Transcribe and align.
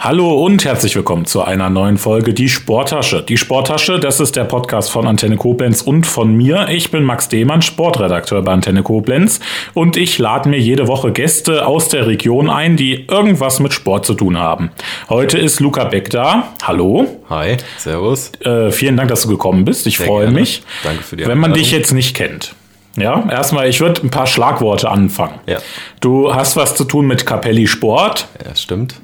Hallo 0.00 0.44
und 0.44 0.64
herzlich 0.64 0.94
willkommen 0.94 1.24
zu 1.24 1.42
einer 1.42 1.70
neuen 1.70 1.98
Folge 1.98 2.32
Die 2.32 2.48
Sporttasche. 2.48 3.20
Die 3.20 3.36
Sporttasche, 3.36 3.98
das 3.98 4.20
ist 4.20 4.36
der 4.36 4.44
Podcast 4.44 4.92
von 4.92 5.08
Antenne 5.08 5.36
Koblenz 5.36 5.82
und 5.82 6.06
von 6.06 6.36
mir. 6.36 6.68
Ich 6.68 6.92
bin 6.92 7.02
Max 7.02 7.28
Dehmann, 7.28 7.62
Sportredakteur 7.62 8.42
bei 8.42 8.52
Antenne 8.52 8.84
Koblenz 8.84 9.40
und 9.74 9.96
ich 9.96 10.16
lade 10.18 10.48
mir 10.48 10.60
jede 10.60 10.86
Woche 10.86 11.10
Gäste 11.10 11.66
aus 11.66 11.88
der 11.88 12.06
Region 12.06 12.48
ein, 12.48 12.76
die 12.76 13.06
irgendwas 13.08 13.58
mit 13.58 13.72
Sport 13.72 14.06
zu 14.06 14.14
tun 14.14 14.38
haben. 14.38 14.70
Heute 15.08 15.36
ist 15.36 15.58
Luca 15.58 15.82
Beck 15.82 16.10
da. 16.10 16.54
Hallo. 16.62 17.08
Hi, 17.28 17.56
servus. 17.76 18.30
Äh, 18.40 18.70
vielen 18.70 18.96
Dank, 18.96 19.08
dass 19.08 19.22
du 19.22 19.28
gekommen 19.28 19.64
bist. 19.64 19.84
Ich 19.88 19.98
freue 19.98 20.30
mich. 20.30 20.62
Danke 20.84 21.02
für 21.02 21.16
die 21.16 21.26
Wenn 21.26 21.38
man 21.38 21.54
dich 21.54 21.72
jetzt 21.72 21.92
nicht 21.92 22.14
kennt. 22.14 22.54
Ja, 22.96 23.28
erstmal, 23.30 23.68
ich 23.68 23.80
würde 23.80 24.00
ein 24.02 24.10
paar 24.10 24.26
Schlagworte 24.28 24.90
anfangen. 24.90 25.40
Ja. 25.46 25.58
Du 26.00 26.34
hast 26.34 26.56
was 26.56 26.76
zu 26.76 26.84
tun 26.84 27.06
mit 27.06 27.26
Capelli 27.26 27.66
Sport. 27.66 28.28
Ja, 28.44 28.54
stimmt 28.54 28.94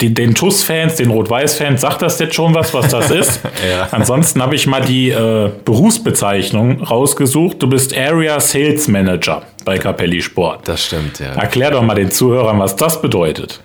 die, 0.00 0.12
den 0.12 0.34
TUS-Fans, 0.34 0.96
den 0.96 1.10
Rot-Weiß-Fans, 1.10 1.80
sagt 1.80 2.02
das 2.02 2.18
jetzt 2.18 2.34
schon 2.34 2.54
was, 2.54 2.74
was 2.74 2.88
das 2.88 3.10
ist? 3.10 3.40
ja. 3.68 3.88
Ansonsten 3.92 4.42
habe 4.42 4.54
ich 4.54 4.66
mal 4.66 4.80
die 4.80 5.10
äh, 5.10 5.50
Berufsbezeichnung 5.64 6.82
rausgesucht. 6.82 7.62
Du 7.62 7.68
bist 7.68 7.96
Area 7.96 8.40
Sales 8.40 8.88
Manager 8.88 9.42
bei 9.64 9.78
Capelli 9.78 10.20
Sport. 10.20 10.66
Das 10.66 10.84
stimmt, 10.84 11.20
ja. 11.20 11.34
Erklär 11.34 11.70
doch 11.70 11.82
mal 11.82 11.94
den 11.94 12.10
Zuhörern, 12.10 12.58
was 12.58 12.76
das 12.76 13.00
bedeutet. 13.00 13.60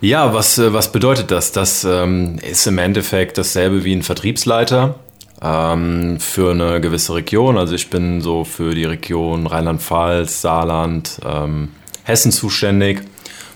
Ja, 0.00 0.32
was, 0.32 0.58
äh, 0.58 0.72
was 0.72 0.92
bedeutet 0.92 1.30
das? 1.30 1.52
Das 1.52 1.84
ähm, 1.84 2.38
ist 2.48 2.66
im 2.66 2.78
Endeffekt 2.78 3.38
dasselbe 3.38 3.84
wie 3.84 3.94
ein 3.94 4.02
Vertriebsleiter 4.02 4.94
ähm, 5.42 6.18
für 6.20 6.52
eine 6.52 6.80
gewisse 6.80 7.14
Region. 7.14 7.58
Also 7.58 7.74
ich 7.74 7.90
bin 7.90 8.20
so 8.20 8.44
für 8.44 8.74
die 8.74 8.84
Region 8.84 9.46
Rheinland-Pfalz, 9.46 10.40
Saarland, 10.40 11.18
ähm, 11.26 11.70
Hessen 12.04 12.32
zuständig. 12.32 13.02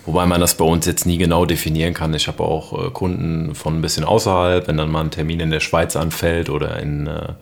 Wobei 0.05 0.25
man 0.25 0.41
das 0.41 0.55
bei 0.55 0.65
uns 0.65 0.85
jetzt 0.85 1.05
nie 1.05 1.17
genau 1.17 1.45
definieren 1.45 1.93
kann. 1.93 2.13
Ich 2.13 2.27
habe 2.27 2.43
auch 2.43 2.87
äh, 2.87 2.89
Kunden 2.89 3.55
von 3.55 3.77
ein 3.77 3.81
bisschen 3.81 4.03
außerhalb, 4.03 4.67
wenn 4.67 4.77
dann 4.77 4.91
mal 4.91 5.01
ein 5.01 5.11
Termin 5.11 5.39
in 5.39 5.49
der 5.49 5.61
Schweiz 5.61 5.95
anfällt 5.95 6.49
oder 6.49 6.79
in 6.79 7.07
äh, 7.07 7.33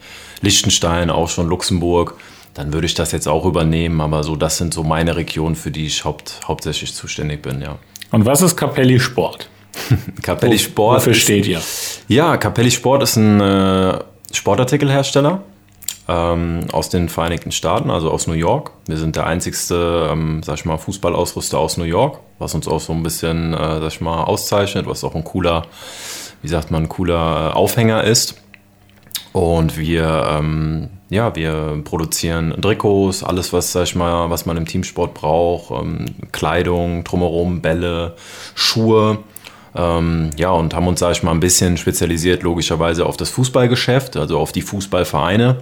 Liechtenstein, 0.41 1.09
auch 1.09 1.29
schon 1.29 1.47
Luxemburg, 1.47 2.15
dann 2.53 2.71
würde 2.71 2.85
ich 2.85 2.93
das 2.93 3.11
jetzt 3.13 3.27
auch 3.27 3.45
übernehmen. 3.45 3.99
Aber 3.99 4.23
so, 4.23 4.35
das 4.35 4.57
sind 4.57 4.73
so 4.73 4.83
meine 4.83 5.15
Regionen, 5.15 5.55
für 5.55 5.71
die 5.71 5.87
ich 5.87 6.05
haupt, 6.05 6.41
hauptsächlich 6.47 6.93
zuständig 6.93 7.41
bin, 7.41 7.61
ja. 7.61 7.77
Und 8.11 8.25
was 8.25 8.41
ist 8.41 8.55
Capelli 8.55 8.99
Sport? 8.99 9.49
Capelli 10.21 10.59
Sport. 10.59 10.97
Wofür 10.97 11.13
steht 11.13 11.47
ihr? 11.47 11.61
Ja, 12.09 12.37
Capelli 12.37 12.69
Sport 12.69 13.03
ist 13.03 13.15
ein 13.15 13.39
äh, 13.39 13.99
Sportartikelhersteller 14.33 15.41
ähm, 16.11 16.65
aus 16.71 16.89
den 16.89 17.07
Vereinigten 17.07 17.51
Staaten, 17.51 17.89
also 17.89 18.11
aus 18.11 18.27
New 18.27 18.33
York. 18.33 18.71
Wir 18.85 18.97
sind 18.97 19.15
der 19.15 19.27
einzigste, 19.27 20.09
ähm, 20.11 20.41
sag 20.43 20.55
ich 20.55 20.65
mal, 20.65 20.77
Fußballausrüster 20.77 21.57
aus 21.57 21.77
New 21.77 21.85
York, 21.85 22.19
was 22.37 22.53
uns 22.53 22.67
auch 22.67 22.81
so 22.81 22.91
ein 22.91 23.03
bisschen, 23.03 23.53
äh, 23.53 23.79
sag 23.79 23.87
ich 23.87 24.01
mal, 24.01 24.23
auszeichnet, 24.23 24.87
was 24.87 25.03
auch 25.03 25.15
ein 25.15 25.23
cooler, 25.23 25.63
wie 26.41 26.49
sagt 26.49 26.69
man, 26.69 26.89
cooler 26.89 27.55
Aufhänger 27.55 28.03
ist. 28.03 28.35
Und 29.31 29.77
wir, 29.77 30.25
ähm, 30.29 30.89
ja, 31.09 31.33
wir 31.35 31.79
produzieren 31.85 32.53
Trikots, 32.61 33.23
alles, 33.23 33.53
was, 33.53 33.71
sag 33.71 33.83
ich 33.83 33.95
mal, 33.95 34.29
was 34.29 34.45
man 34.45 34.57
im 34.57 34.65
Teamsport 34.65 35.13
braucht, 35.13 35.71
ähm, 35.71 36.05
Kleidung, 36.33 37.05
drumherum, 37.05 37.61
Bälle, 37.61 38.15
Schuhe. 38.55 39.19
Ähm, 39.73 40.31
ja, 40.35 40.51
und 40.51 40.73
haben 40.73 40.87
uns, 40.87 40.99
sag 40.99 41.13
ich 41.13 41.23
mal, 41.23 41.31
ein 41.31 41.39
bisschen 41.39 41.77
spezialisiert, 41.77 42.43
logischerweise 42.43 43.05
auf 43.05 43.15
das 43.15 43.29
Fußballgeschäft, 43.29 44.17
also 44.17 44.37
auf 44.37 44.51
die 44.51 44.61
Fußballvereine 44.61 45.61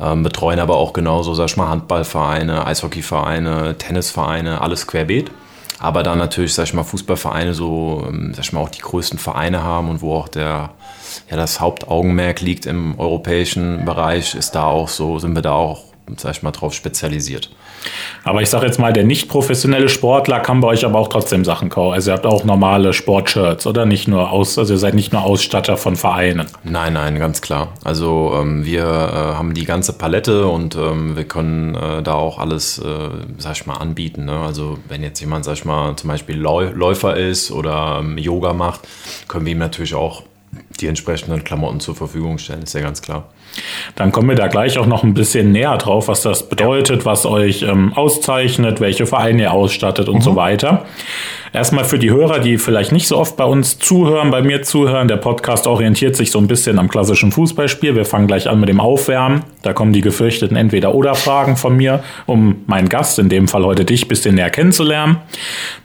ähm, 0.00 0.22
betreuen 0.22 0.60
aber 0.60 0.76
auch 0.76 0.92
genauso, 0.92 1.34
sag 1.34 1.46
ich 1.46 1.56
mal, 1.56 1.68
Handballvereine, 1.68 2.66
Eishockeyvereine, 2.66 3.76
Tennisvereine, 3.78 4.60
alles 4.60 4.86
querbeet. 4.86 5.30
Aber 5.80 6.02
dann 6.02 6.18
natürlich, 6.18 6.54
sag 6.54 6.64
ich 6.64 6.74
mal, 6.74 6.82
Fußballvereine 6.82 7.54
so, 7.54 8.04
ähm, 8.08 8.32
sag 8.34 8.44
ich 8.44 8.52
mal, 8.52 8.60
auch 8.60 8.68
die 8.68 8.80
größten 8.80 9.18
Vereine 9.18 9.62
haben 9.62 9.88
und 9.88 10.02
wo 10.02 10.14
auch 10.14 10.28
der, 10.28 10.70
ja, 11.30 11.36
das 11.36 11.60
Hauptaugenmerk 11.60 12.40
liegt 12.40 12.66
im 12.66 12.98
europäischen 12.98 13.84
Bereich, 13.84 14.34
ist 14.34 14.54
da 14.54 14.64
auch 14.64 14.88
so, 14.88 15.18
sind 15.18 15.34
wir 15.34 15.42
da 15.42 15.52
auch, 15.52 15.84
sag 16.16 16.36
ich 16.36 16.42
mal, 16.42 16.50
drauf 16.50 16.74
spezialisiert. 16.74 17.50
Aber 18.24 18.42
ich 18.42 18.50
sage 18.50 18.66
jetzt 18.66 18.78
mal, 18.78 18.92
der 18.92 19.04
nicht 19.04 19.28
professionelle 19.28 19.88
Sportler 19.88 20.40
kann 20.40 20.60
bei 20.60 20.68
euch 20.68 20.84
aber 20.84 20.98
auch 20.98 21.08
trotzdem 21.08 21.44
Sachen 21.44 21.68
kaufen. 21.68 21.94
Also 21.94 22.10
ihr 22.10 22.14
habt 22.14 22.26
auch 22.26 22.44
normale 22.44 22.92
Sportshirts, 22.92 23.66
oder? 23.66 23.86
Nicht 23.86 24.08
nur 24.08 24.30
aus, 24.30 24.58
also 24.58 24.74
ihr 24.74 24.78
seid 24.78 24.94
nicht 24.94 25.12
nur 25.12 25.22
Ausstatter 25.22 25.76
von 25.76 25.96
Vereinen. 25.96 26.46
Nein, 26.64 26.94
nein, 26.94 27.18
ganz 27.18 27.40
klar. 27.40 27.72
Also 27.84 28.34
ähm, 28.40 28.64
wir 28.64 28.82
äh, 28.82 29.34
haben 29.36 29.54
die 29.54 29.64
ganze 29.64 29.92
Palette 29.92 30.46
und 30.46 30.76
ähm, 30.76 31.16
wir 31.16 31.24
können 31.24 31.74
äh, 31.74 32.02
da 32.02 32.14
auch 32.14 32.38
alles, 32.38 32.78
äh, 32.78 33.08
sag 33.38 33.56
ich 33.56 33.66
mal, 33.66 33.76
anbieten. 33.76 34.24
Ne? 34.24 34.38
Also 34.38 34.78
wenn 34.88 35.02
jetzt 35.02 35.20
jemand, 35.20 35.44
sag 35.44 35.54
ich 35.54 35.64
mal, 35.64 35.96
zum 35.96 36.08
Beispiel 36.08 36.36
Läufer 36.36 37.16
ist 37.16 37.50
oder 37.50 37.98
ähm, 38.00 38.18
Yoga 38.18 38.52
macht, 38.52 38.80
können 39.28 39.46
wir 39.46 39.52
ihm 39.52 39.58
natürlich 39.58 39.94
auch 39.94 40.22
die 40.80 40.86
entsprechenden 40.86 41.44
Klamotten 41.44 41.80
zur 41.80 41.94
Verfügung 41.94 42.38
stellen, 42.38 42.62
ist 42.62 42.74
ja 42.74 42.80
ganz 42.80 43.02
klar. 43.02 43.28
Dann 43.94 44.12
kommen 44.12 44.28
wir 44.28 44.36
da 44.36 44.48
gleich 44.48 44.78
auch 44.78 44.86
noch 44.86 45.04
ein 45.04 45.14
bisschen 45.14 45.52
näher 45.52 45.76
drauf, 45.78 46.08
was 46.08 46.22
das 46.22 46.48
bedeutet, 46.48 47.04
was 47.04 47.26
euch 47.26 47.62
ähm, 47.62 47.92
auszeichnet, 47.94 48.80
welche 48.80 49.06
Vereine 49.06 49.42
ihr 49.42 49.52
ausstattet 49.52 50.08
und 50.08 50.16
mhm. 50.16 50.22
so 50.22 50.36
weiter. 50.36 50.86
Erstmal 51.52 51.84
für 51.84 51.98
die 51.98 52.10
Hörer, 52.10 52.40
die 52.40 52.58
vielleicht 52.58 52.92
nicht 52.92 53.08
so 53.08 53.16
oft 53.16 53.36
bei 53.36 53.44
uns 53.44 53.78
zuhören, 53.78 54.30
bei 54.30 54.42
mir 54.42 54.62
zuhören. 54.62 55.08
Der 55.08 55.16
Podcast 55.16 55.66
orientiert 55.66 56.14
sich 56.14 56.30
so 56.30 56.38
ein 56.38 56.46
bisschen 56.46 56.78
am 56.78 56.88
klassischen 56.88 57.32
Fußballspiel. 57.32 57.94
Wir 57.94 58.04
fangen 58.04 58.26
gleich 58.26 58.48
an 58.48 58.60
mit 58.60 58.68
dem 58.68 58.80
Aufwärmen. 58.80 59.42
Da 59.62 59.72
kommen 59.72 59.92
die 59.92 60.02
gefürchteten 60.02 60.56
Entweder-Oder-Fragen 60.56 61.56
von 61.56 61.76
mir, 61.76 62.02
um 62.26 62.56
meinen 62.66 62.88
Gast, 62.88 63.18
in 63.18 63.28
dem 63.28 63.48
Fall 63.48 63.64
heute 63.64 63.84
dich, 63.84 64.04
ein 64.04 64.08
bisschen 64.08 64.34
näher 64.34 64.50
kennenzulernen. 64.50 65.18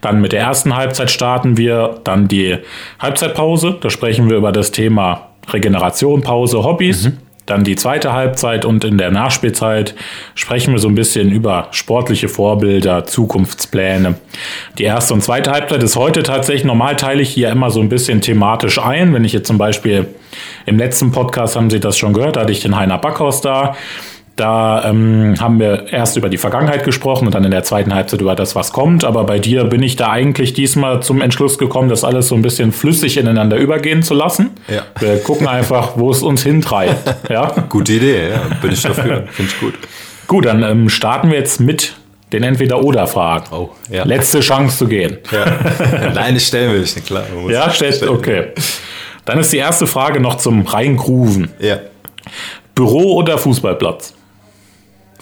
Dann 0.02 0.20
mit 0.22 0.34
der 0.34 0.42
ersten 0.42 0.76
Halbzeit 0.76 1.12
starten 1.12 1.58
wir, 1.58 2.00
dann 2.04 2.28
die 2.28 2.58
Halbzeitpause. 3.00 3.78
Da 3.80 3.90
sprechen 3.90 4.30
wir 4.30 4.38
über 4.38 4.52
das 4.52 4.72
Thema 4.72 5.30
Regeneration, 5.50 6.22
Pause, 6.22 6.64
Hobbys. 6.64 7.06
Mhm. 7.06 7.18
Dann 7.46 7.64
die 7.64 7.76
zweite 7.76 8.14
Halbzeit 8.14 8.66
und 8.66 8.86
in 8.86 8.98
der 8.98 9.12
Nachspielzeit 9.12 9.96
sprechen 10.36 10.74
wir 10.74 10.80
so 10.80 10.88
ein 10.88 10.96
bisschen 10.96 11.32
über 11.32 11.68
sportliche 11.72 12.30
Vorbilder, 12.30 13.06
Zukunftspläne. 13.06 14.16
Die 14.78 14.84
erste 14.84 15.14
und 15.14 15.24
zweite 15.24 15.52
Halbzeit 15.52 15.84
ist 15.84 15.96
heute 15.96 16.24
tatsächlich, 16.24 16.64
normal 16.64 16.96
teile 16.96 17.22
ich 17.22 17.30
hier 17.30 17.50
immer 17.50 17.70
so 17.70 17.82
ein 17.82 17.90
bisschen 17.90 18.22
thematisch 18.22 18.80
ein. 18.80 19.14
Wenn 19.14 19.26
ich 19.26 19.34
jetzt 19.34 19.48
zum 19.48 19.58
Beispiel 19.58 20.08
im 20.66 20.78
letzten 20.78 21.12
Podcast 21.12 21.56
haben 21.56 21.70
Sie 21.70 21.80
das 21.80 21.98
schon 21.98 22.14
gehört, 22.14 22.38
da 22.38 22.42
hatte 22.42 22.52
ich 22.52 22.62
den 22.62 22.76
Heiner 22.76 22.98
Backhaus 22.98 23.42
da. 23.42 23.76
Da 24.36 24.84
ähm, 24.90 25.36
haben 25.40 25.60
wir 25.60 25.94
erst 25.94 26.18
über 26.18 26.28
die 26.28 26.40
Vergangenheit 26.40 26.84
gesprochen 26.84 27.28
und 27.28 27.36
dann 27.36 27.44
in 27.44 27.52
der 27.52 27.64
zweiten 27.64 27.94
Halbzeit 27.94 28.20
über 28.20 28.36
das, 28.36 28.56
was 28.56 28.74
kommt. 28.74 29.04
Aber 29.04 29.26
bei 29.26 29.38
dir 29.38 29.66
bin 29.66 29.84
ich 29.84 29.96
da 29.96 30.10
eigentlich 30.10 30.54
diesmal 30.54 31.04
zum 31.04 31.22
Entschluss 31.22 31.60
gekommen, 31.60 31.88
das 31.88 32.04
alles 32.04 32.30
so 32.30 32.36
ein 32.36 32.42
bisschen 32.42 32.72
flüssig 32.72 33.18
ineinander 33.18 33.58
übergehen 33.58 34.02
zu 34.02 34.16
lassen. 34.16 34.50
Ja. 34.68 34.82
Wir 35.00 35.22
gucken 35.22 35.48
einfach, 35.48 35.98
wo 35.98 36.10
es 36.10 36.24
uns 36.24 36.42
hintreibt. 36.42 37.16
Ja? 37.30 37.46
Gute 37.70 37.94
Idee, 37.94 38.30
ja. 38.32 38.42
Bin 38.60 38.72
ich 38.72 38.82
dafür. 38.82 39.28
Finde 39.30 39.52
ich 39.52 39.60
gut. 39.60 39.76
Gut, 40.26 40.46
dann 40.46 40.64
ähm, 40.64 40.90
starten 40.90 41.30
wir 41.30 41.38
jetzt 41.38 41.60
mit 41.60 41.94
den 42.32 42.42
Entweder-Oder-Fragen. 42.42 43.46
Oh, 43.52 43.70
ja. 43.92 44.04
Letzte 44.04 44.40
Chance 44.40 44.80
zu 44.80 44.88
gehen. 44.88 45.20
Ja. 45.32 46.10
Nein, 46.16 46.36
ich 46.36 46.48
stellen 46.48 46.74
will 46.74 46.82
ich, 46.82 47.06
klar. 47.06 47.24
Ja, 47.50 47.70
stellst 47.70 48.08
okay. 48.08 48.48
Dann 49.26 49.38
ist 49.38 49.54
die 49.54 49.58
erste 49.58 49.86
Frage 49.86 50.20
noch 50.20 50.38
zum 50.38 50.64
Reingrooven. 50.64 51.52
Ja. 51.60 51.78
Büro 52.74 53.18
oder 53.18 53.38
Fußballplatz? 53.38 54.16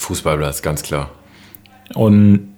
Fußballplatz, 0.02 0.62
ganz 0.62 0.82
klar. 0.84 1.12
Und 1.94 2.52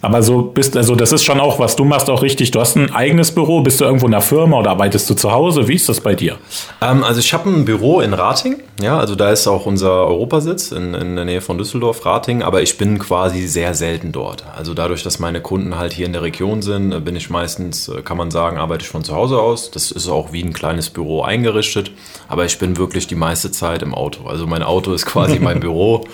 aber 0.00 0.22
so 0.22 0.42
bist, 0.42 0.76
also 0.76 0.94
das 0.94 1.12
ist 1.12 1.24
schon 1.24 1.40
auch, 1.40 1.58
was 1.58 1.76
du 1.76 1.84
machst, 1.84 2.10
auch 2.10 2.22
richtig. 2.22 2.50
Du 2.50 2.60
hast 2.60 2.76
ein 2.76 2.92
eigenes 2.92 3.32
Büro, 3.32 3.60
bist 3.60 3.80
du 3.80 3.84
irgendwo 3.84 4.06
in 4.06 4.14
einer 4.14 4.22
Firma 4.22 4.58
oder 4.58 4.70
arbeitest 4.70 5.08
du 5.08 5.14
zu 5.14 5.32
Hause? 5.32 5.68
Wie 5.68 5.74
ist 5.74 5.88
das 5.88 6.00
bei 6.00 6.14
dir? 6.14 6.38
Ähm, 6.80 7.04
also 7.04 7.20
ich 7.20 7.32
habe 7.32 7.48
ein 7.48 7.64
Büro 7.64 8.00
in 8.00 8.12
Rating, 8.12 8.56
ja, 8.80 8.98
also 8.98 9.14
da 9.14 9.30
ist 9.30 9.46
auch 9.46 9.66
unser 9.66 10.06
Europasitz 10.06 10.72
in, 10.72 10.94
in 10.94 11.16
der 11.16 11.24
Nähe 11.24 11.40
von 11.40 11.58
Düsseldorf, 11.58 12.04
Rating, 12.04 12.42
aber 12.42 12.62
ich 12.62 12.78
bin 12.78 12.98
quasi 12.98 13.46
sehr 13.46 13.74
selten 13.74 14.12
dort. 14.12 14.44
Also 14.56 14.74
dadurch, 14.74 15.02
dass 15.02 15.18
meine 15.18 15.40
Kunden 15.40 15.76
halt 15.76 15.92
hier 15.92 16.06
in 16.06 16.12
der 16.12 16.22
Region 16.22 16.62
sind, 16.62 17.04
bin 17.04 17.16
ich 17.16 17.30
meistens, 17.30 17.88
äh, 17.88 18.02
kann 18.02 18.16
man 18.16 18.30
sagen, 18.30 18.58
arbeite 18.58 18.82
ich 18.84 18.90
von 18.90 19.04
zu 19.04 19.14
Hause 19.14 19.38
aus. 19.38 19.70
Das 19.70 19.90
ist 19.90 20.08
auch 20.08 20.32
wie 20.32 20.42
ein 20.42 20.52
kleines 20.52 20.90
Büro 20.90 21.22
eingerichtet, 21.22 21.92
aber 22.28 22.44
ich 22.44 22.58
bin 22.58 22.76
wirklich 22.76 23.06
die 23.06 23.14
meiste 23.14 23.50
Zeit 23.50 23.82
im 23.82 23.94
Auto. 23.94 24.26
Also 24.26 24.46
mein 24.46 24.62
Auto 24.62 24.92
ist 24.92 25.06
quasi 25.06 25.38
mein 25.40 25.60
Büro. 25.60 26.04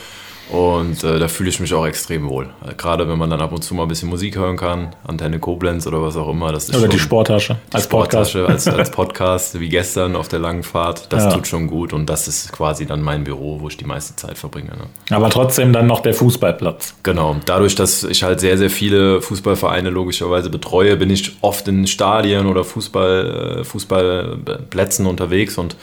Und 0.50 1.04
äh, 1.04 1.18
da 1.18 1.28
fühle 1.28 1.50
ich 1.50 1.60
mich 1.60 1.74
auch 1.74 1.86
extrem 1.86 2.28
wohl. 2.28 2.48
Gerade 2.76 3.08
wenn 3.08 3.18
man 3.18 3.28
dann 3.28 3.40
ab 3.40 3.52
und 3.52 3.62
zu 3.62 3.74
mal 3.74 3.82
ein 3.82 3.88
bisschen 3.88 4.08
Musik 4.08 4.36
hören 4.36 4.56
kann, 4.56 4.94
Antenne 5.06 5.38
Koblenz 5.38 5.86
oder 5.86 6.02
was 6.02 6.16
auch 6.16 6.28
immer. 6.28 6.52
Das 6.52 6.68
ist 6.68 6.76
oder 6.76 6.88
die 6.88 6.98
Sporttasche 6.98 7.56
als 7.72 7.84
Sporttasche 7.84 8.40
Podcast. 8.40 8.68
Als, 8.68 8.78
als 8.78 8.90
Podcast, 8.90 9.60
wie 9.60 9.68
gestern 9.68 10.16
auf 10.16 10.28
der 10.28 10.38
langen 10.38 10.62
Fahrt. 10.62 11.12
Das 11.12 11.24
ja. 11.24 11.32
tut 11.32 11.46
schon 11.46 11.66
gut 11.66 11.92
und 11.92 12.08
das 12.08 12.28
ist 12.28 12.52
quasi 12.52 12.86
dann 12.86 13.02
mein 13.02 13.24
Büro, 13.24 13.60
wo 13.60 13.68
ich 13.68 13.76
die 13.76 13.84
meiste 13.84 14.16
Zeit 14.16 14.38
verbringe. 14.38 14.70
Ne? 14.70 15.14
Aber 15.14 15.28
trotzdem 15.28 15.72
dann 15.72 15.86
noch 15.86 16.00
der 16.00 16.14
Fußballplatz. 16.14 16.94
Genau. 17.02 17.36
Dadurch, 17.44 17.74
dass 17.74 18.04
ich 18.04 18.22
halt 18.22 18.40
sehr, 18.40 18.56
sehr 18.56 18.70
viele 18.70 19.20
Fußballvereine 19.20 19.90
logischerweise 19.90 20.48
betreue, 20.48 20.96
bin 20.96 21.10
ich 21.10 21.36
oft 21.42 21.68
in 21.68 21.86
Stadien 21.86 22.46
oder 22.46 22.64
Fußball, 22.64 23.58
äh, 23.60 23.64
Fußballplätzen 23.64 25.06
unterwegs 25.06 25.58
und 25.58 25.76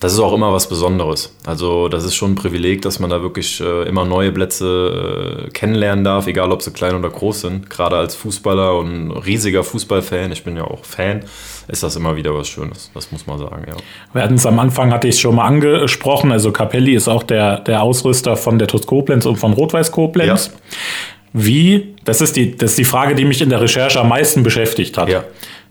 das 0.00 0.12
ist 0.12 0.18
auch 0.18 0.32
immer 0.32 0.52
was 0.52 0.68
Besonderes. 0.68 1.34
Also 1.44 1.88
das 1.88 2.04
ist 2.04 2.14
schon 2.14 2.32
ein 2.32 2.34
Privileg, 2.34 2.82
dass 2.82 2.98
man 2.98 3.10
da 3.10 3.22
wirklich 3.22 3.60
äh, 3.60 3.88
immer 3.88 4.04
neue 4.04 4.32
Plätze 4.32 5.46
äh, 5.46 5.50
kennenlernen 5.50 6.04
darf, 6.04 6.26
egal 6.26 6.52
ob 6.52 6.62
sie 6.62 6.70
klein 6.70 6.94
oder 6.94 7.10
groß 7.10 7.42
sind. 7.42 7.70
Gerade 7.70 7.96
als 7.96 8.14
Fußballer 8.14 8.76
und 8.76 9.12
riesiger 9.12 9.64
Fußballfan, 9.64 10.32
ich 10.32 10.44
bin 10.44 10.56
ja 10.56 10.64
auch 10.64 10.84
Fan, 10.84 11.24
ist 11.68 11.82
das 11.82 11.96
immer 11.96 12.16
wieder 12.16 12.34
was 12.34 12.48
Schönes. 12.48 12.90
Das 12.94 13.10
muss 13.12 13.26
man 13.26 13.38
sagen, 13.38 13.64
ja. 13.68 13.76
Wir 14.12 14.22
hatten 14.22 14.34
es 14.34 14.46
am 14.46 14.58
Anfang, 14.58 14.92
hatte 14.92 15.08
ich 15.08 15.16
es 15.16 15.20
schon 15.20 15.36
mal 15.36 15.46
angesprochen, 15.46 16.32
also 16.32 16.52
Capelli 16.52 16.94
ist 16.94 17.08
auch 17.08 17.22
der, 17.22 17.60
der 17.60 17.82
Ausrüster 17.82 18.36
von 18.36 18.58
der 18.58 18.68
TuS 18.68 18.86
Koblenz 18.86 19.26
und 19.26 19.36
von 19.36 19.52
Rot-Weiß 19.52 19.92
Koblenz. 19.92 20.46
Ja. 20.46 20.76
Wie, 21.32 21.94
das 22.04 22.20
ist, 22.20 22.36
die, 22.36 22.56
das 22.56 22.70
ist 22.70 22.78
die 22.78 22.84
Frage, 22.84 23.14
die 23.14 23.24
mich 23.24 23.42
in 23.42 23.50
der 23.50 23.60
Recherche 23.60 24.00
am 24.00 24.08
meisten 24.08 24.42
beschäftigt 24.42 24.96
hat. 24.96 25.08
Ja. 25.08 25.24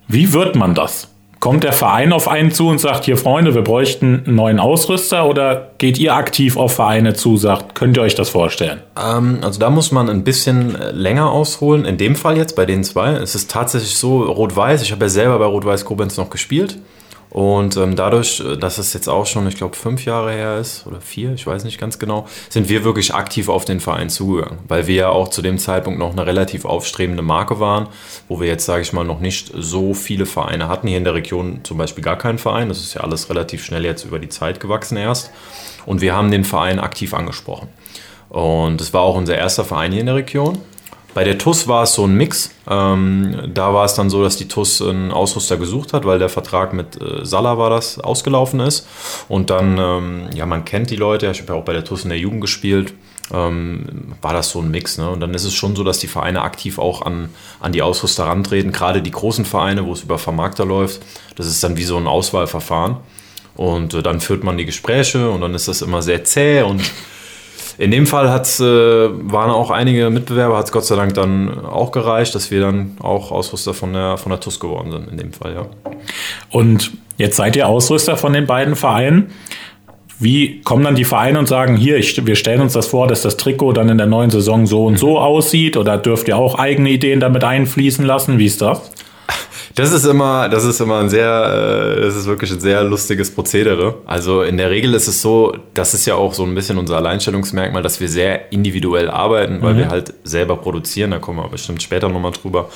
Wie 0.07 0.31
wird 0.33 0.55
man 0.55 0.75
das? 0.75 1.07
Kommt 1.45 1.63
der 1.63 1.73
Verein 1.73 2.11
auf 2.11 2.27
einen 2.27 2.49
zu 2.49 2.69
und 2.69 2.79
sagt, 2.79 3.05
hier 3.05 3.17
Freunde, 3.17 3.53
wir 3.53 3.61
bräuchten 3.61 4.23
einen 4.25 4.35
neuen 4.35 4.59
Ausrüster 4.59 5.29
oder 5.29 5.69
geht 5.77 5.99
ihr 5.99 6.15
aktiv 6.15 6.57
auf 6.57 6.73
Vereine 6.73 7.13
zu, 7.13 7.37
sagt, 7.37 7.75
könnt 7.75 7.95
ihr 7.97 8.01
euch 8.01 8.15
das 8.15 8.29
vorstellen? 8.29 8.81
Ähm, 8.99 9.37
also 9.43 9.59
da 9.59 9.69
muss 9.69 9.91
man 9.91 10.09
ein 10.09 10.23
bisschen 10.23 10.73
äh, 10.73 10.89
länger 10.89 11.29
ausholen. 11.29 11.85
In 11.85 11.99
dem 11.99 12.15
Fall 12.15 12.35
jetzt 12.35 12.55
bei 12.55 12.65
den 12.65 12.83
zwei, 12.83 13.11
es 13.11 13.35
ist 13.35 13.51
tatsächlich 13.51 13.95
so, 13.95 14.23
Rot-Weiß, 14.23 14.81
ich 14.81 14.91
habe 14.91 15.05
ja 15.05 15.09
selber 15.09 15.37
bei 15.37 15.45
Rot-Weiß 15.45 15.85
Koblenz 15.85 16.17
noch 16.17 16.31
gespielt. 16.31 16.79
Und 17.35 17.75
ähm, 17.75 17.97
dadurch, 17.97 18.39
äh, 18.39 18.55
dass 18.55 18.77
es 18.77 18.93
jetzt 18.93 19.09
auch 19.09 19.25
schon, 19.25 19.45
ich 19.45 19.57
glaube, 19.57 19.75
fünf 19.75 20.05
Jahre 20.05 20.31
her 20.31 20.57
ist 20.57 20.87
oder 20.87 21.01
vier, 21.01 21.33
ich 21.33 21.45
weiß 21.45 21.65
nicht 21.65 21.77
ganz 21.77 21.99
genau, 21.99 22.29
sind 22.47 22.69
wir 22.69 22.85
wirklich 22.85 23.13
aktiv 23.13 23.49
auf 23.49 23.65
den 23.65 23.81
Verein 23.81 24.09
zugegangen, 24.09 24.59
weil 24.69 24.87
wir 24.87 24.95
ja 24.95 25.09
auch 25.09 25.27
zu 25.27 25.41
dem 25.41 25.57
Zeitpunkt 25.57 25.99
noch 25.99 26.13
eine 26.13 26.25
relativ 26.25 26.63
aufstrebende 26.63 27.23
Marke 27.23 27.59
waren, 27.59 27.89
wo 28.29 28.39
wir 28.39 28.47
jetzt, 28.47 28.65
sage 28.65 28.83
ich 28.83 28.93
mal, 28.93 29.03
noch 29.03 29.19
nicht 29.19 29.51
so 29.53 29.93
viele 29.93 30.25
Vereine 30.25 30.69
hatten. 30.69 30.87
Hier 30.87 30.97
in 30.97 31.03
der 31.03 31.13
Region 31.13 31.59
zum 31.63 31.77
Beispiel 31.77 32.05
gar 32.05 32.17
keinen 32.17 32.37
Verein. 32.37 32.69
Das 32.69 32.79
ist 32.79 32.93
ja 32.93 33.01
alles 33.01 33.29
relativ 33.29 33.65
schnell 33.65 33.83
jetzt 33.83 34.05
über 34.05 34.19
die 34.19 34.29
Zeit 34.29 34.61
gewachsen 34.61 34.95
erst. 34.95 35.29
Und 35.85 35.99
wir 35.99 36.15
haben 36.15 36.31
den 36.31 36.45
Verein 36.45 36.79
aktiv 36.79 37.13
angesprochen. 37.13 37.67
Und 38.29 38.79
es 38.79 38.93
war 38.93 39.01
auch 39.01 39.17
unser 39.17 39.35
erster 39.35 39.65
Verein 39.65 39.91
hier 39.91 39.99
in 39.99 40.07
der 40.07 40.15
Region. 40.15 40.59
Bei 41.15 41.23
der 41.23 41.37
TUS 41.37 41.69
war 41.69 41.83
es 41.83 41.93
so 41.93 42.05
ein 42.05 42.13
Mix. 42.13 42.51
Ähm, 42.69 43.49
da 43.53 43.73
war 43.73 43.85
es 43.85 43.93
dann 43.93 44.09
so, 44.09 44.21
dass 44.21 44.35
die 44.35 44.49
TUS 44.49 44.81
einen 44.81 45.13
Ausrüster 45.13 45.55
gesucht 45.55 45.93
hat, 45.93 46.03
weil 46.03 46.19
der 46.19 46.27
Vertrag 46.27 46.73
mit 46.73 47.01
äh, 47.01 47.25
Salah 47.25 47.57
war 47.57 47.69
das 47.69 47.99
ausgelaufen 47.99 48.59
ist. 48.59 48.85
Und 49.29 49.49
dann, 49.49 49.77
ähm, 49.77 50.29
ja, 50.35 50.45
man 50.45 50.65
kennt 50.65 50.89
die 50.89 50.97
Leute, 50.97 51.31
ich 51.31 51.39
habe 51.39 51.53
ja 51.53 51.57
auch 51.59 51.63
bei 51.63 51.71
der 51.71 51.85
TUS 51.85 52.03
in 52.03 52.09
der 52.09 52.19
Jugend 52.19 52.41
gespielt, 52.41 52.93
ähm, 53.33 54.13
war 54.21 54.33
das 54.33 54.49
so 54.49 54.59
ein 54.59 54.69
Mix. 54.69 54.97
Ne? 54.97 55.09
Und 55.09 55.21
dann 55.21 55.33
ist 55.33 55.45
es 55.45 55.53
schon 55.53 55.77
so, 55.77 55.85
dass 55.85 55.99
die 55.99 56.07
Vereine 56.07 56.41
aktiv 56.41 56.79
auch 56.79 57.01
an, 57.01 57.29
an 57.61 57.71
die 57.71 57.81
Ausrüster 57.81 58.25
rantreten, 58.25 58.73
gerade 58.73 59.01
die 59.01 59.11
großen 59.11 59.45
Vereine, 59.45 59.85
wo 59.85 59.93
es 59.93 60.03
über 60.03 60.17
Vermarkter 60.17 60.65
läuft. 60.65 61.01
Das 61.37 61.47
ist 61.47 61.63
dann 61.63 61.77
wie 61.77 61.85
so 61.85 61.95
ein 61.95 62.07
Auswahlverfahren. 62.07 62.97
Und 63.55 63.93
äh, 63.93 64.03
dann 64.03 64.19
führt 64.19 64.43
man 64.43 64.57
die 64.57 64.65
Gespräche 64.65 65.29
und 65.29 65.39
dann 65.39 65.55
ist 65.55 65.69
das 65.69 65.81
immer 65.81 66.01
sehr 66.01 66.25
zäh 66.25 66.63
und 66.63 66.81
in 67.77 67.91
dem 67.91 68.07
Fall 68.07 68.29
hat's, 68.29 68.59
äh, 68.59 68.63
waren 68.63 69.51
auch 69.51 69.71
einige 69.71 70.09
Mitbewerber, 70.09 70.57
hat 70.57 70.65
es 70.65 70.71
Gott 70.71 70.85
sei 70.85 70.95
Dank 70.95 71.13
dann 71.13 71.65
auch 71.65 71.91
gereicht, 71.91 72.33
dass 72.35 72.51
wir 72.51 72.61
dann 72.61 72.97
auch 73.01 73.31
Ausrüster 73.31 73.73
von 73.73 73.93
der, 73.93 74.17
von 74.17 74.29
der 74.29 74.39
TUS 74.39 74.59
geworden 74.59 74.91
sind, 74.91 75.09
in 75.11 75.17
dem 75.17 75.33
Fall, 75.33 75.53
ja. 75.53 75.65
Und 76.51 76.91
jetzt 77.17 77.37
seid 77.37 77.55
ihr 77.55 77.67
Ausrüster 77.67 78.17
von 78.17 78.33
den 78.33 78.45
beiden 78.45 78.75
Vereinen. 78.75 79.31
Wie 80.17 80.61
kommen 80.61 80.85
dann 80.85 80.95
die 80.95 81.03
Vereine 81.03 81.39
und 81.39 81.47
sagen, 81.47 81.75
hier, 81.75 81.97
ich, 81.97 82.25
wir 82.25 82.35
stellen 82.35 82.61
uns 82.61 82.73
das 82.73 82.87
vor, 82.87 83.07
dass 83.07 83.21
das 83.21 83.35
Trikot 83.35 83.73
dann 83.73 83.89
in 83.89 83.97
der 83.97 84.07
neuen 84.07 84.29
Saison 84.29 84.65
so 84.65 84.85
und 84.85 84.97
so 84.97 85.11
mhm. 85.11 85.17
aussieht? 85.17 85.75
Oder 85.75 85.97
dürft 85.97 86.29
ihr 86.29 86.37
auch 86.37 86.55
eigene 86.55 86.89
Ideen 86.89 87.19
damit 87.19 87.43
einfließen 87.43 88.05
lassen? 88.05 88.39
Wie 88.39 88.45
ist 88.45 88.61
das? 88.61 88.91
Das 89.75 89.91
ist 89.91 90.05
immer, 90.05 90.47
das 90.47 90.63
ist 90.63 90.79
immer 90.79 90.99
ein 90.99 91.09
sehr, 91.09 91.97
äh, 91.97 92.01
das 92.01 92.15
ist 92.15 92.27
wirklich 92.27 92.49
ein 92.49 92.61
sehr 92.61 92.81
lustiges 92.85 93.29
Prozedere. 93.29 93.95
Also 94.05 94.41
in 94.41 94.55
der 94.55 94.69
Regel 94.69 94.93
ist 94.93 95.09
es 95.09 95.21
so, 95.21 95.53
das 95.73 95.93
ist 95.93 96.05
ja 96.05 96.15
auch 96.15 96.33
so 96.33 96.43
ein 96.43 96.55
bisschen 96.55 96.77
unser 96.77 96.95
Alleinstellungsmerkmal, 96.95 97.83
dass 97.83 97.99
wir 97.99 98.07
sehr 98.07 98.53
individuell 98.53 99.09
arbeiten, 99.09 99.61
weil 99.61 99.73
mhm. 99.73 99.77
wir 99.79 99.89
halt 99.89 100.13
selber 100.23 100.55
produzieren. 100.55 101.11
Da 101.11 101.19
kommen 101.19 101.39
wir 101.39 101.49
bestimmt 101.49 101.83
später 101.83 102.07
nochmal 102.07 102.31
drüber 102.31 102.69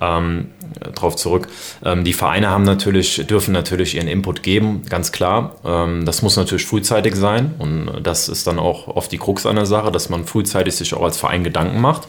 ähm, 0.00 0.46
drauf 0.94 1.16
zurück. 1.16 1.48
Ähm, 1.84 2.04
die 2.04 2.14
Vereine 2.14 2.48
haben 2.48 2.64
natürlich, 2.64 3.26
dürfen 3.26 3.52
natürlich 3.52 3.94
ihren 3.94 4.08
Input 4.08 4.42
geben, 4.42 4.80
ganz 4.88 5.12
klar. 5.12 5.56
Ähm, 5.62 6.06
das 6.06 6.22
muss 6.22 6.36
natürlich 6.36 6.64
frühzeitig 6.64 7.16
sein 7.16 7.54
und 7.58 8.00
das 8.02 8.30
ist 8.30 8.46
dann 8.46 8.58
auch 8.58 8.88
oft 8.88 9.12
die 9.12 9.18
Krux 9.18 9.44
einer 9.44 9.66
Sache, 9.66 9.92
dass 9.92 10.08
man 10.08 10.24
frühzeitig 10.24 10.74
sich 10.74 10.94
auch 10.94 11.02
als 11.02 11.18
Verein 11.18 11.44
Gedanken 11.44 11.82
macht. 11.82 12.08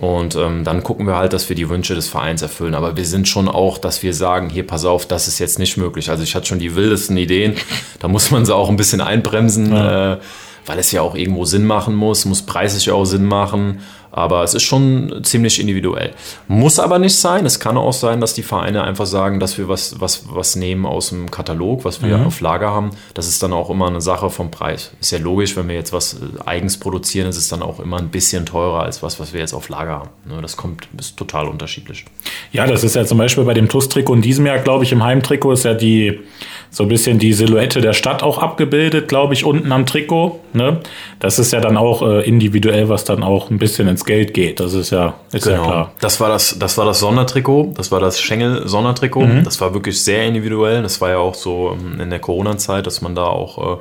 Und 0.00 0.34
ähm, 0.34 0.64
dann 0.64 0.82
gucken 0.82 1.06
wir 1.06 1.16
halt, 1.16 1.34
dass 1.34 1.48
wir 1.50 1.56
die 1.56 1.68
Wünsche 1.68 1.94
des 1.94 2.08
Vereins 2.08 2.40
erfüllen. 2.40 2.74
Aber 2.74 2.96
wir 2.96 3.04
sind 3.04 3.28
schon 3.28 3.48
auch, 3.48 3.76
dass 3.76 4.02
wir 4.02 4.14
sagen, 4.14 4.48
hier, 4.48 4.66
pass 4.66 4.86
auf, 4.86 5.06
das 5.06 5.28
ist 5.28 5.38
jetzt 5.38 5.58
nicht 5.58 5.76
möglich. 5.76 6.08
Also 6.08 6.22
ich 6.22 6.34
hatte 6.34 6.46
schon 6.46 6.58
die 6.58 6.74
wildesten 6.74 7.16
Ideen. 7.18 7.54
Da 7.98 8.08
muss 8.08 8.30
man 8.30 8.46
sie 8.46 8.54
auch 8.54 8.70
ein 8.70 8.76
bisschen 8.76 9.02
einbremsen, 9.02 9.72
ja. 9.72 10.14
äh, 10.14 10.18
weil 10.64 10.78
es 10.78 10.90
ja 10.90 11.02
auch 11.02 11.14
irgendwo 11.14 11.44
Sinn 11.44 11.66
machen 11.66 11.94
muss, 11.94 12.24
muss 12.24 12.40
preislich 12.42 12.90
auch 12.90 13.04
Sinn 13.04 13.26
machen. 13.26 13.80
Aber 14.12 14.42
es 14.42 14.54
ist 14.54 14.64
schon 14.64 15.20
ziemlich 15.22 15.60
individuell. 15.60 16.12
Muss 16.48 16.78
aber 16.78 16.98
nicht 16.98 17.16
sein. 17.16 17.46
Es 17.46 17.60
kann 17.60 17.76
auch 17.76 17.92
sein, 17.92 18.20
dass 18.20 18.34
die 18.34 18.42
Vereine 18.42 18.82
einfach 18.82 19.06
sagen, 19.06 19.38
dass 19.38 19.56
wir 19.56 19.68
was, 19.68 20.00
was, 20.00 20.24
was 20.28 20.56
nehmen 20.56 20.84
aus 20.84 21.10
dem 21.10 21.30
Katalog, 21.30 21.84
was 21.84 22.02
wir 22.02 22.18
mhm. 22.18 22.26
auf 22.26 22.40
Lager 22.40 22.70
haben. 22.70 22.90
Das 23.14 23.28
ist 23.28 23.42
dann 23.42 23.52
auch 23.52 23.70
immer 23.70 23.86
eine 23.86 24.00
Sache 24.00 24.30
vom 24.30 24.50
Preis. 24.50 24.92
Ist 25.00 25.12
ja 25.12 25.18
logisch, 25.18 25.56
wenn 25.56 25.68
wir 25.68 25.76
jetzt 25.76 25.92
was 25.92 26.14
äh, 26.14 26.18
eigens 26.44 26.78
produzieren, 26.78 27.28
ist 27.28 27.36
es 27.36 27.48
dann 27.48 27.62
auch 27.62 27.78
immer 27.78 27.98
ein 27.98 28.08
bisschen 28.08 28.46
teurer 28.46 28.82
als 28.82 29.02
was, 29.02 29.20
was 29.20 29.32
wir 29.32 29.40
jetzt 29.40 29.54
auf 29.54 29.68
Lager 29.68 29.92
haben. 29.92 30.10
Ne, 30.26 30.42
das 30.42 30.56
kommt, 30.56 30.88
ist 30.98 31.16
total 31.16 31.46
unterschiedlich. 31.46 32.04
Ja, 32.52 32.66
das 32.66 32.82
ist 32.82 32.96
ja 32.96 33.04
zum 33.04 33.18
Beispiel 33.18 33.44
bei 33.44 33.54
dem 33.54 33.68
TUS-Trikot 33.68 34.14
in 34.14 34.22
diesem 34.22 34.46
Jahr, 34.46 34.58
glaube 34.58 34.84
ich, 34.84 34.92
im 34.92 35.04
Heimtrikot 35.04 35.52
ist 35.52 35.64
ja 35.64 35.74
die 35.74 36.20
so 36.70 36.84
ein 36.84 36.88
bisschen 36.88 37.18
die 37.18 37.32
Silhouette 37.32 37.80
der 37.80 37.92
Stadt 37.92 38.22
auch 38.22 38.38
abgebildet, 38.38 39.08
glaube 39.08 39.34
ich, 39.34 39.44
unten 39.44 39.72
am 39.72 39.86
Trikot. 39.86 40.40
Ne? 40.52 40.80
Das 41.18 41.38
ist 41.38 41.52
ja 41.52 41.60
dann 41.60 41.76
auch 41.76 42.02
äh, 42.02 42.26
individuell, 42.26 42.88
was 42.88 43.04
dann 43.04 43.22
auch 43.24 43.50
ein 43.50 43.58
bisschen 43.58 43.88
ins 43.88 43.99
Geld 44.04 44.34
geht. 44.34 44.60
Das 44.60 44.74
ist 44.74 44.90
ja, 44.90 45.14
ist 45.32 45.44
genau. 45.44 45.56
ja 45.56 45.64
klar. 45.64 45.92
Das 46.00 46.20
war 46.20 46.28
das, 46.28 46.58
das 46.58 46.78
war 46.78 46.84
das 46.86 47.00
Sondertrikot, 47.00 47.74
das 47.76 47.90
war 47.90 48.00
das 48.00 48.20
Schengel-Sondertrikot. 48.20 49.26
Mhm. 49.26 49.44
Das 49.44 49.60
war 49.60 49.74
wirklich 49.74 50.02
sehr 50.02 50.24
individuell. 50.24 50.82
Das 50.82 51.00
war 51.00 51.10
ja 51.10 51.18
auch 51.18 51.34
so 51.34 51.76
ähm, 51.78 52.00
in 52.00 52.10
der 52.10 52.18
Corona-Zeit, 52.18 52.86
dass 52.86 53.00
man 53.02 53.14
da 53.14 53.24
auch 53.24 53.78
äh, 53.78 53.80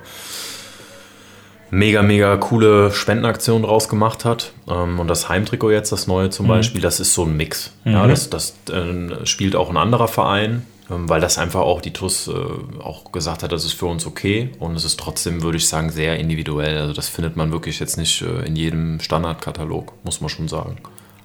mega, 1.71 2.01
mega 2.01 2.37
coole 2.37 2.91
Spendenaktionen 2.91 3.63
draus 3.63 3.89
gemacht 3.89 4.25
hat. 4.25 4.53
Ähm, 4.69 4.99
und 4.99 5.07
das 5.07 5.29
Heimtrikot 5.29 5.71
jetzt, 5.71 5.91
das 5.91 6.07
neue 6.07 6.29
zum 6.29 6.45
mhm. 6.45 6.49
Beispiel, 6.49 6.81
das 6.81 6.99
ist 6.99 7.13
so 7.13 7.23
ein 7.23 7.35
Mix. 7.35 7.73
Mhm. 7.83 7.93
Ja, 7.93 8.07
das 8.07 8.29
das 8.29 8.55
äh, 8.71 9.25
spielt 9.25 9.55
auch 9.55 9.69
ein 9.69 9.77
anderer 9.77 10.07
Verein. 10.07 10.65
Ähm, 10.89 11.07
weil 11.07 11.21
das 11.21 11.37
einfach 11.37 11.61
auch 11.61 11.81
die 11.81 11.93
TUS 11.93 12.27
äh, 12.27 12.81
auch 12.81 13.11
gesagt 13.11 13.43
hat, 13.43 13.51
das 13.51 13.65
ist 13.65 13.73
für 13.73 13.85
uns 13.85 14.05
okay 14.05 14.51
und 14.59 14.75
es 14.75 14.85
ist 14.85 14.99
trotzdem, 14.99 15.43
würde 15.43 15.57
ich 15.57 15.67
sagen, 15.67 15.89
sehr 15.89 16.17
individuell. 16.19 16.77
Also 16.77 16.93
das 16.93 17.09
findet 17.09 17.35
man 17.35 17.51
wirklich 17.51 17.79
jetzt 17.79 17.97
nicht 17.97 18.21
äh, 18.21 18.45
in 18.45 18.55
jedem 18.55 18.99
Standardkatalog, 18.99 19.93
muss 20.03 20.21
man 20.21 20.29
schon 20.29 20.47
sagen. 20.47 20.77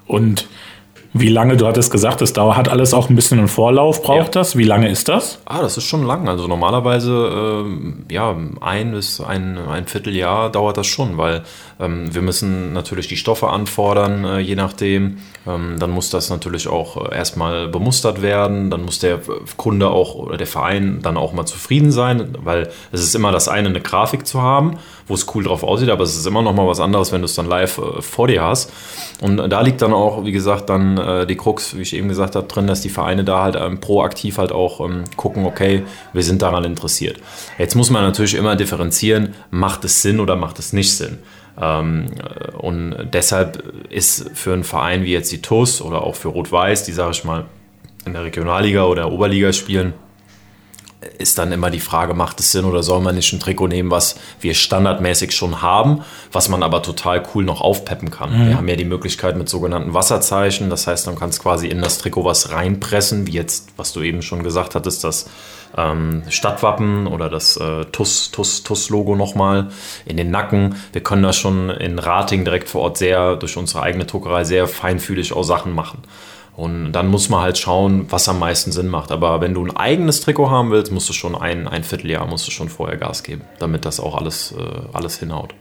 Und 0.06 0.48
wie 1.16 1.28
lange, 1.28 1.56
du 1.56 1.68
hattest 1.68 1.92
gesagt, 1.92 2.20
das 2.20 2.32
dauert, 2.32 2.56
hat 2.56 2.68
alles 2.68 2.92
auch 2.92 3.08
ein 3.08 3.14
bisschen 3.14 3.38
einen 3.38 3.46
Vorlauf, 3.46 4.02
braucht 4.02 4.34
ja. 4.34 4.40
das? 4.40 4.58
Wie 4.58 4.64
lange 4.64 4.90
ist 4.90 5.08
das? 5.08 5.38
Ah, 5.44 5.62
das 5.62 5.76
ist 5.76 5.84
schon 5.84 6.04
lang. 6.04 6.28
Also 6.28 6.48
normalerweise, 6.48 7.64
äh, 7.64 8.12
ja, 8.12 8.36
ein 8.60 8.90
bis 8.90 9.20
ein, 9.20 9.56
ein 9.56 9.86
Vierteljahr 9.86 10.50
dauert 10.50 10.76
das 10.76 10.88
schon, 10.88 11.16
weil 11.16 11.44
wir 11.78 12.22
müssen 12.22 12.72
natürlich 12.72 13.08
die 13.08 13.16
Stoffe 13.16 13.48
anfordern, 13.48 14.24
äh, 14.24 14.38
je 14.38 14.54
nachdem. 14.54 15.18
Ähm, 15.46 15.76
dann 15.78 15.90
muss 15.90 16.08
das 16.10 16.30
natürlich 16.30 16.68
auch 16.68 17.10
äh, 17.10 17.14
erstmal 17.14 17.68
bemustert 17.68 18.22
werden. 18.22 18.70
Dann 18.70 18.84
muss 18.84 19.00
der 19.00 19.20
Kunde 19.56 19.90
auch 19.90 20.14
oder 20.14 20.36
der 20.36 20.46
Verein 20.46 21.00
dann 21.02 21.16
auch 21.16 21.32
mal 21.32 21.46
zufrieden 21.46 21.90
sein, 21.90 22.36
weil 22.42 22.70
es 22.92 23.02
ist 23.02 23.14
immer 23.14 23.32
das 23.32 23.48
eine, 23.48 23.68
eine 23.68 23.80
Grafik 23.80 24.26
zu 24.26 24.40
haben, 24.40 24.78
wo 25.08 25.14
es 25.14 25.26
cool 25.34 25.44
drauf 25.44 25.64
aussieht, 25.64 25.90
aber 25.90 26.04
es 26.04 26.16
ist 26.16 26.26
immer 26.26 26.42
noch 26.42 26.54
mal 26.54 26.66
was 26.66 26.80
anderes, 26.80 27.12
wenn 27.12 27.20
du 27.20 27.26
es 27.26 27.34
dann 27.34 27.46
live 27.46 27.78
äh, 27.78 28.02
vor 28.02 28.28
dir 28.28 28.42
hast. 28.42 28.72
Und 29.20 29.36
da 29.36 29.60
liegt 29.60 29.82
dann 29.82 29.92
auch, 29.92 30.24
wie 30.24 30.32
gesagt, 30.32 30.70
dann 30.70 30.96
äh, 30.96 31.26
die 31.26 31.36
Krux, 31.36 31.76
wie 31.76 31.82
ich 31.82 31.94
eben 31.94 32.08
gesagt 32.08 32.36
habe, 32.36 32.46
drin, 32.46 32.66
dass 32.66 32.80
die 32.80 32.88
Vereine 32.88 33.24
da 33.24 33.42
halt 33.42 33.56
ähm, 33.56 33.80
proaktiv 33.80 34.38
halt 34.38 34.52
auch 34.52 34.80
ähm, 34.80 35.04
gucken, 35.16 35.44
okay, 35.44 35.82
wir 36.12 36.22
sind 36.22 36.42
daran 36.42 36.64
interessiert. 36.64 37.18
Jetzt 37.58 37.74
muss 37.74 37.90
man 37.90 38.02
natürlich 38.02 38.34
immer 38.34 38.56
differenzieren, 38.56 39.34
macht 39.50 39.84
es 39.84 40.02
Sinn 40.02 40.20
oder 40.20 40.36
macht 40.36 40.58
es 40.58 40.72
nicht 40.72 40.96
Sinn. 40.96 41.18
Ähm, 41.60 42.06
und 42.58 42.96
deshalb 43.12 43.62
ist 43.90 44.30
für 44.34 44.52
einen 44.52 44.64
Verein 44.64 45.04
wie 45.04 45.12
jetzt 45.12 45.32
die 45.32 45.42
TUS 45.42 45.80
oder 45.80 46.02
auch 46.02 46.16
für 46.16 46.28
Rot-Weiß, 46.28 46.84
die, 46.84 46.92
sage 46.92 47.12
ich 47.12 47.24
mal, 47.24 47.44
in 48.04 48.12
der 48.12 48.24
Regionalliga 48.24 48.84
oder 48.84 49.10
Oberliga 49.10 49.52
spielen, 49.52 49.94
ist 51.18 51.38
dann 51.38 51.52
immer 51.52 51.70
die 51.70 51.80
Frage, 51.80 52.14
macht 52.14 52.40
es 52.40 52.52
Sinn 52.52 52.64
oder 52.64 52.82
soll 52.82 53.00
man 53.00 53.14
nicht 53.14 53.32
ein 53.32 53.40
Trikot 53.40 53.68
nehmen, 53.68 53.90
was 53.90 54.16
wir 54.40 54.54
standardmäßig 54.54 55.32
schon 55.32 55.62
haben, 55.62 56.02
was 56.32 56.48
man 56.48 56.62
aber 56.62 56.82
total 56.82 57.22
cool 57.34 57.44
noch 57.44 57.60
aufpeppen 57.60 58.10
kann. 58.10 58.32
Mhm. 58.32 58.48
Wir 58.48 58.56
haben 58.56 58.68
ja 58.68 58.76
die 58.76 58.84
Möglichkeit 58.84 59.36
mit 59.36 59.48
sogenannten 59.48 59.94
Wasserzeichen, 59.94 60.70
das 60.70 60.86
heißt, 60.86 61.06
man 61.06 61.16
kann 61.16 61.30
es 61.30 61.40
quasi 61.40 61.68
in 61.68 61.80
das 61.80 61.98
Trikot 61.98 62.24
was 62.24 62.50
reinpressen, 62.50 63.26
wie 63.26 63.32
jetzt, 63.32 63.68
was 63.76 63.92
du 63.92 64.00
eben 64.00 64.22
schon 64.22 64.42
gesagt 64.42 64.74
hattest, 64.74 65.04
das 65.04 65.26
ähm, 65.76 66.22
Stadtwappen 66.28 67.06
oder 67.06 67.28
das 67.28 67.56
äh, 67.56 67.84
TUS, 67.86 68.30
TUS, 68.30 68.62
TUS-Logo 68.62 69.16
nochmal 69.16 69.68
in 70.06 70.16
den 70.16 70.30
Nacken. 70.30 70.76
Wir 70.92 71.02
können 71.02 71.22
da 71.22 71.32
schon 71.32 71.70
in 71.70 71.98
Rating 71.98 72.44
direkt 72.44 72.68
vor 72.68 72.82
Ort 72.82 72.98
sehr, 72.98 73.36
durch 73.36 73.56
unsere 73.56 73.82
eigene 73.82 74.04
Druckerei, 74.04 74.44
sehr 74.44 74.66
feinfühlig 74.66 75.32
auch 75.32 75.42
Sachen 75.42 75.74
machen. 75.74 76.02
Und 76.56 76.92
dann 76.92 77.08
muss 77.08 77.28
man 77.28 77.40
halt 77.40 77.58
schauen, 77.58 78.06
was 78.10 78.28
am 78.28 78.38
meisten 78.38 78.70
Sinn 78.70 78.86
macht. 78.86 79.10
Aber 79.10 79.40
wenn 79.40 79.54
du 79.54 79.64
ein 79.64 79.76
eigenes 79.76 80.20
Trikot 80.20 80.50
haben 80.50 80.70
willst, 80.70 80.92
musst 80.92 81.08
du 81.08 81.12
schon 81.12 81.34
ein, 81.34 81.66
ein 81.66 81.82
Vierteljahr, 81.82 82.26
musst 82.26 82.46
du 82.46 82.52
schon 82.52 82.68
vorher 82.68 82.96
Gas 82.96 83.24
geben, 83.24 83.42
damit 83.58 83.84
das 83.84 83.98
auch 83.98 84.16
alles, 84.16 84.54
äh, 84.56 84.62
alles 84.92 85.18
hinhaut. 85.18 85.52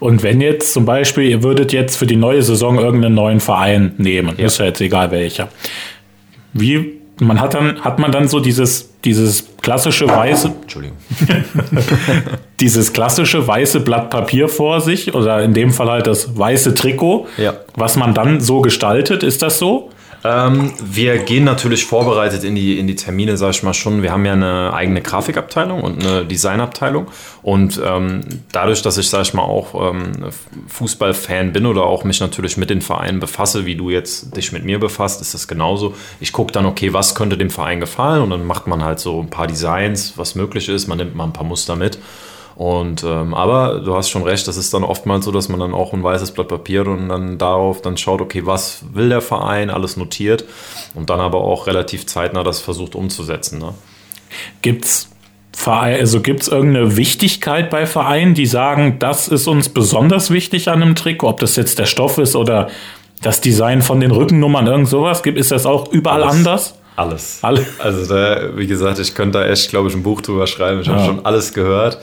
Und 0.00 0.22
wenn 0.22 0.40
jetzt 0.40 0.72
zum 0.72 0.86
Beispiel, 0.86 1.24
ihr 1.28 1.42
würdet 1.42 1.72
jetzt 1.72 1.96
für 1.96 2.06
die 2.06 2.16
neue 2.16 2.42
Saison 2.42 2.78
irgendeinen 2.78 3.14
neuen 3.14 3.40
Verein 3.40 3.94
nehmen, 3.98 4.34
ja. 4.38 4.46
ist 4.46 4.58
ja 4.58 4.66
jetzt 4.66 4.80
egal 4.80 5.10
welcher. 5.10 5.48
Wie, 6.52 6.93
man 7.20 7.40
hat 7.40 7.54
dann, 7.54 7.80
hat 7.84 7.98
man 7.98 8.10
dann 8.10 8.28
so 8.28 8.40
dieses, 8.40 8.90
dieses 9.04 9.56
klassische 9.62 10.08
weiße, 10.08 10.52
Entschuldigung, 10.62 10.96
dieses 12.60 12.92
klassische 12.92 13.46
weiße 13.46 13.80
Blatt 13.80 14.10
Papier 14.10 14.48
vor 14.48 14.80
sich 14.80 15.14
oder 15.14 15.42
in 15.42 15.54
dem 15.54 15.70
Fall 15.70 15.90
halt 15.90 16.06
das 16.06 16.36
weiße 16.36 16.74
Trikot, 16.74 17.26
ja. 17.36 17.54
was 17.76 17.96
man 17.96 18.14
dann 18.14 18.40
so 18.40 18.62
gestaltet, 18.62 19.22
ist 19.22 19.42
das 19.42 19.58
so? 19.58 19.90
Ähm, 20.26 20.72
wir 20.82 21.18
gehen 21.18 21.44
natürlich 21.44 21.84
vorbereitet 21.84 22.44
in 22.44 22.54
die, 22.54 22.78
in 22.78 22.86
die 22.86 22.96
Termine, 22.96 23.36
sag 23.36 23.50
ich 23.50 23.62
mal 23.62 23.74
schon. 23.74 24.02
Wir 24.02 24.10
haben 24.10 24.24
ja 24.24 24.32
eine 24.32 24.72
eigene 24.72 25.02
Grafikabteilung 25.02 25.82
und 25.82 26.02
eine 26.02 26.24
Designabteilung. 26.24 27.08
Und 27.42 27.78
ähm, 27.84 28.22
dadurch, 28.50 28.80
dass 28.80 28.96
ich, 28.96 29.10
sag 29.10 29.22
ich 29.22 29.34
mal, 29.34 29.42
auch 29.42 29.92
ähm, 29.92 30.12
Fußballfan 30.68 31.52
bin 31.52 31.66
oder 31.66 31.82
auch 31.82 32.04
mich 32.04 32.20
natürlich 32.20 32.56
mit 32.56 32.70
den 32.70 32.80
Vereinen 32.80 33.20
befasse, 33.20 33.66
wie 33.66 33.76
du 33.76 33.90
jetzt 33.90 34.34
dich 34.34 34.50
mit 34.50 34.64
mir 34.64 34.80
befasst, 34.80 35.20
ist 35.20 35.34
das 35.34 35.46
genauso. 35.46 35.94
Ich 36.20 36.32
gucke 36.32 36.52
dann, 36.52 36.64
okay, 36.64 36.94
was 36.94 37.14
könnte 37.14 37.36
dem 37.36 37.50
Verein 37.50 37.78
gefallen? 37.78 38.22
Und 38.22 38.30
dann 38.30 38.46
macht 38.46 38.66
man 38.66 38.82
halt 38.82 39.00
so 39.00 39.20
ein 39.20 39.28
paar 39.28 39.46
Designs, 39.46 40.14
was 40.16 40.34
möglich 40.36 40.70
ist. 40.70 40.88
Man 40.88 40.96
nimmt 40.96 41.14
mal 41.14 41.24
ein 41.24 41.34
paar 41.34 41.44
Muster 41.44 41.76
mit. 41.76 41.98
Und 42.56 43.02
ähm, 43.02 43.34
aber 43.34 43.80
du 43.80 43.96
hast 43.96 44.10
schon 44.10 44.22
recht, 44.22 44.46
das 44.46 44.56
ist 44.56 44.72
dann 44.72 44.84
oftmals 44.84 45.24
so, 45.24 45.32
dass 45.32 45.48
man 45.48 45.58
dann 45.58 45.74
auch 45.74 45.92
ein 45.92 46.04
weißes 46.04 46.30
Blatt 46.30 46.48
Papier 46.48 46.86
und 46.86 47.08
dann 47.08 47.36
darauf 47.36 47.82
dann 47.82 47.96
schaut, 47.96 48.20
okay, 48.20 48.46
was 48.46 48.84
will 48.92 49.08
der 49.08 49.20
Verein, 49.20 49.70
alles 49.70 49.96
notiert 49.96 50.44
und 50.94 51.10
dann 51.10 51.18
aber 51.18 51.40
auch 51.40 51.66
relativ 51.66 52.06
zeitnah 52.06 52.44
das 52.44 52.60
versucht 52.60 52.94
umzusetzen. 52.94 53.58
Ne? 53.58 53.74
Gibt's 54.62 55.10
Verein, 55.52 55.98
also 55.98 56.20
gibt 56.20 56.42
es 56.42 56.48
irgendeine 56.48 56.96
Wichtigkeit 56.96 57.70
bei 57.70 57.86
Vereinen, 57.86 58.34
die 58.34 58.46
sagen, 58.46 58.96
das 59.00 59.28
ist 59.28 59.48
uns 59.48 59.68
besonders 59.68 60.30
wichtig 60.30 60.68
an 60.68 60.82
einem 60.82 60.94
Trikot, 60.94 61.28
ob 61.28 61.40
das 61.40 61.56
jetzt 61.56 61.78
der 61.78 61.86
Stoff 61.86 62.18
ist 62.18 62.36
oder 62.36 62.68
das 63.22 63.40
Design 63.40 63.82
von 63.82 64.00
den 64.00 64.10
Rückennummern, 64.10 64.66
irgend 64.66 64.88
sowas 64.88 65.22
gibt, 65.22 65.38
ist 65.38 65.50
das 65.50 65.66
auch 65.66 65.90
überall 65.90 66.22
alles, 66.22 66.36
anders? 66.36 66.74
Alles. 66.96 67.38
Alle. 67.42 67.66
Also 67.78 68.06
da, 68.06 68.56
wie 68.56 68.66
gesagt, 68.66 68.98
ich 68.98 69.14
könnte 69.14 69.38
da 69.38 69.46
echt, 69.46 69.70
glaube 69.70 69.88
ich, 69.88 69.94
ein 69.94 70.02
Buch 70.02 70.20
drüber 70.20 70.46
schreiben. 70.46 70.80
Ich 70.80 70.86
ja. 70.86 70.94
habe 70.94 71.06
schon 71.06 71.26
alles 71.26 71.52
gehört. 71.52 71.98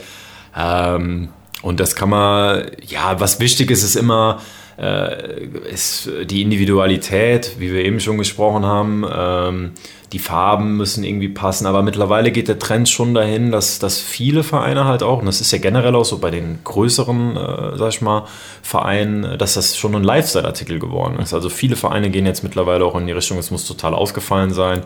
Ähm, 0.56 1.30
und 1.62 1.80
das 1.80 1.96
kann 1.96 2.10
man, 2.10 2.72
ja, 2.88 3.20
was 3.20 3.40
wichtig 3.40 3.70
ist, 3.72 3.84
ist 3.84 3.96
immer, 3.96 4.40
äh, 4.80 5.46
ist 5.72 6.10
die 6.26 6.42
Individualität, 6.42 7.56
wie 7.60 7.72
wir 7.72 7.86
eben 7.86 8.00
schon 8.00 8.18
gesprochen 8.18 8.66
haben. 8.66 9.06
Ähm, 9.14 9.72
die 10.12 10.20
Farben 10.20 10.76
müssen 10.76 11.04
irgendwie 11.04 11.30
passen, 11.30 11.66
aber 11.66 11.84
mittlerweile 11.84 12.32
geht 12.32 12.50
der 12.50 12.60
Trend 12.60 12.90
schon 12.90 13.14
dahin, 13.14 13.52
dass, 13.52 13.80
dass 13.80 14.02
viele 14.02 14.44
Vereine 14.44 14.84
halt 14.84 15.04
auch, 15.04 15.20
und 15.20 15.26
das 15.26 15.40
ist 15.40 15.52
ja 15.52 15.58
generell 15.60 15.96
auch 15.96 16.04
so 16.04 16.18
bei 16.18 16.32
den 16.32 16.60
größeren, 16.64 17.38
äh, 17.38 17.78
sag 17.78 17.90
ich 17.90 18.02
mal, 18.02 18.26
Vereinen, 18.62 19.38
dass 19.38 19.54
das 19.54 19.78
schon 19.78 19.96
ein 19.96 20.04
Lifestyle-Artikel 20.04 20.80
geworden 20.80 21.20
ist. 21.20 21.34
Also 21.34 21.50
viele 21.50 21.76
Vereine 21.78 22.10
gehen 22.10 22.26
jetzt 22.26 22.44
mittlerweile 22.44 22.84
auch 22.84 22.96
in 22.96 23.08
die 23.08 23.14
Richtung, 23.14 23.38
es 23.38 23.52
muss 23.52 23.66
total 23.66 23.94
ausgefallen 23.94 24.52
sein. 24.52 24.82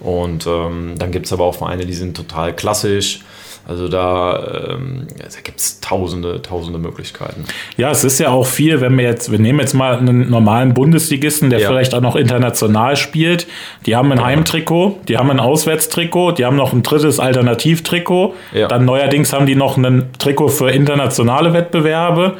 Und 0.00 0.46
ähm, 0.46 0.94
dann 0.98 1.10
gibt 1.10 1.26
es 1.26 1.32
aber 1.32 1.44
auch 1.44 1.54
Vereine, 1.54 1.86
die 1.86 1.94
sind 1.94 2.14
total 2.14 2.54
klassisch. 2.54 3.20
Also 3.68 3.88
da, 3.88 4.68
ähm, 4.70 5.08
da 5.18 5.40
gibt 5.42 5.58
es 5.58 5.80
tausende, 5.80 6.40
tausende 6.40 6.78
Möglichkeiten. 6.78 7.44
Ja, 7.76 7.90
es 7.90 8.04
ist 8.04 8.20
ja 8.20 8.28
auch 8.28 8.46
viel, 8.46 8.80
wenn 8.80 8.96
wir 8.96 9.04
jetzt, 9.04 9.32
wir 9.32 9.40
nehmen 9.40 9.58
jetzt 9.58 9.74
mal 9.74 9.98
einen 9.98 10.30
normalen 10.30 10.72
Bundesligisten, 10.72 11.50
der 11.50 11.58
ja. 11.58 11.68
vielleicht 11.68 11.92
auch 11.92 12.00
noch 12.00 12.14
international 12.14 12.96
spielt. 12.96 13.48
Die 13.84 13.96
haben 13.96 14.12
ein 14.12 14.24
Heimtrikot, 14.24 15.00
die 15.08 15.18
haben 15.18 15.32
ein 15.32 15.40
Auswärtstrikot, 15.40 16.32
die 16.32 16.44
haben 16.44 16.54
noch 16.54 16.72
ein 16.72 16.84
drittes 16.84 17.18
Alternativtrikot. 17.18 18.34
Ja. 18.52 18.68
Dann 18.68 18.84
neuerdings 18.84 19.32
haben 19.32 19.46
die 19.46 19.56
noch 19.56 19.76
ein 19.76 20.10
Trikot 20.18 20.48
für 20.48 20.70
internationale 20.70 21.52
Wettbewerbe. 21.52 22.36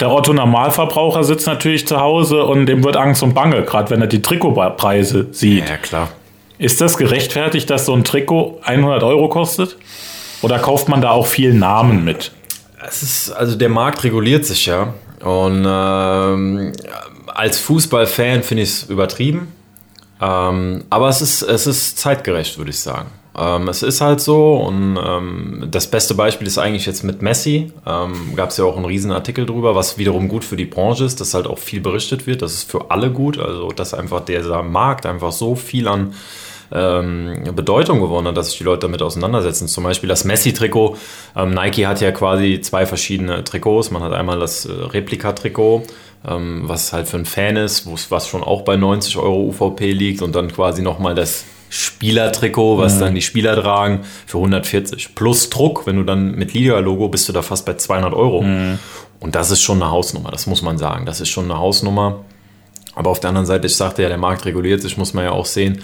Der 0.00 0.10
Otto 0.10 0.32
Normalverbraucher 0.32 1.22
sitzt 1.22 1.46
natürlich 1.46 1.86
zu 1.86 2.00
Hause 2.00 2.44
und 2.44 2.66
dem 2.66 2.82
wird 2.82 2.96
Angst 2.96 3.22
und 3.22 3.32
Bange, 3.32 3.62
gerade 3.62 3.90
wenn 3.90 4.00
er 4.00 4.08
die 4.08 4.22
Trikotpreise 4.22 5.28
sieht. 5.30 5.68
Ja, 5.68 5.76
klar. 5.76 6.08
Ist 6.58 6.80
das 6.80 6.96
gerechtfertigt, 6.96 7.70
dass 7.70 7.86
so 7.86 7.94
ein 7.94 8.02
Trikot 8.02 8.58
100 8.64 9.04
Euro 9.04 9.28
kostet? 9.28 9.76
Oder 10.42 10.58
kauft 10.58 10.88
man 10.88 11.00
da 11.00 11.10
auch 11.10 11.26
viel 11.26 11.54
Namen 11.54 12.04
mit? 12.04 12.32
Es 12.86 13.02
ist, 13.02 13.30
also 13.30 13.56
der 13.56 13.68
Markt 13.68 14.04
reguliert 14.04 14.44
sich 14.44 14.66
ja. 14.66 14.94
Und 15.24 15.64
ähm, 15.66 16.72
als 17.26 17.58
Fußballfan 17.58 18.42
finde 18.42 18.62
ich 18.62 18.70
es 18.70 18.82
übertrieben. 18.84 19.48
Ähm, 20.20 20.84
aber 20.88 21.08
es 21.08 21.20
ist, 21.20 21.42
es 21.42 21.66
ist 21.66 21.98
zeitgerecht, 21.98 22.58
würde 22.58 22.70
ich 22.70 22.80
sagen. 22.80 23.10
Ähm, 23.36 23.68
es 23.68 23.82
ist 23.82 24.00
halt 24.00 24.20
so 24.20 24.56
und 24.56 24.98
ähm, 25.02 25.68
das 25.70 25.90
beste 25.90 26.14
Beispiel 26.14 26.46
ist 26.46 26.56
eigentlich 26.56 26.86
jetzt 26.86 27.02
mit 27.02 27.20
Messi. 27.20 27.70
Ähm, 27.86 28.34
Gab 28.34 28.50
es 28.50 28.56
ja 28.56 28.64
auch 28.64 28.76
einen 28.76 28.86
riesen 28.86 29.12
Artikel 29.12 29.44
drüber, 29.44 29.74
was 29.74 29.98
wiederum 29.98 30.28
gut 30.28 30.44
für 30.44 30.56
die 30.56 30.64
Branche 30.64 31.04
ist, 31.04 31.20
dass 31.20 31.34
halt 31.34 31.46
auch 31.46 31.58
viel 31.58 31.80
berichtet 31.80 32.26
wird. 32.26 32.40
Das 32.40 32.54
ist 32.54 32.70
für 32.70 32.90
alle 32.90 33.10
gut. 33.10 33.38
Also 33.38 33.68
dass 33.68 33.92
einfach 33.92 34.24
dieser 34.24 34.62
Markt 34.62 35.04
einfach 35.04 35.32
so 35.32 35.54
viel 35.54 35.86
an 35.86 36.14
ähm, 36.72 37.54
Bedeutung 37.54 38.00
gewonnen 38.00 38.28
hat, 38.28 38.36
dass 38.36 38.48
sich 38.48 38.58
die 38.58 38.64
Leute 38.64 38.80
damit 38.80 39.02
auseinandersetzen. 39.02 39.68
Zum 39.68 39.84
Beispiel 39.84 40.08
das 40.08 40.24
Messi-Trikot. 40.24 40.96
Ähm, 41.36 41.50
Nike 41.50 41.86
hat 41.86 42.00
ja 42.00 42.12
quasi 42.12 42.60
zwei 42.60 42.86
verschiedene 42.86 43.44
Trikots. 43.44 43.90
Man 43.90 44.02
hat 44.02 44.12
einmal 44.12 44.38
das 44.38 44.66
äh, 44.66 44.72
Replika-Trikot, 44.72 45.84
ähm, 46.28 46.62
was 46.64 46.92
halt 46.92 47.08
für 47.08 47.16
einen 47.16 47.26
Fan 47.26 47.56
ist, 47.56 47.86
was 48.10 48.28
schon 48.28 48.42
auch 48.42 48.62
bei 48.62 48.76
90 48.76 49.16
Euro 49.16 49.44
UVP 49.48 49.92
liegt 49.92 50.22
und 50.22 50.34
dann 50.34 50.52
quasi 50.52 50.82
nochmal 50.82 51.14
das 51.14 51.44
Spielertrikot, 51.68 52.78
was 52.78 52.96
mhm. 52.96 53.00
dann 53.00 53.14
die 53.14 53.22
Spieler 53.22 53.60
tragen, 53.60 54.00
für 54.26 54.38
140. 54.38 55.14
Plus 55.14 55.50
Druck, 55.50 55.86
wenn 55.86 55.96
du 55.96 56.04
dann 56.04 56.32
mit 56.36 56.54
Liga-Logo 56.54 57.08
bist 57.08 57.28
du 57.28 57.32
da 57.32 57.42
fast 57.42 57.66
bei 57.66 57.74
200 57.74 58.14
Euro. 58.14 58.42
Mhm. 58.42 58.78
Und 59.18 59.34
das 59.34 59.50
ist 59.50 59.62
schon 59.62 59.82
eine 59.82 59.90
Hausnummer, 59.90 60.30
das 60.30 60.46
muss 60.46 60.62
man 60.62 60.78
sagen. 60.78 61.06
Das 61.06 61.20
ist 61.20 61.28
schon 61.28 61.44
eine 61.44 61.58
Hausnummer. 61.58 62.24
Aber 62.94 63.10
auf 63.10 63.20
der 63.20 63.28
anderen 63.28 63.46
Seite, 63.46 63.66
ich 63.66 63.76
sagte 63.76 64.02
ja, 64.02 64.08
der 64.08 64.18
Markt 64.18 64.46
reguliert 64.46 64.80
sich, 64.80 64.96
muss 64.96 65.12
man 65.12 65.24
ja 65.24 65.32
auch 65.32 65.46
sehen, 65.46 65.82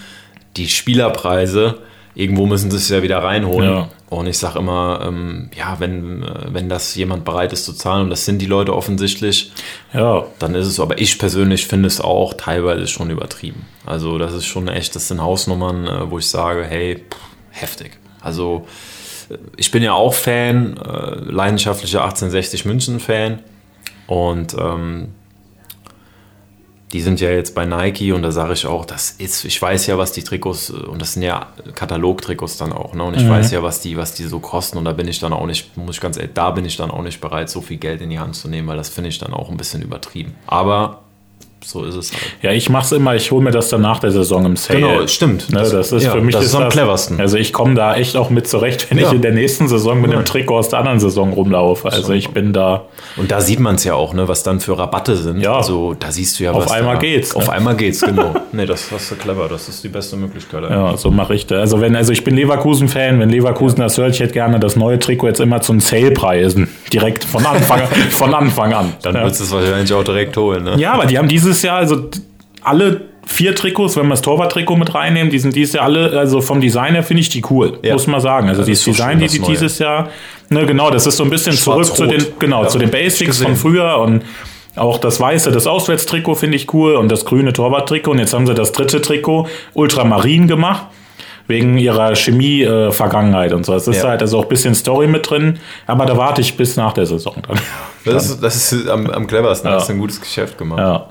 die 0.56 0.68
Spielerpreise, 0.68 1.78
irgendwo 2.14 2.46
müssen 2.46 2.70
sie 2.70 2.76
es 2.76 2.88
ja 2.88 3.02
wieder 3.02 3.22
reinholen. 3.22 3.70
Ja. 3.70 3.88
Und 4.10 4.26
ich 4.26 4.36
sage 4.36 4.58
immer, 4.58 5.00
ähm, 5.06 5.50
ja, 5.56 5.76
wenn, 5.78 6.24
wenn 6.48 6.68
das 6.68 6.94
jemand 6.94 7.24
bereit 7.24 7.52
ist 7.52 7.64
zu 7.64 7.72
zahlen, 7.72 8.04
und 8.04 8.10
das 8.10 8.26
sind 8.26 8.38
die 8.40 8.46
Leute 8.46 8.74
offensichtlich, 8.74 9.52
ja. 9.94 10.26
dann 10.38 10.54
ist 10.54 10.66
es 10.66 10.76
so. 10.76 10.82
Aber 10.82 10.98
ich 10.98 11.18
persönlich 11.18 11.66
finde 11.66 11.86
es 11.86 12.00
auch 12.00 12.34
teilweise 12.34 12.86
schon 12.86 13.08
übertrieben. 13.08 13.64
Also 13.86 14.18
das 14.18 14.34
ist 14.34 14.44
schon 14.44 14.68
echt, 14.68 14.94
das 14.94 15.08
sind 15.08 15.22
Hausnummern, 15.22 15.86
äh, 15.86 16.10
wo 16.10 16.18
ich 16.18 16.28
sage, 16.28 16.64
hey, 16.64 16.96
pff, 16.96 17.18
heftig. 17.50 17.92
Also 18.20 18.66
äh, 19.30 19.38
ich 19.56 19.70
bin 19.70 19.82
ja 19.82 19.94
auch 19.94 20.12
Fan, 20.12 20.76
äh, 20.76 21.14
leidenschaftlicher 21.30 22.02
1860 22.02 22.66
München-Fan. 22.66 23.38
Und 24.06 24.54
ähm, 24.58 25.08
die 26.92 27.00
sind 27.00 27.20
ja 27.20 27.30
jetzt 27.30 27.54
bei 27.54 27.64
Nike 27.64 28.12
und 28.12 28.22
da 28.22 28.30
sage 28.32 28.52
ich 28.52 28.66
auch, 28.66 28.84
das 28.84 29.12
ist, 29.12 29.44
ich 29.44 29.60
weiß 29.60 29.86
ja, 29.86 29.96
was 29.96 30.12
die 30.12 30.22
Trikots, 30.22 30.70
und 30.70 31.00
das 31.00 31.14
sind 31.14 31.22
ja 31.22 31.48
Katalogtrikots 31.74 32.58
dann 32.58 32.72
auch, 32.72 32.94
ne? 32.94 33.02
Und 33.02 33.16
ich 33.16 33.24
mhm. 33.24 33.30
weiß 33.30 33.50
ja, 33.50 33.62
was 33.62 33.80
die, 33.80 33.96
was 33.96 34.14
die 34.14 34.24
so 34.24 34.40
kosten 34.40 34.78
und 34.78 34.84
da 34.84 34.92
bin 34.92 35.08
ich 35.08 35.18
dann 35.18 35.32
auch 35.32 35.46
nicht, 35.46 35.76
muss 35.76 35.96
ich 35.96 36.00
ganz 36.00 36.16
ehrlich, 36.16 36.32
da 36.34 36.50
bin 36.50 36.64
ich 36.64 36.76
dann 36.76 36.90
auch 36.90 37.02
nicht 37.02 37.20
bereit, 37.20 37.48
so 37.48 37.60
viel 37.60 37.78
Geld 37.78 38.02
in 38.02 38.10
die 38.10 38.18
Hand 38.18 38.36
zu 38.36 38.48
nehmen, 38.48 38.68
weil 38.68 38.76
das 38.76 38.88
finde 38.88 39.08
ich 39.08 39.18
dann 39.18 39.32
auch 39.32 39.48
ein 39.48 39.56
bisschen 39.56 39.82
übertrieben. 39.82 40.34
Aber 40.46 41.01
so 41.64 41.84
ist 41.84 41.94
es 41.94 42.12
halt. 42.12 42.22
Ja, 42.42 42.52
ich 42.52 42.68
mache 42.70 42.84
es 42.84 42.92
immer, 42.92 43.14
ich 43.14 43.30
hole 43.30 43.42
mir 43.42 43.50
das 43.50 43.68
dann 43.68 43.80
nach 43.80 44.00
der 44.00 44.10
Saison 44.10 44.44
im 44.44 44.56
Sale. 44.56 44.80
Genau, 44.80 45.06
stimmt. 45.06 45.50
Ne, 45.52 45.60
das 45.60 45.92
ist 45.92 46.04
ja, 46.04 46.10
für 46.10 46.20
mich 46.20 46.34
das 46.34 46.46
ist 46.46 46.54
am 46.54 46.68
cleversten. 46.68 47.20
Also 47.20 47.36
ich 47.36 47.52
komme 47.52 47.74
da 47.74 47.94
echt 47.94 48.16
auch 48.16 48.30
mit 48.30 48.48
zurecht, 48.48 48.90
wenn 48.90 48.98
ja. 48.98 49.06
ich 49.06 49.12
in 49.12 49.22
der 49.22 49.32
nächsten 49.32 49.68
Saison 49.68 50.00
mit 50.00 50.10
ja. 50.10 50.18
dem 50.18 50.24
Trikot 50.24 50.58
aus 50.58 50.68
der 50.68 50.80
anderen 50.80 51.00
Saison 51.00 51.32
rumlaufe. 51.32 51.90
Also 51.90 52.12
ich 52.12 52.30
bin 52.30 52.52
da. 52.52 52.86
Und 53.16 53.30
da 53.30 53.40
sieht 53.40 53.60
man 53.60 53.76
es 53.76 53.84
ja 53.84 53.94
auch, 53.94 54.14
ne, 54.14 54.28
was 54.28 54.42
dann 54.42 54.60
für 54.60 54.78
Rabatte 54.78 55.16
sind. 55.16 55.40
Ja. 55.40 55.56
Also 55.56 55.94
da 55.94 56.10
siehst 56.10 56.38
du 56.38 56.44
ja, 56.44 56.52
auf 56.52 56.64
was. 56.64 56.66
Auf 56.66 56.72
einmal 56.72 56.94
da, 56.94 57.00
geht's. 57.00 57.34
Auf 57.34 57.46
ne? 57.46 57.52
einmal 57.52 57.76
geht's, 57.76 58.00
genau. 58.00 58.34
nee, 58.52 58.66
das 58.66 58.90
hast 58.90 59.10
du 59.10 59.16
clever. 59.16 59.48
Das 59.48 59.68
ist 59.68 59.84
die 59.84 59.88
beste 59.88 60.16
Möglichkeit. 60.16 60.64
Eigentlich. 60.64 60.90
Ja, 60.90 60.96
so 60.96 61.10
mache 61.10 61.34
ich 61.34 61.46
das. 61.46 61.60
Also 61.60 61.80
wenn, 61.80 61.94
also 61.96 62.12
ich 62.12 62.24
bin 62.24 62.34
Leverkusen-Fan, 62.36 63.20
wenn 63.20 63.30
Leverkusen 63.30 63.80
das 63.80 63.98
hört, 63.98 64.14
ich 64.14 64.20
hätte 64.20 64.32
gerne 64.32 64.58
das 64.58 64.76
neue 64.76 64.98
Trikot 64.98 65.28
jetzt 65.28 65.40
immer 65.40 65.60
zum 65.60 65.80
Sale-Preisen. 65.80 66.68
Direkt 66.92 67.24
von 67.24 67.44
Anfang, 67.46 67.80
von 68.10 68.34
Anfang 68.34 68.72
an. 68.72 68.92
Dann 69.02 69.14
ja. 69.14 69.22
würdest 69.22 69.40
du 69.40 69.44
es 69.44 69.52
wahrscheinlich 69.52 69.92
auch 69.92 70.04
direkt 70.04 70.36
holen, 70.36 70.64
ne? 70.64 70.76
Ja, 70.76 70.92
aber 70.94 71.06
die 71.06 71.18
haben 71.18 71.28
dieses 71.28 71.51
Jahr, 71.60 71.76
also 71.76 72.08
alle 72.62 73.02
vier 73.26 73.54
Trikots, 73.54 73.96
wenn 73.96 74.06
wir 74.06 74.10
das 74.10 74.22
Torwart-Trikot 74.22 74.76
mit 74.76 74.94
reinnehmen, 74.94 75.30
die 75.30 75.38
sind 75.38 75.54
dieses 75.54 75.74
Jahr 75.74 75.84
alle, 75.84 76.18
also 76.18 76.40
vom 76.40 76.60
Design 76.60 76.94
her 76.94 77.02
finde 77.02 77.20
ich 77.20 77.28
die 77.28 77.42
cool, 77.50 77.78
ja. 77.82 77.92
muss 77.92 78.06
man 78.06 78.20
sagen. 78.20 78.48
Also 78.48 78.62
ja, 78.62 78.66
dieses 78.66 78.84
Design, 78.84 79.18
die 79.18 79.28
die 79.28 79.40
dieses 79.40 79.78
Jahr, 79.78 80.08
ne, 80.48 80.66
genau, 80.66 80.90
das 80.90 81.06
ist 81.06 81.16
so 81.16 81.24
ein 81.24 81.30
bisschen 81.30 81.52
zurück 81.52 81.84
zu 81.84 82.06
den, 82.06 82.24
genau, 82.38 82.62
ja, 82.62 82.68
zu 82.68 82.78
den 82.78 82.90
Basics 82.90 83.42
von 83.42 83.56
früher 83.56 83.98
und 83.98 84.22
auch 84.74 84.98
das 84.98 85.20
weiße, 85.20 85.52
das 85.52 85.66
Auswärtstrikot 85.66 86.34
finde 86.34 86.56
ich 86.56 86.72
cool 86.72 86.94
und 86.94 87.10
das 87.10 87.24
grüne 87.24 87.52
Torwart-Trikot 87.52 88.12
und 88.12 88.18
jetzt 88.18 88.32
haben 88.32 88.46
sie 88.46 88.54
das 88.54 88.72
dritte 88.72 89.00
Trikot 89.02 89.48
Ultramarin 89.74 90.48
gemacht 90.48 90.86
wegen 91.46 91.76
ihrer 91.76 92.14
Chemie-Vergangenheit 92.14 93.52
und 93.52 93.66
so. 93.66 93.74
Es 93.74 93.86
ist 93.86 94.04
halt 94.04 94.22
also 94.22 94.38
auch 94.38 94.44
ein 94.44 94.48
bisschen 94.48 94.74
Story 94.74 95.06
mit 95.06 95.28
drin, 95.28 95.58
aber 95.86 96.06
da 96.06 96.16
warte 96.16 96.40
ich 96.40 96.56
bis 96.56 96.76
nach 96.76 96.92
der 96.92 97.04
Saison 97.04 97.34
dann. 97.46 97.58
Das, 98.04 98.30
ist, 98.30 98.42
das 98.42 98.72
ist 98.72 98.88
am, 98.88 99.08
am 99.10 99.26
cleversten, 99.26 99.70
ja. 99.70 99.76
hast 99.76 99.88
du 99.88 99.92
ein 99.92 99.98
gutes 99.98 100.20
Geschäft 100.20 100.56
gemacht. 100.56 100.80
Ja. 100.80 101.08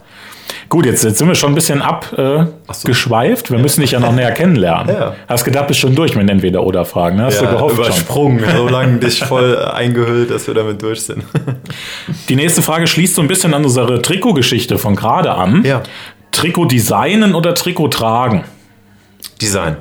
Gut, 0.72 0.86
jetzt, 0.86 1.04
jetzt 1.04 1.18
sind 1.18 1.28
wir 1.28 1.36
schon 1.36 1.52
ein 1.52 1.56
bisschen 1.56 1.82
abgeschweift. 1.82 3.48
Äh, 3.48 3.52
wir 3.52 3.60
müssen 3.60 3.82
dich 3.82 3.92
ja 3.92 4.00
noch 4.00 4.14
näher 4.14 4.32
kennenlernen. 4.32 4.96
Ja. 4.96 5.16
Hast 5.28 5.44
gedacht, 5.44 5.68
bist 5.68 5.82
schon 5.82 5.94
durch 5.96 6.16
mit 6.16 6.30
Entweder-Oder-Fragen. 6.30 7.18
Ne? 7.18 7.26
Hast 7.26 7.42
ja, 7.42 7.48
du 7.48 7.58
gehofft 7.58 7.76
übersprungen, 7.76 8.40
schon. 8.40 8.56
so 8.56 8.68
lange 8.70 9.00
dich 9.00 9.22
voll 9.22 9.58
eingehüllt, 9.74 10.32
dass 10.32 10.48
wir 10.48 10.54
damit 10.54 10.82
durch 10.82 11.02
sind. 11.04 11.26
Die 12.30 12.38
nächste 12.38 12.62
Frage 12.62 12.88
schließt 12.88 13.16
so 13.16 13.22
ein 13.22 13.28
bisschen 13.28 13.54
an 13.54 13.66
unsere 13.66 14.02
Trikotgeschichte 14.02 14.78
von 14.78 14.96
gerade 14.96 15.34
an. 15.34 15.66
Ja. 15.66 15.84
Trikot 16.32 16.68
designen 16.68 17.36
oder 17.36 17.54
Trikot 17.54 17.90
tragen? 17.90 18.46
Design. 19.42 19.76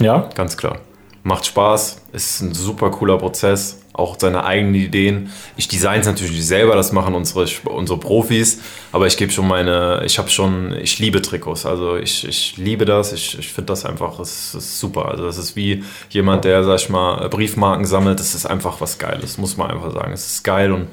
Ja? 0.00 0.30
Ganz 0.34 0.56
klar. 0.56 0.78
Macht 1.22 1.44
Spaß, 1.44 2.00
ist 2.14 2.40
ein 2.40 2.54
super 2.54 2.90
cooler 2.90 3.18
Prozess 3.18 3.83
auch 3.94 4.16
seine 4.18 4.44
eigenen 4.44 4.74
Ideen. 4.74 5.30
Ich 5.56 5.68
design 5.68 6.00
es 6.00 6.06
natürlich 6.06 6.44
selber, 6.44 6.74
das 6.74 6.92
machen 6.92 7.14
unsere, 7.14 7.46
unsere 7.64 7.98
Profis, 7.98 8.60
aber 8.92 9.06
ich 9.06 9.16
gebe 9.16 9.32
schon 9.32 9.46
meine, 9.46 10.02
ich 10.04 10.18
habe 10.18 10.28
schon, 10.28 10.76
ich 10.76 10.98
liebe 10.98 11.22
Trikots, 11.22 11.64
also 11.64 11.96
ich, 11.96 12.26
ich 12.26 12.56
liebe 12.56 12.84
das, 12.84 13.12
ich, 13.12 13.38
ich 13.38 13.48
finde 13.52 13.66
das 13.66 13.84
einfach, 13.84 14.18
es 14.18 14.54
ist 14.54 14.80
super. 14.80 15.08
Also 15.08 15.24
das 15.24 15.38
ist 15.38 15.54
wie 15.54 15.84
jemand, 16.10 16.44
der, 16.44 16.64
sag 16.64 16.80
ich 16.80 16.88
mal, 16.88 17.28
Briefmarken 17.28 17.86
sammelt, 17.86 18.18
das 18.18 18.34
ist 18.34 18.46
einfach 18.46 18.80
was 18.80 18.98
Geiles, 18.98 19.38
muss 19.38 19.56
man 19.56 19.70
einfach 19.70 19.92
sagen. 19.92 20.12
Es 20.12 20.26
ist 20.26 20.42
geil 20.42 20.72
und 20.72 20.88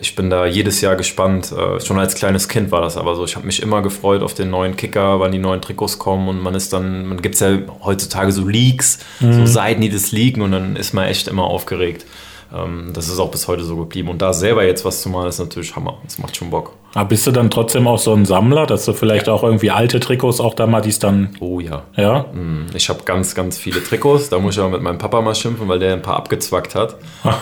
ich 0.00 0.14
bin 0.14 0.30
da 0.30 0.46
jedes 0.46 0.80
Jahr 0.80 0.96
gespannt. 0.96 1.52
Äh, 1.52 1.80
schon 1.80 1.98
als 1.98 2.14
kleines 2.14 2.48
Kind 2.48 2.70
war 2.70 2.80
das 2.80 2.96
aber 2.96 3.14
so. 3.14 3.24
Ich 3.24 3.36
habe 3.36 3.46
mich 3.46 3.62
immer 3.62 3.82
gefreut 3.82 4.22
auf 4.22 4.34
den 4.34 4.50
neuen 4.50 4.76
Kicker, 4.76 5.20
wann 5.20 5.32
die 5.32 5.38
neuen 5.38 5.60
Trikots 5.60 5.98
kommen 5.98 6.28
und 6.28 6.40
man 6.40 6.54
ist 6.54 6.72
dann, 6.72 7.06
man 7.06 7.20
gibt 7.20 7.34
es 7.34 7.40
ja 7.40 7.58
heutzutage 7.82 8.32
so 8.32 8.46
Leaks, 8.46 8.98
mhm. 9.20 9.32
so 9.32 9.46
Seiten, 9.46 9.82
die 9.82 9.90
das 9.90 10.12
leaken 10.12 10.42
und 10.42 10.52
dann 10.52 10.76
ist 10.76 10.94
man 10.94 11.04
echt 11.06 11.28
immer 11.28 11.44
aufgeregt. 11.44 12.06
Ähm, 12.54 12.90
das 12.92 13.08
ist 13.08 13.18
auch 13.18 13.30
bis 13.30 13.48
heute 13.48 13.64
so 13.64 13.76
geblieben. 13.76 14.08
Und 14.08 14.22
da 14.22 14.32
selber 14.32 14.64
jetzt 14.64 14.84
was 14.84 15.02
zu 15.02 15.08
machen, 15.08 15.28
ist 15.28 15.38
natürlich 15.38 15.74
Hammer. 15.74 15.98
Das 16.04 16.18
macht 16.18 16.36
schon 16.36 16.50
Bock. 16.50 16.72
Aber 16.94 17.08
bist 17.08 17.26
du 17.26 17.30
dann 17.30 17.50
trotzdem 17.50 17.86
auch 17.86 17.98
so 17.98 18.12
ein 18.12 18.24
Sammler, 18.24 18.66
dass 18.66 18.84
du 18.84 18.92
vielleicht 18.92 19.28
auch 19.28 19.42
irgendwie 19.42 19.70
alte 19.70 19.98
Trikots 19.98 20.40
auch 20.40 20.54
da 20.54 20.66
mal, 20.66 20.82
die 20.82 20.92
dann. 20.98 21.30
Oh 21.40 21.58
ja. 21.58 21.84
Ja? 21.96 22.26
Mm, 22.32 22.66
ich 22.74 22.88
habe 22.88 23.04
ganz, 23.04 23.34
ganz 23.34 23.56
viele 23.56 23.82
Trikots. 23.82 24.28
Da 24.28 24.38
muss 24.38 24.56
ich 24.56 24.60
aber 24.60 24.70
mit 24.70 24.82
meinem 24.82 24.98
Papa 24.98 25.20
mal 25.22 25.34
schimpfen, 25.34 25.68
weil 25.68 25.78
der 25.78 25.94
ein 25.94 26.02
paar 26.02 26.16
abgezwackt 26.16 26.74
hat. 26.74 26.96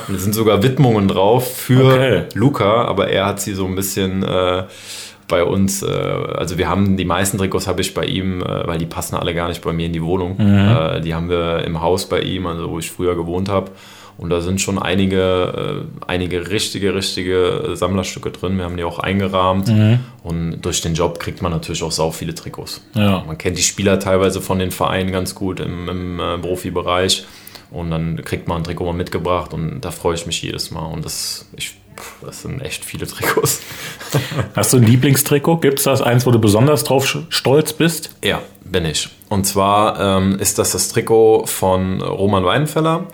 Und 0.08 0.14
es 0.14 0.22
sind 0.22 0.34
sogar 0.34 0.62
Widmungen 0.62 1.08
drauf 1.08 1.52
für 1.56 1.86
okay. 1.86 2.22
Luca, 2.34 2.84
aber 2.84 3.08
er 3.08 3.26
hat 3.26 3.40
sie 3.40 3.54
so 3.54 3.66
ein 3.66 3.74
bisschen. 3.74 4.22
Äh, 4.22 4.64
bei 5.30 5.44
uns, 5.44 5.82
äh, 5.82 5.86
also 5.86 6.58
wir 6.58 6.68
haben 6.68 6.96
die 6.96 7.04
meisten 7.04 7.38
Trikots 7.38 7.66
habe 7.66 7.80
ich 7.80 7.94
bei 7.94 8.04
ihm, 8.04 8.42
äh, 8.42 8.66
weil 8.66 8.78
die 8.78 8.86
passen 8.86 9.14
alle 9.14 9.32
gar 9.32 9.48
nicht 9.48 9.62
bei 9.62 9.72
mir 9.72 9.86
in 9.86 9.92
die 9.92 10.02
Wohnung. 10.02 10.36
Mhm. 10.36 10.68
Äh, 10.68 11.00
die 11.00 11.14
haben 11.14 11.30
wir 11.30 11.64
im 11.64 11.80
Haus 11.80 12.06
bei 12.06 12.20
ihm, 12.20 12.46
also 12.46 12.68
wo 12.68 12.78
ich 12.78 12.90
früher 12.90 13.14
gewohnt 13.14 13.48
habe. 13.48 13.70
Und 14.20 14.28
da 14.28 14.42
sind 14.42 14.60
schon 14.60 14.78
einige, 14.78 15.86
äh, 16.02 16.04
einige 16.06 16.50
richtige, 16.50 16.94
richtige 16.94 17.70
Sammlerstücke 17.72 18.30
drin. 18.30 18.58
Wir 18.58 18.64
haben 18.64 18.76
die 18.76 18.84
auch 18.84 18.98
eingerahmt. 18.98 19.68
Mhm. 19.68 20.00
Und 20.22 20.60
durch 20.60 20.82
den 20.82 20.92
Job 20.92 21.18
kriegt 21.18 21.40
man 21.40 21.50
natürlich 21.50 21.82
auch 21.82 21.90
sau 21.90 22.10
viele 22.10 22.34
Trikots. 22.34 22.82
Ja. 22.92 23.24
Man 23.26 23.38
kennt 23.38 23.56
die 23.56 23.62
Spieler 23.62 23.98
teilweise 23.98 24.42
von 24.42 24.58
den 24.58 24.72
Vereinen 24.72 25.10
ganz 25.10 25.34
gut 25.34 25.58
im, 25.58 25.88
im 25.88 26.20
äh, 26.20 26.36
Profibereich. 26.36 27.24
Und 27.70 27.90
dann 27.90 28.22
kriegt 28.22 28.46
man 28.46 28.58
ein 28.58 28.64
Trikot 28.64 28.84
mal 28.84 28.92
mitgebracht 28.92 29.54
und 29.54 29.80
da 29.80 29.90
freue 29.90 30.16
ich 30.16 30.26
mich 30.26 30.42
jedes 30.42 30.70
Mal. 30.70 30.84
Und 30.84 31.06
das, 31.06 31.48
ich, 31.56 31.76
das 32.20 32.42
sind 32.42 32.60
echt 32.60 32.84
viele 32.84 33.06
Trikots. 33.06 33.62
Hast 34.54 34.74
du 34.74 34.76
ein 34.76 34.82
Lieblingstrikot? 34.82 35.60
Gibt 35.60 35.78
es 35.78 35.84
das 35.84 36.02
eins, 36.02 36.26
wo 36.26 36.30
du 36.30 36.38
besonders 36.38 36.84
drauf 36.84 37.06
stolz 37.30 37.72
bist? 37.72 38.14
Ja, 38.22 38.42
bin 38.66 38.84
ich. 38.84 39.08
Und 39.30 39.46
zwar 39.46 39.98
ähm, 39.98 40.38
ist 40.38 40.58
das 40.58 40.72
das 40.72 40.90
Trikot 40.90 41.46
von 41.46 42.02
Roman 42.02 42.44
Weidenfeller. 42.44 43.06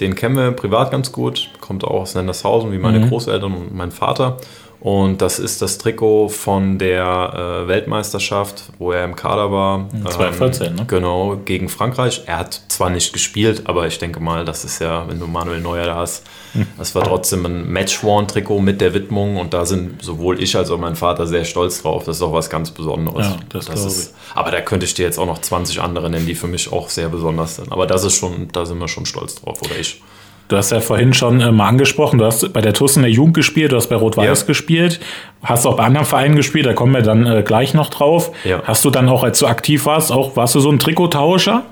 Den 0.00 0.14
kennen 0.14 0.36
wir 0.36 0.52
privat 0.52 0.90
ganz 0.90 1.12
gut, 1.12 1.50
kommt 1.60 1.84
auch 1.84 2.02
aus 2.02 2.14
Nendershausen, 2.14 2.72
wie 2.72 2.78
meine 2.78 3.00
mhm. 3.00 3.08
Großeltern 3.08 3.52
und 3.54 3.74
mein 3.74 3.90
Vater. 3.90 4.38
Und 4.82 5.22
das 5.22 5.38
ist 5.38 5.62
das 5.62 5.78
Trikot 5.78 6.28
von 6.28 6.76
der 6.76 7.62
äh, 7.64 7.68
Weltmeisterschaft, 7.68 8.64
wo 8.78 8.90
er 8.90 9.04
im 9.04 9.14
Kader 9.14 9.52
war. 9.52 9.88
2014, 9.90 10.66
ähm, 10.66 10.74
ne? 10.74 10.84
Genau, 10.88 11.36
gegen 11.44 11.68
Frankreich. 11.68 12.22
Er 12.26 12.38
hat 12.38 12.62
zwar 12.66 12.90
nicht 12.90 13.12
gespielt, 13.12 13.62
aber 13.66 13.86
ich 13.86 14.00
denke 14.00 14.18
mal, 14.18 14.44
das 14.44 14.64
ist 14.64 14.80
ja, 14.80 15.08
wenn 15.08 15.20
du 15.20 15.28
Manuel 15.28 15.60
Neuer 15.60 15.86
da 15.86 15.94
hast, 15.94 16.24
hm. 16.54 16.66
das 16.76 16.96
war 16.96 17.04
trotzdem 17.04 17.46
ein 17.46 17.68
Match-Worn-Trikot 17.68 18.58
mit 18.58 18.80
der 18.80 18.92
Widmung 18.92 19.36
und 19.36 19.54
da 19.54 19.66
sind 19.66 20.02
sowohl 20.02 20.42
ich 20.42 20.56
als 20.56 20.68
auch 20.72 20.78
mein 20.78 20.96
Vater 20.96 21.28
sehr 21.28 21.44
stolz 21.44 21.82
drauf. 21.82 22.02
Das 22.02 22.16
ist 22.16 22.22
auch 22.22 22.32
was 22.32 22.50
ganz 22.50 22.72
Besonderes. 22.72 23.26
Ja, 23.26 23.36
das, 23.50 23.66
das 23.66 23.84
ist, 23.84 24.14
aber 24.34 24.50
da 24.50 24.60
könnte 24.62 24.84
ich 24.84 24.94
dir 24.94 25.04
jetzt 25.04 25.18
auch 25.18 25.26
noch 25.26 25.40
20 25.40 25.80
andere 25.80 26.10
nennen, 26.10 26.26
die 26.26 26.34
für 26.34 26.48
mich 26.48 26.72
auch 26.72 26.88
sehr 26.88 27.08
besonders 27.08 27.54
sind. 27.54 27.70
Aber 27.70 27.86
das 27.86 28.02
ist 28.02 28.14
schon, 28.14 28.48
da 28.50 28.66
sind 28.66 28.78
wir 28.78 28.88
schon 28.88 29.06
stolz 29.06 29.36
drauf, 29.36 29.62
oder 29.62 29.78
ich. 29.78 30.02
Du 30.52 30.58
hast 30.58 30.70
ja 30.70 30.80
vorhin 30.80 31.14
schon 31.14 31.40
äh, 31.40 31.50
mal 31.50 31.66
angesprochen, 31.66 32.18
du 32.18 32.26
hast 32.26 32.52
bei 32.52 32.60
der 32.60 32.74
TUS 32.74 32.96
in 32.96 33.02
der 33.02 33.10
Jugend 33.10 33.32
gespielt, 33.32 33.72
du 33.72 33.76
hast 33.76 33.86
bei 33.86 33.96
Rot-Weiß 33.96 34.40
ja. 34.40 34.46
gespielt, 34.46 35.00
hast 35.42 35.64
auch 35.64 35.78
bei 35.78 35.84
anderen 35.84 36.04
Vereinen 36.04 36.36
gespielt, 36.36 36.66
da 36.66 36.74
kommen 36.74 36.92
wir 36.92 37.00
dann 37.00 37.26
äh, 37.26 37.42
gleich 37.42 37.72
noch 37.72 37.88
drauf. 37.88 38.32
Ja. 38.44 38.60
Hast 38.64 38.84
du 38.84 38.90
dann 38.90 39.08
auch, 39.08 39.24
als 39.24 39.38
du 39.38 39.46
aktiv 39.46 39.86
warst, 39.86 40.12
auch 40.12 40.36
warst 40.36 40.54
du 40.54 40.60
so 40.60 40.70
ein 40.70 40.78
Trikottauscher? 40.78 41.62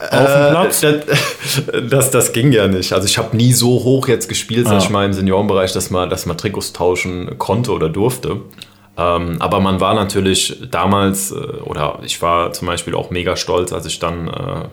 Auf 0.00 0.08
dem 0.10 0.50
Platz? 0.50 0.82
Äh, 0.82 1.00
das, 1.06 1.62
das, 1.90 2.10
das, 2.10 2.32
ging 2.32 2.50
ja 2.50 2.66
nicht. 2.66 2.92
Also 2.92 3.06
ich 3.06 3.18
habe 3.18 3.36
nie 3.36 3.52
so 3.52 3.68
hoch 3.84 4.08
jetzt 4.08 4.28
gespielt, 4.28 4.66
sag 4.66 4.74
ah. 4.74 4.78
ich 4.78 4.90
mal, 4.90 5.06
im 5.06 5.12
Seniorenbereich, 5.12 5.72
dass 5.72 5.90
man, 5.90 6.10
dass 6.10 6.26
man 6.26 6.36
Trikots 6.36 6.72
tauschen 6.72 7.38
konnte 7.38 7.70
oder 7.70 7.88
durfte. 7.88 8.40
Ähm, 8.96 9.36
aber 9.38 9.60
man 9.60 9.80
war 9.80 9.94
natürlich 9.94 10.60
damals, 10.72 11.30
äh, 11.30 11.36
oder 11.36 12.00
ich 12.02 12.20
war 12.20 12.52
zum 12.52 12.66
Beispiel 12.66 12.96
auch 12.96 13.10
mega 13.10 13.36
stolz, 13.36 13.72
als 13.72 13.86
ich 13.86 14.00
dann 14.00 14.26
äh, 14.26 14.64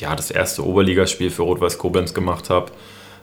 ja, 0.00 0.14
das 0.14 0.30
erste 0.30 0.66
Oberligaspiel 0.66 1.30
für 1.30 1.42
Rot-Weiß 1.42 1.78
Koblenz 1.78 2.14
gemacht 2.14 2.50
habe. 2.50 2.72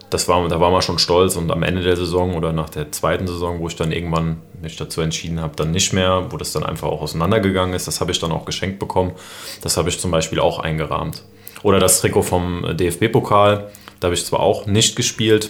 Das 0.10 0.28
war, 0.28 0.48
da 0.48 0.60
war 0.60 0.72
man 0.72 0.82
schon 0.82 1.00
stolz 1.00 1.36
und 1.36 1.52
am 1.52 1.64
Ende 1.64 1.82
der 1.82 1.98
Saison 1.98 2.36
oder 2.36 2.54
nach 2.54 2.70
der 2.70 2.92
zweiten 2.92 3.28
Saison, 3.28 3.60
wo 3.60 3.68
ich 3.68 3.76
dann 3.76 3.92
irgendwann 3.92 4.38
mich 4.62 4.78
dazu 4.78 5.02
entschieden 5.02 5.42
habe, 5.42 5.56
dann 5.56 5.72
nicht 5.72 5.94
mehr, 5.94 6.28
wo 6.30 6.38
das 6.38 6.52
dann 6.52 6.64
einfach 6.64 6.88
auch 6.88 7.02
auseinandergegangen 7.02 7.74
ist, 7.74 7.88
das 7.88 8.02
habe 8.02 8.12
ich 8.12 8.20
dann 8.20 8.32
auch 8.32 8.46
geschenkt 8.46 8.80
bekommen. 8.80 9.14
Das 9.62 9.78
habe 9.78 9.90
ich 9.90 10.00
zum 10.00 10.12
Beispiel 10.12 10.40
auch 10.40 10.60
eingerahmt. 10.60 11.24
Oder 11.64 11.80
das 11.80 12.02
Trikot 12.02 12.22
vom 12.22 12.78
DFB-Pokal, 12.78 13.72
da 14.00 14.06
habe 14.06 14.14
ich 14.14 14.26
zwar 14.26 14.42
auch 14.42 14.68
nicht 14.68 14.96
gespielt, 14.96 15.50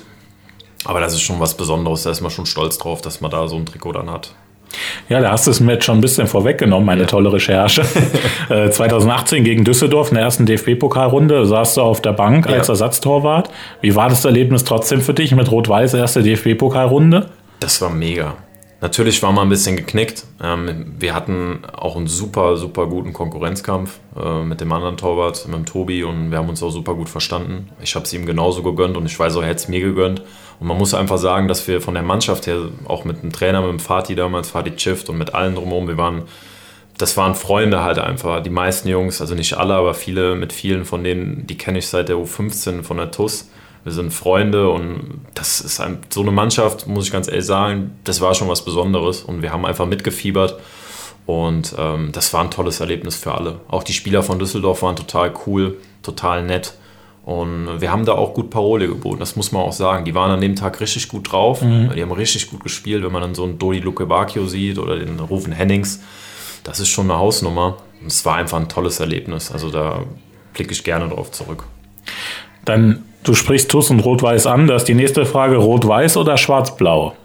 aber 0.86 1.02
das 1.02 1.14
ist 1.14 1.22
schon 1.22 1.40
was 1.40 1.58
Besonderes, 1.58 2.04
da 2.04 2.12
ist 2.12 2.22
man 2.22 2.32
schon 2.32 2.46
stolz 2.46 2.78
drauf, 2.78 3.02
dass 3.02 3.20
man 3.20 3.32
da 3.32 3.48
so 3.48 3.58
ein 3.58 3.66
Trikot 3.66 3.92
dann 3.92 4.10
hat. 4.10 4.34
Ja, 5.10 5.22
da 5.22 5.32
hast 5.32 5.48
du 5.48 5.52
es 5.52 5.60
mir 5.60 5.74
jetzt 5.74 5.86
schon 5.86 5.98
ein 5.98 6.02
bisschen 6.02 6.28
vorweggenommen, 6.28 6.86
meine 6.86 7.02
ja. 7.02 7.08
tolle 7.08 7.32
Recherche. 7.32 7.84
2018 8.72 9.38
äh, 9.40 9.42
gegen 9.42 9.64
Düsseldorf 9.64 10.10
in 10.10 10.16
der 10.16 10.24
ersten 10.24 10.46
DFB-Pokalrunde 10.46 11.46
saß 11.46 11.76
du 11.76 11.82
auf 11.82 12.02
der 12.02 12.14
Bank 12.14 12.48
ja. 12.48 12.58
als 12.58 12.70
Ersatztorwart. 12.70 13.50
Wie 13.82 13.96
war 13.96 14.10
das 14.10 14.26
Erlebnis 14.26 14.64
trotzdem 14.64 15.02
für 15.02 15.14
dich 15.14 15.34
mit 15.36 15.52
Rot-Weiß 15.52 15.94
erste 15.94 16.24
DFB-Pokalrunde? 16.24 17.30
Das 17.60 17.82
war 17.82 17.90
mega. 17.90 18.36
Natürlich 18.82 19.24
war 19.24 19.32
man 19.32 19.48
ein 19.48 19.50
bisschen 19.50 19.78
geknickt. 19.78 20.26
Ähm, 20.44 20.94
wir 21.00 21.16
hatten 21.16 21.60
auch 21.76 21.96
einen 21.96 22.08
super, 22.08 22.58
super 22.58 22.88
guten 22.88 23.14
Konkurrenzkampf 23.14 24.00
äh, 24.16 24.44
mit 24.44 24.62
dem 24.62 24.72
anderen 24.72 24.98
Torwart, 24.98 25.48
mit 25.48 25.56
dem 25.56 25.66
Tobi, 25.66 26.04
und 26.04 26.30
wir 26.30 26.38
haben 26.38 26.50
uns 26.50 26.62
auch 26.62 26.70
super 26.70 26.94
gut 26.94 27.10
verstanden. 27.10 27.70
Ich 27.82 27.96
habe 27.96 28.06
es 28.06 28.14
ihm 28.14 28.26
genauso 28.26 28.62
gegönnt 28.64 28.98
und 28.98 29.06
ich 29.06 29.18
weiß 29.18 29.38
auch, 29.38 29.42
er 29.42 29.48
hätte 29.48 29.62
es 29.62 29.68
mir 29.70 29.80
gegönnt. 29.80 30.22
Und 30.60 30.68
man 30.68 30.78
muss 30.78 30.94
einfach 30.94 31.18
sagen, 31.18 31.48
dass 31.48 31.68
wir 31.68 31.82
von 31.82 31.94
der 31.94 32.04
Mannschaft 32.04 32.48
her, 32.48 32.58
auch 32.86 33.06
mit 33.06 33.24
dem 33.24 33.32
Trainer, 33.32 33.62
mit 33.62 33.72
dem 33.72 33.80
Fatih 33.80 34.16
damals, 34.16 34.50
Fatih 34.50 34.76
Chift 34.76 35.10
und 35.10 35.18
mit 35.18 35.34
allen 35.34 35.56
drumherum, 35.56 35.88
wir 35.88 35.98
waren, 35.98 36.24
das 36.98 37.18
waren 37.18 37.36
Freunde 37.36 37.84
halt 37.84 38.00
einfach. 38.00 38.42
Die 38.42 38.50
meisten 38.50 38.88
Jungs, 38.88 39.20
also 39.22 39.36
nicht 39.36 39.56
alle, 39.56 39.74
aber 39.74 39.94
viele, 39.94 40.36
mit 40.36 40.54
vielen 40.54 40.86
von 40.86 41.04
denen, 41.04 41.46
die 41.48 41.58
kenne 41.58 41.80
ich 41.80 41.88
seit 41.88 42.10
der 42.10 42.16
U15 42.16 42.84
von 42.84 42.98
der 42.98 43.12
TUS. 43.12 43.50
Wir 43.84 43.92
sind 43.92 44.12
Freunde 44.12 44.70
und 44.70 45.22
das 45.36 45.62
ist 45.62 45.80
ein, 45.80 46.00
so 46.10 46.22
eine 46.22 46.32
Mannschaft, 46.32 46.88
muss 46.88 47.06
ich 47.06 47.12
ganz 47.12 47.28
ehrlich 47.28 47.46
sagen, 47.46 47.92
das 48.04 48.20
war 48.20 48.34
schon 48.34 48.48
was 48.48 48.66
Besonderes 48.66 49.22
und 49.22 49.42
wir 49.42 49.52
haben 49.52 49.66
einfach 49.66 49.86
mitgefiebert. 49.86 50.60
Und 51.26 51.76
ähm, 51.78 52.12
das 52.12 52.34
war 52.34 52.44
ein 52.44 52.52
tolles 52.52 52.80
Erlebnis 52.80 53.16
für 53.16 53.34
alle. 53.34 53.60
Auch 53.68 53.84
die 53.84 53.94
Spieler 53.94 54.24
von 54.24 54.40
Düsseldorf 54.40 54.82
waren 54.82 54.96
total 54.96 55.34
cool, 55.46 55.78
total 56.04 56.44
nett. 56.44 56.76
Und 57.26 57.82
wir 57.82 57.92
haben 57.92 58.06
da 58.06 58.14
auch 58.14 58.36
gut 58.36 58.52
Parole 58.52 58.88
geboten, 58.88 59.20
das 59.20 59.36
muss 59.36 59.52
man 59.52 59.64
auch 59.64 59.74
sagen. 59.74 60.06
Die 60.06 60.14
waren 60.14 60.30
an 60.30 60.42
dem 60.42 60.56
Tag 60.56 60.80
richtig 60.80 61.08
gut 61.08 61.32
drauf, 61.32 61.64
mhm. 61.64 61.92
die 61.96 62.02
haben 62.04 62.12
richtig 62.12 62.52
gut 62.52 62.62
gespielt. 62.62 63.04
Wenn 63.04 63.12
man 63.12 63.24
dann 63.24 63.34
so 63.34 63.44
einen 63.44 63.58
Dodi 63.58 63.80
Lukebakio 63.80 64.46
sieht 64.46 64.78
oder 64.78 64.96
den 65.00 65.20
Rufen 65.20 65.52
Hennings, 65.52 66.04
das 66.64 66.80
ist 66.80 66.90
schon 66.90 67.10
eine 67.10 67.20
Hausnummer. 67.20 67.78
Und 68.00 68.08
es 68.08 68.24
war 68.26 68.36
einfach 68.36 68.60
ein 68.60 68.70
tolles 68.70 69.00
Erlebnis. 69.00 69.52
Also 69.52 69.72
da 69.72 70.04
blicke 70.54 70.72
ich 70.72 70.84
gerne 70.84 71.10
drauf 71.10 71.32
zurück. 71.32 71.64
Dann, 72.64 73.04
du 73.24 73.34
sprichst 73.34 73.72
TUS 73.72 73.90
und 73.90 74.02
Rot-Weiß 74.02 74.46
an. 74.46 74.68
Das 74.68 74.84
ist 74.84 74.88
die 74.88 74.94
nächste 74.94 75.26
Frage: 75.26 75.58
Rot-Weiß 75.58 76.18
oder 76.18 76.38
Schwarz-Blau? 76.38 77.16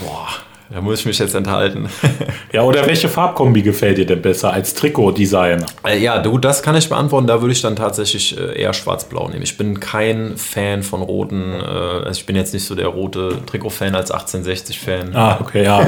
Boah. 0.00 0.28
Da 0.70 0.82
muss 0.82 1.00
ich 1.00 1.06
mich 1.06 1.18
jetzt 1.18 1.34
enthalten. 1.34 1.88
ja, 2.52 2.62
oder 2.62 2.86
welche 2.86 3.08
Farbkombi 3.08 3.62
gefällt 3.62 3.96
dir 3.96 4.04
denn 4.04 4.20
besser 4.20 4.52
als 4.52 4.74
Trikotdesigner? 4.74 5.64
Äh, 5.86 5.98
ja, 5.98 6.18
du, 6.18 6.36
das 6.36 6.62
kann 6.62 6.76
ich 6.76 6.90
beantworten. 6.90 7.26
Da 7.26 7.40
würde 7.40 7.52
ich 7.52 7.62
dann 7.62 7.74
tatsächlich 7.74 8.38
äh, 8.38 8.60
eher 8.60 8.74
schwarz-blau 8.74 9.28
nehmen. 9.28 9.42
Ich 9.42 9.56
bin 9.56 9.80
kein 9.80 10.36
Fan 10.36 10.82
von 10.82 11.00
roten, 11.00 11.54
äh, 11.54 11.64
also 12.06 12.20
ich 12.20 12.26
bin 12.26 12.36
jetzt 12.36 12.52
nicht 12.52 12.66
so 12.66 12.74
der 12.74 12.88
rote 12.88 13.38
Trikot-Fan 13.46 13.94
als 13.94 14.12
1860-Fan. 14.12 15.16
Ah, 15.16 15.38
okay, 15.40 15.64
ja. 15.64 15.86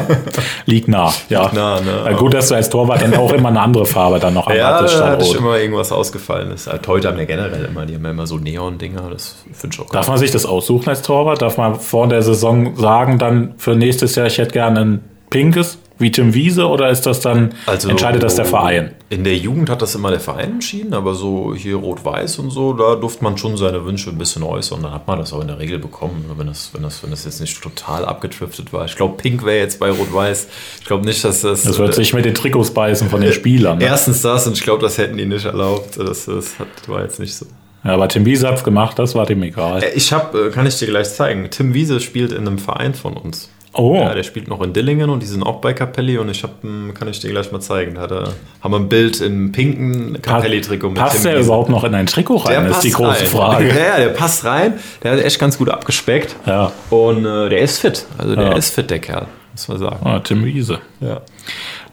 Liegt 0.65 0.89
nah. 0.89 1.13
Ja. 1.29 1.43
Liegt 1.43 1.55
nah, 1.55 1.81
ne? 1.81 2.03
Ja, 2.07 2.13
gut, 2.13 2.33
dass 2.33 2.49
du 2.49 2.55
als 2.55 2.71
Torwart 2.71 3.03
dann 3.03 3.15
auch 3.15 3.33
immer 3.33 3.51
eine 3.51 3.61
andere 3.61 3.85
Farbe 3.85 4.19
dann 4.19 4.35
noch 4.35 4.49
Ja, 4.51 4.83
da 4.83 5.11
hatte 5.11 5.25
ich 5.25 5.35
immer 5.35 5.59
irgendwas 5.59 5.93
ausgefallen 5.93 6.51
ist. 6.53 6.67
Halt, 6.67 6.89
heute 6.89 7.09
haben 7.09 7.19
wir 7.19 7.27
generell 7.27 7.67
immer, 7.67 7.85
die 7.85 7.95
haben 7.95 8.05
ja 8.05 8.11
immer 8.11 8.27
so 8.27 8.39
Neon-Dinger, 8.39 9.11
das 9.11 9.37
finde 9.53 9.75
ich 9.75 9.81
auch 9.81 9.91
Darf 9.91 10.09
man 10.09 10.17
sich 10.17 10.31
das 10.31 10.47
aussuchen 10.47 10.89
als 10.89 11.03
Torwart? 11.03 11.43
Darf 11.43 11.59
man 11.59 11.79
vor 11.79 12.09
der 12.09 12.23
Saison 12.23 12.77
sagen, 12.77 13.19
dann 13.19 13.55
für 13.59 13.77
nächstes 13.77 14.15
Jahr, 14.15 14.27
ich 14.27 14.39
hätte 14.39 14.53
gerne 14.53 14.70
ein 14.77 15.01
pinkes 15.31 15.79
wie 16.01 16.11
Tim 16.11 16.33
Wiese 16.33 16.67
oder 16.67 16.89
ist 16.89 17.03
das 17.03 17.21
dann, 17.21 17.53
also, 17.67 17.91
entscheidet 17.91 18.23
das 18.23 18.35
der 18.35 18.47
Verein? 18.47 18.93
In 19.11 19.23
der 19.23 19.37
Jugend 19.37 19.69
hat 19.69 19.83
das 19.83 19.95
immer 19.95 20.11
der 20.11 20.19
Verein 20.19 20.53
entschieden, 20.53 20.95
aber 20.95 21.15
so 21.15 21.55
hier 21.55 21.77
Rot-Weiß 21.77 22.39
und 22.39 22.51
so, 22.51 22.73
da 22.73 22.95
durfte 22.95 23.23
man 23.23 23.37
schon 23.37 23.59
seine 23.59 23.85
Wünsche 23.85 24.09
ein 24.09 24.17
bisschen 24.17 24.43
äußern. 24.43 24.83
Dann 24.83 24.95
hat 24.95 25.07
man 25.07 25.19
das 25.19 25.35
auch 25.35 25.43
in 25.43 25.49
der 25.49 25.59
Regel 25.59 25.79
bekommen, 25.79 26.25
wenn 26.37 26.47
das, 26.47 26.71
wenn 26.73 26.83
das, 26.83 27.03
wenn 27.03 27.11
das 27.11 27.27
jetzt 27.27 27.41
nicht 27.41 27.63
total 27.63 28.07
abgetriftet 28.07 28.73
war. 28.73 28.87
Ich 28.87 28.97
glaube, 28.97 29.19
Pink 29.19 29.45
wäre 29.45 29.59
jetzt 29.59 29.79
bei 29.79 29.91
Rot-Weiß. 29.91 30.49
Ich 30.81 30.87
glaube 30.87 31.05
nicht, 31.05 31.23
dass 31.23 31.43
das. 31.43 31.65
Das 31.65 31.79
wird 31.79 31.91
äh, 31.91 31.97
sich 31.97 32.15
mit 32.15 32.25
den 32.25 32.35
Trikots 32.35 32.71
beißen 32.71 33.11
von 33.11 33.21
den 33.21 33.33
Spielern. 33.35 33.77
Ne? 33.77 33.85
Erstens 33.85 34.23
das 34.23 34.47
und 34.47 34.55
ich 34.55 34.63
glaube, 34.63 34.81
das 34.81 34.97
hätten 34.97 35.19
die 35.19 35.27
nicht 35.27 35.45
erlaubt. 35.45 35.99
Das, 35.99 36.25
das 36.25 36.59
hat, 36.59 36.69
war 36.87 37.03
jetzt 37.03 37.21
nicht 37.21 37.35
so. 37.35 37.45
Ja, 37.85 37.93
aber 37.93 38.09
Tim 38.09 38.25
Wiese 38.25 38.47
hat 38.47 38.57
es 38.57 38.65
gemacht, 38.65 38.99
das 38.99 39.15
war 39.15 39.27
dem 39.27 39.43
egal. 39.43 39.83
Äh, 39.83 39.93
ich 39.95 40.15
habe, 40.15 40.47
äh, 40.47 40.51
kann 40.51 40.65
ich 40.65 40.79
dir 40.79 40.87
gleich 40.87 41.13
zeigen. 41.13 41.49
Tim 41.51 41.75
Wiese 41.75 42.01
spielt 42.01 42.33
in 42.33 42.47
einem 42.47 42.59
Verein 42.59 42.95
von 42.95 43.19
uns. 43.19 43.51
Oh. 43.73 43.95
Ja, 43.95 44.15
der 44.15 44.25
spielt 44.25 44.49
noch 44.49 44.61
in 44.63 44.73
Dillingen 44.73 45.11
und 45.11 45.23
die 45.23 45.27
sind 45.27 45.45
auch 45.45 45.61
bei 45.61 45.73
Capelli 45.73 46.19
und 46.19 46.29
ich 46.29 46.43
habe, 46.43 46.55
hm, 46.63 46.93
kann 46.93 47.07
ich 47.07 47.21
dir 47.21 47.31
gleich 47.31 47.53
mal 47.53 47.61
zeigen. 47.61 47.95
Da 47.95 48.07
er, 48.07 48.33
haben 48.63 48.73
wir 48.73 48.79
ein 48.79 48.89
Bild 48.89 49.21
im 49.21 49.53
pinken 49.53 50.21
Capelli-Trikot 50.21 50.89
mit 50.89 50.99
Passt 50.99 51.25
der 51.25 51.39
überhaupt 51.39 51.71
noch 51.71 51.85
in 51.85 51.95
ein 51.95 52.07
Trikot 52.07 52.39
rein? 52.39 52.65
Der 52.65 52.71
ist 52.73 52.81
die 52.81 52.91
große 52.91 53.21
rein. 53.21 53.27
Frage. 53.27 53.69
Ja, 53.69 53.99
der 53.99 54.09
passt 54.09 54.45
rein. 54.45 54.75
Der 55.03 55.13
hat 55.13 55.21
echt 55.21 55.39
ganz 55.39 55.57
gut 55.57 55.69
abgespeckt. 55.69 56.35
Ja. 56.47 56.73
Und 56.91 57.25
äh, 57.25 57.49
der 57.49 57.61
ist 57.61 57.79
fit. 57.79 58.07
Also 58.19 58.35
der 58.35 58.51
ja. 58.51 58.57
ist 58.57 58.75
fit, 58.75 58.91
der 58.91 58.99
Kerl, 58.99 59.27
muss 59.53 59.69
man 59.69 59.79
sagen. 59.79 59.99
Ah, 60.05 60.19
Tim 60.19 60.45
Wiese. 60.45 60.81
Ja. 61.01 61.21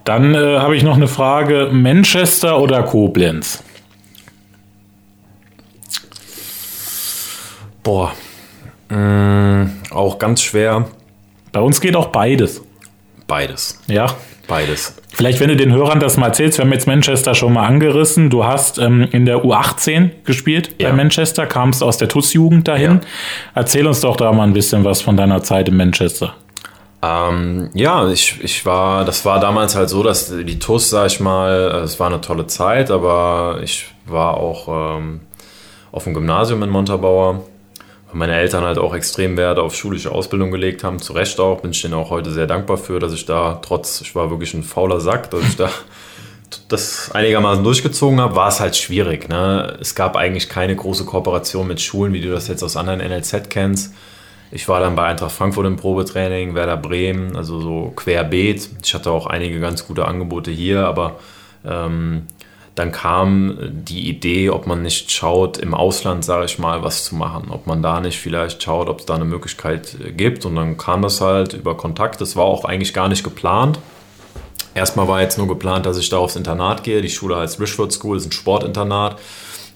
Dann 0.04 0.34
äh, 0.34 0.58
habe 0.58 0.76
ich 0.76 0.82
noch 0.82 0.96
eine 0.96 1.08
Frage: 1.08 1.70
Manchester 1.72 2.60
oder 2.60 2.82
Koblenz? 2.84 3.62
Boah. 7.84 8.14
Mmh, 8.90 9.70
auch 9.92 10.18
ganz 10.18 10.42
schwer. 10.42 10.88
Bei 11.52 11.60
uns 11.60 11.82
geht 11.82 11.96
auch 11.96 12.08
beides. 12.08 12.62
Beides. 13.28 13.82
Ja. 13.88 14.08
Beides. 14.48 14.96
Vielleicht, 15.14 15.42
wenn 15.42 15.50
du 15.50 15.58
den 15.58 15.74
Hörern 15.74 16.00
das 16.00 16.16
mal 16.16 16.28
erzählst, 16.28 16.58
wir 16.58 16.64
haben 16.64 16.72
jetzt 16.72 16.88
Manchester 16.88 17.36
schon 17.36 17.52
mal 17.52 17.66
angerissen. 17.66 18.30
Du 18.30 18.46
hast 18.46 18.78
ähm, 18.78 19.08
in 19.12 19.26
der 19.26 19.44
U18 19.44 20.24
gespielt 20.24 20.76
ja. 20.80 20.90
bei 20.90 20.96
Manchester, 20.96 21.46
kamst 21.46 21.84
aus 21.84 21.98
der 21.98 22.08
TUS-Jugend 22.08 22.68
dahin. 22.68 22.94
Ja. 22.94 23.00
Erzähl 23.56 23.86
uns 23.86 24.00
doch 24.00 24.16
da 24.16 24.32
mal 24.32 24.44
ein 24.44 24.54
bisschen 24.54 24.86
was 24.86 25.02
von 25.02 25.18
deiner 25.18 25.44
Zeit 25.44 25.68
in 25.68 25.76
Manchester. 25.76 26.34
Ähm, 27.02 27.70
ja, 27.74 28.10
ich, 28.10 28.42
ich 28.42 28.66
war, 28.66 29.04
das 29.04 29.26
war 29.26 29.40
damals 29.40 29.76
halt 29.76 29.90
so, 29.90 30.02
dass 30.02 30.30
die 30.30 30.60
TUS, 30.60 30.90
sag 30.90 31.08
ich 31.08 31.20
mal, 31.20 31.82
es 31.84 32.00
war 32.00 32.08
eine 32.08 32.22
tolle 32.22 32.48
Zeit, 32.48 32.90
aber 32.90 33.60
ich 33.62 33.88
war 34.06 34.38
auch 34.38 34.98
ähm, 34.98 35.22
auf 35.92 36.06
dem 36.06 36.14
Gymnasium 36.14 36.64
in 36.64 36.70
Montabaur 36.70 37.44
meine 38.14 38.36
Eltern 38.36 38.64
halt 38.64 38.78
auch 38.78 38.96
extrem 38.96 39.38
Wert 39.38 39.60
auf 39.60 39.76
schulische 39.76 40.12
Ausbildung 40.12 40.52
gelegt 40.52 40.84
haben, 40.84 41.00
zu 41.00 41.14
Recht 41.14 41.40
auch, 41.40 41.62
bin 41.62 41.72
ich 41.72 41.82
denen 41.82 41.94
auch 41.94 42.10
heute 42.10 42.32
sehr 42.32 42.48
dankbar 42.48 42.78
für, 42.78 43.00
dass 43.00 43.14
ich 43.14 43.26
da 43.26 43.60
trotz, 43.62 44.02
ich 44.02 44.16
war 44.16 44.30
wirklich 44.30 44.54
ein 44.54 44.64
fauler 44.64 45.00
Sack, 45.00 45.30
dass 45.32 45.42
ich 45.42 45.56
da 45.58 45.70
das 46.70 47.12
einigermaßen 47.12 47.64
durchgezogen 47.64 48.22
habe, 48.22 48.36
war 48.36 48.48
es 48.48 48.60
halt 48.60 48.78
schwierig. 48.78 49.28
Ne? 49.28 49.78
Es 49.82 49.96
gab 49.96 50.16
eigentlich 50.16 50.48
keine 50.48 50.76
große 50.76 51.06
Kooperation 51.06 51.68
mit 51.68 51.82
Schulen, 51.82 52.14
wie 52.14 52.22
du 52.22 52.32
das 52.32 52.48
jetzt 52.48 52.64
aus 52.64 52.78
anderen 52.78 53.00
NLZ 53.00 53.50
kennst. 53.50 53.94
Ich 54.50 54.70
war 54.70 54.80
dann 54.80 54.96
bei 54.96 55.04
Eintracht 55.04 55.34
Frankfurt 55.34 55.66
im 55.66 55.76
Probetraining, 55.76 56.56
Werder 56.56 56.78
Bremen, 56.78 57.36
also 57.36 57.60
so 57.60 57.92
querbeet. 57.96 58.70
Ich 58.84 58.94
hatte 58.94 59.12
auch 59.12 59.28
einige 59.28 59.60
ganz 59.60 59.86
gute 59.86 60.06
Angebote 60.08 60.52
hier, 60.52 60.86
aber 60.86 61.20
ähm, 61.66 62.28
dann 62.78 62.92
kam 62.92 63.58
die 63.72 64.08
Idee, 64.08 64.52
ob 64.52 64.68
man 64.68 64.84
nicht 64.84 65.12
schaut, 65.12 65.58
im 65.58 65.74
Ausland, 65.74 66.24
sage 66.24 66.46
ich 66.46 66.60
mal, 66.60 66.84
was 66.84 67.06
zu 67.06 67.16
machen. 67.16 67.48
Ob 67.50 67.66
man 67.66 67.82
da 67.82 68.00
nicht 68.00 68.20
vielleicht 68.20 68.62
schaut, 68.62 68.88
ob 68.88 69.00
es 69.00 69.08
da 69.08 69.16
eine 69.16 69.26
Möglichkeit 69.26 69.98
gibt. 70.16 70.46
Und 70.46 70.56
dann 70.56 70.78
kam 70.78 71.02
das 71.02 71.20
halt 71.20 71.54
über 71.54 71.76
Kontakt. 71.76 72.22
Das 72.22 72.36
war 72.36 72.46
auch 72.46 72.66
eigentlich 72.66 72.94
gar 72.94 73.08
nicht 73.10 73.24
geplant. 73.24 73.80
Erstmal 74.76 75.08
war 75.08 75.22
jetzt 75.22 75.40
nur 75.40 75.48
geplant, 75.48 75.88
dass 75.88 75.98
ich 75.98 76.08
da 76.10 76.20
aufs 76.20 76.36
Internat 76.36 76.84
gehe. 76.84 77.02
Die 77.02 77.10
Schule 77.10 77.38
heißt 77.38 77.60
Richford 77.60 77.92
School, 77.92 78.16
ist 78.16 78.28
ein 78.28 78.32
Sportinternat. 78.32 79.18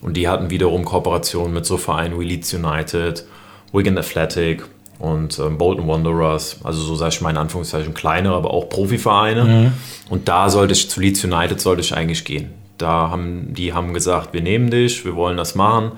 Und 0.03 0.15
die 0.15 0.27
hatten 0.27 0.51
wiederum 0.51 0.85
Kooperationen 0.85 1.55
mit 1.55 1.65
so 1.65 1.77
Vereinen 1.77 2.19
wie 2.19 2.25
Leeds 2.25 2.53
United, 2.53 3.25
Wigan 3.73 3.97
Athletic 3.97 4.63
und 4.99 5.39
ähm, 5.39 5.57
Bolton 5.57 5.87
Wanderers. 5.87 6.57
Also 6.63 6.83
so 6.83 6.93
sage 6.93 7.15
ich 7.15 7.21
mal 7.21 7.31
in 7.31 7.37
Anführungszeichen 7.37 7.95
kleinere, 7.95 8.35
aber 8.35 8.53
auch 8.53 8.69
Profivereine. 8.69 9.43
Mhm. 9.43 9.73
Und 10.11 10.27
da 10.27 10.51
sollte 10.51 10.73
ich 10.73 10.87
zu 10.87 11.01
Leeds 11.01 11.23
United 11.23 11.59
sollte 11.59 11.81
ich 11.81 11.95
eigentlich 11.95 12.25
gehen. 12.25 12.60
Da 12.81 13.09
haben 13.09 13.53
die 13.53 13.73
haben 13.73 13.93
gesagt, 13.93 14.33
wir 14.33 14.41
nehmen 14.41 14.69
dich, 14.69 15.05
wir 15.05 15.15
wollen 15.15 15.37
das 15.37 15.55
machen. 15.55 15.93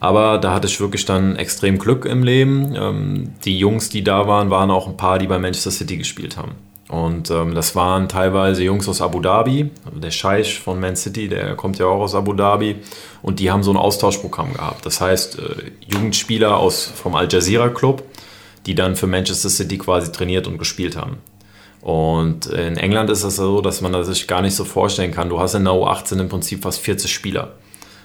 Aber 0.00 0.38
da 0.38 0.54
hatte 0.54 0.68
ich 0.68 0.80
wirklich 0.80 1.04
dann 1.04 1.36
extrem 1.36 1.78
Glück 1.78 2.04
im 2.04 2.22
Leben. 2.22 2.74
Ähm, 2.76 3.32
die 3.44 3.58
Jungs, 3.58 3.88
die 3.88 4.04
da 4.04 4.28
waren, 4.28 4.48
waren 4.50 4.70
auch 4.70 4.86
ein 4.86 4.96
paar, 4.96 5.18
die 5.18 5.26
bei 5.26 5.38
Manchester 5.38 5.72
City 5.72 5.96
gespielt 5.96 6.36
haben. 6.36 6.52
Und 6.88 7.30
ähm, 7.30 7.54
das 7.54 7.74
waren 7.76 8.08
teilweise 8.08 8.62
Jungs 8.62 8.88
aus 8.88 9.02
Abu 9.02 9.20
Dhabi. 9.20 9.70
Der 10.00 10.10
Scheich 10.10 10.58
von 10.58 10.80
Man 10.80 10.96
City, 10.96 11.28
der 11.28 11.54
kommt 11.54 11.78
ja 11.78 11.86
auch 11.86 12.00
aus 12.00 12.14
Abu 12.14 12.32
Dhabi. 12.32 12.76
Und 13.22 13.40
die 13.40 13.50
haben 13.50 13.62
so 13.62 13.70
ein 13.72 13.76
Austauschprogramm 13.76 14.54
gehabt. 14.54 14.86
Das 14.86 15.00
heißt, 15.00 15.38
äh, 15.38 15.42
Jugendspieler 15.86 16.56
aus, 16.56 16.86
vom 16.86 17.14
Al 17.14 17.28
Jazeera 17.30 17.68
Club, 17.68 18.04
die 18.66 18.74
dann 18.74 18.96
für 18.96 19.06
Manchester 19.06 19.50
City 19.50 19.78
quasi 19.78 20.12
trainiert 20.12 20.46
und 20.46 20.58
gespielt 20.58 20.96
haben. 20.96 21.18
Und 21.80 22.46
in 22.46 22.76
England 22.76 23.10
ist 23.10 23.22
es 23.22 23.36
so, 23.36 23.60
dass 23.60 23.80
man 23.80 23.92
das 23.92 24.08
sich 24.08 24.26
gar 24.26 24.42
nicht 24.42 24.54
so 24.54 24.64
vorstellen 24.64 25.12
kann. 25.12 25.28
Du 25.28 25.38
hast 25.38 25.54
in 25.54 25.64
der 25.64 25.74
U18 25.74 26.20
im 26.20 26.28
Prinzip 26.28 26.62
fast 26.62 26.80
40 26.80 27.12
Spieler 27.12 27.52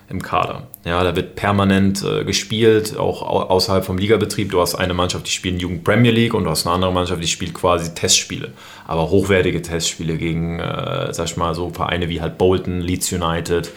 im 0.10 0.22
Kader. 0.22 0.68
Ja, 0.86 1.04
da 1.04 1.16
wird 1.16 1.36
permanent 1.36 2.04
äh, 2.04 2.24
gespielt, 2.24 2.98
auch 2.98 3.22
außerhalb 3.22 3.86
vom 3.86 3.98
Ligabetrieb. 3.98 4.52
Du 4.52 4.62
hast 4.62 4.76
eine 4.76 4.94
Mannschaft, 4.94 5.26
die 5.28 5.32
spielt 5.32 5.62
Jugend 5.62 5.84
Premier 5.84 6.12
League 6.12 6.34
und 6.34 6.44
du 6.44 6.50
hast 6.50 6.68
eine 6.68 6.76
andere 6.76 6.92
Mannschaft, 6.92 7.24
die 7.24 7.28
spielt 7.28 7.54
quasi 7.54 7.94
Testspiele. 7.96 8.52
Aber 8.86 9.10
hochwertige 9.10 9.62
Testspiele 9.62 10.18
gegen, 10.18 10.60
äh, 10.60 11.14
sag 11.14 11.26
ich 11.26 11.38
mal, 11.38 11.56
so 11.56 11.70
Vereine 11.70 12.10
wie 12.10 12.22
halt 12.22 12.38
Bolton, 12.38 12.82
Leeds 12.82 13.12
United. 13.12 13.72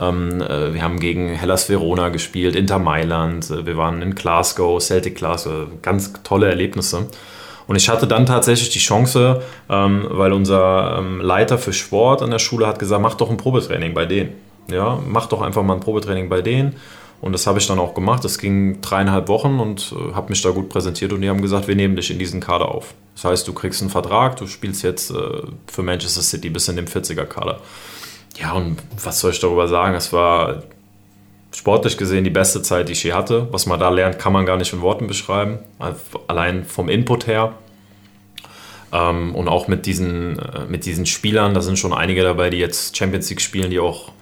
Ähm, 0.00 0.40
äh, 0.40 0.72
wir 0.72 0.82
haben 0.82 1.00
gegen 1.00 1.28
Hellas 1.28 1.68
Verona 1.68 2.08
gespielt, 2.08 2.56
Inter 2.56 2.78
Mailand. 2.78 3.50
Äh, 3.50 3.66
wir 3.66 3.76
waren 3.76 4.00
in 4.02 4.14
Glasgow, 4.14 4.80
Celtic 4.80 5.16
Glasgow. 5.16 5.68
Ganz 5.82 6.12
tolle 6.22 6.48
Erlebnisse. 6.48 7.08
Und 7.72 7.76
ich 7.76 7.88
hatte 7.88 8.06
dann 8.06 8.26
tatsächlich 8.26 8.68
die 8.68 8.80
Chance, 8.80 9.40
ähm, 9.70 10.06
weil 10.10 10.34
unser 10.34 10.98
ähm, 10.98 11.22
Leiter 11.22 11.56
für 11.56 11.72
Sport 11.72 12.20
an 12.20 12.30
der 12.30 12.38
Schule 12.38 12.66
hat 12.66 12.78
gesagt, 12.78 13.00
mach 13.00 13.14
doch 13.14 13.30
ein 13.30 13.38
Probetraining 13.38 13.94
bei 13.94 14.04
denen. 14.04 14.34
Ja, 14.70 14.98
mach 15.08 15.24
doch 15.24 15.40
einfach 15.40 15.62
mal 15.62 15.72
ein 15.72 15.80
Probetraining 15.80 16.28
bei 16.28 16.42
denen. 16.42 16.76
Und 17.22 17.32
das 17.32 17.46
habe 17.46 17.58
ich 17.58 17.66
dann 17.66 17.78
auch 17.78 17.94
gemacht. 17.94 18.24
Das 18.24 18.36
ging 18.36 18.82
dreieinhalb 18.82 19.26
Wochen 19.26 19.58
und 19.58 19.94
äh, 19.96 20.12
habe 20.12 20.28
mich 20.28 20.42
da 20.42 20.50
gut 20.50 20.68
präsentiert 20.68 21.14
und 21.14 21.22
die 21.22 21.30
haben 21.30 21.40
gesagt, 21.40 21.66
wir 21.66 21.74
nehmen 21.74 21.96
dich 21.96 22.10
in 22.10 22.18
diesen 22.18 22.42
Kader 22.42 22.68
auf. 22.68 22.92
Das 23.14 23.24
heißt, 23.24 23.48
du 23.48 23.54
kriegst 23.54 23.80
einen 23.80 23.88
Vertrag, 23.88 24.36
du 24.36 24.46
spielst 24.46 24.82
jetzt 24.82 25.10
äh, 25.10 25.14
für 25.66 25.82
Manchester 25.82 26.20
City 26.20 26.50
bis 26.50 26.68
in 26.68 26.76
dem 26.76 26.84
40er-Kader. 26.84 27.58
Ja, 28.36 28.52
und 28.52 28.82
was 29.02 29.18
soll 29.18 29.30
ich 29.30 29.40
darüber 29.40 29.66
sagen? 29.66 29.94
Es 29.94 30.12
war 30.12 30.62
sportlich 31.54 31.96
gesehen 31.96 32.24
die 32.24 32.30
beste 32.30 32.62
Zeit, 32.62 32.88
die 32.88 32.92
ich 32.92 33.04
je 33.04 33.12
hatte. 33.12 33.48
Was 33.50 33.66
man 33.66 33.78
da 33.78 33.88
lernt, 33.88 34.18
kann 34.18 34.32
man 34.32 34.46
gar 34.46 34.56
nicht 34.56 34.72
in 34.72 34.80
Worten 34.80 35.06
beschreiben. 35.06 35.58
Allein 36.26 36.64
vom 36.64 36.88
Input 36.88 37.26
her. 37.26 37.54
Ähm, 38.92 39.34
und 39.34 39.48
auch 39.48 39.68
mit 39.68 39.86
diesen, 39.86 40.38
äh, 40.38 40.66
mit 40.68 40.84
diesen 40.84 41.06
Spielern, 41.06 41.54
da 41.54 41.60
sind 41.60 41.78
schon 41.78 41.92
einige 41.92 42.22
dabei, 42.22 42.50
die 42.50 42.58
jetzt 42.58 42.96
Champions 42.96 43.28
League 43.30 43.40
spielen, 43.40 43.70
die 43.70 43.80
auch 43.80 44.12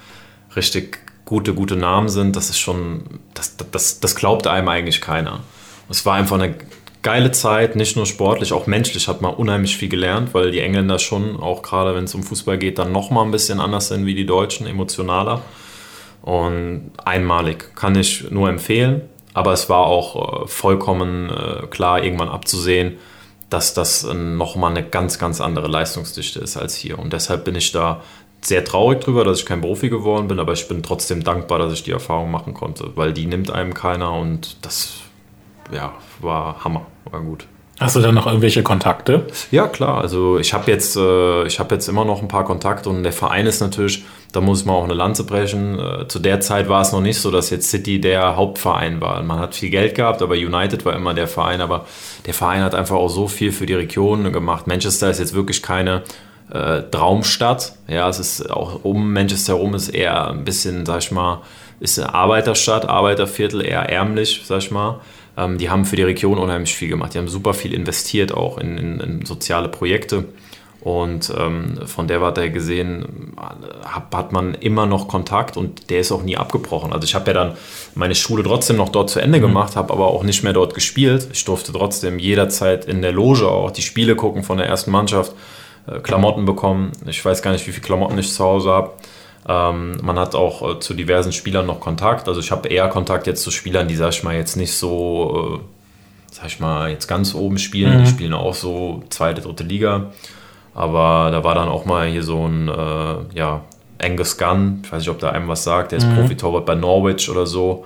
richtig 0.54 0.98
gute, 1.24 1.54
gute 1.54 1.76
Namen 1.76 2.08
sind. 2.08 2.36
Das 2.36 2.50
ist 2.50 2.58
schon, 2.58 3.04
das, 3.34 3.56
das, 3.56 4.00
das 4.00 4.14
glaubt 4.14 4.46
einem 4.46 4.68
eigentlich 4.68 5.00
keiner. 5.00 5.40
Es 5.88 6.06
war 6.06 6.14
einfach 6.14 6.38
eine 6.38 6.54
geile 7.02 7.32
Zeit, 7.32 7.76
nicht 7.76 7.96
nur 7.96 8.06
sportlich, 8.06 8.52
auch 8.52 8.66
menschlich 8.66 9.08
hat 9.08 9.22
man 9.22 9.34
unheimlich 9.34 9.76
viel 9.76 9.88
gelernt, 9.88 10.34
weil 10.34 10.50
die 10.50 10.60
Engländer 10.60 10.98
schon, 10.98 11.36
auch 11.40 11.62
gerade 11.62 11.94
wenn 11.94 12.04
es 12.04 12.14
um 12.14 12.22
Fußball 12.22 12.58
geht, 12.58 12.78
dann 12.78 12.92
nochmal 12.92 13.24
ein 13.24 13.30
bisschen 13.30 13.60
anders 13.60 13.88
sind 13.88 14.06
wie 14.06 14.14
die 14.14 14.26
Deutschen, 14.26 14.66
emotionaler. 14.66 15.42
Und 16.22 16.92
einmalig 17.04 17.74
kann 17.74 17.96
ich 17.96 18.30
nur 18.30 18.48
empfehlen. 18.48 19.02
Aber 19.32 19.52
es 19.52 19.68
war 19.68 19.86
auch 19.86 20.42
äh, 20.44 20.46
vollkommen 20.48 21.30
äh, 21.30 21.66
klar, 21.68 22.02
irgendwann 22.02 22.28
abzusehen, 22.28 22.98
dass 23.48 23.74
das 23.74 24.04
nochmal 24.04 24.70
eine 24.70 24.88
ganz, 24.88 25.18
ganz 25.18 25.40
andere 25.40 25.66
Leistungsdichte 25.66 26.40
ist 26.40 26.56
als 26.56 26.76
hier. 26.76 26.98
Und 26.98 27.12
deshalb 27.12 27.44
bin 27.44 27.54
ich 27.54 27.72
da 27.72 28.00
sehr 28.42 28.64
traurig 28.64 29.00
drüber, 29.00 29.24
dass 29.24 29.40
ich 29.40 29.46
kein 29.46 29.60
Profi 29.60 29.88
geworden 29.88 30.28
bin, 30.28 30.38
aber 30.38 30.52
ich 30.52 30.66
bin 30.68 30.82
trotzdem 30.82 31.22
dankbar, 31.22 31.58
dass 31.58 31.72
ich 31.72 31.82
die 31.82 31.90
Erfahrung 31.90 32.30
machen 32.30 32.54
konnte, 32.54 32.92
weil 32.94 33.12
die 33.12 33.26
nimmt 33.26 33.50
einem 33.50 33.74
keiner 33.74 34.12
und 34.12 34.64
das 34.64 35.00
ja, 35.72 35.92
war 36.20 36.64
Hammer, 36.64 36.86
war 37.10 37.20
gut. 37.20 37.46
Hast 37.80 37.96
du 37.96 38.00
dann 38.00 38.14
noch 38.14 38.26
irgendwelche 38.26 38.62
Kontakte? 38.62 39.26
Ja, 39.50 39.66
klar. 39.66 40.02
Also 40.02 40.38
ich 40.38 40.52
habe 40.52 40.70
jetzt, 40.70 40.96
äh, 40.96 41.48
hab 41.48 41.72
jetzt 41.72 41.88
immer 41.88 42.04
noch 42.04 42.20
ein 42.20 42.28
paar 42.28 42.44
Kontakte 42.44 42.90
und 42.90 43.02
der 43.02 43.12
Verein 43.12 43.46
ist 43.46 43.60
natürlich, 43.60 44.04
da 44.32 44.42
muss 44.42 44.66
man 44.66 44.76
auch 44.76 44.84
eine 44.84 44.92
Lanze 44.92 45.24
brechen. 45.24 45.78
Äh, 45.78 46.06
zu 46.06 46.18
der 46.18 46.40
Zeit 46.40 46.68
war 46.68 46.82
es 46.82 46.92
noch 46.92 47.00
nicht 47.00 47.18
so, 47.18 47.30
dass 47.30 47.48
jetzt 47.48 47.70
City 47.70 47.98
der 47.98 48.36
Hauptverein 48.36 49.00
war. 49.00 49.22
Man 49.22 49.38
hat 49.38 49.54
viel 49.54 49.70
Geld 49.70 49.94
gehabt, 49.94 50.20
aber 50.20 50.34
United 50.34 50.84
war 50.84 50.94
immer 50.94 51.14
der 51.14 51.26
Verein. 51.26 51.62
Aber 51.62 51.86
der 52.26 52.34
Verein 52.34 52.62
hat 52.62 52.74
einfach 52.74 52.96
auch 52.96 53.08
so 53.08 53.28
viel 53.28 53.50
für 53.50 53.64
die 53.64 53.72
Region 53.72 54.30
gemacht. 54.30 54.66
Manchester 54.66 55.08
ist 55.08 55.18
jetzt 55.18 55.32
wirklich 55.32 55.62
keine 55.62 56.02
äh, 56.52 56.82
Traumstadt. 56.82 57.76
Ja, 57.88 58.10
es 58.10 58.18
ist 58.18 58.50
auch 58.50 58.80
um 58.84 59.10
Manchester 59.10 59.54
herum 59.54 59.74
ist 59.74 59.88
eher 59.88 60.28
ein 60.28 60.44
bisschen, 60.44 60.84
sag 60.84 60.98
ich 60.98 61.12
mal, 61.12 61.40
ist 61.80 61.98
eine 61.98 62.12
Arbeiterstadt, 62.12 62.86
Arbeiterviertel, 62.86 63.64
eher 63.64 63.88
ärmlich, 63.88 64.42
sag 64.44 64.58
ich 64.58 64.70
mal. 64.70 65.00
Ähm, 65.36 65.58
die 65.58 65.70
haben 65.70 65.84
für 65.84 65.96
die 65.96 66.02
Region 66.02 66.38
unheimlich 66.38 66.74
viel 66.74 66.88
gemacht. 66.88 67.14
Die 67.14 67.18
haben 67.18 67.28
super 67.28 67.54
viel 67.54 67.74
investiert 67.74 68.32
auch 68.32 68.58
in, 68.58 68.78
in, 68.78 69.00
in 69.00 69.26
soziale 69.26 69.68
Projekte. 69.68 70.26
Und 70.80 71.30
ähm, 71.36 71.80
von 71.84 72.08
der 72.08 72.22
Warte 72.22 72.50
gesehen 72.50 73.34
hat, 73.36 74.14
hat 74.14 74.32
man 74.32 74.54
immer 74.54 74.86
noch 74.86 75.08
Kontakt 75.08 75.58
und 75.58 75.90
der 75.90 76.00
ist 76.00 76.10
auch 76.10 76.22
nie 76.22 76.38
abgebrochen. 76.38 76.92
Also 76.92 77.04
ich 77.04 77.14
habe 77.14 77.26
ja 77.26 77.34
dann 77.34 77.52
meine 77.94 78.14
Schule 78.14 78.42
trotzdem 78.42 78.76
noch 78.76 78.88
dort 78.88 79.10
zu 79.10 79.20
Ende 79.20 79.38
mhm. 79.38 79.42
gemacht, 79.42 79.76
habe 79.76 79.92
aber 79.92 80.06
auch 80.06 80.22
nicht 80.22 80.42
mehr 80.42 80.54
dort 80.54 80.72
gespielt. 80.72 81.28
Ich 81.32 81.44
durfte 81.44 81.72
trotzdem 81.72 82.18
jederzeit 82.18 82.86
in 82.86 83.02
der 83.02 83.12
Loge 83.12 83.46
auch 83.46 83.70
die 83.70 83.82
Spiele 83.82 84.16
gucken 84.16 84.42
von 84.42 84.56
der 84.56 84.68
ersten 84.68 84.90
Mannschaft, 84.90 85.34
äh, 85.86 85.98
Klamotten 85.98 86.46
bekommen. 86.46 86.92
Ich 87.06 87.22
weiß 87.22 87.42
gar 87.42 87.52
nicht, 87.52 87.66
wie 87.66 87.72
viele 87.72 87.84
Klamotten 87.84 88.16
ich 88.16 88.32
zu 88.32 88.42
Hause 88.42 88.70
habe. 88.70 88.92
Ähm, 89.48 89.96
man 90.02 90.18
hat 90.18 90.34
auch 90.34 90.76
äh, 90.76 90.80
zu 90.80 90.94
diversen 90.94 91.32
Spielern 91.32 91.66
noch 91.66 91.80
Kontakt. 91.80 92.28
Also 92.28 92.40
ich 92.40 92.50
habe 92.50 92.68
eher 92.68 92.88
Kontakt 92.88 93.26
jetzt 93.26 93.42
zu 93.42 93.50
Spielern, 93.50 93.88
die, 93.88 93.96
sag 93.96 94.10
ich 94.10 94.22
mal, 94.22 94.34
jetzt 94.34 94.56
nicht 94.56 94.74
so, 94.74 95.60
äh, 95.60 96.30
sag 96.30 96.46
ich 96.46 96.60
mal, 96.60 96.90
jetzt 96.90 97.06
ganz 97.06 97.34
oben 97.34 97.58
spielen. 97.58 97.98
Mhm. 97.98 98.04
Die 98.04 98.10
spielen 98.10 98.34
auch 98.34 98.54
so 98.54 99.02
zweite, 99.10 99.40
dritte 99.40 99.64
Liga. 99.64 100.10
Aber 100.74 101.30
da 101.30 101.42
war 101.42 101.54
dann 101.54 101.68
auch 101.68 101.84
mal 101.84 102.06
hier 102.08 102.22
so 102.22 102.46
ein, 102.46 102.68
äh, 102.68 103.38
ja, 103.38 103.62
Angus 104.02 104.38
Gunn, 104.38 104.80
ich 104.84 104.92
weiß 104.92 105.00
nicht, 105.00 105.10
ob 105.10 105.18
da 105.18 105.30
einem 105.30 105.48
was 105.48 105.64
sagt, 105.64 105.92
der 105.92 105.98
ist 105.98 106.06
mhm. 106.06 106.16
Profi-Torwart 106.16 106.64
bei 106.64 106.74
Norwich 106.74 107.28
oder 107.28 107.46
so. 107.46 107.84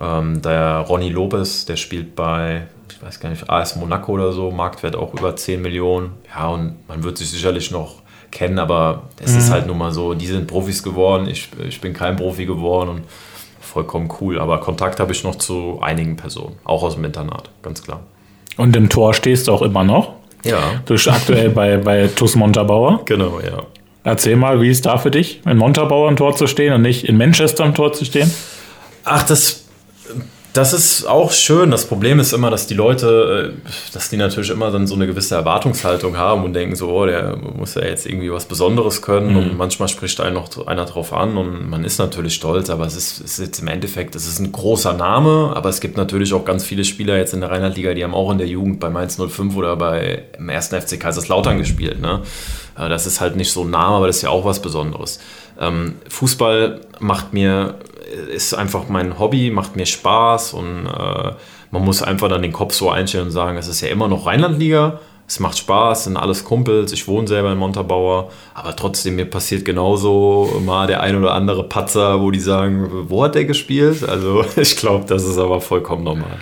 Ähm, 0.00 0.40
der 0.42 0.78
Ronny 0.88 1.10
Lopez, 1.10 1.66
der 1.66 1.76
spielt 1.76 2.16
bei, 2.16 2.66
ich 2.90 3.02
weiß 3.02 3.20
gar 3.20 3.28
nicht, 3.28 3.48
AS 3.48 3.76
Monaco 3.76 4.12
oder 4.12 4.32
so, 4.32 4.50
Marktwert 4.50 4.96
auch 4.96 5.12
über 5.12 5.36
10 5.36 5.60
Millionen. 5.60 6.12
Ja, 6.34 6.48
und 6.48 6.76
man 6.88 7.04
wird 7.04 7.18
sich 7.18 7.30
sicherlich 7.30 7.70
noch 7.70 8.03
kennen, 8.34 8.58
aber 8.58 9.04
es 9.22 9.32
mhm. 9.32 9.38
ist 9.38 9.50
halt 9.50 9.66
nun 9.66 9.78
mal 9.78 9.92
so, 9.92 10.12
die 10.12 10.26
sind 10.26 10.46
Profis 10.46 10.82
geworden, 10.82 11.26
ich, 11.26 11.48
ich 11.66 11.80
bin 11.80 11.94
kein 11.94 12.16
Profi 12.16 12.44
geworden 12.44 12.90
und 12.90 13.02
vollkommen 13.60 14.12
cool. 14.20 14.38
Aber 14.38 14.58
Kontakt 14.58 15.00
habe 15.00 15.12
ich 15.12 15.24
noch 15.24 15.36
zu 15.36 15.78
einigen 15.80 16.16
Personen, 16.16 16.56
auch 16.64 16.82
aus 16.82 16.96
dem 16.96 17.04
Internat, 17.04 17.48
ganz 17.62 17.82
klar. 17.82 18.00
Und 18.58 18.76
im 18.76 18.90
Tor 18.90 19.14
stehst 19.14 19.48
du 19.48 19.52
auch 19.52 19.62
immer 19.62 19.84
noch? 19.84 20.12
Ja. 20.44 20.58
Du 20.84 20.92
bist 20.94 21.08
aktuell 21.08 21.48
bei, 21.48 21.78
bei 21.78 22.08
TuS 22.08 22.36
Montabaur. 22.36 23.00
Genau, 23.06 23.40
ja. 23.40 23.62
Erzähl 24.04 24.36
mal, 24.36 24.60
wie 24.60 24.68
ist 24.68 24.84
da 24.84 24.98
für 24.98 25.10
dich, 25.10 25.40
in 25.46 25.56
Montabaur 25.56 26.10
im 26.10 26.16
Tor 26.16 26.36
zu 26.36 26.46
stehen 26.46 26.74
und 26.74 26.82
nicht 26.82 27.04
in 27.04 27.16
Manchester 27.16 27.64
im 27.64 27.74
Tor 27.74 27.94
zu 27.94 28.04
stehen? 28.04 28.30
Ach, 29.04 29.22
das 29.22 29.63
das 30.54 30.72
ist 30.72 31.04
auch 31.04 31.32
schön. 31.32 31.72
Das 31.72 31.84
Problem 31.84 32.20
ist 32.20 32.32
immer, 32.32 32.48
dass 32.48 32.68
die 32.68 32.74
Leute, 32.74 33.52
äh, 33.52 33.70
dass 33.92 34.08
die 34.08 34.16
natürlich 34.16 34.50
immer 34.50 34.70
dann 34.70 34.86
so 34.86 34.94
eine 34.94 35.08
gewisse 35.08 35.34
Erwartungshaltung 35.34 36.16
haben 36.16 36.44
und 36.44 36.52
denken 36.52 36.76
so, 36.76 36.90
oh, 36.90 37.06
der 37.06 37.36
muss 37.36 37.74
ja 37.74 37.82
jetzt 37.82 38.06
irgendwie 38.06 38.30
was 38.30 38.44
Besonderes 38.44 39.02
können. 39.02 39.32
Mhm. 39.32 39.36
Und 39.36 39.58
manchmal 39.58 39.88
spricht 39.88 40.20
einen 40.20 40.34
noch 40.34 40.66
einer 40.68 40.84
drauf 40.84 41.12
an 41.12 41.36
und 41.36 41.68
man 41.68 41.84
ist 41.84 41.98
natürlich 41.98 42.34
stolz, 42.34 42.70
aber 42.70 42.86
es 42.86 42.96
ist, 42.96 43.20
ist 43.20 43.40
jetzt 43.40 43.58
im 43.58 43.66
Endeffekt, 43.66 44.14
es 44.14 44.28
ist 44.28 44.38
ein 44.38 44.52
großer 44.52 44.92
Name, 44.92 45.52
aber 45.56 45.68
es 45.68 45.80
gibt 45.80 45.96
natürlich 45.96 46.32
auch 46.32 46.44
ganz 46.44 46.64
viele 46.64 46.84
Spieler 46.84 47.16
jetzt 47.16 47.34
in 47.34 47.40
der 47.40 47.50
Rheinland-Liga, 47.50 47.94
die 47.94 48.04
haben 48.04 48.14
auch 48.14 48.30
in 48.30 48.38
der 48.38 48.46
Jugend 48.46 48.78
bei 48.78 48.90
Mainz 48.90 49.16
05 49.16 49.56
oder 49.56 49.74
bei 49.74 50.22
im 50.38 50.48
ersten 50.48 50.80
FC 50.80 51.00
Kaiserslautern 51.00 51.58
gespielt. 51.58 52.00
Ne? 52.00 52.20
Äh, 52.78 52.88
das 52.88 53.06
ist 53.06 53.20
halt 53.20 53.34
nicht 53.34 53.50
so 53.50 53.62
ein 53.64 53.70
Name, 53.70 53.96
aber 53.96 54.06
das 54.06 54.16
ist 54.16 54.22
ja 54.22 54.30
auch 54.30 54.44
was 54.44 54.62
Besonderes. 54.62 55.18
Ähm, 55.58 55.96
Fußball 56.08 56.80
macht 57.00 57.32
mir 57.32 57.74
ist 58.34 58.54
einfach 58.54 58.88
mein 58.88 59.18
Hobby, 59.18 59.50
macht 59.50 59.76
mir 59.76 59.86
Spaß 59.86 60.54
und 60.54 60.86
äh, 60.86 61.32
man 61.70 61.84
muss 61.84 62.02
einfach 62.02 62.28
dann 62.28 62.42
den 62.42 62.52
Kopf 62.52 62.74
so 62.74 62.90
einstellen 62.90 63.26
und 63.26 63.32
sagen, 63.32 63.56
es 63.56 63.68
ist 63.68 63.80
ja 63.80 63.88
immer 63.88 64.08
noch 64.08 64.26
Rheinlandliga, 64.26 65.00
es 65.26 65.40
macht 65.40 65.58
Spaß, 65.58 66.04
sind 66.04 66.16
alles 66.16 66.44
Kumpels, 66.44 66.92
ich 66.92 67.08
wohne 67.08 67.26
selber 67.26 67.50
in 67.52 67.58
Montabaur, 67.58 68.30
aber 68.54 68.76
trotzdem 68.76 69.16
mir 69.16 69.24
passiert 69.24 69.64
genauso 69.64 70.60
mal 70.64 70.86
der 70.86 71.00
ein 71.00 71.16
oder 71.16 71.32
andere 71.32 71.64
Patzer, 71.64 72.20
wo 72.20 72.30
die 72.30 72.40
sagen, 72.40 72.88
wo 73.08 73.24
hat 73.24 73.34
der 73.34 73.44
gespielt? 73.44 74.06
Also 74.06 74.44
ich 74.56 74.76
glaube, 74.76 75.06
das 75.08 75.24
ist 75.24 75.38
aber 75.38 75.60
vollkommen 75.60 76.04
normal. 76.04 76.38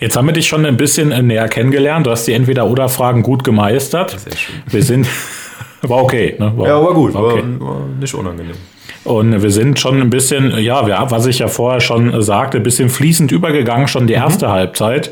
Jetzt 0.00 0.16
haben 0.16 0.26
wir 0.26 0.32
dich 0.32 0.48
schon 0.48 0.66
ein 0.66 0.76
bisschen 0.76 1.26
näher 1.26 1.48
kennengelernt. 1.48 2.06
Du 2.06 2.10
hast 2.10 2.26
die 2.26 2.32
Entweder-Oder-Fragen 2.32 3.22
gut 3.22 3.44
gemeistert. 3.44 4.18
Sehr 4.18 4.36
schön. 4.36 4.54
Wir 4.66 4.82
sind, 4.82 5.06
war 5.82 6.02
okay. 6.02 6.36
Ne? 6.38 6.52
War, 6.56 6.66
ja, 6.66 6.82
war 6.82 6.94
gut, 6.94 7.14
war, 7.14 7.24
okay. 7.24 7.42
war 7.58 7.80
nicht 7.98 8.14
unangenehm. 8.14 8.56
Und 9.04 9.42
wir 9.42 9.50
sind 9.50 9.78
schon 9.78 10.00
ein 10.00 10.10
bisschen, 10.10 10.58
ja, 10.58 11.10
was 11.10 11.26
ich 11.26 11.38
ja 11.38 11.48
vorher 11.48 11.80
schon 11.80 12.20
sagte, 12.22 12.58
ein 12.58 12.62
bisschen 12.62 12.90
fließend 12.90 13.32
übergegangen, 13.32 13.88
schon 13.88 14.06
die 14.06 14.14
mhm. 14.14 14.22
erste 14.22 14.48
mhm. 14.48 14.52
Halbzeit. 14.52 15.10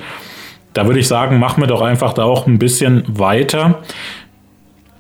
Da 0.74 0.86
würde 0.86 1.00
ich 1.00 1.08
sagen, 1.08 1.38
machen 1.38 1.62
wir 1.62 1.66
doch 1.66 1.80
einfach 1.80 2.12
da 2.12 2.24
auch 2.24 2.46
ein 2.46 2.58
bisschen 2.58 3.02
weiter. 3.08 3.82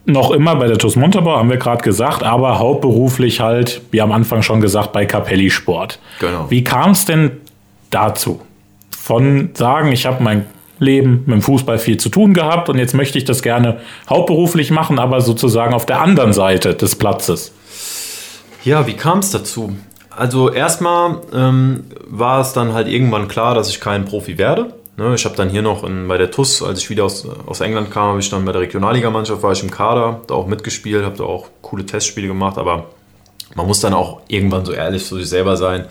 Noch 0.06 0.30
immer 0.30 0.56
bei 0.56 0.66
der 0.66 0.78
TuS 0.78 0.96
Montabaur, 0.96 1.38
haben 1.38 1.50
wir 1.50 1.58
gerade 1.58 1.82
gesagt, 1.82 2.22
aber 2.22 2.58
hauptberuflich 2.58 3.40
halt, 3.40 3.82
wie 3.90 4.00
am 4.00 4.10
Anfang 4.10 4.42
schon 4.42 4.62
gesagt, 4.62 4.92
bei 4.92 5.04
Capelli 5.04 5.50
Sport. 5.50 5.98
Genau. 6.18 6.46
Wie 6.48 6.64
kam 6.64 6.92
es 6.92 7.04
denn 7.04 7.32
dazu? 7.90 8.40
Von 8.96 9.50
sagen, 9.52 9.92
ich 9.92 10.06
habe 10.06 10.22
mein 10.22 10.46
Leben 10.78 11.22
mit 11.26 11.34
dem 11.34 11.42
Fußball 11.42 11.78
viel 11.78 11.98
zu 11.98 12.08
tun 12.08 12.34
gehabt 12.34 12.68
und 12.68 12.78
jetzt 12.78 12.94
möchte 12.94 13.18
ich 13.18 13.24
das 13.24 13.42
gerne 13.42 13.80
hauptberuflich 14.08 14.70
machen, 14.70 14.98
aber 14.98 15.20
sozusagen 15.20 15.74
auf 15.74 15.86
der 15.86 16.00
anderen 16.00 16.32
Seite 16.32 16.74
des 16.74 16.96
Platzes. 16.96 17.52
Ja, 18.64 18.86
wie 18.86 18.94
kam 18.94 19.20
es 19.20 19.30
dazu? 19.30 19.76
Also 20.10 20.50
erstmal 20.50 21.20
ähm, 21.32 21.84
war 22.06 22.40
es 22.40 22.52
dann 22.52 22.72
halt 22.72 22.88
irgendwann 22.88 23.28
klar, 23.28 23.54
dass 23.54 23.70
ich 23.70 23.80
kein 23.80 24.04
Profi 24.04 24.36
werde. 24.36 24.74
Ne, 24.96 25.14
ich 25.14 25.24
habe 25.24 25.36
dann 25.36 25.48
hier 25.48 25.62
noch 25.62 25.84
in, 25.84 26.08
bei 26.08 26.18
der 26.18 26.32
TUS, 26.32 26.60
als 26.60 26.80
ich 26.80 26.90
wieder 26.90 27.04
aus, 27.04 27.24
aus 27.46 27.60
England 27.60 27.92
kam, 27.92 28.08
habe 28.08 28.18
ich 28.18 28.28
dann 28.30 28.44
bei 28.44 28.50
der 28.50 28.62
Regionalligamannschaft, 28.62 29.44
war 29.44 29.52
ich 29.52 29.62
im 29.62 29.70
Kader, 29.70 30.22
da 30.26 30.34
auch 30.34 30.48
mitgespielt, 30.48 31.04
habe 31.04 31.16
da 31.16 31.22
auch 31.22 31.46
coole 31.62 31.86
Testspiele 31.86 32.26
gemacht, 32.26 32.58
aber 32.58 32.86
man 33.54 33.66
muss 33.68 33.78
dann 33.78 33.94
auch 33.94 34.22
irgendwann 34.26 34.64
so 34.64 34.72
ehrlich 34.72 35.04
zu 35.04 35.16
sich 35.16 35.28
selber 35.28 35.56
sein 35.56 35.86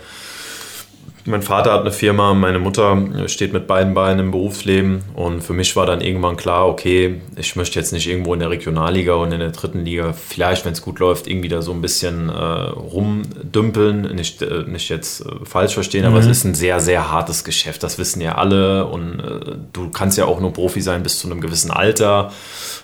mein 1.28 1.42
Vater 1.42 1.72
hat 1.72 1.82
eine 1.82 1.92
Firma, 1.92 2.34
meine 2.34 2.58
Mutter 2.58 3.28
steht 3.28 3.52
mit 3.52 3.66
beiden 3.66 3.94
Beinen 3.94 4.18
im 4.18 4.30
Berufsleben 4.30 5.02
und 5.14 5.42
für 5.42 5.52
mich 5.52 5.76
war 5.76 5.86
dann 5.86 6.00
irgendwann 6.00 6.36
klar, 6.36 6.66
okay, 6.66 7.20
ich 7.36 7.54
möchte 7.54 7.78
jetzt 7.78 7.92
nicht 7.92 8.08
irgendwo 8.08 8.34
in 8.34 8.40
der 8.40 8.50
Regionalliga 8.50 9.14
und 9.14 9.32
in 9.32 9.38
der 9.38 9.50
dritten 9.50 9.84
Liga, 9.84 10.12
vielleicht, 10.12 10.64
wenn 10.64 10.72
es 10.72 10.82
gut 10.82 10.98
läuft, 10.98 11.26
irgendwie 11.26 11.48
da 11.48 11.62
so 11.62 11.72
ein 11.72 11.80
bisschen 11.80 12.28
äh, 12.28 12.32
rumdümpeln, 12.32 14.14
nicht, 14.14 14.42
äh, 14.42 14.64
nicht 14.66 14.88
jetzt 14.88 15.20
äh, 15.20 15.44
falsch 15.44 15.74
verstehen, 15.74 16.02
mhm. 16.02 16.08
aber 16.08 16.18
es 16.18 16.26
ist 16.26 16.44
ein 16.44 16.54
sehr, 16.54 16.80
sehr 16.80 17.10
hartes 17.12 17.44
Geschäft, 17.44 17.82
das 17.82 17.98
wissen 17.98 18.20
ja 18.20 18.36
alle 18.36 18.86
und 18.86 19.20
äh, 19.20 19.56
du 19.72 19.90
kannst 19.90 20.18
ja 20.18 20.24
auch 20.24 20.40
nur 20.40 20.52
Profi 20.52 20.80
sein 20.80 21.02
bis 21.02 21.18
zu 21.18 21.30
einem 21.30 21.40
gewissen 21.40 21.70
Alter 21.70 22.32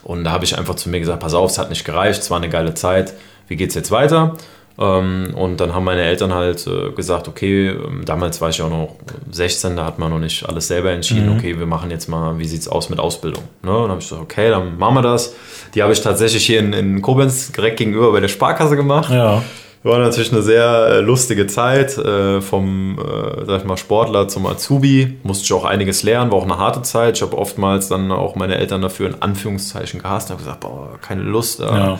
und 0.02 0.24
da 0.24 0.30
habe 0.30 0.44
ich 0.44 0.57
einfach 0.59 0.74
zu 0.74 0.88
mir 0.90 1.00
gesagt, 1.00 1.20
pass 1.20 1.35
auf, 1.35 1.50
es 1.50 1.59
hat 1.59 1.70
nicht 1.70 1.85
gereicht, 1.85 2.22
es 2.22 2.30
war 2.30 2.37
eine 2.37 2.50
geile 2.50 2.74
Zeit, 2.74 3.14
wie 3.48 3.57
geht 3.57 3.70
es 3.70 3.74
jetzt 3.74 3.90
weiter? 3.90 4.37
Ähm, 4.76 5.34
und 5.37 5.58
dann 5.60 5.72
haben 5.72 5.84
meine 5.84 6.02
Eltern 6.02 6.34
halt 6.34 6.66
äh, 6.66 6.90
gesagt, 6.90 7.28
okay, 7.28 7.68
ähm, 7.68 8.04
damals 8.04 8.40
war 8.40 8.50
ich 8.50 8.60
auch 8.60 8.70
noch 8.70 8.96
16, 9.30 9.76
da 9.76 9.84
hat 9.84 9.98
man 9.98 10.10
noch 10.10 10.18
nicht 10.18 10.48
alles 10.48 10.66
selber 10.66 10.90
entschieden, 10.90 11.30
mhm. 11.30 11.37
okay, 11.37 11.58
wir 11.58 11.66
machen 11.66 11.90
jetzt 11.90 12.08
mal, 12.08 12.38
wie 12.38 12.44
sieht 12.44 12.60
es 12.60 12.68
aus 12.68 12.90
mit 12.90 12.98
Ausbildung? 12.98 13.44
Ne? 13.62 13.70
Und 13.70 13.82
dann 13.82 13.90
habe 13.90 14.00
ich 14.00 14.08
gesagt, 14.08 14.22
okay, 14.22 14.50
dann 14.50 14.76
machen 14.76 14.94
wir 14.94 15.02
das. 15.02 15.34
Die 15.74 15.82
habe 15.82 15.92
ich 15.92 16.00
tatsächlich 16.00 16.44
hier 16.44 16.58
in, 16.58 16.72
in 16.72 17.02
Koblenz 17.02 17.52
direkt 17.52 17.76
gegenüber 17.76 18.10
bei 18.10 18.20
der 18.20 18.28
Sparkasse 18.28 18.76
gemacht. 18.76 19.12
Ja. 19.12 19.42
War 19.84 19.98
natürlich 19.98 20.32
eine 20.32 20.40
sehr 20.40 20.64
äh, 20.64 21.00
lustige 21.00 21.46
Zeit, 21.46 21.98
äh, 21.98 22.40
vom 22.40 22.98
sag 23.46 23.60
ich 23.60 23.64
mal, 23.66 23.76
Sportler 23.76 24.28
zum 24.28 24.46
Azubi. 24.46 25.18
Musste 25.22 25.44
ich 25.44 25.52
auch 25.52 25.66
einiges 25.66 26.02
lernen, 26.02 26.32
war 26.32 26.38
auch 26.38 26.44
eine 26.44 26.56
harte 26.56 26.80
Zeit. 26.82 27.16
Ich 27.16 27.22
habe 27.22 27.37
oftmals 27.37 27.88
dann 27.88 28.10
auch 28.10 28.34
meine 28.34 28.56
Eltern 28.56 28.80
dafür 28.80 29.08
in 29.08 29.20
Anführungszeichen 29.20 30.00
gehasst 30.00 30.30
und 30.30 30.37
habe 30.37 30.44
gesagt, 30.44 30.60
boah, 30.60 30.98
keine 31.02 31.22
Lust. 31.22 31.60
Ja. 31.60 31.98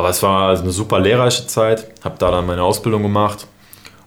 Aber 0.00 0.08
es 0.08 0.22
war 0.22 0.48
also 0.48 0.62
eine 0.62 0.72
super 0.72 0.98
lehrreiche 0.98 1.46
Zeit, 1.46 1.86
habe 2.02 2.14
da 2.18 2.30
dann 2.30 2.46
meine 2.46 2.62
Ausbildung 2.62 3.02
gemacht. 3.02 3.46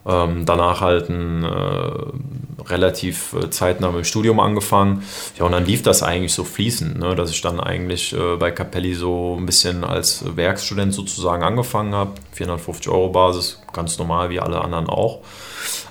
Ähm, 0.04 0.44
danach 0.44 0.80
halt 0.80 1.08
ein 1.08 1.44
äh, 1.44 2.68
relativ 2.68 3.32
äh, 3.32 3.48
zeitnah 3.50 3.92
mit 3.92 3.98
dem 3.98 4.04
Studium 4.04 4.40
angefangen. 4.40 5.04
Ja, 5.38 5.44
und 5.44 5.52
dann 5.52 5.64
lief 5.64 5.82
das 5.82 6.02
eigentlich 6.02 6.32
so 6.32 6.42
fließend, 6.42 6.98
ne, 6.98 7.14
dass 7.14 7.30
ich 7.30 7.40
dann 7.42 7.60
eigentlich 7.60 8.12
äh, 8.12 8.34
bei 8.36 8.50
Capelli 8.50 8.94
so 8.94 9.36
ein 9.38 9.46
bisschen 9.46 9.84
als 9.84 10.24
Werkstudent 10.34 10.92
sozusagen 10.92 11.44
angefangen 11.44 11.94
habe. 11.94 12.14
450 12.32 12.90
Euro 12.90 13.10
Basis, 13.10 13.62
ganz 13.72 13.96
normal 13.96 14.30
wie 14.30 14.40
alle 14.40 14.62
anderen 14.62 14.88
auch. 14.88 15.20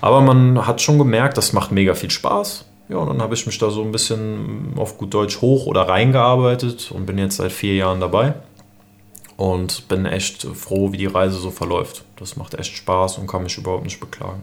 Aber 0.01 0.19
man 0.19 0.67
hat 0.67 0.81
schon 0.81 0.97
gemerkt, 0.97 1.37
das 1.37 1.53
macht 1.53 1.71
mega 1.71 1.93
viel 1.93 2.11
Spaß. 2.11 2.65
Ja, 2.89 2.97
und 2.97 3.07
dann 3.07 3.21
habe 3.21 3.35
ich 3.35 3.45
mich 3.45 3.57
da 3.57 3.69
so 3.69 3.81
ein 3.81 3.93
bisschen 3.93 4.73
auf 4.75 4.97
gut 4.97 5.13
Deutsch 5.13 5.39
hoch 5.39 5.65
oder 5.65 5.87
reingearbeitet 5.87 6.91
und 6.91 7.05
bin 7.05 7.17
jetzt 7.17 7.37
seit 7.37 7.53
vier 7.53 7.75
Jahren 7.75 8.01
dabei 8.01 8.33
und 9.35 9.87
bin 9.87 10.05
echt 10.05 10.43
froh, 10.53 10.91
wie 10.91 10.97
die 10.97 11.07
Reise 11.07 11.37
so 11.37 11.49
verläuft. 11.49 12.03
Das 12.19 12.37
macht 12.37 12.53
echt 12.53 12.77
Spaß 12.77 13.17
und 13.17 13.27
kann 13.27 13.43
mich 13.43 13.57
überhaupt 13.57 13.83
nicht 13.83 13.99
beklagen. 13.99 14.41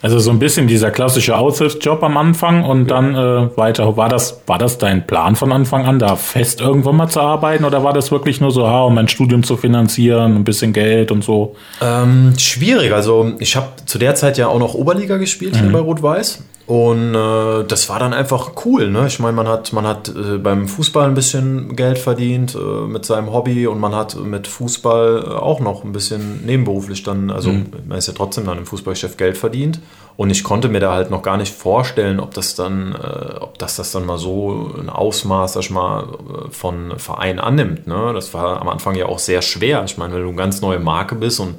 Also 0.00 0.18
so 0.18 0.30
ein 0.30 0.38
bisschen 0.38 0.66
dieser 0.66 0.90
klassische 0.90 1.36
Aushilfsjob 1.36 2.02
am 2.02 2.16
Anfang 2.16 2.64
und 2.64 2.90
ja. 2.90 3.00
dann 3.00 3.14
äh, 3.14 3.56
weiter. 3.56 3.96
War 3.96 4.08
das, 4.08 4.40
war 4.46 4.58
das 4.58 4.78
dein 4.78 5.06
Plan 5.06 5.36
von 5.36 5.52
Anfang 5.52 5.84
an, 5.84 5.98
da 5.98 6.16
fest 6.16 6.60
irgendwann 6.60 6.96
mal 6.96 7.08
zu 7.08 7.20
arbeiten 7.20 7.64
oder 7.64 7.84
war 7.84 7.92
das 7.92 8.10
wirklich 8.10 8.40
nur 8.40 8.50
so, 8.50 8.66
ha, 8.66 8.84
um 8.84 8.94
mein 8.94 9.08
Studium 9.08 9.42
zu 9.42 9.56
finanzieren, 9.56 10.36
ein 10.36 10.44
bisschen 10.44 10.72
Geld 10.72 11.12
und 11.12 11.22
so? 11.22 11.54
Ähm, 11.82 12.32
schwierig. 12.38 12.92
Also 12.92 13.32
ich 13.38 13.54
habe 13.56 13.68
zu 13.84 13.98
der 13.98 14.14
Zeit 14.14 14.38
ja 14.38 14.48
auch 14.48 14.58
noch 14.58 14.74
Oberliga 14.74 15.18
gespielt 15.18 15.54
mhm. 15.54 15.60
hier 15.60 15.72
bei 15.72 15.80
Rot-Weiß 15.80 16.42
Und 16.70 17.16
äh, 17.16 17.64
das 17.64 17.88
war 17.88 17.98
dann 17.98 18.14
einfach 18.14 18.52
cool. 18.64 18.92
Ne? 18.92 19.08
Ich 19.08 19.18
meine, 19.18 19.32
man 19.32 19.48
hat, 19.48 19.72
man 19.72 19.84
hat 19.84 20.08
äh, 20.08 20.38
beim 20.38 20.68
Fußball 20.68 21.08
ein 21.08 21.14
bisschen 21.14 21.74
Geld 21.74 21.98
verdient 21.98 22.54
äh, 22.54 22.86
mit 22.86 23.04
seinem 23.04 23.32
Hobby 23.32 23.66
und 23.66 23.80
man 23.80 23.92
hat 23.92 24.14
mit 24.14 24.46
Fußball 24.46 25.24
äh, 25.26 25.30
auch 25.30 25.58
noch 25.58 25.82
ein 25.82 25.90
bisschen 25.90 26.46
nebenberuflich 26.46 27.02
dann, 27.02 27.32
also 27.32 27.50
mhm. 27.50 27.72
man 27.88 27.98
ist 27.98 28.06
ja 28.06 28.12
trotzdem 28.12 28.46
dann 28.46 28.58
im 28.58 28.66
Fußballgeschäft 28.66 29.18
Geld 29.18 29.36
verdient. 29.36 29.80
Und 30.16 30.30
ich 30.30 30.44
konnte 30.44 30.68
mir 30.68 30.78
da 30.78 30.94
halt 30.94 31.10
noch 31.10 31.22
gar 31.22 31.38
nicht 31.38 31.52
vorstellen, 31.52 32.20
ob 32.20 32.34
das 32.34 32.54
dann, 32.54 32.92
äh, 32.94 33.38
ob 33.40 33.58
das, 33.58 33.74
das 33.74 33.90
dann 33.90 34.06
mal 34.06 34.18
so 34.18 34.72
ein 34.78 34.90
Ausmaß, 34.90 35.54
sag 35.54 35.62
ich 35.62 35.70
mal, 35.70 36.04
äh, 36.04 36.50
von 36.52 37.00
Verein 37.00 37.40
annimmt. 37.40 37.88
Ne? 37.88 38.12
Das 38.14 38.32
war 38.32 38.60
am 38.60 38.68
Anfang 38.68 38.94
ja 38.94 39.06
auch 39.06 39.18
sehr 39.18 39.42
schwer. 39.42 39.82
Ich 39.86 39.98
meine, 39.98 40.14
wenn 40.14 40.22
du 40.22 40.28
eine 40.28 40.36
ganz 40.36 40.60
neue 40.60 40.78
Marke 40.78 41.16
bist 41.16 41.40
und 41.40 41.56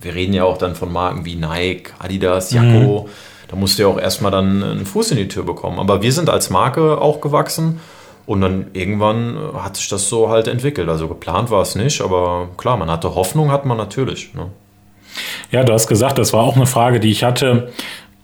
wir 0.00 0.14
reden 0.14 0.32
ja 0.32 0.44
auch 0.44 0.56
dann 0.56 0.74
von 0.74 0.90
Marken 0.90 1.26
wie 1.26 1.34
Nike, 1.34 1.92
Adidas, 1.98 2.50
Jacko. 2.50 3.04
Mhm 3.04 3.10
da 3.48 3.56
musst 3.56 3.78
du 3.78 3.82
ja 3.82 3.88
auch 3.88 3.98
erstmal 3.98 4.30
dann 4.30 4.62
einen 4.62 4.86
Fuß 4.86 5.10
in 5.10 5.16
die 5.16 5.28
Tür 5.28 5.42
bekommen. 5.42 5.78
Aber 5.78 6.02
wir 6.02 6.12
sind 6.12 6.30
als 6.30 6.50
Marke 6.50 7.00
auch 7.00 7.20
gewachsen 7.20 7.80
und 8.26 8.42
dann 8.42 8.66
irgendwann 8.74 9.38
hat 9.54 9.76
sich 9.78 9.88
das 9.88 10.08
so 10.08 10.28
halt 10.28 10.48
entwickelt. 10.48 10.88
Also 10.88 11.08
geplant 11.08 11.50
war 11.50 11.62
es 11.62 11.74
nicht, 11.74 12.02
aber 12.02 12.50
klar, 12.58 12.76
man 12.76 12.90
hatte 12.90 13.14
Hoffnung, 13.14 13.50
hat 13.50 13.64
man 13.64 13.78
natürlich. 13.78 14.34
Ne? 14.34 14.48
Ja, 15.50 15.64
du 15.64 15.72
hast 15.72 15.86
gesagt, 15.86 16.18
das 16.18 16.34
war 16.34 16.42
auch 16.42 16.56
eine 16.56 16.66
Frage, 16.66 17.00
die 17.00 17.10
ich 17.10 17.24
hatte. 17.24 17.72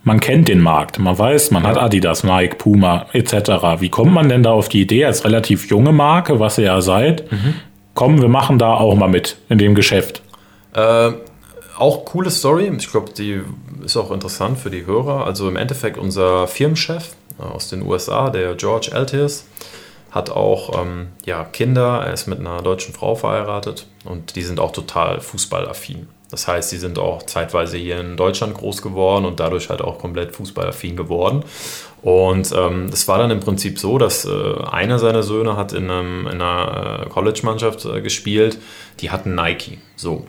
Man 0.02 0.20
kennt 0.20 0.48
den 0.48 0.60
Markt, 0.60 0.98
man 0.98 1.18
weiß, 1.18 1.50
man 1.50 1.62
hat 1.62 1.78
Adidas, 1.78 2.24
Nike, 2.24 2.56
Puma 2.56 3.06
etc. 3.14 3.80
Wie 3.80 3.88
kommt 3.88 4.12
man 4.12 4.28
denn 4.28 4.42
da 4.42 4.52
auf 4.52 4.68
die 4.68 4.82
Idee 4.82 5.06
als 5.06 5.24
relativ 5.24 5.70
junge 5.70 5.92
Marke, 5.92 6.38
was 6.38 6.58
ihr 6.58 6.64
ja 6.64 6.82
seid? 6.82 7.32
Mhm. 7.32 7.54
Komm, 7.94 8.20
wir 8.20 8.28
machen 8.28 8.58
da 8.58 8.74
auch 8.74 8.96
mal 8.96 9.08
mit 9.08 9.38
in 9.48 9.56
dem 9.56 9.74
Geschäft. 9.74 10.20
Äh, 10.74 11.12
auch 11.76 12.04
coole 12.04 12.30
Story. 12.30 12.72
Ich 12.78 12.90
glaube, 12.90 13.12
die 13.12 13.42
ist 13.84 13.96
auch 13.96 14.10
interessant 14.10 14.58
für 14.58 14.70
die 14.70 14.86
Hörer. 14.86 15.26
Also 15.26 15.48
im 15.48 15.56
Endeffekt 15.56 15.98
unser 15.98 16.46
Firmenchef 16.46 17.14
äh, 17.38 17.42
aus 17.42 17.68
den 17.68 17.82
USA, 17.82 18.30
der 18.30 18.54
George 18.54 18.90
Altiers, 18.92 19.46
hat 20.10 20.30
auch 20.30 20.80
ähm, 20.80 21.08
ja, 21.24 21.44
Kinder. 21.44 22.02
Er 22.06 22.12
ist 22.12 22.26
mit 22.26 22.38
einer 22.38 22.62
deutschen 22.62 22.94
Frau 22.94 23.16
verheiratet 23.16 23.86
und 24.04 24.36
die 24.36 24.42
sind 24.42 24.60
auch 24.60 24.72
total 24.72 25.20
fußballaffin. 25.20 26.06
Das 26.30 26.48
heißt, 26.48 26.70
sie 26.70 26.78
sind 26.78 26.98
auch 26.98 27.22
zeitweise 27.24 27.76
hier 27.76 28.00
in 28.00 28.16
Deutschland 28.16 28.54
groß 28.54 28.82
geworden 28.82 29.24
und 29.24 29.38
dadurch 29.40 29.70
halt 29.70 29.82
auch 29.82 29.98
komplett 29.98 30.34
fußballaffin 30.34 30.96
geworden. 30.96 31.44
Und 32.02 32.52
ähm, 32.56 32.90
das 32.90 33.08
war 33.08 33.18
dann 33.18 33.30
im 33.30 33.40
Prinzip 33.40 33.78
so, 33.78 33.98
dass 33.98 34.24
äh, 34.24 34.54
einer 34.70 34.98
seiner 34.98 35.22
Söhne 35.22 35.56
hat 35.56 35.72
in, 35.72 35.90
einem, 35.90 36.26
in 36.26 36.40
einer 36.40 37.04
äh, 37.06 37.08
College-Mannschaft 37.08 37.84
äh, 37.84 38.00
gespielt, 38.00 38.58
die 39.00 39.10
hatten 39.10 39.34
Nike. 39.34 39.78
So. 39.96 40.26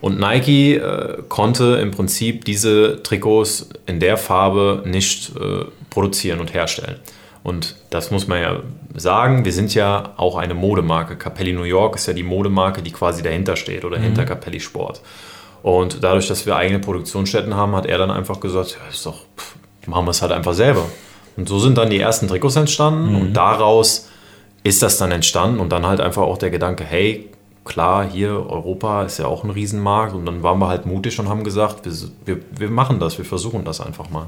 Und 0.00 0.18
Nike 0.18 0.76
äh, 0.76 1.18
konnte 1.28 1.78
im 1.82 1.90
Prinzip 1.90 2.44
diese 2.44 3.02
Trikots 3.02 3.68
in 3.86 4.00
der 4.00 4.16
Farbe 4.16 4.82
nicht 4.86 5.36
äh, 5.36 5.64
produzieren 5.90 6.40
und 6.40 6.54
herstellen. 6.54 6.96
Und 7.42 7.76
das 7.90 8.10
muss 8.10 8.26
man 8.26 8.40
ja 8.40 8.60
sagen, 8.94 9.44
wir 9.44 9.52
sind 9.52 9.74
ja 9.74 10.12
auch 10.16 10.36
eine 10.36 10.54
Modemarke. 10.54 11.16
Capelli 11.16 11.52
New 11.52 11.62
York 11.62 11.96
ist 11.96 12.06
ja 12.06 12.12
die 12.12 12.22
Modemarke, 12.22 12.82
die 12.82 12.92
quasi 12.92 13.22
dahinter 13.22 13.56
steht 13.56 13.84
oder 13.84 13.98
mhm. 13.98 14.04
hinter 14.04 14.24
Capelli 14.24 14.60
Sport. 14.60 15.00
Und 15.62 16.02
dadurch, 16.02 16.28
dass 16.28 16.46
wir 16.46 16.56
eigene 16.56 16.78
Produktionsstätten 16.78 17.54
haben, 17.54 17.74
hat 17.74 17.86
er 17.86 17.98
dann 17.98 18.10
einfach 18.10 18.40
gesagt, 18.40 18.78
ja, 18.80 18.88
ist 18.90 19.04
doch, 19.04 19.24
pff, 19.36 19.56
machen 19.86 20.06
wir 20.06 20.10
es 20.10 20.22
halt 20.22 20.32
einfach 20.32 20.54
selber. 20.54 20.86
Und 21.36 21.48
so 21.48 21.58
sind 21.58 21.78
dann 21.78 21.90
die 21.90 21.98
ersten 21.98 22.28
Trikots 22.28 22.56
entstanden 22.56 23.10
mhm. 23.10 23.20
und 23.20 23.32
daraus 23.34 24.08
ist 24.62 24.82
das 24.82 24.98
dann 24.98 25.10
entstanden 25.10 25.60
und 25.60 25.70
dann 25.70 25.86
halt 25.86 26.00
einfach 26.00 26.22
auch 26.22 26.38
der 26.38 26.50
Gedanke, 26.50 26.84
hey, 26.84 27.30
klar, 27.64 28.08
hier 28.08 28.30
Europa 28.30 29.04
ist 29.04 29.18
ja 29.18 29.26
auch 29.26 29.44
ein 29.44 29.50
Riesenmarkt 29.50 30.14
und 30.14 30.26
dann 30.26 30.42
waren 30.42 30.58
wir 30.58 30.68
halt 30.68 30.86
mutig 30.86 31.18
und 31.18 31.28
haben 31.28 31.44
gesagt, 31.44 31.84
wir, 31.84 31.92
wir, 32.24 32.42
wir 32.58 32.70
machen 32.70 32.98
das, 32.98 33.18
wir 33.18 33.24
versuchen 33.24 33.64
das 33.64 33.80
einfach 33.80 34.10
mal. 34.10 34.26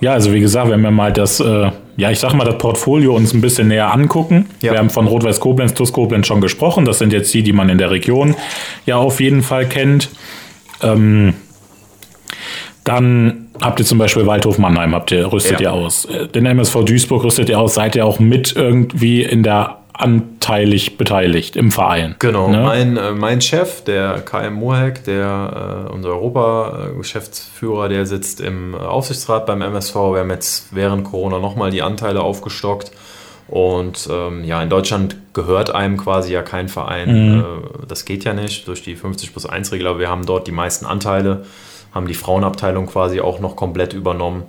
Ja, 0.00 0.12
also 0.12 0.32
wie 0.32 0.40
gesagt, 0.40 0.70
wenn 0.70 0.82
wir 0.82 0.90
mal 0.90 1.12
das, 1.12 1.40
äh, 1.40 1.70
ja, 1.96 2.10
ich 2.10 2.18
sag 2.18 2.34
mal, 2.34 2.44
das 2.44 2.58
Portfolio 2.58 3.16
uns 3.16 3.32
ein 3.32 3.40
bisschen 3.40 3.68
näher 3.68 3.92
angucken. 3.92 4.46
Ja. 4.60 4.72
Wir 4.72 4.78
haben 4.78 4.90
von 4.90 5.06
Rot-Weiß 5.06 5.40
Koblenz, 5.40 5.72
TuS 5.72 5.92
Koblenz 5.92 6.26
schon 6.26 6.42
gesprochen. 6.42 6.84
Das 6.84 6.98
sind 6.98 7.12
jetzt 7.12 7.32
die, 7.32 7.42
die 7.42 7.54
man 7.54 7.70
in 7.70 7.78
der 7.78 7.90
Region 7.90 8.34
ja 8.84 8.96
auf 8.96 9.20
jeden 9.20 9.42
Fall 9.42 9.66
kennt. 9.66 10.10
Ähm, 10.82 11.34
dann 12.84 13.48
habt 13.60 13.80
ihr 13.80 13.86
zum 13.86 13.98
Beispiel 13.98 14.26
Waldhof 14.26 14.58
Mannheim, 14.58 14.94
habt 14.94 15.10
ihr, 15.12 15.32
rüstet 15.32 15.60
ja. 15.60 15.70
ihr 15.70 15.72
aus. 15.72 16.04
Äh, 16.04 16.28
den 16.28 16.44
MSV 16.44 16.84
Duisburg 16.84 17.24
rüstet 17.24 17.48
ihr 17.48 17.58
aus. 17.58 17.74
Seid 17.74 17.96
ihr 17.96 18.04
auch 18.04 18.18
mit 18.18 18.54
irgendwie 18.54 19.22
in 19.22 19.42
der 19.42 19.78
anteilig 19.98 20.98
beteiligt 20.98 21.56
im 21.56 21.70
Verein. 21.70 22.16
Genau, 22.18 22.48
ne? 22.48 22.60
mein, 22.60 22.96
äh, 22.96 23.12
mein 23.12 23.40
Chef, 23.40 23.82
der 23.82 24.20
KM 24.20 24.54
Mohek, 24.54 25.04
der 25.04 25.86
äh, 25.88 25.92
unser 25.92 26.10
Europa-Geschäftsführer, 26.10 27.88
der 27.88 28.06
sitzt 28.06 28.40
im 28.40 28.74
Aufsichtsrat 28.74 29.46
beim 29.46 29.62
MSV. 29.62 29.94
Wir 29.94 30.20
haben 30.20 30.30
jetzt 30.30 30.74
während 30.74 31.04
Corona 31.04 31.38
nochmal 31.38 31.70
die 31.70 31.82
Anteile 31.82 32.20
aufgestockt. 32.20 32.92
Und 33.48 34.08
ähm, 34.10 34.42
ja, 34.42 34.60
in 34.60 34.68
Deutschland 34.68 35.16
gehört 35.32 35.70
einem 35.70 35.96
quasi 35.96 36.32
ja 36.32 36.42
kein 36.42 36.68
Verein. 36.68 37.34
Mhm. 37.34 37.40
Äh, 37.40 37.86
das 37.86 38.04
geht 38.04 38.24
ja 38.24 38.34
nicht 38.34 38.66
durch 38.68 38.82
die 38.82 38.96
50 38.96 39.32
plus 39.32 39.46
1 39.46 39.72
Regel, 39.72 39.86
aber 39.86 40.00
wir 40.00 40.10
haben 40.10 40.26
dort 40.26 40.46
die 40.46 40.52
meisten 40.52 40.84
Anteile, 40.84 41.44
haben 41.94 42.08
die 42.08 42.14
Frauenabteilung 42.14 42.86
quasi 42.86 43.20
auch 43.20 43.40
noch 43.40 43.56
komplett 43.56 43.92
übernommen 43.92 44.44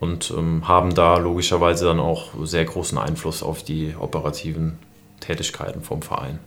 und 0.00 0.32
ähm, 0.36 0.66
haben 0.66 0.94
da 0.94 1.18
logischerweise 1.18 1.86
dann 1.86 2.00
auch 2.00 2.30
sehr 2.42 2.64
großen 2.64 2.98
Einfluss 2.98 3.42
auf 3.42 3.62
die 3.62 3.94
operativen 3.98 4.78
Tätigkeiten 5.20 5.82
vom 5.82 6.02
Verein. 6.02 6.38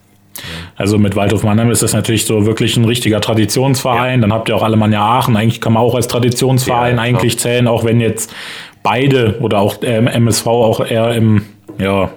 Also 0.75 0.97
mit 0.97 1.15
Waldhof 1.15 1.43
Mannheim 1.43 1.69
ist 1.69 1.83
das 1.83 1.93
natürlich 1.93 2.25
so 2.25 2.47
wirklich 2.47 2.75
ein 2.75 2.85
richtiger 2.85 3.21
Traditionsverein. 3.21 4.19
Ja. 4.19 4.21
Dann 4.21 4.33
habt 4.33 4.49
ihr 4.49 4.55
auch 4.55 4.63
Alemannia 4.63 4.99
Aachen. 4.99 5.37
Eigentlich 5.37 5.61
kann 5.61 5.73
man 5.73 5.83
auch 5.83 5.93
als 5.93 6.07
Traditionsverein 6.07 6.95
ja, 6.95 7.01
eigentlich 7.01 7.37
zählen, 7.37 7.67
auch 7.67 7.83
wenn 7.83 8.01
jetzt 8.01 8.33
beide 8.81 9.37
oder 9.39 9.59
auch 9.59 9.75
ähm, 9.83 10.07
MSV 10.07 10.47
auch 10.47 10.83
eher 10.83 11.13
im, 11.13 11.45
ja, 11.77 12.09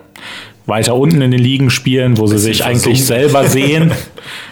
weiter 0.64 0.96
unten 0.96 1.20
in 1.20 1.30
den 1.30 1.40
Ligen 1.40 1.68
spielen, 1.68 2.18
wo 2.18 2.26
sie 2.26 2.38
sich 2.38 2.64
eigentlich 2.64 3.04
selber 3.04 3.44
sehen. 3.48 3.92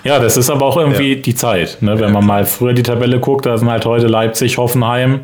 ja, 0.05 0.19
das 0.19 0.37
ist 0.37 0.51
aber 0.51 0.67
auch 0.67 0.77
irgendwie 0.77 1.15
ja. 1.15 1.21
die 1.21 1.35
Zeit. 1.35 1.79
Ne? 1.81 1.99
Wenn 1.99 2.13
man 2.13 2.25
mal 2.25 2.45
früher 2.45 2.75
die 2.75 2.83
Tabelle 2.83 3.19
guckt, 3.19 3.47
da 3.47 3.57
sind 3.57 3.71
halt 3.71 3.87
heute 3.87 4.07
Leipzig, 4.07 4.59
Hoffenheim, 4.59 5.21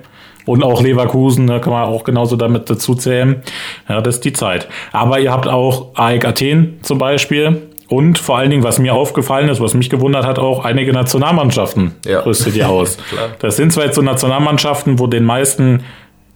und 0.47 0.63
auch 0.63 0.83
Leverkusen, 0.83 1.47
da 1.47 1.59
kann 1.59 1.73
man 1.73 1.85
auch 1.85 2.05
genauso 2.05 2.37
damit 2.37 2.71
dazu 2.71 2.95
zählen. 2.95 3.43
Ja, 3.89 4.01
das 4.01 4.17
ist 4.17 4.25
die 4.25 4.33
Zeit. 4.33 4.69
Aber 4.93 5.21
ihr 5.21 5.33
habt 5.33 5.49
auch 5.49 5.95
AEK 5.95 6.25
Athen 6.25 6.79
zum 6.83 6.99
Beispiel. 6.99 7.63
Und 7.89 8.21
vor 8.21 8.39
allen 8.39 8.51
Dingen, 8.51 8.63
was 8.63 8.79
mir 8.79 8.95
aufgefallen 8.95 9.49
ist, 9.49 9.61
was 9.61 9.75
mich 9.75 9.91
gewundert 9.91 10.25
hat, 10.25 10.39
auch 10.39 10.65
einige 10.65 10.93
Nationalmannschaften 10.93 11.97
ja. 12.07 12.21
rüstet 12.21 12.55
ihr 12.55 12.69
aus. 12.69 12.99
das 13.41 13.57
sind 13.57 13.73
zwar 13.73 13.87
jetzt 13.87 13.97
so 13.97 14.03
Nationalmannschaften, 14.03 15.01
wo 15.01 15.09
den 15.09 15.25
meisten 15.25 15.83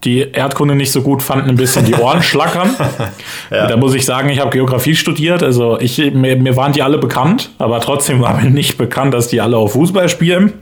die 0.04 0.20
Erdkunde 0.20 0.74
nicht 0.74 0.92
so 0.92 1.02
gut 1.02 1.22
fanden, 1.22 1.48
ein 1.48 1.56
bisschen 1.56 1.84
die 1.84 1.94
Ohren 1.94 2.22
schlackern. 2.22 2.70
ja. 3.50 3.66
Da 3.66 3.76
muss 3.76 3.94
ich 3.94 4.04
sagen, 4.04 4.28
ich 4.28 4.40
habe 4.40 4.50
Geografie 4.50 4.94
studiert, 4.94 5.42
also 5.42 5.78
ich, 5.80 5.98
mir, 6.12 6.36
mir, 6.36 6.56
waren 6.56 6.72
die 6.72 6.82
alle 6.82 6.98
bekannt, 6.98 7.50
aber 7.58 7.80
trotzdem 7.80 8.20
war 8.20 8.40
mir 8.40 8.50
nicht 8.50 8.76
bekannt, 8.76 9.14
dass 9.14 9.28
die 9.28 9.40
alle 9.40 9.56
auf 9.56 9.72
Fußball 9.72 10.08
spielen. 10.08 10.52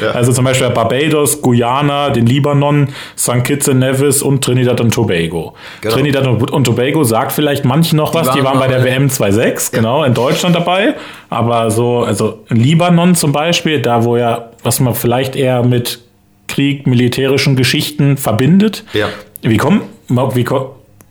Ja. 0.00 0.12
Also 0.12 0.32
zum 0.32 0.44
Beispiel 0.44 0.70
Barbados, 0.70 1.42
Guyana, 1.42 2.10
den 2.10 2.26
Libanon, 2.26 2.88
St. 3.16 3.44
Kitts 3.44 3.68
and 3.68 3.80
Nevis 3.80 4.22
und 4.22 4.44
Trinidad 4.44 4.80
und 4.80 4.94
Tobago. 4.94 5.54
Genau. 5.80 5.94
Trinidad 5.94 6.26
und 6.26 6.64
Tobago 6.64 7.04
sagt 7.04 7.32
vielleicht 7.32 7.64
manchen 7.64 7.96
noch 7.96 8.14
was, 8.14 8.22
die 8.22 8.28
waren, 8.28 8.38
die 8.38 8.44
waren 8.44 8.58
bei 8.58 8.68
der 8.68 8.84
WM 8.84 9.08
2.6, 9.08 9.74
genau, 9.74 10.04
in 10.04 10.14
Deutschland 10.14 10.54
dabei. 10.54 10.94
Aber 11.28 11.70
so, 11.70 12.00
also 12.00 12.40
Libanon 12.48 13.14
zum 13.14 13.32
Beispiel, 13.32 13.80
da 13.80 14.04
wo 14.04 14.16
ja, 14.16 14.50
was 14.62 14.80
man 14.80 14.94
vielleicht 14.94 15.34
eher 15.34 15.62
mit 15.62 16.00
Krieg, 16.52 16.86
militärischen 16.86 17.56
Geschichten 17.56 18.16
verbindet. 18.16 18.84
Ja. 18.92 19.08
Wie 19.40 19.56
kommt, 19.56 19.82
wie, 20.08 20.46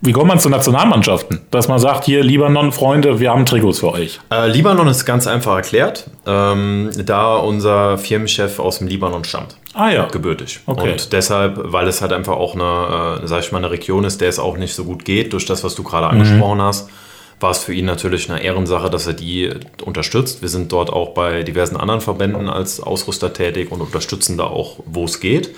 wie 0.01 0.12
kommt 0.12 0.27
man 0.27 0.39
zu 0.39 0.49
Nationalmannschaften? 0.49 1.41
Dass 1.51 1.67
man 1.67 1.80
sagt, 1.80 2.06
hier, 2.06 2.23
Libanon, 2.23 2.71
Freunde, 2.71 3.19
wir 3.19 3.32
haben 3.32 3.45
Trikots 3.45 3.80
für 3.80 3.91
euch. 3.91 4.19
Äh, 4.32 4.49
Libanon 4.49 4.88
ist 4.88 5.06
ganz 5.06 5.27
einfach 5.27 5.56
erklärt, 5.56 6.10
ähm, 6.25 6.91
da 7.06 7.36
unser 7.38 7.97
Firmenchef 7.97 8.60
aus 8.60 8.77
dem 8.77 8.88
Libanon 8.88 9.23
stammt. 9.23 9.58
Ah 9.73 9.89
ja. 9.89 10.06
Gebürtig. 10.06 10.60
Okay. 10.65 10.91
Und 10.91 11.13
deshalb, 11.13 11.60
weil 11.71 11.88
es 11.88 12.01
halt 12.01 12.13
einfach 12.13 12.34
auch 12.34 12.56
eine, 12.56 13.21
äh, 13.23 13.27
sag 13.27 13.41
ich 13.41 13.51
mal, 13.51 13.58
eine 13.58 13.71
Region 13.71 14.04
ist, 14.04 14.21
der 14.21 14.30
es 14.30 14.39
auch 14.39 14.58
nicht 14.58 14.75
so 14.75 14.84
gut 14.84 15.06
geht, 15.06 15.34
durch 15.34 15.45
das, 15.45 15.63
was 15.63 15.75
du 15.75 15.84
gerade 15.84 16.06
mhm. 16.08 16.21
angesprochen 16.21 16.62
hast 16.62 16.89
war 17.41 17.51
es 17.51 17.60
für 17.60 17.73
ihn 17.73 17.86
natürlich 17.86 18.30
eine 18.30 18.41
Ehrensache, 18.43 18.89
dass 18.89 19.08
er 19.08 19.13
die 19.13 19.51
unterstützt. 19.84 20.41
Wir 20.41 20.49
sind 20.49 20.71
dort 20.71 20.91
auch 20.91 21.10
bei 21.13 21.43
diversen 21.43 21.77
anderen 21.77 22.01
Verbänden 22.01 22.49
als 22.49 22.80
Ausrüster 22.80 23.34
tätig 23.34 23.71
und 23.71 23.82
unterstützen 23.82 24.38
da 24.38 24.45
auch, 24.45 24.77
wo 24.86 25.06
es 25.06 25.19
geht. 25.19 25.54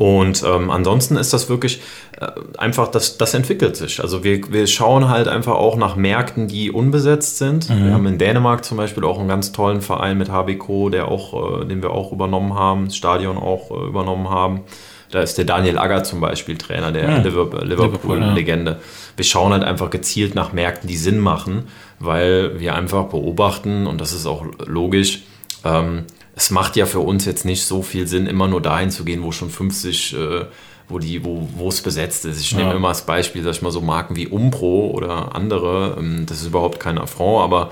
Und 0.00 0.42
ähm, 0.44 0.70
ansonsten 0.70 1.16
ist 1.16 1.34
das 1.34 1.50
wirklich 1.50 1.82
äh, 2.18 2.26
einfach, 2.56 2.88
das, 2.88 3.18
das 3.18 3.34
entwickelt 3.34 3.76
sich. 3.76 4.00
Also 4.00 4.24
wir, 4.24 4.50
wir 4.50 4.66
schauen 4.66 5.10
halt 5.10 5.28
einfach 5.28 5.56
auch 5.56 5.76
nach 5.76 5.94
Märkten, 5.94 6.48
die 6.48 6.70
unbesetzt 6.70 7.36
sind. 7.36 7.68
Mhm. 7.68 7.84
Wir 7.84 7.92
haben 7.92 8.06
in 8.06 8.16
Dänemark 8.16 8.64
zum 8.64 8.78
Beispiel 8.78 9.04
auch 9.04 9.18
einen 9.18 9.28
ganz 9.28 9.52
tollen 9.52 9.82
Verein 9.82 10.16
mit 10.16 10.30
HBCO, 10.30 10.88
der 10.88 11.08
auch, 11.08 11.60
äh, 11.60 11.66
den 11.66 11.82
wir 11.82 11.90
auch 11.90 12.12
übernommen 12.12 12.54
haben, 12.54 12.86
das 12.86 12.96
Stadion 12.96 13.36
auch 13.36 13.70
äh, 13.70 13.88
übernommen 13.88 14.30
haben. 14.30 14.62
Da 15.10 15.20
ist 15.20 15.36
der 15.36 15.44
Daniel 15.44 15.76
Agger 15.76 16.02
zum 16.02 16.20
Beispiel 16.20 16.56
Trainer, 16.56 16.92
der 16.92 17.04
ja. 17.04 17.16
Liverpool-Legende. 17.18 18.70
Ja. 18.70 18.78
Wir 19.16 19.24
schauen 19.24 19.52
halt 19.52 19.64
einfach 19.64 19.90
gezielt 19.90 20.34
nach 20.34 20.52
Märkten, 20.52 20.88
die 20.88 20.96
Sinn 20.96 21.18
machen, 21.18 21.64
weil 21.98 22.58
wir 22.60 22.74
einfach 22.74 23.04
beobachten, 23.04 23.86
und 23.86 24.00
das 24.00 24.12
ist 24.12 24.26
auch 24.26 24.44
logisch, 24.66 25.22
ähm, 25.64 26.04
es 26.34 26.50
macht 26.50 26.76
ja 26.76 26.86
für 26.86 27.00
uns 27.00 27.24
jetzt 27.24 27.44
nicht 27.44 27.64
so 27.64 27.82
viel 27.82 28.06
Sinn, 28.06 28.26
immer 28.26 28.48
nur 28.48 28.62
dahin 28.62 28.90
zu 28.90 29.04
gehen, 29.04 29.22
wo 29.22 29.32
schon 29.32 29.50
50, 29.50 30.14
äh, 30.14 30.44
wo 30.88 30.98
die, 30.98 31.24
wo, 31.24 31.48
wo 31.56 31.68
es 31.68 31.82
besetzt 31.82 32.24
ist. 32.24 32.40
Ich 32.40 32.54
nehme 32.54 32.72
immer 32.72 32.88
als 32.88 33.02
Beispiel, 33.02 33.42
sag 33.42 33.52
ich 33.52 33.62
mal, 33.62 33.70
so 33.70 33.80
Marken 33.80 34.16
wie 34.16 34.26
Umpro 34.26 34.90
oder 34.90 35.34
andere. 35.34 35.96
Ähm, 35.98 36.24
das 36.26 36.40
ist 36.40 36.46
überhaupt 36.46 36.80
kein 36.80 36.98
Affront, 36.98 37.44
aber 37.44 37.70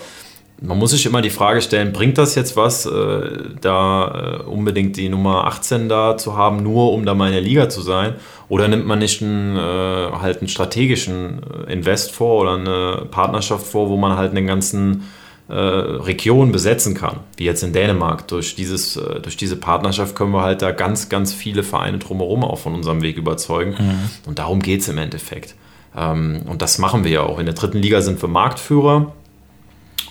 man 0.60 0.78
muss 0.78 0.90
sich 0.90 1.06
immer 1.06 1.22
die 1.22 1.30
Frage 1.30 1.62
stellen, 1.62 1.92
bringt 1.92 2.18
das 2.18 2.34
jetzt 2.34 2.56
was, 2.56 2.84
äh, 2.84 3.30
da 3.60 4.40
äh, 4.40 4.42
unbedingt 4.42 4.96
die 4.96 5.08
Nummer 5.08 5.44
18 5.46 5.88
da 5.88 6.16
zu 6.16 6.36
haben, 6.36 6.62
nur 6.62 6.92
um 6.92 7.06
da 7.06 7.14
mal 7.14 7.26
in 7.26 7.32
der 7.32 7.42
Liga 7.42 7.68
zu 7.68 7.80
sein? 7.80 8.14
Oder 8.48 8.66
nimmt 8.66 8.86
man 8.86 8.98
nicht 8.98 9.22
einen, 9.22 9.56
äh, 9.56 10.12
halt 10.20 10.38
einen 10.38 10.48
strategischen 10.48 11.40
äh, 11.68 11.72
Invest 11.72 12.12
vor 12.12 12.40
oder 12.40 12.54
eine 12.54 13.06
Partnerschaft 13.10 13.66
vor, 13.66 13.88
wo 13.88 13.96
man 13.96 14.16
halt 14.16 14.32
einen 14.32 14.46
ganzen 14.46 15.04
äh, 15.48 15.54
Region 15.54 16.50
besetzen 16.50 16.94
kann, 16.94 17.20
wie 17.36 17.44
jetzt 17.44 17.62
in 17.62 17.72
Dänemark. 17.72 18.26
Durch, 18.28 18.56
dieses, 18.56 18.96
äh, 18.96 19.20
durch 19.20 19.36
diese 19.36 19.56
Partnerschaft 19.56 20.16
können 20.16 20.32
wir 20.32 20.42
halt 20.42 20.62
da 20.62 20.72
ganz, 20.72 21.08
ganz 21.08 21.32
viele 21.32 21.62
Vereine 21.62 21.98
drumherum 21.98 22.42
auch 22.42 22.58
von 22.58 22.74
unserem 22.74 23.02
Weg 23.02 23.16
überzeugen. 23.16 23.76
Mhm. 23.78 24.10
Und 24.26 24.40
darum 24.40 24.60
geht 24.60 24.80
es 24.80 24.88
im 24.88 24.98
Endeffekt. 24.98 25.54
Ähm, 25.96 26.42
und 26.46 26.62
das 26.62 26.78
machen 26.78 27.04
wir 27.04 27.10
ja 27.10 27.22
auch. 27.22 27.38
In 27.38 27.46
der 27.46 27.54
dritten 27.54 27.78
Liga 27.78 28.00
sind 28.02 28.20
wir 28.20 28.28
Marktführer. 28.28 29.12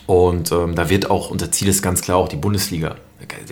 Und 0.07 0.51
ähm, 0.53 0.73
da 0.73 0.89
wird 0.89 1.11
auch, 1.11 1.29
unser 1.29 1.51
Ziel 1.51 1.67
ist 1.67 1.83
ganz 1.83 2.01
klar 2.01 2.17
auch 2.17 2.29
die 2.29 2.37
Bundesliga. 2.37 2.95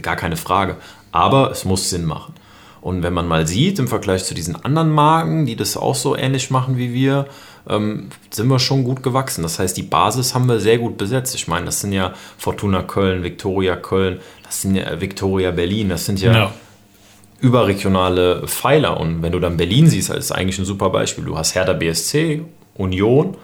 Gar 0.01 0.15
keine 0.15 0.37
Frage. 0.37 0.77
Aber 1.11 1.51
es 1.51 1.65
muss 1.65 1.89
Sinn 1.89 2.05
machen. 2.05 2.33
Und 2.81 3.03
wenn 3.03 3.13
man 3.13 3.27
mal 3.27 3.45
sieht, 3.45 3.77
im 3.79 3.87
Vergleich 3.87 4.23
zu 4.25 4.33
diesen 4.33 4.55
anderen 4.63 4.91
Marken, 4.91 5.45
die 5.45 5.55
das 5.55 5.75
auch 5.75 5.95
so 5.95 6.15
ähnlich 6.15 6.51
machen 6.51 6.77
wie 6.77 6.93
wir, 6.93 7.25
ähm, 7.67 8.09
sind 8.29 8.47
wir 8.47 8.59
schon 8.59 8.83
gut 8.83 9.03
gewachsen. 9.03 9.41
Das 9.41 9.59
heißt, 9.59 9.75
die 9.75 9.83
Basis 9.83 10.33
haben 10.33 10.47
wir 10.47 10.59
sehr 10.59 10.77
gut 10.77 10.97
besetzt. 10.97 11.35
Ich 11.35 11.47
meine, 11.47 11.65
das 11.65 11.81
sind 11.81 11.91
ja 11.91 12.13
Fortuna 12.37 12.83
Köln, 12.83 13.23
Viktoria 13.23 13.75
Köln, 13.75 14.19
das 14.43 14.61
sind 14.61 14.75
ja 14.75 15.01
Viktoria 15.01 15.51
Berlin, 15.51 15.89
das 15.89 16.05
sind 16.05 16.21
ja, 16.21 16.31
ja, 16.31 16.53
überregionale 17.39 18.47
Pfeiler. 18.47 18.99
Und 18.99 19.23
wenn 19.23 19.31
du 19.31 19.39
dann 19.39 19.57
Berlin 19.57 19.87
siehst, 19.87 20.09
das 20.09 20.17
ist 20.17 20.31
eigentlich 20.31 20.59
ein 20.59 20.65
super 20.65 20.91
Beispiel. 20.91 21.25
Du 21.25 21.37
hast 21.37 21.55
Hertha 21.55 21.73
BSC, 21.73 22.43
Union 22.75 23.35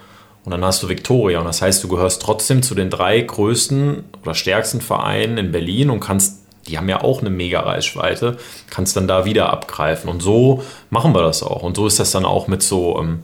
und 0.43 0.51
dann 0.51 0.65
hast 0.65 0.81
du 0.81 0.89
Viktoria. 0.89 1.39
Und 1.39 1.45
das 1.45 1.61
heißt, 1.61 1.83
du 1.83 1.87
gehörst 1.87 2.21
trotzdem 2.21 2.63
zu 2.63 2.73
den 2.73 2.89
drei 2.89 3.19
größten 3.21 4.03
oder 4.21 4.33
stärksten 4.33 4.81
Vereinen 4.81 5.37
in 5.37 5.51
Berlin 5.51 5.89
und 5.89 5.99
kannst, 5.99 6.39
die 6.67 6.77
haben 6.77 6.89
ja 6.89 7.01
auch 7.01 7.21
eine 7.21 7.29
mega 7.29 7.59
Reichweite, 7.59 8.37
kannst 8.69 8.95
dann 8.95 9.07
da 9.07 9.25
wieder 9.25 9.51
abgreifen. 9.51 10.09
Und 10.09 10.21
so 10.21 10.63
machen 10.89 11.13
wir 11.13 11.21
das 11.21 11.43
auch. 11.43 11.63
Und 11.63 11.75
so 11.75 11.85
ist 11.85 11.99
das 11.99 12.11
dann 12.11 12.25
auch 12.25 12.47
mit 12.47 12.63
so 12.63 12.99
ähm, 12.99 13.23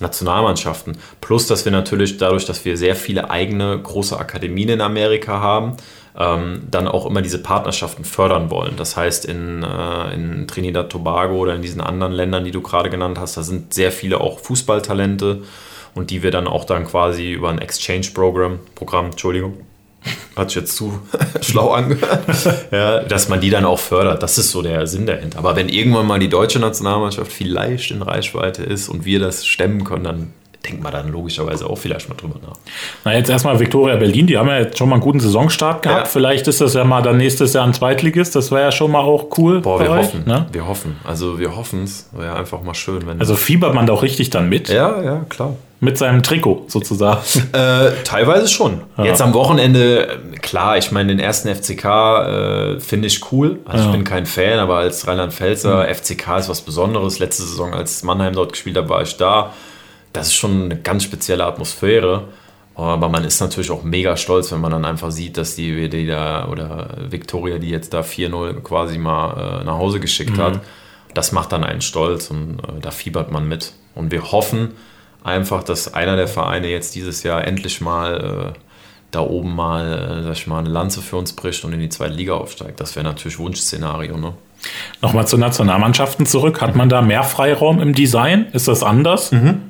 Nationalmannschaften. 0.00 0.98
Plus, 1.20 1.46
dass 1.46 1.64
wir 1.64 1.72
natürlich 1.72 2.18
dadurch, 2.18 2.44
dass 2.44 2.64
wir 2.64 2.76
sehr 2.76 2.96
viele 2.96 3.30
eigene 3.30 3.78
große 3.80 4.18
Akademien 4.18 4.68
in 4.68 4.80
Amerika 4.82 5.40
haben, 5.40 5.76
ähm, 6.18 6.64
dann 6.70 6.86
auch 6.86 7.06
immer 7.06 7.22
diese 7.22 7.38
Partnerschaften 7.38 8.04
fördern 8.04 8.50
wollen. 8.50 8.76
Das 8.76 8.96
heißt, 8.96 9.24
in, 9.24 9.62
äh, 9.62 10.14
in 10.14 10.46
Trinidad 10.48 10.90
Tobago 10.90 11.36
oder 11.36 11.54
in 11.54 11.62
diesen 11.62 11.80
anderen 11.80 12.12
Ländern, 12.12 12.44
die 12.44 12.50
du 12.50 12.60
gerade 12.60 12.90
genannt 12.90 13.18
hast, 13.18 13.36
da 13.36 13.42
sind 13.42 13.72
sehr 13.72 13.92
viele 13.92 14.20
auch 14.20 14.38
Fußballtalente 14.40 15.42
und 15.98 16.10
die 16.10 16.22
wir 16.22 16.30
dann 16.30 16.46
auch 16.46 16.64
dann 16.64 16.86
quasi 16.86 17.32
über 17.32 17.50
ein 17.50 17.58
Exchange-Programm, 17.58 18.60
Programm, 18.76 19.06
Entschuldigung, 19.06 19.54
hat 20.36 20.50
sich 20.50 20.62
jetzt 20.62 20.76
zu 20.76 21.00
schlau 21.40 21.72
angehört, 21.72 22.24
ja, 22.70 23.00
dass 23.00 23.28
man 23.28 23.40
die 23.40 23.50
dann 23.50 23.64
auch 23.64 23.80
fördert. 23.80 24.22
Das 24.22 24.38
ist 24.38 24.52
so 24.52 24.62
der 24.62 24.86
Sinn 24.86 25.06
dahinter. 25.06 25.38
Aber 25.38 25.56
wenn 25.56 25.68
irgendwann 25.68 26.06
mal 26.06 26.20
die 26.20 26.28
deutsche 26.28 26.60
Nationalmannschaft 26.60 27.32
vielleicht 27.32 27.90
in 27.90 28.02
Reichweite 28.02 28.62
ist 28.62 28.88
und 28.88 29.04
wir 29.04 29.18
das 29.18 29.44
stemmen 29.44 29.82
können, 29.82 30.04
dann 30.04 30.32
denkt 30.64 30.82
man 30.82 30.92
dann 30.92 31.10
logischerweise 31.10 31.68
auch 31.68 31.76
vielleicht 31.76 32.08
mal 32.08 32.14
drüber 32.14 32.36
nach. 32.42 32.56
Na, 33.04 33.14
jetzt 33.14 33.30
erstmal 33.30 33.58
Viktoria 33.58 33.96
Berlin, 33.96 34.26
die 34.26 34.38
haben 34.38 34.48
ja 34.48 34.58
jetzt 34.58 34.78
schon 34.78 34.88
mal 34.88 34.96
einen 34.96 35.02
guten 35.02 35.20
Saisonstart 35.20 35.82
gehabt. 35.82 36.00
Ja. 36.00 36.04
Vielleicht 36.04 36.46
ist 36.46 36.60
das 36.60 36.74
ja 36.74 36.84
mal 36.84 37.02
dann 37.02 37.16
nächstes 37.16 37.54
Jahr 37.54 37.66
ein 37.66 37.74
Zweitligist. 37.74 38.36
Das 38.36 38.50
wäre 38.50 38.62
ja 38.62 38.72
schon 38.72 38.90
mal 38.90 39.00
auch 39.00 39.26
cool. 39.38 39.60
Boah, 39.60 39.80
wir 39.80 39.90
euch, 39.90 40.06
hoffen. 40.06 40.24
Ne? 40.26 40.46
Wir 40.52 40.66
hoffen. 40.66 40.96
Also 41.04 41.38
wir 41.38 41.56
hoffen 41.56 41.84
es. 41.84 42.08
Wäre 42.12 42.36
einfach 42.36 42.62
mal 42.62 42.74
schön. 42.74 43.06
Wenn 43.06 43.20
also 43.20 43.34
fiebert 43.34 43.74
man 43.74 43.86
da 43.86 43.92
auch 43.92 44.02
richtig 44.02 44.30
dann 44.30 44.48
mit? 44.48 44.68
Ja, 44.68 45.02
ja, 45.02 45.24
klar. 45.28 45.56
Mit 45.80 45.96
seinem 45.96 46.22
Trikot 46.22 46.64
sozusagen. 46.68 47.20
Äh, 47.52 47.92
teilweise 48.04 48.48
schon. 48.48 48.80
Ja. 48.96 49.04
Jetzt 49.04 49.22
am 49.22 49.32
Wochenende, 49.32 50.18
klar, 50.42 50.76
ich 50.76 50.90
meine, 50.90 51.08
den 51.14 51.20
ersten 51.20 51.54
FCK 51.54 51.84
äh, 51.84 52.80
finde 52.80 53.06
ich 53.06 53.32
cool. 53.32 53.60
Also 53.64 53.84
ja. 53.84 53.90
ich 53.90 53.96
bin 53.96 54.04
kein 54.04 54.26
Fan, 54.26 54.58
aber 54.58 54.78
als 54.78 55.06
Rheinland-Pfälzer, 55.06 55.86
mhm. 55.86 55.94
FCK 55.94 56.38
ist 56.38 56.48
was 56.48 56.62
Besonderes. 56.62 57.20
Letzte 57.20 57.44
Saison, 57.44 57.74
als 57.74 58.02
Mannheim 58.02 58.34
dort 58.34 58.52
gespielt 58.52 58.76
hat, 58.76 58.88
war 58.88 59.02
ich 59.02 59.16
da 59.16 59.52
das 60.12 60.28
ist 60.28 60.34
schon 60.34 60.64
eine 60.64 60.76
ganz 60.80 61.04
spezielle 61.04 61.44
Atmosphäre. 61.44 62.28
Aber 62.74 63.08
man 63.08 63.24
ist 63.24 63.40
natürlich 63.40 63.72
auch 63.72 63.82
mega 63.82 64.16
stolz, 64.16 64.52
wenn 64.52 64.60
man 64.60 64.70
dann 64.70 64.84
einfach 64.84 65.10
sieht, 65.10 65.36
dass 65.36 65.56
die 65.56 65.76
WD 65.76 66.08
da 66.08 66.48
oder 66.48 66.90
Victoria, 67.10 67.58
die 67.58 67.70
jetzt 67.70 67.92
da 67.92 68.02
4-0 68.02 68.60
quasi 68.60 68.98
mal 68.98 69.62
äh, 69.62 69.64
nach 69.64 69.78
Hause 69.78 69.98
geschickt 69.98 70.36
mhm. 70.36 70.42
hat, 70.42 70.60
das 71.12 71.32
macht 71.32 71.50
dann 71.50 71.64
einen 71.64 71.80
stolz 71.80 72.30
und 72.30 72.60
äh, 72.60 72.80
da 72.80 72.92
fiebert 72.92 73.32
man 73.32 73.48
mit. 73.48 73.72
Und 73.96 74.12
wir 74.12 74.30
hoffen 74.30 74.74
einfach, 75.24 75.62
dass 75.62 75.94
einer 75.94 76.16
der 76.16 76.28
Vereine 76.28 76.68
jetzt 76.68 76.94
dieses 76.94 77.22
Jahr 77.22 77.46
endlich 77.46 77.80
mal 77.80 78.54
äh, 78.54 78.58
da 79.10 79.20
oben 79.20 79.54
mal, 79.54 80.20
äh, 80.20 80.22
sag 80.22 80.32
ich 80.32 80.46
mal, 80.46 80.58
eine 80.58 80.68
Lanze 80.68 81.00
für 81.00 81.16
uns 81.16 81.32
bricht 81.32 81.64
und 81.64 81.72
in 81.72 81.80
die 81.80 81.88
zweite 81.88 82.14
Liga 82.14 82.34
aufsteigt. 82.34 82.80
Das 82.80 82.96
wäre 82.96 83.04
natürlich 83.04 83.38
Wunschszenario, 83.38 84.16
ne? 84.16 84.34
Nochmal 85.00 85.26
zu 85.26 85.38
Nationalmannschaften 85.38 86.26
zurück. 86.26 86.60
Hat 86.60 86.74
man 86.74 86.88
da 86.88 87.00
mehr 87.00 87.22
Freiraum 87.22 87.80
im 87.80 87.94
Design? 87.94 88.46
Ist 88.52 88.66
das 88.66 88.82
anders? 88.82 89.30
Mhm. 89.30 89.62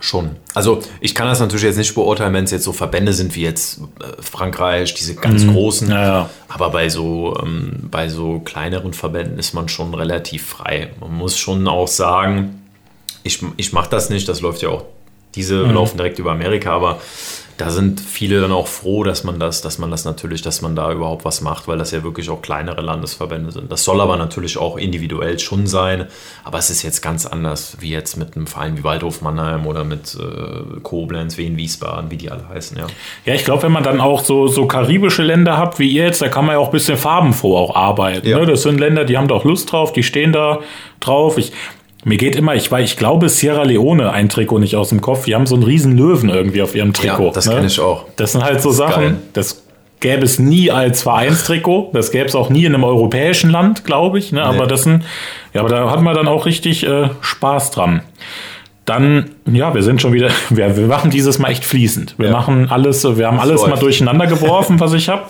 Schon. 0.00 0.30
Also 0.54 0.80
ich 1.00 1.14
kann 1.14 1.28
das 1.28 1.40
natürlich 1.40 1.64
jetzt 1.64 1.76
nicht 1.76 1.94
beurteilen, 1.94 2.32
wenn 2.32 2.44
es 2.44 2.50
jetzt 2.50 2.64
so 2.64 2.72
Verbände 2.72 3.12
sind 3.12 3.36
wie 3.36 3.42
jetzt 3.42 3.82
äh, 4.00 4.22
Frankreich, 4.22 4.94
diese 4.94 5.14
ganz 5.14 5.44
mhm. 5.44 5.52
großen. 5.52 5.90
Ja, 5.90 6.02
ja. 6.02 6.30
Aber 6.48 6.70
bei 6.70 6.88
so, 6.88 7.38
ähm, 7.42 7.88
bei 7.90 8.08
so 8.08 8.40
kleineren 8.40 8.94
Verbänden 8.94 9.38
ist 9.38 9.52
man 9.52 9.68
schon 9.68 9.92
relativ 9.92 10.46
frei. 10.46 10.92
Man 11.00 11.14
muss 11.14 11.36
schon 11.36 11.68
auch 11.68 11.86
sagen, 11.86 12.59
ich, 13.22 13.40
ich 13.56 13.72
mache 13.72 13.90
das 13.90 14.10
nicht, 14.10 14.28
das 14.28 14.40
läuft 14.40 14.62
ja 14.62 14.70
auch, 14.70 14.84
diese 15.34 15.64
mhm. 15.64 15.74
laufen 15.74 15.96
direkt 15.96 16.18
über 16.18 16.32
Amerika, 16.32 16.72
aber 16.72 17.00
da 17.60 17.68
sind 17.68 18.00
viele 18.00 18.40
dann 18.40 18.52
auch 18.52 18.66
froh, 18.66 19.04
dass 19.04 19.22
man 19.22 19.38
das, 19.38 19.60
dass 19.60 19.78
man 19.78 19.90
das 19.90 20.06
natürlich, 20.06 20.40
dass 20.40 20.62
man 20.62 20.74
da 20.74 20.90
überhaupt 20.92 21.26
was 21.26 21.42
macht, 21.42 21.68
weil 21.68 21.76
das 21.76 21.90
ja 21.90 22.02
wirklich 22.02 22.30
auch 22.30 22.40
kleinere 22.40 22.80
Landesverbände 22.80 23.52
sind. 23.52 23.70
Das 23.70 23.84
soll 23.84 24.00
aber 24.00 24.16
natürlich 24.16 24.56
auch 24.56 24.78
individuell 24.78 25.38
schon 25.38 25.66
sein, 25.66 26.06
aber 26.42 26.56
es 26.56 26.70
ist 26.70 26.82
jetzt 26.82 27.02
ganz 27.02 27.26
anders 27.26 27.76
wie 27.80 27.90
jetzt 27.90 28.16
mit 28.16 28.34
einem 28.34 28.46
Verein 28.46 28.78
wie 28.78 28.84
Waldhof 28.84 29.20
Mannheim 29.20 29.66
oder 29.66 29.84
mit 29.84 30.16
äh, 30.18 30.80
Koblenz, 30.80 31.36
Wien, 31.36 31.58
Wiesbaden, 31.58 32.10
wie 32.10 32.16
die 32.16 32.30
alle 32.30 32.48
heißen, 32.48 32.78
ja. 32.78 32.86
Ja, 33.26 33.34
ich 33.34 33.44
glaube, 33.44 33.64
wenn 33.64 33.72
man 33.72 33.84
dann 33.84 34.00
auch 34.00 34.24
so, 34.24 34.46
so 34.46 34.66
karibische 34.66 35.22
Länder 35.22 35.58
hat 35.58 35.78
wie 35.78 35.90
ihr 35.90 36.04
jetzt, 36.04 36.22
da 36.22 36.28
kann 36.28 36.46
man 36.46 36.54
ja 36.54 36.60
auch 36.60 36.68
ein 36.68 36.72
bisschen 36.72 36.96
farbenfroh 36.96 37.58
auch 37.58 37.76
arbeiten. 37.76 38.26
Ja. 38.26 38.38
Ne? 38.38 38.46
Das 38.46 38.62
sind 38.62 38.80
Länder, 38.80 39.04
die 39.04 39.18
haben 39.18 39.28
da 39.28 39.34
auch 39.34 39.44
Lust 39.44 39.70
drauf, 39.70 39.92
die 39.92 40.02
stehen 40.02 40.32
da 40.32 40.60
drauf. 40.98 41.36
Ich, 41.36 41.52
mir 42.04 42.16
geht 42.16 42.36
immer, 42.36 42.54
ich 42.54 42.70
war, 42.70 42.80
ich 42.80 42.96
glaube, 42.96 43.28
Sierra 43.28 43.62
Leone 43.62 44.10
ein 44.10 44.28
Trikot 44.28 44.58
nicht 44.58 44.76
aus 44.76 44.88
dem 44.88 45.00
Kopf. 45.00 45.24
Die 45.24 45.34
haben 45.34 45.46
so 45.46 45.54
einen 45.54 45.64
riesen 45.64 45.96
Löwen 45.96 46.30
irgendwie 46.30 46.62
auf 46.62 46.74
ihrem 46.74 46.92
Trikot. 46.92 47.26
Ja, 47.26 47.32
das 47.32 47.46
ne? 47.46 47.54
kenne 47.54 47.66
ich 47.66 47.80
auch. 47.80 48.06
Das 48.16 48.32
sind 48.32 48.42
halt 48.42 48.62
so 48.62 48.70
Sachen, 48.70 49.02
geil. 49.02 49.16
das 49.34 49.64
gäbe 50.00 50.24
es 50.24 50.38
nie 50.38 50.70
als 50.70 51.02
Vereinstrikot. 51.02 51.90
Das 51.92 52.10
gäbe 52.10 52.26
es 52.26 52.34
auch 52.34 52.48
nie 52.48 52.64
in 52.64 52.74
einem 52.74 52.84
europäischen 52.84 53.50
Land, 53.50 53.84
glaube 53.84 54.18
ich. 54.18 54.32
Ne? 54.32 54.42
Aber 54.42 54.66
das 54.66 54.84
sind, 54.84 55.04
ja, 55.52 55.60
aber 55.60 55.68
da 55.68 55.90
hat 55.90 56.00
man 56.00 56.14
dann 56.14 56.26
auch 56.26 56.46
richtig 56.46 56.86
äh, 56.86 57.10
Spaß 57.20 57.70
dran. 57.70 58.00
Dann, 58.86 59.32
ja, 59.44 59.74
wir 59.74 59.82
sind 59.82 60.00
schon 60.00 60.14
wieder, 60.14 60.30
wir, 60.50 60.76
wir 60.76 60.86
machen 60.86 61.10
dieses 61.10 61.38
Mal 61.38 61.50
echt 61.50 61.64
fließend. 61.66 62.14
Wir 62.16 62.28
ja. 62.28 62.32
machen 62.32 62.70
alles, 62.70 63.04
wir 63.04 63.26
haben 63.26 63.36
das 63.36 63.44
alles 63.44 63.60
läuft. 63.60 63.74
mal 63.74 63.78
durcheinander 63.80 64.26
geworfen, 64.26 64.80
was 64.80 64.94
ich 64.94 65.10
habe. 65.10 65.24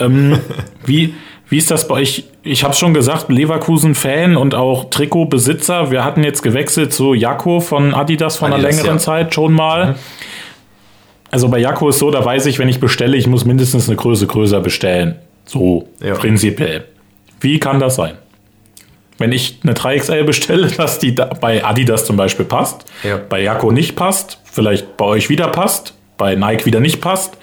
Ähm, 0.00 0.40
wie, 0.84 1.14
wie 1.52 1.58
ist 1.58 1.70
das 1.70 1.86
bei 1.86 1.96
euch? 1.96 2.24
Ich 2.42 2.64
habe 2.64 2.72
schon 2.72 2.94
gesagt, 2.94 3.28
Leverkusen-Fan 3.28 4.38
und 4.38 4.54
auch 4.54 4.88
Trikotbesitzer. 4.88 5.90
Wir 5.90 6.02
hatten 6.02 6.24
jetzt 6.24 6.40
gewechselt 6.40 6.94
zu 6.94 7.12
Jakko 7.12 7.60
von 7.60 7.92
Adidas 7.92 8.38
von 8.38 8.54
Adidas, 8.54 8.64
einer 8.64 8.70
längeren 8.70 8.96
ja. 8.96 8.98
Zeit 8.98 9.34
schon 9.34 9.52
mal. 9.52 9.88
Mhm. 9.88 9.94
Also 11.30 11.50
bei 11.50 11.58
Jakko 11.58 11.90
ist 11.90 11.98
so, 11.98 12.10
da 12.10 12.24
weiß 12.24 12.46
ich, 12.46 12.58
wenn 12.58 12.70
ich 12.70 12.80
bestelle, 12.80 13.18
ich 13.18 13.26
muss 13.26 13.44
mindestens 13.44 13.86
eine 13.86 13.96
Größe 13.96 14.26
größer 14.26 14.60
bestellen. 14.60 15.16
So 15.44 15.90
ja. 16.02 16.14
prinzipiell. 16.14 16.86
Wie 17.42 17.60
kann 17.60 17.80
das 17.80 17.96
sein? 17.96 18.14
Wenn 19.18 19.30
ich 19.30 19.58
eine 19.62 19.74
3XL 19.74 20.24
bestelle, 20.24 20.68
dass 20.78 21.00
die 21.00 21.12
bei 21.12 21.62
Adidas 21.62 22.06
zum 22.06 22.16
Beispiel 22.16 22.46
passt, 22.46 22.86
ja. 23.02 23.20
bei 23.28 23.42
Jakko 23.42 23.72
nicht 23.72 23.94
passt, 23.94 24.38
vielleicht 24.44 24.96
bei 24.96 25.04
euch 25.04 25.28
wieder 25.28 25.48
passt, 25.48 25.92
bei 26.16 26.34
Nike 26.34 26.64
wieder 26.64 26.80
nicht 26.80 27.02
passt. 27.02 27.36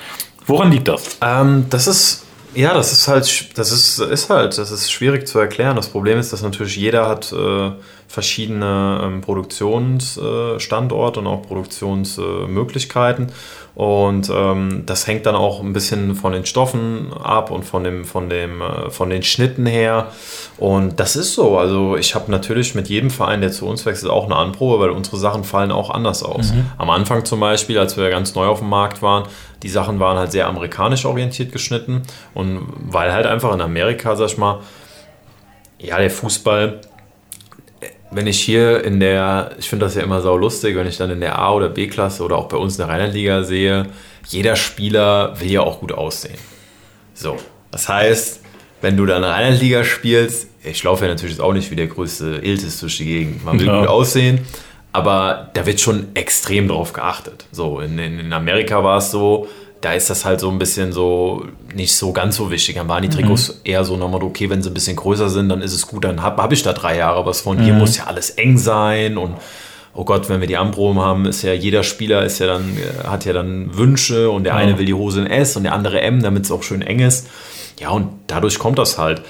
Woran 0.48 0.72
liegt 0.72 0.88
das? 0.88 1.20
Ähm, 1.22 1.68
das 1.70 1.86
ist 1.86 2.26
ja, 2.56 2.74
das 2.74 2.92
ist 2.92 3.08
halt, 3.08 3.58
das 3.58 3.72
ist, 3.72 4.00
ist 4.00 4.30
halt, 4.30 4.58
das 4.58 4.72
ist 4.72 4.92
schwierig 4.92 5.28
zu 5.28 5.40
erklären. 5.40 5.76
Das 5.76 5.90
Problem 5.90 6.18
ist, 6.18 6.34
dass 6.34 6.42
natürlich 6.42 6.76
jeder 6.76 7.08
hat 7.08 7.32
äh, 7.32 7.72
verschiedene 8.08 9.02
ähm, 9.04 9.22
Produktionsstandorte 9.22 11.20
äh, 11.20 11.22
und 11.22 11.28
auch 11.28 11.44
Produktionsmöglichkeiten. 11.44 13.28
Äh, 13.30 13.32
und 13.80 14.30
ähm, 14.34 14.84
das 14.86 15.08
hängt 15.08 15.26
dann 15.26 15.36
auch 15.36 15.62
ein 15.62 15.72
bisschen 15.72 16.16
von 16.16 16.34
den 16.34 16.46
Stoffen 16.46 17.14
ab 17.14 17.52
und 17.52 17.64
von, 17.64 17.84
dem, 17.84 18.04
von, 18.04 18.30
dem, 18.30 18.62
äh, 18.62 18.90
von 18.90 19.10
den 19.10 19.24
Schnitten 19.24 19.66
her. 19.66 20.08
Und 20.58 21.00
das 21.00 21.16
ist 21.16 21.34
so. 21.34 21.58
Also 21.58 21.96
ich 21.96 22.16
habe 22.16 22.30
natürlich 22.32 22.76
mit 22.76 22.90
jedem 22.90 23.10
Verein, 23.10 23.42
der 23.42 23.52
zu 23.52 23.68
uns 23.68 23.86
wechselt, 23.86 24.12
auch 24.12 24.26
eine 24.26 24.36
Anprobe, 24.36 24.82
weil 24.82 24.90
unsere 24.90 25.18
Sachen 25.18 25.44
fallen 25.44 25.72
auch 25.72 25.92
anders 25.92 26.24
aus. 26.24 26.52
Mhm. 26.52 26.66
Am 26.78 26.90
Anfang 26.90 27.24
zum 27.24 27.40
Beispiel, 27.40 27.78
als 27.78 27.96
wir 27.96 28.10
ganz 28.10 28.36
neu 28.36 28.48
auf 28.48 28.60
dem 28.60 28.70
Markt 28.70 29.02
waren, 29.02 29.30
die 29.64 29.70
Sachen 29.70 30.00
waren 30.00 30.18
halt 30.18 30.32
sehr 30.32 30.48
amerikanisch 30.48 31.06
orientiert 31.06 31.52
geschnitten. 31.52 32.04
Und 32.34 32.68
weil 32.78 33.12
halt 33.14 33.26
einfach 33.26 33.54
in 33.54 33.62
Amerika, 33.62 34.16
sag 34.16 34.28
ich 34.28 34.38
mal, 34.38 34.60
ja, 35.80 35.98
der 35.98 36.10
Fußball 36.10 36.82
wenn 38.12 38.28
ich 38.28 38.40
hier 38.40 38.84
in 38.84 39.00
der, 39.00 39.52
ich 39.60 39.70
finde 39.70 39.86
das 39.86 39.96
ja 39.96 40.02
immer 40.02 40.22
sau 40.22 40.36
lustig, 40.36 40.76
wenn 40.76 40.88
ich 40.88 40.98
dann 40.98 41.12
in 41.12 41.20
der 41.20 41.38
A- 41.38 41.54
oder 41.54 41.70
B-Klasse 41.70 42.24
oder 42.24 42.38
auch 42.38 42.48
bei 42.48 42.58
uns 42.58 42.76
in 42.76 42.86
der 42.86 42.90
Rheinland-Liga 42.90 43.44
sehe, 43.44 43.86
jeder 44.28 44.56
Spieler 44.56 45.40
will 45.40 45.52
ja 45.52 45.62
auch 45.62 45.80
gut 45.80 45.92
aussehen. 45.92 46.38
So, 47.14 47.38
das 47.72 47.88
heißt, 47.88 48.42
wenn 48.82 48.98
du 48.98 49.06
dann 49.06 49.24
Rheinland-Liga 49.24 49.84
spielst, 49.84 50.48
ich 50.64 50.84
laufe 50.84 51.06
ja 51.06 51.12
natürlich 51.12 51.40
auch 51.40 51.54
nicht 51.54 51.70
wie 51.72 51.76
der 51.76 51.88
größte 51.88 52.40
Iltis 52.44 52.80
durch 52.80 52.98
die 52.98 53.06
Gegend. 53.06 53.46
Man 53.46 53.60
will 53.60 53.68
ja. 53.68 53.80
gut 53.80 53.88
aussehen, 53.88 54.40
aber 54.92 55.50
da 55.54 55.66
wird 55.66 55.80
schon 55.80 56.08
extrem 56.16 56.68
drauf 56.68 56.94
geachtet. 56.94 57.46
So, 57.52 57.80
in, 57.80 58.00
in 58.00 58.34
Amerika 58.34 58.84
war 58.84 58.98
es 58.98 59.12
so, 59.12 59.48
da 59.82 59.94
ist 59.94 60.10
das 60.10 60.26
halt 60.26 60.40
so 60.40 60.50
ein 60.50 60.60
bisschen 60.60 60.92
so 60.92 61.46
nicht 61.74 61.96
so 61.96 62.12
ganz 62.12 62.36
so 62.36 62.52
wichtig. 62.52 62.76
Dann 62.76 62.88
waren 62.88 63.04
die 63.04 63.10
Trikots 63.10 63.50
mhm. 63.50 63.56
eher 63.64 63.84
so 63.86 63.96
nochmal, 63.96 64.24
okay, 64.24 64.50
wenn 64.50 64.62
sie 64.62 64.70
ein 64.70 64.74
bisschen 64.74 64.96
größer 64.96 65.30
sind, 65.30 65.50
dann 65.50 65.62
ist 65.62 65.74
es 65.74 65.88
gut, 65.88 66.04
dann 66.04 66.22
habe 66.22 66.42
hab 66.42 66.52
ich 66.52 66.64
da 66.64 66.74
drei 66.74 66.98
Jahre 66.98 67.26
was 67.26 67.42
von. 67.42 67.58
Mhm. 67.58 67.64
Hier 67.64 67.74
muss 67.74 67.98
ja 67.98 68.06
alles 68.06 68.32
eng 68.32 68.58
sein 68.58 69.18
und 69.18 69.36
oh 69.94 70.04
Gott, 70.04 70.30
wenn 70.30 70.42
wir 70.42 70.48
die 70.48 70.58
Anproben 70.58 71.00
haben, 71.00 71.26
ist 71.26 71.44
ja 71.44 71.54
jeder 71.54 71.84
Spieler 71.84 72.24
ist 72.24 72.40
ja 72.40 72.48
dann, 72.48 72.78
äh, 72.78 73.08
hat 73.08 73.26
ja 73.26 73.34
dann 73.34 73.78
Wünsche 73.78 74.30
und 74.30 74.44
der 74.44 74.54
ja. 74.54 74.60
eine 74.60 74.78
will 74.78 74.86
die 74.86 74.94
Hose 74.94 75.22
in 75.22 75.28
S 75.28 75.56
und 75.56 75.64
der 75.64 75.74
andere 75.74 76.02
M, 76.02 76.22
damit 76.22 76.46
es 76.46 76.52
auch 76.52 76.64
schön 76.64 76.82
eng 76.82 77.00
ist. 77.00 77.28
Ja, 77.80 77.92
und 77.92 78.10
dadurch 78.28 78.60
kommt 78.60 78.78
das 78.78 78.98
halt. 78.98 79.22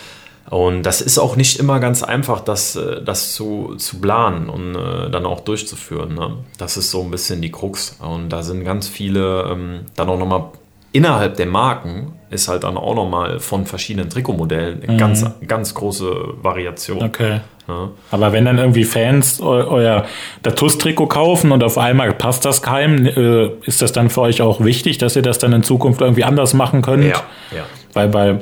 Und 0.50 0.84
das 0.84 1.02
ist 1.02 1.20
auch 1.20 1.36
nicht 1.36 1.60
immer 1.60 1.80
ganz 1.80 2.02
einfach, 2.02 2.40
das, 2.40 2.76
äh, 2.76 3.04
das 3.04 3.34
zu, 3.34 3.76
zu 3.78 4.00
planen 4.02 4.50
und 4.50 4.76
äh, 4.76 5.10
dann 5.10 5.26
auch 5.26 5.42
durchzuführen. 5.42 6.16
Ne? 6.16 6.38
Das 6.58 6.78
ist 6.78 6.90
so 6.90 7.02
ein 7.04 7.12
bisschen 7.12 7.42
die 7.42 7.52
Krux. 7.52 7.98
Und 8.00 8.30
da 8.30 8.42
sind 8.42 8.64
ganz 8.64 8.88
viele, 8.88 9.44
ähm, 9.52 9.82
dann 9.96 10.10
auch 10.10 10.18
nochmal 10.18 10.46
innerhalb 10.92 11.38
der 11.38 11.46
Marken 11.46 12.14
ist 12.32 12.48
halt 12.48 12.64
dann 12.64 12.78
auch 12.78 12.96
nochmal 12.96 13.40
von 13.40 13.66
verschiedenen 13.66 14.10
Trikotmodellen 14.10 14.84
eine 14.84 14.94
mhm. 14.94 14.98
ganz, 14.98 15.26
ganz 15.48 15.74
große 15.74 16.12
Variation. 16.42 17.04
Okay. 17.04 17.42
Ja. 17.68 17.90
Aber 18.12 18.34
wenn 18.34 18.46
dann 18.46 18.58
irgendwie 18.58 18.84
Fans 18.84 19.40
eu 19.40 19.68
euer 19.68 20.06
Datus-Trikot 20.42 21.08
kaufen 21.08 21.52
und 21.52 21.64
auf 21.64 21.78
einmal 21.78 22.14
passt 22.14 22.46
das 22.46 22.62
keinem, 22.64 23.06
äh, 23.06 23.50
ist 23.66 23.82
das 23.82 23.92
dann 23.92 24.10
für 24.10 24.22
euch 24.22 24.42
auch 24.42 24.64
wichtig, 24.64 24.98
dass 24.98 25.16
ihr 25.16 25.22
das 25.22 25.38
dann 25.38 25.54
in 25.54 25.64
Zukunft 25.64 26.02
irgendwie 26.02 26.24
anders 26.24 26.54
machen 26.54 26.82
könnt? 26.82 27.04
Ja, 27.04 27.22
ja. 27.56 27.66
Weil 27.94 28.08
bei 28.10 28.40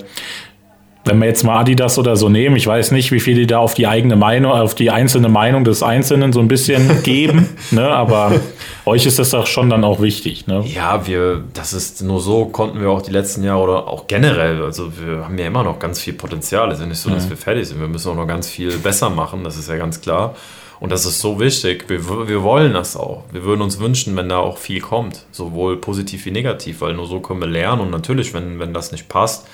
wenn 1.08 1.20
wir 1.20 1.28
jetzt 1.28 1.44
mal 1.44 1.60
Adidas 1.60 1.98
oder 1.98 2.16
so 2.16 2.30
nehmen, 2.30 2.56
ich 2.56 2.68
weiß 2.68 2.92
nicht, 2.92 3.12
wie 3.12 3.20
viel 3.20 3.36
die 3.36 3.48
da 3.48 3.60
auf 3.60 3.74
die 3.74 3.88
eigene 3.88 4.16
Meinung, 4.16 4.52
auf 4.52 4.76
die 4.76 4.92
einzelne 4.92 5.30
Meinung 5.30 5.64
des 5.64 5.82
Einzelnen 5.82 6.34
so 6.34 6.40
ein 6.40 6.48
bisschen 6.48 7.02
geben, 7.04 7.50
ne? 7.72 7.88
aber 7.88 8.40
euch 8.86 9.06
ist 9.06 9.20
das 9.20 9.32
doch 9.32 9.48
schon 9.48 9.70
dann 9.70 9.84
auch 9.84 10.02
wichtig. 10.02 10.48
Ne? 10.48 10.64
Ja, 10.66 11.08
wir, 11.08 11.44
das 11.54 11.74
ist 11.74 12.04
nur 12.04 12.20
so, 12.20 12.46
konnten 12.46 12.82
wir 12.82 12.90
auch 12.90 13.02
die 13.02 13.12
letzten 13.12 13.44
Jahre 13.44 13.64
oder 13.64 13.88
auch 13.88 14.08
generell, 14.08 14.62
also 14.62 14.92
wir 14.98 15.26
haben 15.26 15.38
ja 15.38 15.48
immer 15.48 15.64
noch 15.64 15.80
ganz 15.80 16.00
viel 16.00 16.14
Potenzial. 16.14 16.70
Es 16.70 16.76
ist 16.76 16.82
ja 16.82 16.88
nicht 16.88 17.00
so, 17.00 17.10
dass 17.10 17.26
mhm. 17.26 17.30
wir 17.32 17.38
fertig 17.38 17.68
sind. 17.68 17.80
Wir 17.80 17.88
müssen 17.88 18.12
auch 18.12 18.16
noch 18.16 18.28
ganz 18.28 18.48
viel 18.48 18.78
besser 18.78 19.10
machen, 19.10 19.44
das 19.44 19.58
ist 19.58 19.70
ja 19.70 19.78
ganz 19.78 20.02
klar. 20.02 20.36
Und 20.80 20.92
das 20.92 21.06
ist 21.06 21.20
so 21.22 21.40
wichtig. 21.40 21.86
Wir, 21.88 22.28
wir 22.28 22.44
wollen 22.44 22.74
das 22.74 22.96
auch. 22.96 23.24
Wir 23.32 23.44
würden 23.44 23.62
uns 23.62 23.80
wünschen, 23.80 24.16
wenn 24.16 24.30
da 24.30 24.38
auch 24.38 24.58
viel 24.58 24.80
kommt, 24.80 25.26
sowohl 25.32 25.78
positiv 25.78 26.26
wie 26.26 26.32
negativ, 26.32 26.82
weil 26.82 26.94
nur 26.94 27.08
so 27.08 27.20
können 27.20 27.40
wir 27.40 27.48
lernen. 27.48 27.82
Und 27.82 27.90
natürlich, 27.90 28.34
wenn, 28.36 28.60
wenn 28.60 28.74
das 28.74 28.92
nicht 28.92 29.10
passt, 29.10 29.48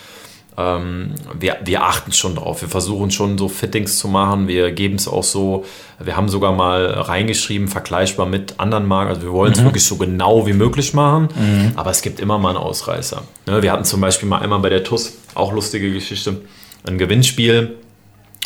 ähm, 0.58 1.16
wir, 1.38 1.58
wir 1.64 1.84
achten 1.84 2.12
schon 2.12 2.36
drauf. 2.36 2.62
Wir 2.62 2.70
versuchen 2.70 3.12
schon 3.12 3.38
so 3.38 3.48
Fittings 3.48 3.98
zu 3.98 4.08
machen. 4.08 4.48
Wir 4.48 4.72
geben 4.72 4.96
es 4.96 5.08
auch 5.08 5.24
so, 5.24 5.66
wir 6.00 6.16
haben 6.16 6.30
sogar 6.30 6.54
mal 6.54 6.86
reingeschrieben, 6.86 7.68
vergleichbar 7.68 8.26
mit 8.26 8.60
anderen 8.60 8.86
Marken. 8.86 9.10
Also 9.10 9.22
wir 9.24 9.32
wollen 9.32 9.54
es 9.54 9.62
mhm. 9.62 9.66
wirklich 9.66 9.86
so 9.86 9.96
genau 9.98 10.46
wie 10.46 10.54
möglich 10.54 10.94
machen, 10.94 11.30
mhm. 11.36 11.72
aber 11.76 11.90
es 11.90 12.02
gibt 12.02 12.20
immer 12.20 12.38
mal 12.38 12.50
einen 12.50 12.58
Ausreißer. 12.58 13.24
Ne, 13.48 13.62
wir 13.62 13.72
hatten 13.72 13.86
zum 13.86 14.02
Beispiel 14.02 14.30
mal 14.30 14.40
einmal 14.40 14.60
bei 14.60 14.70
der 14.70 14.84
TUS, 14.84 15.14
auch 15.34 15.52
lustige 15.52 15.92
Geschichte, 15.92 16.42
ein 16.88 16.98
Gewinnspiel. 16.98 17.78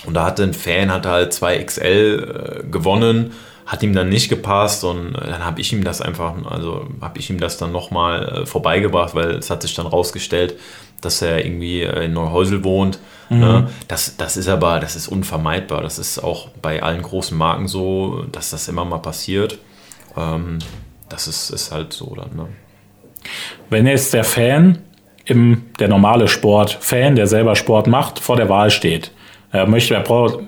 Und 0.06 0.14
da 0.14 0.26
hatte 0.26 0.44
ein 0.44 0.54
Fan, 0.54 0.92
hat 0.92 1.06
halt 1.06 1.34
2XL 1.34 2.62
äh, 2.62 2.64
gewonnen 2.70 3.32
hat 3.68 3.84
ihm 3.84 3.94
dann 3.94 4.08
nicht 4.08 4.30
gepasst 4.30 4.86
und 4.86 5.12
dann 5.14 5.46
habe 5.46 5.60
ich 5.60 5.74
ihm 5.74 5.84
das 5.84 6.02
einfach, 6.02 6.34
also 6.50 6.88
habe 7.02 7.20
ich 7.20 7.30
ihm 7.30 7.38
das 7.38 7.58
dann 7.58 7.74
nochmal 7.74 8.24
äh, 8.24 8.46
vorbeigebracht, 8.46 9.14
weil 9.14 9.32
es 9.32 9.50
hat 9.50 9.62
sich 9.62 9.76
dann 9.76 9.86
rausgestellt, 9.86 10.56
dass 11.02 11.22
er 11.22 11.46
irgendwie 11.46 11.82
äh, 11.82 12.06
in 12.06 12.14
Neuhäusel 12.14 12.64
wohnt. 12.64 13.00
Mhm. 13.30 13.40
Ne? 13.40 13.70
Das, 13.88 14.18
das 14.18 14.38
ist 14.38 14.48
aber, 14.48 14.80
das 14.80 14.96
ist 14.96 15.08
unvermeidbar. 15.08 15.82
Das 15.82 16.00
ist 16.00 16.20
auch 16.20 16.50
bei 16.62 16.82
allen 16.82 17.02
großen 17.02 17.38
Marken 17.38 17.68
so, 17.68 18.24
dass 18.32 18.52
das 18.52 18.68
immer 18.68 18.86
mal 18.86 19.00
passiert. 19.00 19.60
Ähm, 20.16 20.60
das 21.10 21.28
ist, 21.28 21.50
ist 21.50 21.72
halt 21.72 21.94
so 21.94 22.16
dann. 22.16 22.36
Ne? 22.36 22.48
Wenn 23.70 23.88
jetzt 23.88 24.14
der 24.14 24.24
Fan, 24.24 24.80
im, 25.26 25.66
der 25.80 25.90
normale 25.90 26.28
Sport-Fan, 26.28 27.16
der 27.16 27.28
selber 27.28 27.56
Sport 27.56 27.88
macht, 27.88 28.20
vor 28.20 28.38
der 28.38 28.50
Wahl 28.50 28.72
steht, 28.72 29.12
er 29.52 29.68
möchte, 29.68 29.94
er 29.94 30.02
braucht, 30.02 30.40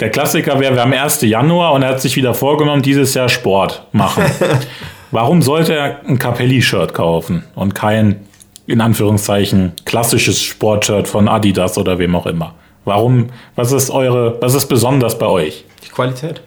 der 0.00 0.10
Klassiker 0.10 0.60
wäre, 0.60 0.74
wir 0.74 0.82
haben 0.82 0.92
1. 0.92 1.22
Januar 1.22 1.72
und 1.72 1.82
er 1.82 1.90
hat 1.90 2.00
sich 2.00 2.16
wieder 2.16 2.34
vorgenommen, 2.34 2.82
dieses 2.82 3.14
Jahr 3.14 3.28
Sport 3.28 3.86
machen. 3.92 4.24
Warum 5.10 5.42
sollte 5.42 5.74
er 5.74 6.00
ein 6.06 6.18
Capelli-Shirt 6.18 6.94
kaufen 6.94 7.44
und 7.54 7.74
kein 7.74 8.27
in 8.68 8.82
Anführungszeichen 8.82 9.72
klassisches 9.86 10.40
Sportshirt 10.40 11.08
von 11.08 11.26
Adidas 11.26 11.78
oder 11.78 11.98
wem 11.98 12.14
auch 12.14 12.26
immer? 12.26 12.54
Warum, 12.84 13.30
was 13.56 13.72
ist 13.72 13.90
eure, 13.90 14.40
was 14.40 14.54
ist 14.54 14.66
besonders 14.66 15.18
bei 15.18 15.26
euch? 15.26 15.64
Die 15.84 15.88
Qualität. 15.88 16.42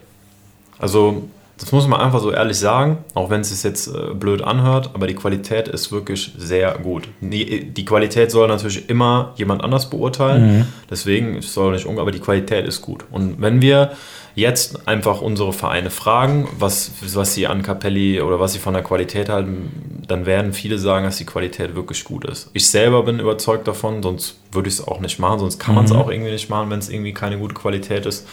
Also, 0.77 1.23
das 1.57 1.71
muss 1.71 1.87
man 1.87 1.99
einfach 1.99 2.19
so 2.19 2.31
ehrlich 2.31 2.57
sagen, 2.57 2.99
auch 3.15 3.31
wenn 3.31 3.41
es 3.41 3.49
sich 3.49 3.63
jetzt 3.63 3.87
äh, 3.87 4.13
blöd 4.13 4.43
anhört, 4.43 4.91
aber 4.93 5.07
die 5.07 5.15
Qualität 5.15 5.67
ist 5.67 5.91
wirklich 5.91 6.31
sehr 6.37 6.77
gut. 6.77 7.07
Die, 7.21 7.65
die 7.71 7.85
Qualität 7.85 8.29
soll 8.31 8.47
natürlich 8.47 8.87
immer 8.89 9.33
jemand 9.35 9.63
anders 9.63 9.89
beurteilen, 9.89 10.57
mhm. 10.59 10.65
deswegen 10.89 11.41
soll 11.41 11.73
nicht 11.73 11.87
aber 11.87 12.11
die 12.11 12.19
Qualität 12.19 12.67
ist 12.67 12.81
gut. 12.81 13.03
Und 13.11 13.41
wenn 13.41 13.61
wir 13.61 13.91
jetzt 14.35 14.87
einfach 14.87 15.21
unsere 15.21 15.53
Vereine 15.53 15.89
fragen, 15.89 16.47
was, 16.57 16.91
was 17.13 17.33
sie 17.33 17.47
an 17.47 17.63
Capelli 17.63 18.21
oder 18.21 18.39
was 18.39 18.53
sie 18.53 18.59
von 18.59 18.73
der 18.73 18.83
Qualität 18.83 19.29
halten, 19.29 20.03
dann 20.07 20.25
werden 20.25 20.53
viele 20.53 20.77
sagen, 20.77 21.05
dass 21.05 21.17
die 21.17 21.25
Qualität 21.25 21.75
wirklich 21.75 22.03
gut 22.03 22.25
ist. 22.25 22.49
Ich 22.53 22.69
selber 22.69 23.03
bin 23.03 23.19
überzeugt 23.19 23.67
davon, 23.67 24.01
sonst 24.03 24.37
würde 24.51 24.69
ich 24.69 24.75
es 24.75 24.87
auch 24.87 24.99
nicht 24.99 25.19
machen, 25.19 25.39
sonst 25.39 25.59
kann 25.59 25.75
man 25.75 25.85
es 25.85 25.91
mhm. 25.91 25.99
auch 25.99 26.09
irgendwie 26.09 26.31
nicht 26.31 26.49
machen, 26.49 26.69
wenn 26.69 26.79
es 26.79 26.89
irgendwie 26.89 27.13
keine 27.13 27.37
gute 27.37 27.53
Qualität 27.53 28.05
ist. 28.05 28.27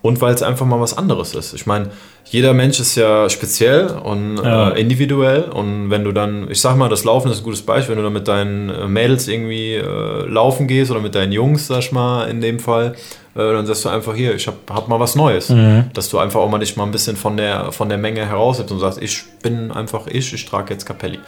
Und 0.00 0.20
weil 0.20 0.32
es 0.32 0.42
einfach 0.42 0.64
mal 0.64 0.80
was 0.80 0.96
anderes 0.96 1.34
ist. 1.34 1.54
Ich 1.54 1.66
meine, 1.66 1.90
jeder 2.24 2.52
Mensch 2.52 2.78
ist 2.78 2.94
ja 2.94 3.28
speziell 3.28 3.88
und 3.88 4.36
ja. 4.36 4.70
Äh, 4.70 4.80
individuell. 4.80 5.44
Und 5.44 5.90
wenn 5.90 6.04
du 6.04 6.12
dann, 6.12 6.50
ich 6.50 6.60
sag 6.60 6.76
mal, 6.76 6.88
das 6.88 7.04
Laufen 7.04 7.30
ist 7.30 7.38
ein 7.38 7.44
gutes 7.44 7.62
Beispiel, 7.62 7.96
wenn 7.96 8.02
du 8.02 8.04
dann 8.04 8.12
mit 8.12 8.28
deinen 8.28 8.68
äh, 8.68 8.86
Mädels 8.86 9.28
irgendwie 9.28 9.74
äh, 9.74 10.26
laufen 10.26 10.66
gehst 10.66 10.90
oder 10.90 11.00
mit 11.00 11.14
deinen 11.14 11.32
Jungs, 11.32 11.66
sag 11.66 11.80
ich 11.80 11.92
mal, 11.92 12.28
in 12.28 12.40
dem 12.40 12.60
Fall, 12.60 12.94
äh, 13.34 13.52
dann 13.52 13.66
sagst 13.66 13.84
du 13.84 13.88
einfach 13.88 14.14
hier, 14.14 14.34
ich 14.34 14.46
hab, 14.46 14.70
hab 14.70 14.88
mal 14.88 15.00
was 15.00 15.14
Neues. 15.14 15.48
Mhm. 15.48 15.86
Dass 15.94 16.10
du 16.10 16.18
einfach 16.18 16.40
auch 16.40 16.50
mal 16.50 16.58
dich 16.58 16.76
mal 16.76 16.84
ein 16.84 16.90
bisschen 16.90 17.16
von 17.16 17.36
der, 17.36 17.72
von 17.72 17.88
der 17.88 17.98
Menge 17.98 18.24
heraushebst 18.26 18.70
und 18.70 18.78
sagst, 18.78 19.02
ich 19.02 19.24
bin 19.42 19.72
einfach 19.72 20.06
ich, 20.06 20.32
ich 20.32 20.44
trage 20.44 20.74
jetzt 20.74 20.84
Capelli. 20.84 21.18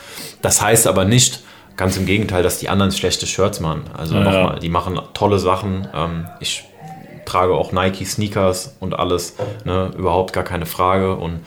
Das 0.43 0.62
heißt 0.62 0.87
aber 0.87 1.05
nicht, 1.05 1.43
ganz 1.77 1.97
im 1.97 2.05
Gegenteil, 2.05 2.43
dass 2.43 2.59
die 2.59 2.68
anderen 2.68 2.93
schlechte 2.93 3.27
Shirts 3.27 3.59
machen. 3.61 3.85
Also 3.97 4.14
ja, 4.14 4.23
nochmal, 4.23 4.59
die 4.59 4.68
machen 4.68 5.01
tolle 5.14 5.39
Sachen. 5.39 5.89
Ähm, 5.95 6.27
ich 6.39 6.64
trage 7.31 7.55
auch 7.55 7.72
Nike 7.72 8.05
Sneakers 8.05 8.76
und 8.81 8.99
alles, 8.99 9.37
ne, 9.64 9.91
überhaupt 9.97 10.33
gar 10.33 10.45
keine 10.45 10.66
Frage 10.66 11.16
und 11.16 11.41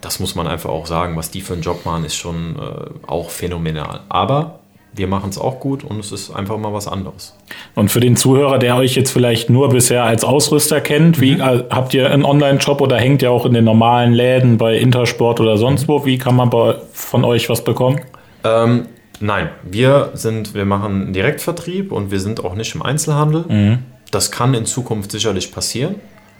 das 0.00 0.18
muss 0.20 0.34
man 0.34 0.46
einfach 0.46 0.70
auch 0.70 0.86
sagen, 0.86 1.16
was 1.16 1.30
die 1.30 1.40
für 1.40 1.54
einen 1.54 1.62
Job 1.62 1.86
machen, 1.86 2.04
ist 2.04 2.16
schon 2.16 2.56
äh, 2.56 3.08
auch 3.08 3.30
phänomenal. 3.30 4.00
Aber 4.08 4.58
wir 4.94 5.06
machen 5.06 5.30
es 5.30 5.38
auch 5.38 5.60
gut 5.60 5.84
und 5.84 5.98
es 6.00 6.12
ist 6.12 6.30
einfach 6.30 6.58
mal 6.58 6.72
was 6.72 6.86
anderes. 6.86 7.34
Und 7.74 7.90
für 7.90 8.00
den 8.00 8.16
Zuhörer, 8.16 8.58
der 8.58 8.76
euch 8.76 8.94
jetzt 8.94 9.10
vielleicht 9.10 9.48
nur 9.48 9.70
bisher 9.70 10.04
als 10.04 10.24
Ausrüster 10.24 10.80
kennt, 10.80 11.20
wie 11.20 11.36
mhm. 11.36 11.42
habt 11.70 11.94
ihr 11.94 12.10
einen 12.10 12.24
Online-Shop 12.24 12.80
oder 12.80 12.98
hängt 12.98 13.22
ihr 13.22 13.30
auch 13.30 13.46
in 13.46 13.54
den 13.54 13.64
normalen 13.64 14.12
Läden 14.12 14.58
bei 14.58 14.76
Intersport 14.76 15.40
oder 15.40 15.56
sonst 15.56 15.88
wo? 15.88 16.04
Wie 16.04 16.18
kann 16.18 16.36
man 16.36 16.50
bei, 16.50 16.74
von 16.92 17.24
euch 17.24 17.48
was 17.48 17.64
bekommen? 17.64 18.00
Ähm, 18.44 18.86
nein, 19.20 19.50
wir 19.62 20.10
sind, 20.14 20.52
wir 20.52 20.64
machen 20.64 21.12
Direktvertrieb 21.12 21.92
und 21.92 22.10
wir 22.10 22.20
sind 22.20 22.44
auch 22.44 22.54
nicht 22.54 22.74
im 22.74 22.82
Einzelhandel. 22.82 23.44
Mhm. 23.48 23.78
Das 24.12 24.30
kann 24.30 24.54
in 24.54 24.64
Zukunft 24.64 25.10
sicherlich 25.10 25.50
passieren. 25.50 25.96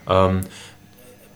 Ähm, 0.08 0.42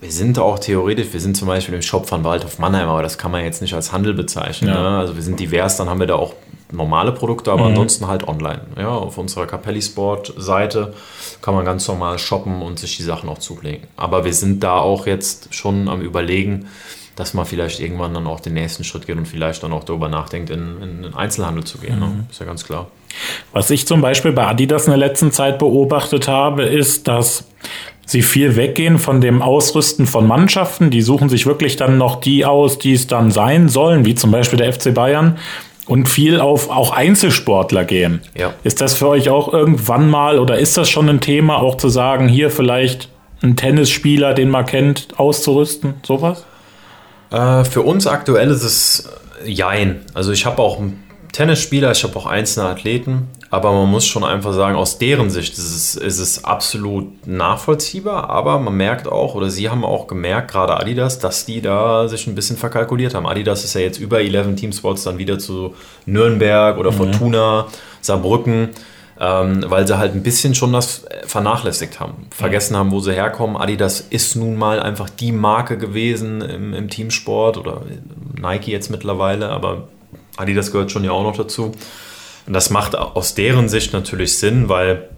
wir 0.00 0.12
sind 0.12 0.38
auch 0.38 0.58
theoretisch, 0.58 1.12
wir 1.12 1.20
sind 1.20 1.36
zum 1.36 1.48
Beispiel 1.48 1.74
im 1.74 1.82
Shop 1.82 2.06
von 2.06 2.22
Waldhof 2.22 2.58
Mannheim, 2.58 2.88
aber 2.88 3.02
das 3.02 3.18
kann 3.18 3.32
man 3.32 3.42
jetzt 3.42 3.62
nicht 3.62 3.74
als 3.74 3.92
Handel 3.92 4.14
bezeichnen. 4.14 4.68
Ja. 4.68 4.82
Ne? 4.82 4.98
Also 4.98 5.16
wir 5.16 5.22
sind 5.22 5.40
divers, 5.40 5.76
dann 5.76 5.88
haben 5.88 6.00
wir 6.00 6.06
da 6.06 6.16
auch 6.16 6.34
normale 6.70 7.12
Produkte, 7.12 7.50
aber 7.50 7.62
mhm. 7.62 7.70
ansonsten 7.70 8.06
halt 8.06 8.28
online. 8.28 8.60
Ja, 8.76 8.90
auf 8.90 9.18
unserer 9.18 9.46
Capelli 9.46 9.80
Sport 9.80 10.34
Seite 10.36 10.94
kann 11.40 11.54
man 11.54 11.64
ganz 11.64 11.88
normal 11.88 12.18
shoppen 12.18 12.60
und 12.60 12.78
sich 12.78 12.96
die 12.96 13.02
Sachen 13.02 13.28
auch 13.28 13.38
zulegen. 13.38 13.86
Aber 13.96 14.24
wir 14.24 14.34
sind 14.34 14.62
da 14.62 14.78
auch 14.78 15.06
jetzt 15.06 15.54
schon 15.54 15.88
am 15.88 16.02
überlegen, 16.02 16.68
dass 17.16 17.32
man 17.32 17.46
vielleicht 17.46 17.80
irgendwann 17.80 18.12
dann 18.14 18.26
auch 18.26 18.40
den 18.40 18.52
nächsten 18.54 18.84
Schritt 18.84 19.06
geht 19.06 19.16
und 19.16 19.26
vielleicht 19.26 19.62
dann 19.62 19.72
auch 19.72 19.84
darüber 19.84 20.08
nachdenkt, 20.08 20.50
in, 20.50 20.80
in 20.82 21.02
den 21.02 21.14
Einzelhandel 21.14 21.64
zu 21.64 21.78
gehen. 21.78 21.98
Ne? 21.98 22.06
Mhm. 22.06 22.12
Ne? 22.12 22.26
Ist 22.30 22.40
ja 22.40 22.46
ganz 22.46 22.64
klar. 22.64 22.88
Was 23.52 23.70
ich 23.70 23.86
zum 23.86 24.02
Beispiel 24.02 24.32
bei 24.32 24.46
Adidas 24.46 24.84
in 24.84 24.90
der 24.90 24.98
letzten 24.98 25.32
Zeit 25.32 25.58
beobachtet 25.58 26.28
habe, 26.28 26.64
ist, 26.64 27.08
dass 27.08 27.48
sie 28.04 28.22
viel 28.22 28.56
weggehen 28.56 28.98
von 28.98 29.22
dem 29.22 29.40
Ausrüsten 29.40 30.06
von 30.06 30.26
Mannschaften. 30.26 30.90
Die 30.90 31.00
suchen 31.02 31.30
sich 31.30 31.46
wirklich 31.46 31.76
dann 31.76 31.96
noch 31.96 32.20
die 32.20 32.44
aus, 32.44 32.78
die 32.78 32.92
es 32.92 33.06
dann 33.06 33.30
sein 33.30 33.68
sollen, 33.70 34.04
wie 34.04 34.14
zum 34.14 34.30
Beispiel 34.30 34.58
der 34.58 34.72
FC 34.72 34.94
Bayern. 34.94 35.38
Und 35.86 36.08
viel 36.08 36.40
auf 36.40 36.68
auch 36.68 36.90
Einzelsportler 36.90 37.84
gehen. 37.84 38.20
Ja. 38.36 38.54
Ist 38.64 38.80
das 38.80 38.94
für 38.98 39.08
euch 39.08 39.28
auch 39.28 39.52
irgendwann 39.52 40.10
mal 40.10 40.40
oder 40.40 40.58
ist 40.58 40.76
das 40.76 40.90
schon 40.90 41.08
ein 41.08 41.20
Thema, 41.20 41.62
auch 41.62 41.76
zu 41.76 41.88
sagen, 41.88 42.28
hier 42.28 42.50
vielleicht 42.50 43.08
einen 43.40 43.54
Tennisspieler, 43.54 44.34
den 44.34 44.50
man 44.50 44.66
kennt, 44.66 45.08
auszurüsten? 45.16 45.94
Sowas? 46.02 46.44
Äh, 47.36 47.64
für 47.64 47.82
uns 47.82 48.06
aktuell 48.06 48.50
ist 48.50 48.62
es 48.62 49.08
Jein. 49.44 50.00
Also 50.14 50.32
ich 50.32 50.46
habe 50.46 50.62
auch 50.62 50.80
Tennisspieler, 51.32 51.92
ich 51.92 52.02
habe 52.02 52.16
auch 52.16 52.24
einzelne 52.24 52.70
Athleten, 52.70 53.28
aber 53.50 53.72
man 53.72 53.90
muss 53.90 54.06
schon 54.06 54.24
einfach 54.24 54.54
sagen, 54.54 54.74
aus 54.74 54.96
deren 54.96 55.28
Sicht 55.28 55.52
ist 55.52 55.76
es, 55.76 55.94
ist 55.94 56.18
es 56.18 56.44
absolut 56.44 57.26
nachvollziehbar, 57.26 58.30
aber 58.30 58.58
man 58.58 58.74
merkt 58.74 59.06
auch, 59.06 59.34
oder 59.34 59.50
sie 59.50 59.68
haben 59.68 59.84
auch 59.84 60.06
gemerkt, 60.06 60.50
gerade 60.50 60.80
Adidas, 60.80 61.18
dass 61.18 61.44
die 61.44 61.60
da 61.60 62.08
sich 62.08 62.26
ein 62.26 62.34
bisschen 62.34 62.56
verkalkuliert 62.56 63.14
haben. 63.14 63.26
Adidas 63.26 63.64
ist 63.64 63.74
ja 63.74 63.82
jetzt 63.82 63.98
über 63.98 64.20
11 64.20 64.56
Teamsports 64.56 65.04
dann 65.04 65.18
wieder 65.18 65.38
zu 65.38 65.74
Nürnberg 66.06 66.78
oder 66.78 66.90
mhm. 66.90 66.96
Fortuna, 66.96 67.66
Saarbrücken. 68.00 68.70
Ähm, 69.18 69.64
weil 69.68 69.86
sie 69.86 69.96
halt 69.96 70.14
ein 70.14 70.22
bisschen 70.22 70.54
schon 70.54 70.74
das 70.74 71.06
vernachlässigt 71.26 72.00
haben, 72.00 72.26
vergessen 72.30 72.76
haben, 72.76 72.90
wo 72.90 73.00
sie 73.00 73.14
herkommen. 73.14 73.56
Adidas 73.56 74.00
ist 74.00 74.36
nun 74.36 74.56
mal 74.56 74.78
einfach 74.78 75.08
die 75.08 75.32
Marke 75.32 75.78
gewesen 75.78 76.42
im, 76.42 76.74
im 76.74 76.90
Teamsport 76.90 77.56
oder 77.56 77.82
Nike 78.38 78.72
jetzt 78.72 78.90
mittlerweile, 78.90 79.48
aber 79.48 79.88
Adidas 80.36 80.70
gehört 80.70 80.90
schon 80.90 81.02
ja 81.02 81.12
auch 81.12 81.22
noch 81.22 81.36
dazu. 81.36 81.72
Und 82.46 82.52
das 82.52 82.68
macht 82.70 82.94
aus 82.94 83.34
deren 83.34 83.68
Sicht 83.70 83.92
natürlich 83.94 84.38
Sinn, 84.38 84.68
weil 84.68 85.08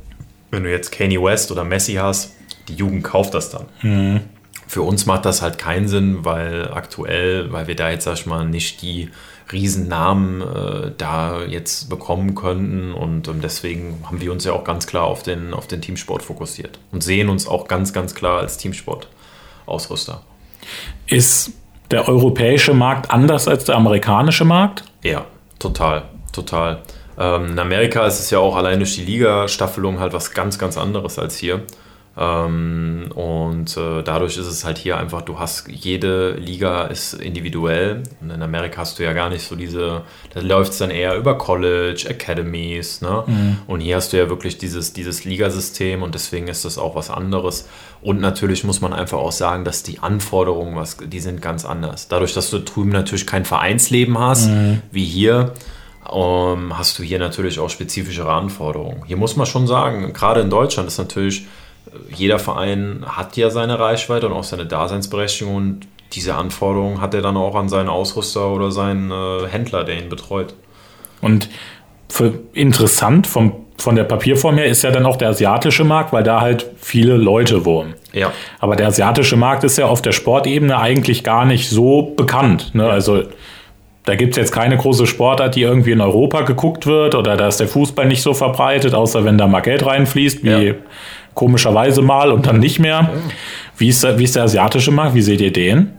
wenn 0.50 0.62
du 0.62 0.70
jetzt 0.70 0.92
Kanye 0.92 1.22
West 1.22 1.50
oder 1.50 1.64
Messi 1.64 1.94
hast, 1.94 2.34
die 2.68 2.74
Jugend 2.74 3.04
kauft 3.04 3.34
das 3.34 3.50
dann. 3.50 3.66
Mhm. 3.82 4.20
Für 4.66 4.82
uns 4.82 5.06
macht 5.06 5.24
das 5.24 5.42
halt 5.42 5.58
keinen 5.58 5.88
Sinn, 5.88 6.24
weil 6.24 6.70
aktuell, 6.72 7.52
weil 7.52 7.66
wir 7.66 7.74
da 7.74 7.90
jetzt, 7.90 8.04
sag 8.04 8.14
ich 8.14 8.26
mal, 8.26 8.44
nicht 8.44 8.82
die 8.82 9.10
Riesennamen 9.52 10.42
äh, 10.42 10.92
da 10.96 11.42
jetzt 11.42 11.88
bekommen 11.88 12.34
könnten. 12.34 12.92
Und 12.92 13.28
ähm, 13.28 13.40
deswegen 13.40 14.02
haben 14.04 14.20
wir 14.20 14.32
uns 14.32 14.44
ja 14.44 14.52
auch 14.52 14.64
ganz 14.64 14.86
klar 14.86 15.04
auf 15.04 15.22
den, 15.22 15.54
auf 15.54 15.66
den 15.66 15.80
Teamsport 15.80 16.22
fokussiert 16.22 16.78
und 16.92 17.02
sehen 17.02 17.28
uns 17.28 17.46
auch 17.46 17.68
ganz, 17.68 17.92
ganz 17.92 18.14
klar 18.14 18.40
als 18.40 18.58
Teamsport-Ausrüster. 18.58 20.22
Ist 21.06 21.52
der 21.90 22.08
europäische 22.08 22.74
Markt 22.74 23.10
anders 23.10 23.48
als 23.48 23.64
der 23.64 23.76
amerikanische 23.76 24.44
Markt? 24.44 24.84
Ja, 25.02 25.24
total, 25.58 26.04
total. 26.32 26.82
Ähm, 27.18 27.52
in 27.52 27.58
Amerika 27.58 28.06
ist 28.06 28.20
es 28.20 28.30
ja 28.30 28.38
auch 28.38 28.56
allein 28.56 28.78
durch 28.78 28.94
die 28.94 29.04
Liga-Staffelung 29.04 29.98
halt 29.98 30.12
was 30.12 30.32
ganz, 30.32 30.58
ganz 30.58 30.76
anderes 30.76 31.18
als 31.18 31.36
hier. 31.36 31.62
Ähm, 32.20 33.10
und 33.14 33.76
äh, 33.76 34.02
dadurch 34.02 34.38
ist 34.38 34.46
es 34.46 34.64
halt 34.64 34.76
hier 34.76 34.98
einfach, 34.98 35.22
du 35.22 35.38
hast, 35.38 35.68
jede 35.68 36.32
Liga 36.32 36.82
ist 36.86 37.14
individuell. 37.14 38.02
Und 38.20 38.30
in 38.30 38.42
Amerika 38.42 38.80
hast 38.80 38.98
du 38.98 39.04
ja 39.04 39.12
gar 39.12 39.30
nicht 39.30 39.46
so 39.46 39.54
diese, 39.54 40.02
da 40.34 40.40
läuft 40.40 40.72
es 40.72 40.78
dann 40.78 40.90
eher 40.90 41.16
über 41.16 41.38
College, 41.38 42.08
Academies. 42.10 43.02
Ne? 43.02 43.22
Mhm. 43.24 43.58
Und 43.68 43.80
hier 43.80 43.96
hast 43.96 44.12
du 44.12 44.16
ja 44.16 44.28
wirklich 44.28 44.58
dieses, 44.58 44.92
dieses 44.92 45.24
Ligasystem 45.24 46.02
und 46.02 46.14
deswegen 46.14 46.48
ist 46.48 46.64
das 46.64 46.76
auch 46.76 46.96
was 46.96 47.08
anderes. 47.08 47.68
Und 48.02 48.20
natürlich 48.20 48.64
muss 48.64 48.80
man 48.80 48.92
einfach 48.92 49.18
auch 49.18 49.32
sagen, 49.32 49.64
dass 49.64 49.84
die 49.84 50.00
Anforderungen, 50.00 50.74
was, 50.74 50.96
die 50.96 51.20
sind 51.20 51.40
ganz 51.40 51.64
anders. 51.64 52.08
Dadurch, 52.08 52.34
dass 52.34 52.50
du 52.50 52.58
drüben 52.58 52.90
natürlich 52.90 53.28
kein 53.28 53.44
Vereinsleben 53.44 54.18
hast, 54.18 54.48
mhm. 54.48 54.82
wie 54.90 55.04
hier, 55.04 55.54
ähm, 56.12 56.76
hast 56.76 56.98
du 56.98 57.04
hier 57.04 57.20
natürlich 57.20 57.60
auch 57.60 57.70
spezifischere 57.70 58.32
Anforderungen. 58.32 59.04
Hier 59.06 59.16
muss 59.16 59.36
man 59.36 59.46
schon 59.46 59.68
sagen, 59.68 60.12
gerade 60.12 60.40
in 60.40 60.50
Deutschland 60.50 60.88
ist 60.88 60.98
natürlich 60.98 61.46
jeder 62.14 62.38
Verein 62.38 63.04
hat 63.06 63.36
ja 63.36 63.50
seine 63.50 63.78
Reichweite 63.78 64.26
und 64.26 64.32
auch 64.32 64.44
seine 64.44 64.66
Daseinsberechtigung 64.66 65.54
und 65.54 65.86
diese 66.12 66.34
Anforderungen 66.34 67.00
hat 67.00 67.14
er 67.14 67.22
dann 67.22 67.36
auch 67.36 67.54
an 67.54 67.68
seinen 67.68 67.88
Ausrüster 67.88 68.50
oder 68.50 68.70
seinen 68.70 69.10
äh, 69.10 69.46
Händler, 69.48 69.84
der 69.84 69.98
ihn 69.98 70.08
betreut. 70.08 70.54
Und 71.20 71.48
interessant 72.54 73.26
vom, 73.26 73.52
von 73.76 73.94
der 73.94 74.04
Papierform 74.04 74.56
her 74.56 74.66
ist 74.66 74.82
ja 74.82 74.90
dann 74.90 75.04
auch 75.04 75.16
der 75.16 75.28
asiatische 75.28 75.84
Markt, 75.84 76.12
weil 76.12 76.22
da 76.22 76.40
halt 76.40 76.66
viele 76.78 77.16
Leute 77.16 77.64
wohnen. 77.64 77.94
Ja. 78.12 78.32
Aber 78.60 78.76
der 78.76 78.86
asiatische 78.88 79.36
Markt 79.36 79.64
ist 79.64 79.76
ja 79.76 79.86
auf 79.86 80.00
der 80.00 80.12
Sportebene 80.12 80.78
eigentlich 80.78 81.22
gar 81.22 81.44
nicht 81.44 81.68
so 81.68 82.14
bekannt. 82.16 82.74
Ne? 82.74 82.84
Ja. 82.84 82.90
Also 82.90 83.24
da 84.06 84.14
gibt 84.14 84.32
es 84.32 84.36
jetzt 84.38 84.52
keine 84.52 84.78
große 84.78 85.06
Sportart, 85.06 85.54
die 85.54 85.62
irgendwie 85.62 85.92
in 85.92 86.00
Europa 86.00 86.40
geguckt 86.40 86.86
wird 86.86 87.14
oder 87.14 87.36
da 87.36 87.48
ist 87.48 87.60
der 87.60 87.68
Fußball 87.68 88.06
nicht 88.06 88.22
so 88.22 88.32
verbreitet, 88.32 88.94
außer 88.94 89.26
wenn 89.26 89.36
da 89.36 89.46
mal 89.46 89.60
Geld 89.60 89.84
reinfließt, 89.84 90.42
wie 90.42 90.48
ja 90.48 90.74
komischerweise 91.38 92.02
mal 92.02 92.32
und 92.32 92.46
dann 92.46 92.58
nicht 92.58 92.80
mehr. 92.80 93.10
Wie 93.76 93.88
ist, 93.88 94.02
der, 94.02 94.18
wie 94.18 94.24
ist 94.24 94.34
der 94.34 94.42
asiatische 94.42 94.90
Markt? 94.90 95.14
Wie 95.14 95.22
seht 95.22 95.40
ihr 95.40 95.52
den? 95.52 95.92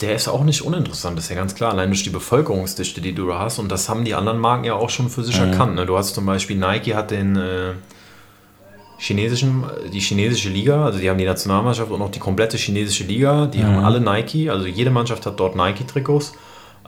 Der 0.00 0.14
ist 0.14 0.26
auch 0.26 0.42
nicht 0.42 0.62
uninteressant, 0.62 1.18
das 1.18 1.24
ist 1.24 1.30
ja 1.30 1.36
ganz 1.36 1.54
klar. 1.54 1.72
Allein 1.72 1.90
durch 1.90 2.02
die 2.02 2.10
Bevölkerungsdichte, 2.10 3.02
die 3.02 3.14
du 3.14 3.26
da 3.28 3.38
hast. 3.40 3.58
Und 3.58 3.70
das 3.70 3.90
haben 3.90 4.06
die 4.06 4.14
anderen 4.14 4.38
Marken 4.38 4.64
ja 4.64 4.74
auch 4.74 4.88
schon 4.88 5.10
für 5.10 5.22
sich 5.22 5.38
mhm. 5.38 5.48
erkannt. 5.48 5.74
Ne? 5.74 5.84
Du 5.84 5.98
hast 5.98 6.14
zum 6.14 6.24
Beispiel 6.24 6.56
Nike 6.56 6.94
hat 6.94 7.10
den 7.10 7.36
äh, 7.36 7.72
chinesischen, 8.96 9.64
die 9.92 10.00
chinesische 10.00 10.48
Liga, 10.48 10.86
also 10.86 10.98
die 10.98 11.10
haben 11.10 11.18
die 11.18 11.26
Nationalmannschaft 11.26 11.90
und 11.90 12.00
auch 12.00 12.10
die 12.10 12.18
komplette 12.18 12.56
chinesische 12.56 13.04
Liga. 13.04 13.46
Die 13.46 13.58
mhm. 13.58 13.66
haben 13.66 13.84
alle 13.84 14.00
Nike, 14.00 14.48
also 14.48 14.66
jede 14.66 14.90
Mannschaft 14.90 15.26
hat 15.26 15.38
dort 15.38 15.56
Nike-Trikots. 15.56 16.32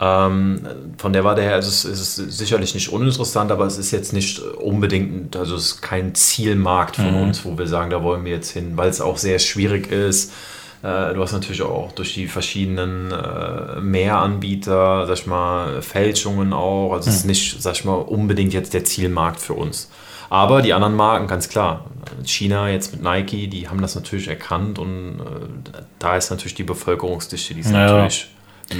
Ähm, 0.03 0.59
von 0.97 1.13
der 1.13 1.23
Warte 1.23 1.41
her 1.41 1.57
ist 1.57 1.67
es, 1.67 1.85
ist 1.85 2.17
es, 2.17 2.37
sicherlich 2.37 2.73
nicht 2.73 2.91
uninteressant, 2.91 3.51
aber 3.51 3.65
es 3.65 3.77
ist 3.77 3.91
jetzt 3.91 4.11
nicht 4.11 4.39
unbedingt, 4.39 5.37
also 5.37 5.55
es 5.55 5.65
ist 5.65 5.81
kein 5.81 6.13
Zielmarkt 6.13 6.97
von 6.97 7.11
mhm. 7.11 7.21
uns, 7.21 7.45
wo 7.45 7.57
wir 7.57 7.67
sagen, 7.67 7.89
da 7.89 8.03
wollen 8.03 8.25
wir 8.25 8.33
jetzt 8.33 8.51
hin, 8.51 8.75
weil 8.75 8.89
es 8.89 8.99
auch 8.99 9.17
sehr 9.17 9.39
schwierig 9.39 9.89
ist. 9.89 10.33
Äh, 10.81 11.13
du 11.13 11.21
hast 11.21 11.31
natürlich 11.31 11.61
auch 11.61 11.93
durch 11.93 12.15
die 12.15 12.27
verschiedenen 12.27 13.11
äh, 13.11 13.79
Mehranbieter, 13.79 15.07
sag 15.07 15.13
ich 15.13 15.25
mal, 15.25 15.81
Fälschungen 15.81 16.51
auch. 16.51 16.91
Also 16.91 17.09
es 17.09 17.17
ist 17.17 17.23
mhm. 17.23 17.29
nicht, 17.29 17.61
sag 17.61 17.75
ich 17.75 17.85
mal, 17.85 17.93
unbedingt 17.93 18.51
jetzt 18.51 18.73
der 18.73 18.83
Zielmarkt 18.83 19.39
für 19.39 19.53
uns. 19.53 19.89
Aber 20.29 20.61
die 20.61 20.73
anderen 20.73 20.95
Marken, 20.95 21.27
ganz 21.27 21.47
klar, 21.47 21.85
China 22.25 22.67
jetzt 22.69 22.91
mit 22.91 23.03
Nike, 23.03 23.47
die 23.47 23.69
haben 23.69 23.81
das 23.81 23.95
natürlich 23.95 24.27
erkannt 24.27 24.79
und 24.79 25.19
äh, 25.19 25.81
da 25.99 26.17
ist 26.17 26.29
natürlich 26.29 26.55
die 26.55 26.63
Bevölkerungsdichte, 26.63 27.53
die 27.53 27.61
ist 27.61 27.71
ja. 27.71 27.85
natürlich 27.85 28.27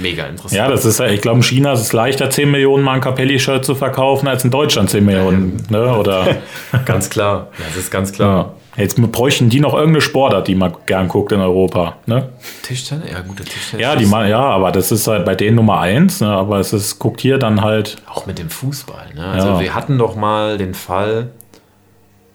Mega 0.00 0.26
interessant. 0.26 0.58
Ja, 0.58 0.68
das 0.68 0.84
ist 0.84 0.98
ja, 1.00 1.06
ich 1.06 1.20
glaube, 1.20 1.38
in 1.38 1.42
China 1.42 1.72
ist 1.72 1.80
es 1.80 1.92
leichter, 1.92 2.30
10 2.30 2.50
Millionen 2.50 2.82
Mal 2.82 2.94
ein 2.94 3.00
Capelli-Shirt 3.00 3.64
zu 3.64 3.74
verkaufen, 3.74 4.28
als 4.28 4.44
in 4.44 4.50
Deutschland 4.50 4.90
10 4.90 5.04
Millionen. 5.04 5.62
Ne? 5.68 5.96
Oder? 5.96 6.36
ganz 6.84 7.10
klar, 7.10 7.48
das 7.58 7.76
ist 7.76 7.90
ganz 7.90 8.12
klar. 8.12 8.36
Ja. 8.36 8.54
Jetzt 8.76 9.00
bräuchten 9.12 9.50
die 9.50 9.60
noch 9.60 9.72
irgendeine 9.74 10.00
Sportart, 10.00 10.48
die 10.48 10.56
man 10.56 10.74
gern 10.86 11.06
guckt 11.06 11.30
in 11.30 11.40
Europa. 11.40 11.96
Ne? 12.06 12.30
Tischtennis? 12.62 13.10
Ja, 13.10 13.20
gute 13.20 13.44
Tischtennis. 13.44 13.84
Ja, 13.84 13.94
die 13.94 14.04
ja, 14.30 14.40
aber 14.40 14.72
das 14.72 14.90
ist 14.90 15.06
halt 15.06 15.24
bei 15.24 15.36
denen 15.36 15.56
Nummer 15.56 15.80
eins. 15.80 16.20
Ne? 16.20 16.28
Aber 16.28 16.58
es 16.58 16.72
ist, 16.72 16.98
guckt 16.98 17.20
hier 17.20 17.38
dann 17.38 17.60
halt. 17.60 17.96
Auch 18.12 18.26
mit 18.26 18.38
dem 18.38 18.50
Fußball. 18.50 19.14
Ne? 19.14 19.24
Also, 19.24 19.48
ja. 19.48 19.60
wir 19.60 19.74
hatten 19.74 19.96
doch 19.96 20.16
mal 20.16 20.58
den 20.58 20.74
Fall, 20.74 21.30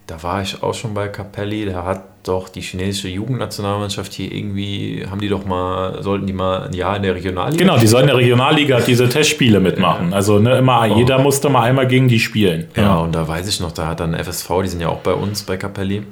da 0.09 0.23
war 0.23 0.41
ich 0.41 0.63
auch 0.63 0.73
schon 0.73 0.95
bei 0.95 1.07
Capelli, 1.07 1.65
der 1.65 1.85
hat 1.85 2.03
doch 2.23 2.49
die 2.49 2.61
chinesische 2.61 3.09
Jugendnationalmannschaft 3.09 4.11
hier 4.11 4.31
irgendwie, 4.31 5.05
haben 5.09 5.21
die 5.21 5.29
doch 5.29 5.45
mal, 5.45 6.01
sollten 6.01 6.25
die 6.25 6.33
mal 6.33 6.63
ein 6.67 6.73
Jahr 6.73 6.97
in 6.97 7.03
der 7.03 7.13
Regionalliga 7.13 7.63
Genau, 7.63 7.77
die 7.77 7.85
sollen 7.85 8.03
in 8.03 8.07
der 8.07 8.17
Regionalliga 8.17 8.79
diese 8.79 9.07
Testspiele 9.07 9.59
mitmachen. 9.59 10.13
Also 10.13 10.39
ne, 10.39 10.57
immer, 10.57 10.87
oh. 10.89 10.97
jeder 10.97 11.19
musste 11.19 11.49
mal 11.49 11.61
einmal 11.61 11.87
gegen 11.87 12.07
die 12.07 12.19
spielen. 12.19 12.69
Ja, 12.75 12.81
ja, 12.81 12.97
und 12.97 13.13
da 13.13 13.27
weiß 13.27 13.47
ich 13.47 13.59
noch, 13.59 13.71
da 13.71 13.87
hat 13.87 13.99
dann 13.99 14.15
FSV, 14.15 14.49
die 14.63 14.69
sind 14.69 14.81
ja 14.81 14.89
auch 14.89 15.01
bei 15.01 15.13
uns 15.13 15.43
bei 15.43 15.57
Capelli, 15.57 16.03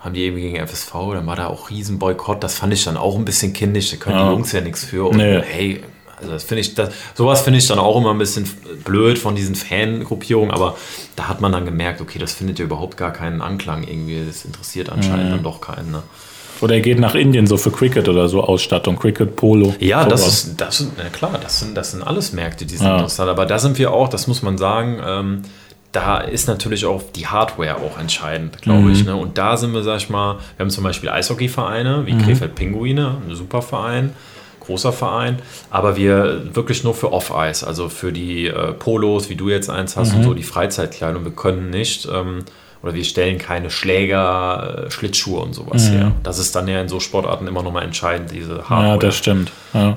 haben 0.00 0.14
die 0.14 0.26
irgendwie 0.26 0.42
gegen 0.42 0.66
FSV, 0.66 0.92
dann 1.14 1.26
war 1.26 1.36
da 1.36 1.46
auch 1.46 1.70
Riesenboykott, 1.70 2.44
das 2.44 2.58
fand 2.58 2.74
ich 2.74 2.84
dann 2.84 2.98
auch 2.98 3.16
ein 3.16 3.24
bisschen 3.24 3.54
kindisch, 3.54 3.90
da 3.90 3.96
können 3.96 4.18
ja. 4.18 4.28
die 4.28 4.34
Jungs 4.34 4.52
ja 4.52 4.60
nichts 4.60 4.84
für. 4.84 5.08
Und 5.08 5.16
nee. 5.16 5.40
hey, 5.40 5.80
also 6.20 6.32
das 6.32 6.44
finde 6.44 6.60
ich, 6.60 6.74
das, 6.74 6.90
sowas 7.14 7.42
finde 7.42 7.58
ich 7.58 7.66
dann 7.66 7.78
auch 7.78 7.96
immer 7.96 8.10
ein 8.10 8.18
bisschen 8.18 8.48
blöd 8.84 9.18
von 9.18 9.34
diesen 9.34 9.54
Fangruppierungen, 9.54 10.50
aber 10.50 10.76
da 11.16 11.28
hat 11.28 11.40
man 11.40 11.52
dann 11.52 11.64
gemerkt, 11.64 12.00
okay, 12.00 12.18
das 12.18 12.32
findet 12.32 12.58
ja 12.58 12.64
überhaupt 12.64 12.96
gar 12.96 13.12
keinen 13.12 13.40
Anklang 13.40 13.84
irgendwie. 13.84 14.22
Das 14.26 14.44
interessiert 14.44 14.90
anscheinend 14.90 15.26
mhm. 15.26 15.30
dann 15.30 15.42
doch 15.42 15.60
keinen. 15.60 15.90
Ne? 15.90 16.02
Oder 16.60 16.74
er 16.74 16.80
geht 16.80 16.98
nach 16.98 17.14
Indien 17.14 17.46
so 17.46 17.56
für 17.56 17.70
Cricket 17.70 18.08
oder 18.08 18.28
so 18.28 18.42
Ausstattung, 18.42 18.98
Cricket, 18.98 19.36
Polo. 19.36 19.74
Ja, 19.78 20.04
das 20.04 20.26
ist, 20.26 20.60
das 20.60 20.78
sind, 20.78 20.92
na 20.96 21.08
klar, 21.08 21.38
das 21.40 21.60
sind, 21.60 21.76
das 21.76 21.92
sind 21.92 22.02
alles 22.02 22.32
Märkte, 22.32 22.66
die 22.66 22.76
sind 22.76 22.86
ja. 22.86 22.94
interessant. 22.94 23.30
Aber 23.30 23.46
da 23.46 23.58
sind 23.58 23.78
wir 23.78 23.92
auch, 23.92 24.08
das 24.08 24.26
muss 24.26 24.42
man 24.42 24.58
sagen, 24.58 25.00
ähm, 25.06 25.42
da 25.92 26.18
ist 26.18 26.48
natürlich 26.48 26.84
auch 26.84 27.02
die 27.14 27.26
Hardware 27.26 27.76
auch 27.76 27.98
entscheidend, 27.98 28.60
glaube 28.60 28.82
mhm. 28.82 28.92
ich. 28.92 29.04
Ne? 29.04 29.16
Und 29.16 29.38
da 29.38 29.56
sind 29.56 29.72
wir, 29.72 29.82
sag 29.82 29.98
ich 29.98 30.10
mal, 30.10 30.38
wir 30.56 30.64
haben 30.64 30.70
zum 30.70 30.84
Beispiel 30.84 31.08
Eishockeyvereine 31.08 32.06
wie 32.06 32.12
mhm. 32.12 32.22
Krefeld 32.22 32.54
Pinguine, 32.54 33.16
ein 33.26 33.34
super 33.34 33.62
Verein 33.62 34.12
großer 34.68 34.92
Verein, 34.92 35.38
aber 35.70 35.96
wir 35.96 36.54
wirklich 36.54 36.84
nur 36.84 36.94
für 36.94 37.12
Off-Ice, 37.12 37.66
also 37.66 37.88
für 37.88 38.12
die 38.12 38.46
äh, 38.46 38.72
Polos, 38.72 39.28
wie 39.30 39.34
du 39.34 39.48
jetzt 39.48 39.70
eins 39.70 39.96
hast 39.96 40.12
mhm. 40.12 40.18
und 40.18 40.24
so, 40.24 40.34
die 40.34 40.42
Freizeitkleidung. 40.42 41.24
Wir 41.24 41.32
können 41.32 41.70
nicht 41.70 42.06
ähm, 42.06 42.44
oder 42.82 42.94
wir 42.94 43.04
stellen 43.04 43.38
keine 43.38 43.70
Schläger, 43.70 44.86
äh, 44.86 44.90
Schlittschuhe 44.90 45.40
und 45.40 45.54
sowas 45.54 45.88
mhm. 45.88 45.92
her. 45.94 46.12
Das 46.22 46.38
ist 46.38 46.54
dann 46.54 46.68
ja 46.68 46.80
in 46.80 46.88
so 46.88 47.00
Sportarten 47.00 47.46
immer 47.46 47.62
nochmal 47.62 47.84
entscheidend, 47.84 48.30
diese 48.30 48.68
Hardware. 48.68 48.88
Ja, 48.88 48.96
das 48.98 49.16
stimmt. 49.16 49.50
Ja. 49.72 49.96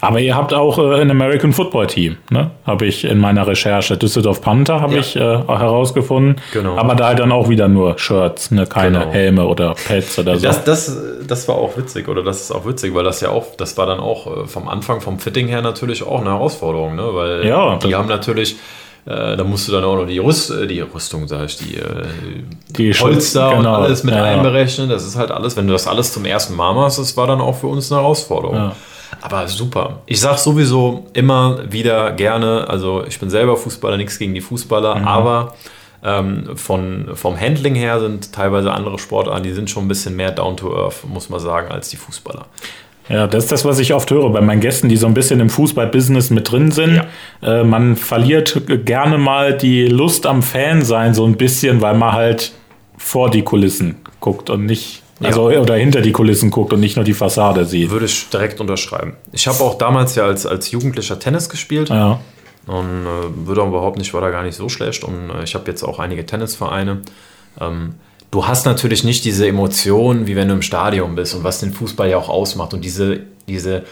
Aber 0.00 0.20
ihr 0.20 0.36
habt 0.36 0.54
auch 0.54 0.78
äh, 0.78 1.00
ein 1.00 1.10
American 1.10 1.52
Football 1.52 1.86
Team, 1.86 2.16
ne? 2.30 2.50
Habe 2.66 2.86
ich 2.86 3.04
in 3.04 3.18
meiner 3.18 3.46
Recherche. 3.46 3.96
Düsseldorf 3.96 4.40
Panther 4.40 4.80
habe 4.80 4.94
ja. 4.94 5.00
ich 5.00 5.16
äh, 5.16 5.20
herausgefunden. 5.20 6.36
Genau. 6.52 6.76
Aber 6.76 6.94
da 6.94 7.08
halt 7.08 7.18
dann 7.18 7.32
auch 7.32 7.48
wieder 7.48 7.68
nur 7.68 7.98
Shirts, 7.98 8.50
ne? 8.50 8.66
keine 8.66 9.00
genau. 9.00 9.12
Helme 9.12 9.46
oder 9.46 9.74
Pads 9.74 10.18
oder 10.18 10.36
so. 10.36 10.46
Das, 10.46 10.64
das, 10.64 10.96
das 11.26 11.48
war 11.48 11.56
auch 11.56 11.76
witzig, 11.76 12.08
oder 12.08 12.22
das 12.22 12.42
ist 12.42 12.52
auch 12.52 12.66
witzig, 12.66 12.94
weil 12.94 13.04
das 13.04 13.20
ja 13.20 13.30
auch, 13.30 13.56
das 13.56 13.76
war 13.76 13.86
dann 13.86 14.00
auch 14.00 14.44
äh, 14.44 14.46
vom 14.46 14.68
Anfang, 14.68 15.00
vom 15.00 15.18
Fitting 15.18 15.48
her 15.48 15.62
natürlich 15.62 16.02
auch 16.02 16.20
eine 16.20 16.30
Herausforderung, 16.30 16.94
ne? 16.96 17.08
Weil 17.12 17.46
ja, 17.46 17.76
die 17.78 17.94
haben 17.94 18.08
natürlich 18.08 18.56
Äh, 19.06 19.36
da 19.38 19.44
musst 19.44 19.66
du 19.66 19.72
dann 19.72 19.84
auch 19.84 19.96
noch 19.96 20.06
die, 20.06 20.18
Rüst, 20.18 20.50
äh, 20.50 20.66
die 20.66 20.80
Rüstung, 20.80 21.26
sag 21.28 21.46
ich, 21.46 21.56
die, 21.56 21.80
Die 22.76 22.90
Polster 22.90 23.50
genau, 23.50 23.60
und 23.60 23.66
alles 23.66 24.04
mit 24.04 24.14
ja, 24.14 24.26
ja. 24.26 24.32
einberechnen. 24.34 24.90
Das 24.90 25.06
ist 25.06 25.16
halt 25.16 25.30
alles, 25.30 25.56
wenn 25.56 25.66
du 25.66 25.72
das 25.72 25.86
alles 25.86 26.12
zum 26.12 26.26
ersten 26.26 26.54
Mal 26.54 26.74
machst, 26.74 26.98
das 26.98 27.16
war 27.16 27.26
dann 27.26 27.40
auch 27.40 27.56
für 27.56 27.68
uns 27.68 27.90
eine 27.90 28.02
Herausforderung. 28.02 28.56
Ja. 28.56 28.76
Aber 29.20 29.48
super. 29.48 30.00
Ich 30.06 30.20
sag 30.20 30.38
sowieso 30.38 31.06
immer 31.12 31.60
wieder 31.70 32.12
gerne, 32.12 32.66
also 32.68 33.04
ich 33.06 33.18
bin 33.18 33.30
selber 33.30 33.56
Fußballer, 33.56 33.96
nichts 33.96 34.18
gegen 34.18 34.34
die 34.34 34.40
Fußballer, 34.40 34.96
Mhm. 34.96 35.04
aber 35.08 35.54
ähm, 36.04 36.50
von, 36.56 37.10
vom 37.14 37.38
Handling 37.40 37.74
her 37.74 37.98
sind 38.00 38.32
teilweise 38.32 38.72
andere 38.72 38.98
Sportarten, 38.98 39.42
die 39.42 39.52
sind 39.52 39.68
schon 39.70 39.84
ein 39.84 39.88
bisschen 39.88 40.14
mehr 40.14 40.30
down 40.30 40.56
to 40.56 40.72
earth, 40.76 41.04
muss 41.08 41.28
man 41.28 41.40
sagen, 41.40 41.72
als 41.72 41.88
die 41.88 41.96
Fußballer. 41.96 42.46
Ja, 43.08 43.26
das 43.26 43.44
ist 43.44 43.52
das, 43.52 43.64
was 43.64 43.78
ich 43.78 43.94
oft 43.94 44.10
höre 44.10 44.28
bei 44.30 44.42
meinen 44.42 44.60
Gästen, 44.60 44.88
die 44.90 44.96
so 44.98 45.06
ein 45.06 45.14
bisschen 45.14 45.40
im 45.40 45.48
Fußball-Business 45.48 46.28
mit 46.28 46.50
drin 46.52 46.70
sind. 46.70 47.02
Äh, 47.42 47.64
man 47.64 47.96
verliert 47.96 48.60
gerne 48.84 49.16
mal 49.16 49.56
die 49.56 49.86
Lust 49.86 50.26
am 50.26 50.42
Fan 50.42 50.82
sein, 50.84 51.14
so 51.14 51.24
ein 51.24 51.36
bisschen, 51.36 51.80
weil 51.80 51.94
man 51.96 52.12
halt 52.12 52.52
vor 52.98 53.30
die 53.30 53.42
Kulissen 53.42 53.96
guckt 54.20 54.50
und 54.50 54.66
nicht, 54.66 55.02
also 55.22 55.48
oder 55.48 55.74
hinter 55.74 56.00
die 56.00 56.12
Kulissen 56.12 56.50
guckt 56.50 56.72
und 56.72 56.80
nicht 56.80 56.96
nur 56.96 57.04
die 57.04 57.14
Fassade 57.14 57.64
sieht. 57.64 57.90
Würde 57.90 58.06
ich 58.06 58.28
direkt 58.28 58.60
unterschreiben. 58.60 59.16
Ich 59.32 59.48
habe 59.48 59.62
auch 59.64 59.76
damals 59.76 60.14
ja 60.14 60.24
als, 60.24 60.46
als 60.46 60.70
Jugendlicher 60.70 61.18
Tennis 61.18 61.48
gespielt. 61.48 61.88
Ja. 61.88 62.20
Und 62.66 63.06
äh, 63.06 63.46
würde 63.46 63.62
auch 63.62 63.68
überhaupt 63.68 63.98
nicht, 63.98 64.12
war 64.14 64.20
da 64.20 64.30
gar 64.30 64.42
nicht 64.42 64.54
so 64.54 64.68
schlecht. 64.68 65.02
Und 65.02 65.30
äh, 65.30 65.42
ich 65.42 65.54
habe 65.54 65.68
jetzt 65.70 65.82
auch 65.82 65.98
einige 65.98 66.24
Tennisvereine. 66.26 67.00
Ähm, 67.60 67.94
du 68.30 68.46
hast 68.46 68.66
natürlich 68.66 69.04
nicht 69.04 69.24
diese 69.24 69.48
Emotionen, 69.48 70.26
wie 70.26 70.36
wenn 70.36 70.48
du 70.48 70.54
im 70.54 70.62
Stadion 70.62 71.14
bist 71.14 71.34
und 71.34 71.44
was 71.44 71.60
den 71.60 71.72
Fußball 71.72 72.10
ja 72.10 72.18
auch 72.18 72.28
ausmacht. 72.28 72.74
Und 72.74 72.84
diese, 72.84 73.20
diese, 73.48 73.84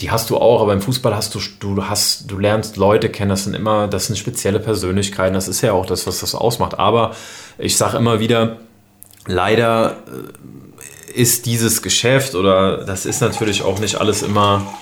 die 0.00 0.10
hast 0.10 0.30
du 0.30 0.36
auch, 0.36 0.60
aber 0.60 0.74
im 0.74 0.82
Fußball 0.82 1.16
hast 1.16 1.34
du, 1.34 1.40
du 1.58 1.84
hast, 1.84 2.30
du 2.30 2.38
lernst 2.38 2.76
Leute 2.76 3.08
kennen, 3.08 3.30
das 3.30 3.44
sind 3.44 3.54
immer, 3.54 3.88
das 3.88 4.06
sind 4.06 4.16
spezielle 4.16 4.60
Persönlichkeiten, 4.60 5.34
das 5.34 5.48
ist 5.48 5.62
ja 5.62 5.72
auch 5.72 5.86
das, 5.86 6.06
was 6.06 6.20
das 6.20 6.34
ausmacht. 6.34 6.78
Aber 6.78 7.16
ich 7.56 7.76
sage 7.78 7.96
immer 7.96 8.20
wieder, 8.20 8.58
leider 9.26 10.02
äh, 10.06 10.67
ist 11.18 11.46
dieses 11.46 11.82
Geschäft 11.82 12.36
oder 12.36 12.84
das 12.84 13.04
ist 13.04 13.20
natürlich 13.20 13.62
auch 13.62 13.80
nicht 13.80 13.96
alles 14.00 14.22
immer 14.22 14.72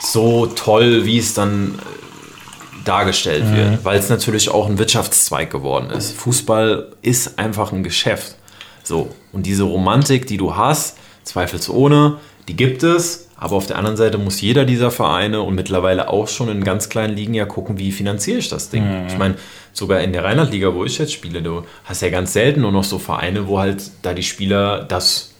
so 0.00 0.46
toll, 0.46 1.04
wie 1.04 1.18
es 1.18 1.34
dann 1.34 1.74
äh, 1.74 2.84
dargestellt 2.84 3.44
wird, 3.54 3.84
weil 3.84 3.98
es 3.98 4.08
natürlich 4.08 4.48
auch 4.48 4.68
ein 4.68 4.78
Wirtschaftszweig 4.78 5.50
geworden 5.50 5.90
ist. 5.90 6.12
Fußball 6.12 6.92
ist 7.02 7.38
einfach 7.38 7.72
ein 7.72 7.82
Geschäft. 7.82 8.36
So, 8.82 9.14
und 9.32 9.44
diese 9.44 9.64
Romantik, 9.64 10.26
die 10.26 10.38
du 10.38 10.56
hast, 10.56 10.96
zweifelsohne, 11.24 12.18
die 12.48 12.56
gibt 12.56 12.82
es, 12.82 13.28
aber 13.36 13.56
auf 13.56 13.66
der 13.66 13.76
anderen 13.76 13.98
Seite 13.98 14.16
muss 14.16 14.40
jeder 14.40 14.64
dieser 14.64 14.90
Vereine 14.90 15.42
und 15.42 15.54
mittlerweile 15.54 16.08
auch 16.08 16.28
schon 16.28 16.48
in 16.48 16.64
ganz 16.64 16.88
kleinen 16.88 17.14
Ligen 17.14 17.34
ja 17.34 17.44
gucken, 17.44 17.78
wie 17.78 17.92
finanziere 17.92 18.38
ich 18.38 18.48
das 18.48 18.70
Ding. 18.70 19.06
Ich 19.08 19.18
meine, 19.18 19.34
sogar 19.74 20.00
in 20.00 20.12
der 20.12 20.24
Rheinland-Liga, 20.24 20.72
wo 20.74 20.84
ich 20.84 20.96
jetzt 20.96 21.12
spiele, 21.12 21.42
du 21.42 21.64
hast 21.84 22.00
ja 22.00 22.08
ganz 22.08 22.32
selten 22.32 22.62
nur 22.62 22.72
noch 22.72 22.84
so 22.84 22.98
Vereine, 22.98 23.46
wo 23.46 23.58
halt 23.58 23.90
da 24.00 24.14
die 24.14 24.22
Spieler 24.22 24.84
das 24.84 25.34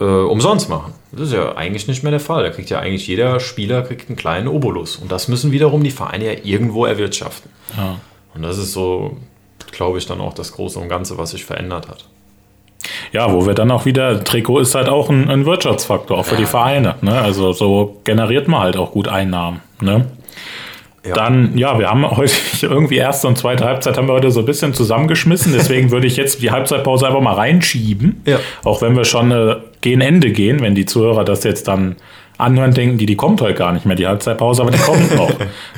äh, 0.00 0.04
umsonst 0.04 0.68
machen. 0.68 0.92
Das 1.12 1.22
ist 1.28 1.32
ja 1.32 1.56
eigentlich 1.56 1.88
nicht 1.88 2.02
mehr 2.02 2.10
der 2.10 2.20
Fall. 2.20 2.42
Da 2.44 2.50
kriegt 2.50 2.70
ja 2.70 2.78
eigentlich 2.80 3.06
jeder 3.06 3.40
Spieler 3.40 3.82
kriegt 3.82 4.08
einen 4.08 4.16
kleinen 4.16 4.48
Obolus. 4.48 4.96
Und 4.96 5.10
das 5.10 5.28
müssen 5.28 5.50
wiederum 5.52 5.82
die 5.82 5.90
Vereine 5.90 6.26
ja 6.34 6.40
irgendwo 6.44 6.84
erwirtschaften. 6.86 7.50
Ja. 7.76 7.96
Und 8.34 8.42
das 8.42 8.58
ist 8.58 8.72
so, 8.72 9.16
glaube 9.72 9.98
ich, 9.98 10.06
dann 10.06 10.20
auch 10.20 10.34
das 10.34 10.52
Große 10.52 10.78
und 10.78 10.88
Ganze, 10.88 11.18
was 11.18 11.30
sich 11.30 11.44
verändert 11.44 11.88
hat. 11.88 12.04
Ja, 13.12 13.32
wo 13.32 13.46
wir 13.46 13.54
dann 13.54 13.70
auch 13.70 13.86
wieder, 13.86 14.22
Trikot 14.22 14.60
ist 14.60 14.74
halt 14.74 14.88
auch 14.88 15.10
ein, 15.10 15.28
ein 15.30 15.46
Wirtschaftsfaktor, 15.46 16.18
auch 16.18 16.24
für 16.26 16.34
Ja. 16.34 16.40
die 16.40 16.46
Vereine. 16.46 16.94
Ne? 17.00 17.20
Also 17.20 17.52
so 17.52 17.96
generiert 18.04 18.46
man 18.48 18.60
halt 18.60 18.76
auch 18.76 18.92
gut 18.92 19.08
Einnahmen. 19.08 19.60
Ne? 19.80 20.06
Ja. 21.04 21.14
Dann, 21.14 21.56
ja, 21.56 21.78
wir 21.78 21.88
haben 21.90 22.08
heute 22.08 22.32
irgendwie 22.62 22.96
erste 22.96 23.26
und 23.28 23.38
zweite 23.38 23.64
Halbzeit 23.64 23.96
haben 23.96 24.06
wir 24.08 24.12
heute 24.14 24.30
so 24.30 24.40
ein 24.40 24.46
bisschen 24.46 24.74
zusammengeschmissen. 24.74 25.52
Deswegen 25.52 25.90
würde 25.90 26.06
ich 26.06 26.16
jetzt 26.16 26.42
die 26.42 26.50
Halbzeitpause 26.50 27.06
einfach 27.06 27.20
mal 27.20 27.34
reinschieben. 27.34 28.22
Ja. 28.26 28.38
Auch 28.64 28.82
wenn 28.82 28.94
wir 28.96 29.04
schon 29.04 29.30
äh, 29.32 29.56
gegen 29.80 30.00
Ende 30.00 30.30
gehen, 30.30 30.60
wenn 30.60 30.74
die 30.74 30.86
Zuhörer 30.86 31.24
das 31.24 31.44
jetzt 31.44 31.68
dann 31.68 31.96
anhören, 32.38 32.72
denken 32.72 32.98
die, 32.98 33.06
die 33.06 33.16
kommt 33.16 33.40
heute 33.40 33.54
gar 33.54 33.72
nicht 33.72 33.84
mehr, 33.84 33.96
die 33.96 34.06
Halbzeitpause, 34.06 34.62
aber 34.62 34.70
die 34.70 34.78
kommt 34.78 35.14
noch. 35.16 35.32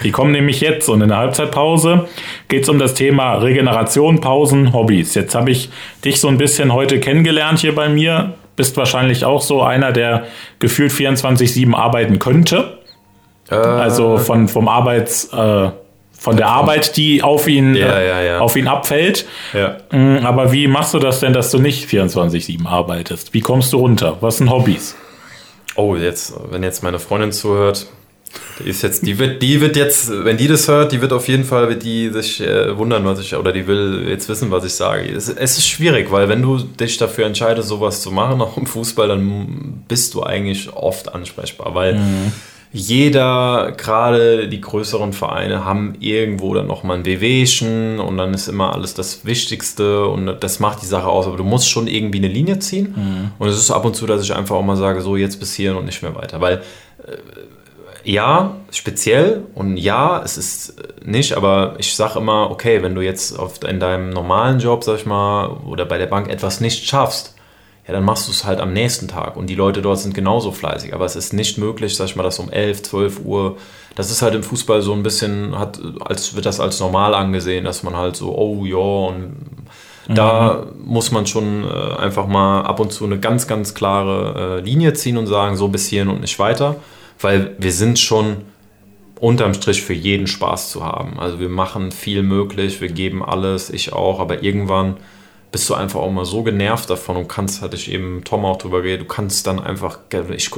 Die 0.05 0.11
kommen 0.11 0.33
nämlich 0.33 0.61
jetzt. 0.61 0.89
Und 0.89 1.01
in 1.01 1.09
der 1.09 1.19
Halbzeitpause 1.19 2.07
geht 2.49 2.65
es 2.65 2.69
um 2.69 2.79
das 2.79 2.95
Thema 2.95 3.35
Regeneration, 3.35 4.21
Pausen, 4.21 4.73
Hobbys. 4.73 5.15
Jetzt 5.15 5.35
habe 5.35 5.51
ich 5.51 5.71
dich 6.05 6.21
so 6.21 6.29
ein 6.29 6.37
bisschen 6.37 6.73
heute 6.73 7.01
kennengelernt 7.01 7.61
hier 7.61 7.75
bei 7.75 7.89
mir. 7.89 8.35
Bist 8.57 8.77
wahrscheinlich 8.77 9.25
auch 9.25 9.41
so 9.41 9.63
einer, 9.63 9.91
der 9.93 10.27
gefühlt 10.59 10.93
24-7 10.93 11.75
arbeiten 11.75 12.19
könnte. 12.19 12.79
Also 13.49 14.19
von, 14.19 14.47
vom 14.47 14.69
Arbeits, 14.69 15.33
äh, 15.33 15.71
von 16.21 16.37
der 16.37 16.49
Arbeit, 16.49 16.99
die 16.99 17.23
auf 17.23 17.49
ihn, 17.49 17.75
Ja, 17.75 17.99
äh, 17.99 18.09
ja, 18.09 18.23
ja. 18.23 18.39
auf 18.41 18.55
ihn 18.55 18.69
abfällt. 18.69 19.25
Mm, 19.91 20.19
Aber 20.25 20.53
wie 20.53 20.69
machst 20.69 20.93
du 20.93 20.99
das 20.99 21.21
denn, 21.21 21.33
dass 21.33 21.51
du 21.51 21.59
nicht 21.59 21.89
24-7 21.89 22.67
arbeitest? 22.67 23.33
Wie 23.33 23.41
kommst 23.41 23.73
du 23.73 23.79
runter? 23.79 24.19
Was 24.21 24.37
sind 24.37 24.51
Hobbys? 24.51 24.95
Oh, 25.77 25.97
jetzt, 25.97 26.35
wenn 26.51 26.63
jetzt 26.63 26.83
meine 26.83 26.99
Freundin 26.99 27.33
zuhört, 27.33 27.87
die 28.59 28.69
ist 28.69 28.83
jetzt, 28.83 29.07
die 29.07 29.19
wird, 29.19 29.43
die 29.43 29.61
wird 29.63 29.77
jetzt, 29.77 30.11
wenn 30.25 30.37
die 30.37 30.47
das 30.47 30.69
hört, 30.69 30.93
die 30.93 31.01
wird 31.01 31.13
auf 31.15 31.27
jeden 31.27 31.45
Fall, 31.45 31.69
wird 31.71 31.83
die 31.83 32.11
sich 32.11 32.41
äh, 32.43 32.77
wundern, 32.77 33.05
was 33.07 33.19
ich, 33.19 33.35
oder 33.35 33.51
die 33.53 33.67
will 33.67 34.05
jetzt 34.09 34.29
wissen, 34.29 34.51
was 34.51 34.65
ich 34.65 34.75
sage. 34.75 35.09
Es, 35.11 35.29
es 35.31 35.57
ist 35.59 35.67
schwierig, 35.67 36.13
weil 36.13 36.29
wenn 36.29 36.43
du 36.43 36.59
dich 36.59 36.99
dafür 36.99 37.25
entscheidest, 37.27 37.69
sowas 37.69 38.03
zu 38.03 38.11
machen, 38.13 38.41
auch 38.43 38.57
im 38.59 38.67
Fußball, 38.67 39.09
dann 39.09 39.83
bist 39.89 40.13
du 40.15 40.23
eigentlich 40.23 40.71
oft 40.73 41.13
ansprechbar, 41.15 41.75
weil 41.75 41.99
jeder, 42.73 43.73
gerade 43.77 44.49
die 44.49 44.61
größeren 44.61 45.13
Vereine, 45.13 45.65
haben 45.65 45.97
irgendwo 45.99 46.55
dann 46.55 46.69
nochmal 46.69 46.99
ein 46.99 47.05
Wehwehchen 47.05 47.99
und 47.99 48.17
dann 48.17 48.33
ist 48.33 48.47
immer 48.47 48.73
alles 48.73 48.95
das 48.95 49.25
Wichtigste 49.25 50.07
und 50.07 50.39
das 50.41 50.61
macht 50.61 50.83
die 50.83 50.87
Sache 50.87 51.09
aus. 51.09 51.27
Aber 51.27 51.37
du 51.37 51.43
musst 51.43 51.69
schon 51.69 51.89
irgendwie 51.89 52.19
eine 52.19 52.29
Linie 52.29 52.61
ziehen. 52.61 52.95
Und 53.39 53.49
es 53.49 53.57
ist 53.57 53.73
ab 53.73 53.85
und 53.85 53.97
zu, 53.97 54.07
dass 54.07 54.23
ich 54.23 54.35
einfach 54.35 54.55
auch 54.55 54.63
mal 54.63 54.77
sage, 54.77 55.01
so 55.01 55.17
jetzt 55.17 55.41
bis 55.41 55.55
hierhin 55.55 55.77
und 55.77 55.85
nicht 55.85 56.03
mehr 56.03 56.15
weiter. 56.15 56.41
Weil 56.41 56.63
äh, 57.07 57.17
ja, 58.05 58.57
speziell 58.71 59.43
und 59.55 59.77
ja, 59.77 60.23
es 60.23 60.39
ist 60.39 60.81
äh, 60.81 60.85
nicht, 61.05 61.37
aber 61.37 61.75
ich 61.79 61.95
sage 61.95 62.19
immer, 62.19 62.51
okay, 62.51 62.83
wenn 62.83 62.95
du 62.95 63.01
jetzt 63.01 63.39
auf, 63.39 63.63
in 63.65 63.81
deinem 63.81 64.11
normalen 64.11 64.61
Job, 64.61 64.85
sag 64.85 64.97
ich 64.97 65.07
mal, 65.07 65.49
oder 65.67 65.85
bei 65.85 65.99
der 65.99 66.07
Bank 66.07 66.29
etwas 66.29 66.61
nicht 66.61 66.87
schaffst, 66.87 67.35
ja, 67.91 67.97
dann 67.97 68.05
machst 68.05 68.29
du 68.29 68.31
es 68.31 68.45
halt 68.45 68.61
am 68.61 68.73
nächsten 68.73 69.09
Tag 69.09 69.37
und 69.37 69.49
die 69.49 69.57
Leute 69.57 69.83
dort 69.83 69.99
sind 69.99 70.15
genauso 70.15 70.53
fleißig. 70.53 70.95
Aber 70.95 71.05
es 71.05 71.17
ist 71.17 71.33
nicht 71.33 71.59
möglich, 71.59 71.97
sag 71.97 72.07
ich 72.07 72.15
mal, 72.15 72.23
dass 72.23 72.39
um 72.39 72.49
11, 72.49 72.85
12 72.85 73.25
Uhr, 73.25 73.57
das 73.97 74.13
ist 74.13 74.23
halt 74.23 74.37
im 74.37 74.45
Fußball 74.45 74.81
so 74.81 74.93
ein 74.93 75.03
bisschen, 75.03 75.59
hat, 75.59 75.81
als 76.05 76.37
wird 76.37 76.47
das 76.47 76.61
als 76.61 76.79
normal 76.79 77.15
angesehen, 77.15 77.65
dass 77.65 77.83
man 77.83 77.97
halt 77.97 78.15
so, 78.15 78.33
oh 78.39 78.65
ja, 78.65 78.77
und 78.77 79.35
da 80.07 80.67
muss 80.85 81.11
man 81.11 81.27
schon 81.27 81.65
äh, 81.65 81.97
einfach 81.97 82.29
mal 82.29 82.63
ab 82.63 82.79
und 82.79 82.93
zu 82.93 83.05
eine 83.05 83.19
ganz, 83.19 83.49
ganz 83.49 83.75
klare 83.75 84.59
äh, 84.59 84.61
Linie 84.61 84.93
ziehen 84.93 85.19
und 85.19 85.27
sagen, 85.27 85.57
so 85.57 85.67
bis 85.67 85.89
hierhin 85.89 86.09
und 86.09 86.21
nicht 86.21 86.39
weiter, 86.39 86.77
weil 87.21 87.57
wir 87.59 87.73
sind 87.73 87.99
schon 87.99 88.39
unterm 89.21 89.55
Strich 89.55 89.83
für 89.83 89.95
jeden 89.95 90.29
Spaß 90.29 90.71
zu 90.71 90.85
haben. 90.85 91.19
Also 91.19 91.41
wir 91.41 91.49
machen 91.49 91.91
viel 91.91 92.23
möglich, 92.23 92.81
wir 92.81 92.89
geben 92.89 93.25
alles, 93.25 93.69
ich 93.69 93.93
auch, 93.93 94.21
aber 94.21 94.45
irgendwann 94.45 94.97
bist 95.53 95.69
du 95.69 95.75
einfach 95.75 96.01
auch 96.01 96.11
mal 96.11 96.25
so 96.25 96.43
genervt 96.43 96.89
davon 96.91 97.17
und 97.17 97.29
kannst, 97.29 97.63
hatte 97.63 97.77
ich 97.77 97.91
eben 97.91 98.23
Tom 98.25 98.45
auch 98.45 98.59
drüber 98.59 98.83
geredet, 98.83 99.03
du 99.03 99.13
kannst 99.13 99.47
dann 99.47 99.59
einfach, 99.59 99.99
ich 100.31 100.51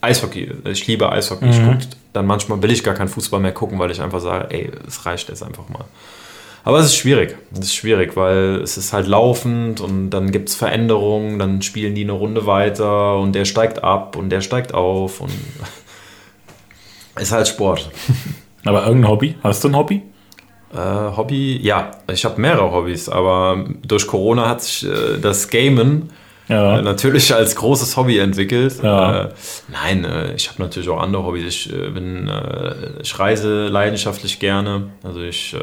Eishockey, 0.00 0.52
ich 0.70 0.86
liebe 0.86 1.10
Eishockey, 1.10 1.48
ich 1.48 1.60
guck, 1.62 1.78
dann 2.12 2.26
manchmal 2.26 2.62
will 2.62 2.70
ich 2.70 2.84
gar 2.84 2.94
keinen 2.94 3.08
Fußball 3.08 3.40
mehr 3.40 3.52
gucken, 3.52 3.78
weil 3.78 3.90
ich 3.90 4.02
einfach 4.02 4.20
sage, 4.20 4.48
ey, 4.50 4.70
es 4.86 5.06
reicht 5.06 5.28
jetzt 5.30 5.42
einfach 5.42 5.68
mal. 5.68 5.84
Aber 6.64 6.78
es 6.78 6.86
ist 6.86 6.96
schwierig. 6.96 7.36
Es 7.52 7.60
ist 7.60 7.74
schwierig, 7.74 8.16
weil 8.16 8.60
es 8.62 8.78
ist 8.78 8.94
halt 8.94 9.06
laufend 9.06 9.80
und 9.82 10.10
dann 10.10 10.30
gibt 10.30 10.48
es 10.48 10.54
Veränderungen, 10.54 11.38
dann 11.38 11.60
spielen 11.60 11.94
die 11.94 12.04
eine 12.04 12.12
Runde 12.12 12.46
weiter 12.46 13.18
und 13.18 13.34
der 13.34 13.44
steigt 13.44 13.84
ab 13.84 14.16
und 14.16 14.30
der 14.30 14.40
steigt 14.40 14.72
auf 14.72 15.20
und 15.20 15.32
ist 17.20 17.32
halt 17.32 17.48
Sport. 17.48 17.90
Aber 18.64 18.86
irgendein 18.86 19.10
Hobby? 19.10 19.34
Hast 19.42 19.62
du 19.62 19.68
ein 19.68 19.76
Hobby? 19.76 20.02
Äh, 20.74 21.16
Hobby, 21.16 21.58
ja, 21.62 21.92
ich 22.12 22.24
habe 22.24 22.40
mehrere 22.40 22.72
Hobbys, 22.72 23.08
aber 23.08 23.64
durch 23.86 24.06
Corona 24.06 24.48
hat 24.48 24.62
sich 24.62 24.84
äh, 24.88 25.18
das 25.20 25.48
Gamen 25.48 26.10
Ja. 26.48 26.78
äh, 26.78 26.82
natürlich 26.82 27.32
als 27.34 27.54
großes 27.56 27.96
Hobby 27.96 28.18
entwickelt. 28.18 28.82
Ja. 28.82 29.22
Äh, 29.26 29.28
nein, 29.70 30.04
äh, 30.04 30.34
ich 30.34 30.48
habe 30.50 30.60
natürlich 30.62 30.88
auch 30.88 31.00
andere 31.00 31.24
Hobbys. 31.24 31.44
Ich 31.46 31.72
äh, 31.72 31.90
bin, 31.90 32.30
ich 33.02 33.18
reise 33.18 33.68
leidenschaftlich 33.68 34.40
gerne. 34.40 34.88
Also 35.04 35.20
ich, 35.20 35.56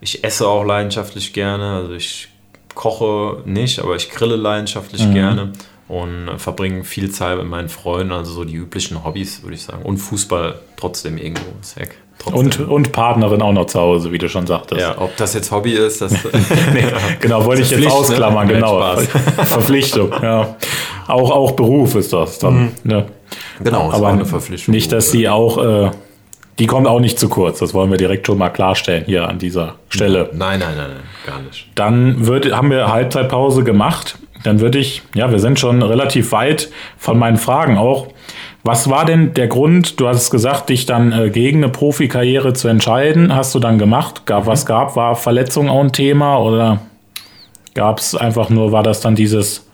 ich 0.00 0.22
esse 0.24 0.46
auch 0.46 0.64
leidenschaftlich 0.64 1.32
gerne. 1.32 1.76
Also 1.76 1.92
ich 1.94 2.28
koche 2.74 3.38
nicht, 3.46 3.80
aber 3.80 3.96
ich 3.96 4.10
grille 4.10 4.36
leidenschaftlich 4.36 5.04
Mhm. 5.06 5.14
gerne 5.14 5.52
und 5.88 6.30
verbringe 6.38 6.84
viel 6.84 7.10
Zeit 7.10 7.36
mit 7.38 7.48
meinen 7.48 7.68
Freunden. 7.68 8.12
Also 8.12 8.32
so 8.32 8.44
die 8.44 8.54
üblichen 8.54 9.04
Hobbys, 9.04 9.42
würde 9.42 9.54
ich 9.56 9.62
sagen. 9.62 9.82
Und 9.82 9.98
Fußball 9.98 10.60
trotzdem 10.76 11.18
irgendwo. 11.18 11.46
Ist 11.60 11.76
heck. 11.76 11.96
Trotzdem. 12.20 12.38
Und, 12.38 12.60
und 12.68 12.92
Partnerin 12.92 13.40
auch 13.42 13.52
noch 13.52 13.64
zu 13.66 13.80
Hause, 13.80 14.12
wie 14.12 14.18
du 14.18 14.28
schon 14.28 14.46
sagtest. 14.46 14.80
ja, 14.80 14.94
ob 14.98 15.16
das 15.16 15.34
jetzt 15.34 15.50
Hobby 15.50 15.72
ist, 15.72 16.00
das 16.02 16.12
Genau, 17.20 17.44
wollte 17.46 17.62
ich 17.62 17.70
jetzt 17.70 17.78
Pflicht, 17.80 17.92
ne? 17.94 17.98
ausklammern, 17.98 18.46
Nein, 18.46 18.56
genau. 18.56 18.78
Spaß. 18.78 19.08
Verpflichtung, 19.48 20.10
ja. 20.22 20.54
Auch, 21.08 21.30
auch 21.30 21.52
Beruf 21.52 21.94
ist 21.94 22.12
das 22.12 22.38
dann. 22.38 22.72
Ne? 22.84 23.06
genau, 23.62 23.88
ist 23.88 23.94
auch 23.94 23.94
Aber 23.94 24.08
eine 24.08 24.26
Verpflichtung. 24.26 24.72
nicht, 24.74 24.92
dass 24.92 25.10
sie 25.10 25.28
auch 25.28 25.58
äh, 25.86 25.90
Die 26.58 26.66
kommt 26.66 26.86
auch 26.86 27.00
nicht 27.00 27.18
zu 27.18 27.28
kurz. 27.30 27.58
Das 27.60 27.72
wollen 27.72 27.90
wir 27.90 27.96
direkt 27.96 28.26
schon 28.26 28.36
mal 28.38 28.50
klarstellen 28.50 29.04
hier 29.06 29.26
an 29.28 29.38
dieser 29.38 29.76
Stelle. 29.88 30.28
Nein, 30.34 30.60
nein, 30.60 30.76
nein, 30.76 30.88
nein 30.90 31.02
gar 31.26 31.40
nicht. 31.40 31.68
Dann 31.74 32.26
wird, 32.26 32.52
haben 32.52 32.70
wir 32.70 32.92
Halbzeitpause 32.92 33.64
gemacht. 33.64 34.18
Dann 34.44 34.60
würde 34.60 34.78
ich, 34.78 35.02
ja, 35.14 35.30
wir 35.30 35.38
sind 35.38 35.58
schon 35.58 35.82
relativ 35.82 36.32
weit 36.32 36.70
von 36.98 37.18
meinen 37.18 37.36
Fragen 37.38 37.76
auch. 37.78 38.08
Was 38.62 38.90
war 38.90 39.04
denn 39.04 39.32
der 39.34 39.48
Grund, 39.48 40.00
du 40.00 40.06
hast 40.06 40.30
gesagt, 40.30 40.68
dich 40.68 40.84
dann 40.84 41.12
äh, 41.12 41.30
gegen 41.30 41.64
eine 41.64 41.72
Profikarriere 41.72 42.52
zu 42.52 42.68
entscheiden? 42.68 43.34
Hast 43.34 43.54
du 43.54 43.58
dann 43.58 43.78
gemacht? 43.78 44.26
Gab, 44.26 44.46
was 44.46 44.66
gab? 44.66 44.96
War 44.96 45.16
Verletzung 45.16 45.70
auch 45.70 45.80
ein 45.80 45.92
Thema 45.92 46.38
oder 46.38 46.80
gab 47.74 48.00
es 48.00 48.14
einfach 48.14 48.50
nur, 48.50 48.72
war 48.72 48.82
das 48.82 49.00
dann 49.00 49.14
dieses, 49.14 49.66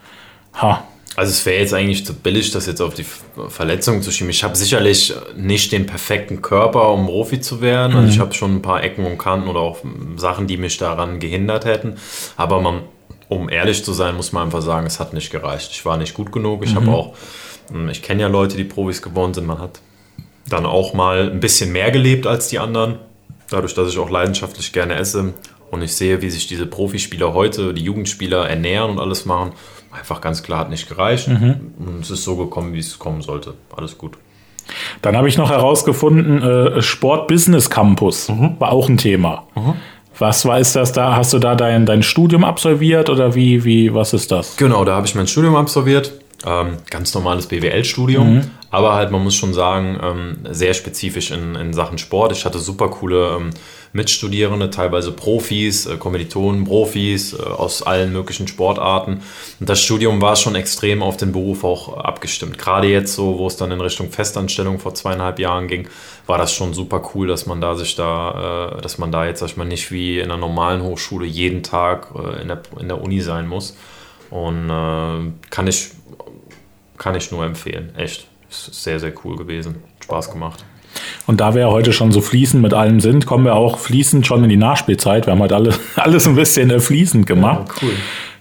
ha, 0.55 0.85
also 1.17 1.31
es 1.31 1.47
wäre 1.47 1.61
jetzt 1.61 1.73
eigentlich 1.73 2.05
zu 2.05 2.13
billig, 2.13 2.51
das 2.51 2.67
jetzt 2.67 2.83
auf 2.83 2.93
die 2.93 3.07
Verletzung 3.49 4.03
zu 4.03 4.13
schieben. 4.13 4.29
Ich 4.29 4.45
habe 4.45 4.55
sicherlich 4.55 5.15
nicht 5.35 5.73
den 5.73 5.87
perfekten 5.87 6.43
Körper, 6.43 6.93
um 6.93 7.07
Profi 7.07 7.41
zu 7.41 7.63
werden. 7.63 7.97
Also 7.97 8.09
ich 8.11 8.19
mhm. 8.19 8.21
habe 8.21 8.35
schon 8.35 8.57
ein 8.57 8.63
paar 8.63 8.85
Ecken 8.85 9.07
und 9.07 9.17
Kanten 9.17 9.49
oder 9.49 9.61
auch 9.61 9.79
Sachen, 10.17 10.47
die 10.47 10.59
mich 10.59 10.77
daran 10.77 11.19
gehindert 11.19 11.65
hätten. 11.65 11.97
Aber 12.37 12.61
man, 12.61 12.83
um 13.31 13.49
ehrlich 13.49 13.83
zu 13.83 13.95
sein, 13.95 14.15
muss 14.15 14.33
man 14.33 14.45
einfach 14.45 14.61
sagen, 14.61 14.87
es 14.87 15.01
hat 15.01 15.15
nicht 15.15 15.31
gereicht. 15.31 15.71
Ich 15.73 15.87
war 15.87 15.97
nicht 15.97 16.13
gut 16.13 16.33
genug. 16.33 16.63
Ich 16.65 16.73
mhm. 16.73 16.81
habe 16.81 16.91
auch, 16.91 17.15
ich 17.91 18.03
kenne 18.03 18.23
ja 18.23 18.29
Leute, 18.29 18.57
die 18.57 18.65
Profis 18.65 19.03
geworden 19.03 19.35
sind. 19.35 19.47
Man 19.47 19.59
hat 19.59 19.81
dann 20.49 20.67
auch 20.67 20.95
mal 20.95 21.31
ein 21.31 21.41
bisschen 21.41 21.73
mehr 21.73 21.91
gelebt 21.91 22.27
als 22.27 22.49
die 22.49 22.59
anderen. 22.59 22.99
Dadurch, 23.51 23.75
dass 23.75 23.89
ich 23.89 23.99
auch 23.99 24.11
leidenschaftlich 24.11 24.73
gerne 24.73 24.95
esse 24.95 25.35
und 25.71 25.83
ich 25.83 25.95
sehe, 25.95 26.23
wie 26.23 26.31
sich 26.31 26.47
diese 26.47 26.67
Profispieler 26.67 27.35
heute, 27.35 27.75
die 27.75 27.83
Jugendspieler 27.83 28.49
ernähren 28.49 28.91
und 28.91 28.99
alles 28.99 29.25
machen 29.25 29.53
einfach 29.97 30.21
ganz 30.21 30.43
klar 30.43 30.61
hat 30.61 30.71
nicht 30.71 30.89
gereicht. 30.89 31.29
Mhm. 31.29 31.73
Und 31.79 32.01
es 32.03 32.11
ist 32.11 32.25
so 32.25 32.37
gekommen, 32.37 32.73
wie 32.75 32.79
es 32.79 32.99
kommen 32.99 33.23
sollte. 33.23 33.55
Alles 33.75 33.97
gut. 33.99 34.17
Dann 35.03 35.17
habe 35.17 35.29
ich 35.29 35.39
noch 35.39 35.51
herausgefunden, 35.51 36.43
äh, 36.43 36.83
Sport-Business 36.83 37.71
Campus 37.71 38.29
mhm. 38.29 38.57
war 38.59 38.73
auch 38.73 38.89
ein 38.89 38.99
Thema. 38.99 39.45
Mhm. 39.55 39.75
Was 40.19 40.45
war 40.47 40.59
ist 40.59 40.75
das 40.75 40.93
da? 40.93 41.15
Hast 41.15 41.35
du 41.35 41.39
da 41.39 41.55
dein, 41.55 41.87
dein 41.87 42.03
Studium 42.03 42.43
absolviert 42.43 43.11
oder 43.11 43.35
wie, 43.35 43.65
wie, 43.65 43.95
was 43.95 44.13
ist 44.13 44.33
das? 44.33 44.57
Genau, 44.57 44.85
da 44.85 44.97
habe 44.97 45.07
ich 45.07 45.15
mein 45.15 45.27
Studium 45.27 45.57
absolviert. 45.57 46.13
Ähm, 46.45 46.77
ganz 46.91 47.15
normales 47.15 47.47
BWL-Studium, 47.47 48.35
mhm. 48.35 48.51
aber 48.71 48.95
halt, 48.95 49.11
man 49.11 49.25
muss 49.25 49.35
schon 49.35 49.55
sagen, 49.55 49.99
ähm, 50.03 50.39
sehr 50.51 50.75
spezifisch 50.75 51.31
in, 51.31 51.55
in 51.55 51.73
Sachen 51.73 51.97
Sport. 51.97 52.33
Ich 52.33 52.45
hatte 52.45 52.59
super 52.59 52.89
coole 52.89 53.37
ähm, 53.37 53.51
Mitstudierende, 53.97 54.71
teilweise 54.71 55.11
Profis, 55.11 55.87
äh, 55.87 55.97
Kommilitonen, 55.97 56.65
Profis 56.65 57.33
äh, 57.33 57.43
aus 57.43 57.83
allen 57.83 58.13
möglichen 58.13 58.47
Sportarten. 58.47 59.23
Und 59.59 59.69
das 59.69 59.81
Studium 59.81 60.21
war 60.21 60.37
schon 60.37 60.55
extrem 60.55 61.03
auf 61.03 61.17
den 61.17 61.33
Beruf 61.33 61.65
auch 61.65 61.97
abgestimmt. 61.97 62.59
Gerade 62.59 62.89
jetzt 62.89 63.15
so, 63.15 63.39
wo 63.39 63.47
es 63.47 63.57
dann 63.57 63.73
in 63.73 63.81
Richtung 63.81 64.11
Festanstellung 64.11 64.79
vor 64.79 64.95
zweieinhalb 64.95 65.39
Jahren 65.39 65.67
ging, 65.67 65.89
war 66.27 66.39
das 66.39 66.53
schon 66.53 66.75
super 66.75 67.11
cool, 67.15 67.27
dass 67.27 67.47
man 67.47 67.61
da 67.61 67.75
sich 67.75 67.97
da, 67.97 68.77
äh, 68.77 68.83
dass 68.83 68.99
man 68.99 69.11
da 69.11 69.27
jetzt, 69.27 69.41
sag 69.41 69.49
ich 69.49 69.57
mal, 69.57 69.65
nicht 69.65 69.91
wie 69.91 70.19
in 70.19 70.27
einer 70.27 70.37
normalen 70.37 70.83
Hochschule 70.83 71.27
jeden 71.27 71.63
Tag 71.63 72.09
äh, 72.15 72.43
in, 72.43 72.49
der, 72.49 72.63
in 72.79 72.89
der 72.89 73.01
Uni 73.01 73.21
sein 73.21 73.49
muss. 73.49 73.77
Und 74.31 74.69
äh, 74.69 75.51
kann 75.51 75.67
ich 75.67 75.91
kann 76.99 77.15
ich 77.15 77.31
nur 77.31 77.45
empfehlen. 77.45 77.95
Echt. 77.97 78.27
Ist 78.49 78.83
sehr, 78.83 79.01
sehr 79.01 79.13
cool 79.25 79.37
gewesen. 79.37 79.77
Spaß 80.05 80.31
gemacht. 80.31 80.65
Und 81.27 81.41
da 81.41 81.55
wir 81.55 81.63
ja 81.63 81.69
heute 81.69 81.93
schon 81.93 82.13
so 82.13 82.21
fließend 82.21 82.63
mit 82.63 82.73
allem 82.73 83.01
sind, 83.01 83.27
kommen 83.27 83.45
wir 83.45 83.55
auch 83.55 83.79
fließend 83.79 84.27
schon 84.27 84.43
in 84.45 84.51
die 84.51 84.57
Nachspielzeit. 84.57 85.27
Wir 85.27 85.33
haben 85.33 85.41
heute 85.41 85.57
alle, 85.57 85.75
alles 85.97 86.27
ein 86.27 86.37
bisschen 86.37 86.71
äh, 86.71 86.81
fließend 86.81 87.27
gemacht. 87.27 87.69
Ja, 87.69 87.75
cool. 87.83 87.93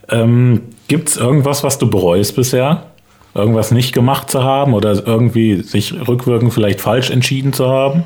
Ähm, 0.10 0.62
Gibt 0.88 1.10
es 1.10 1.18
irgendwas, 1.18 1.64
was 1.64 1.80
du 1.80 1.90
bereust 1.90 2.36
bisher? 2.36 2.92
Irgendwas 3.34 3.72
nicht 3.72 3.92
gemacht 3.92 4.30
zu 4.30 4.44
haben 4.44 4.74
oder 4.74 5.06
irgendwie 5.06 5.62
sich 5.62 5.94
rückwirkend 6.08 6.54
vielleicht 6.54 6.80
falsch 6.80 7.10
entschieden 7.10 7.54
zu 7.54 7.68
haben? 7.68 8.04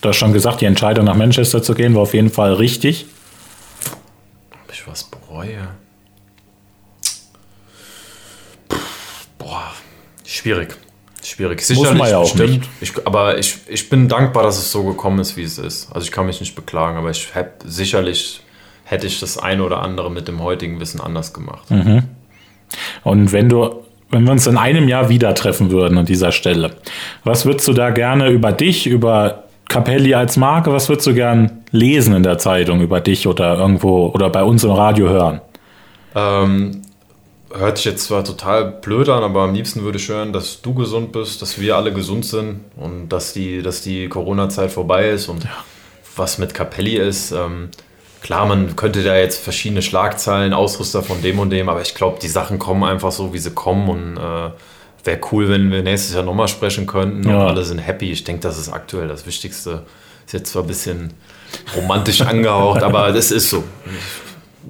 Du 0.00 0.08
hast 0.08 0.16
schon 0.16 0.32
gesagt, 0.32 0.60
die 0.60 0.64
Entscheidung 0.64 1.04
nach 1.04 1.16
Manchester 1.16 1.62
zu 1.62 1.74
gehen 1.74 1.94
war 1.94 2.02
auf 2.02 2.14
jeden 2.14 2.30
Fall 2.30 2.54
richtig. 2.54 3.06
Ob 4.52 4.72
ich 4.72 4.86
was 4.86 5.04
bereue? 5.04 5.68
Boah, 9.38 9.72
schwierig. 10.38 10.76
Schwierig. 11.22 11.60
Sicherlich, 11.62 11.98
Muss 11.98 12.10
ja 12.10 12.18
auch 12.18 12.32
bestimmt. 12.32 12.68
Ich, 12.80 12.92
aber 13.04 13.38
ich, 13.38 13.58
ich 13.68 13.88
bin 13.90 14.08
dankbar, 14.08 14.44
dass 14.44 14.56
es 14.56 14.70
so 14.70 14.84
gekommen 14.84 15.18
ist, 15.18 15.36
wie 15.36 15.42
es 15.42 15.58
ist. 15.58 15.90
Also 15.92 16.04
ich 16.04 16.12
kann 16.12 16.26
mich 16.26 16.40
nicht 16.40 16.54
beklagen, 16.54 16.96
aber 16.96 17.10
ich 17.10 17.34
habe 17.34 17.50
sicherlich 17.64 18.40
hätte 18.84 19.06
ich 19.06 19.20
das 19.20 19.36
eine 19.36 19.62
oder 19.62 19.82
andere 19.82 20.10
mit 20.10 20.28
dem 20.28 20.42
heutigen 20.42 20.80
Wissen 20.80 21.00
anders 21.00 21.34
gemacht. 21.34 21.70
Mhm. 21.70 22.04
Und 23.02 23.32
wenn 23.32 23.48
du, 23.48 23.84
wenn 24.10 24.24
wir 24.24 24.32
uns 24.32 24.46
in 24.46 24.56
einem 24.56 24.88
Jahr 24.88 25.08
wieder 25.08 25.34
treffen 25.34 25.70
würden 25.70 25.98
an 25.98 26.06
dieser 26.06 26.32
Stelle, 26.32 26.76
was 27.24 27.44
würdest 27.44 27.68
du 27.68 27.72
da 27.72 27.90
gerne 27.90 28.30
über 28.30 28.52
dich, 28.52 28.86
über 28.86 29.44
Capelli 29.68 30.14
als 30.14 30.36
Marke, 30.36 30.72
was 30.72 30.88
würdest 30.88 31.06
du 31.06 31.14
gern 31.14 31.64
lesen 31.70 32.14
in 32.14 32.22
der 32.22 32.38
Zeitung 32.38 32.80
über 32.80 33.00
dich 33.00 33.26
oder 33.26 33.58
irgendwo 33.58 34.06
oder 34.06 34.30
bei 34.30 34.42
uns 34.42 34.64
im 34.64 34.70
Radio 34.70 35.08
hören? 35.08 35.40
Ähm, 36.14 36.82
hört 37.52 37.78
sich 37.78 37.86
jetzt 37.86 38.04
zwar 38.04 38.24
total 38.24 38.64
blöd 38.66 39.08
an, 39.08 39.22
aber 39.22 39.42
am 39.42 39.54
liebsten 39.54 39.82
würde 39.82 39.98
ich 39.98 40.08
hören, 40.08 40.32
dass 40.32 40.60
du 40.60 40.74
gesund 40.74 41.12
bist, 41.12 41.40
dass 41.42 41.58
wir 41.58 41.76
alle 41.76 41.92
gesund 41.92 42.24
sind 42.24 42.60
und 42.76 43.08
dass 43.08 43.32
die, 43.32 43.62
dass 43.62 43.82
die 43.82 44.08
Corona-Zeit 44.08 44.70
vorbei 44.70 45.10
ist 45.10 45.28
und 45.28 45.44
ja. 45.44 45.50
was 46.16 46.38
mit 46.38 46.54
Capelli 46.54 46.96
ist. 46.96 47.32
Ähm, 47.32 47.70
klar, 48.20 48.46
man 48.46 48.76
könnte 48.76 49.02
da 49.02 49.16
jetzt 49.16 49.42
verschiedene 49.42 49.82
Schlagzeilen, 49.82 50.52
Ausrüster 50.52 51.02
von 51.02 51.22
dem 51.22 51.38
und 51.38 51.50
dem, 51.50 51.68
aber 51.68 51.80
ich 51.80 51.94
glaube, 51.94 52.18
die 52.20 52.28
Sachen 52.28 52.58
kommen 52.58 52.84
einfach 52.84 53.12
so, 53.12 53.32
wie 53.32 53.38
sie 53.38 53.52
kommen 53.52 53.88
und 53.88 54.16
äh, 54.16 54.50
wäre 55.04 55.20
cool, 55.32 55.48
wenn 55.48 55.70
wir 55.70 55.82
nächstes 55.82 56.14
Jahr 56.14 56.24
nochmal 56.24 56.48
sprechen 56.48 56.86
könnten 56.86 57.28
ja. 57.28 57.36
und 57.36 57.46
alle 57.46 57.64
sind 57.64 57.78
happy. 57.78 58.12
Ich 58.12 58.24
denke, 58.24 58.42
das 58.42 58.58
ist 58.58 58.68
aktuell 58.68 59.08
das 59.08 59.26
Wichtigste. 59.26 59.84
Ist 60.26 60.34
jetzt 60.34 60.52
zwar 60.52 60.62
ein 60.62 60.68
bisschen 60.68 61.14
romantisch 61.74 62.20
angehaucht, 62.22 62.82
aber 62.82 63.10
das 63.12 63.30
ist 63.30 63.48
so. 63.48 63.64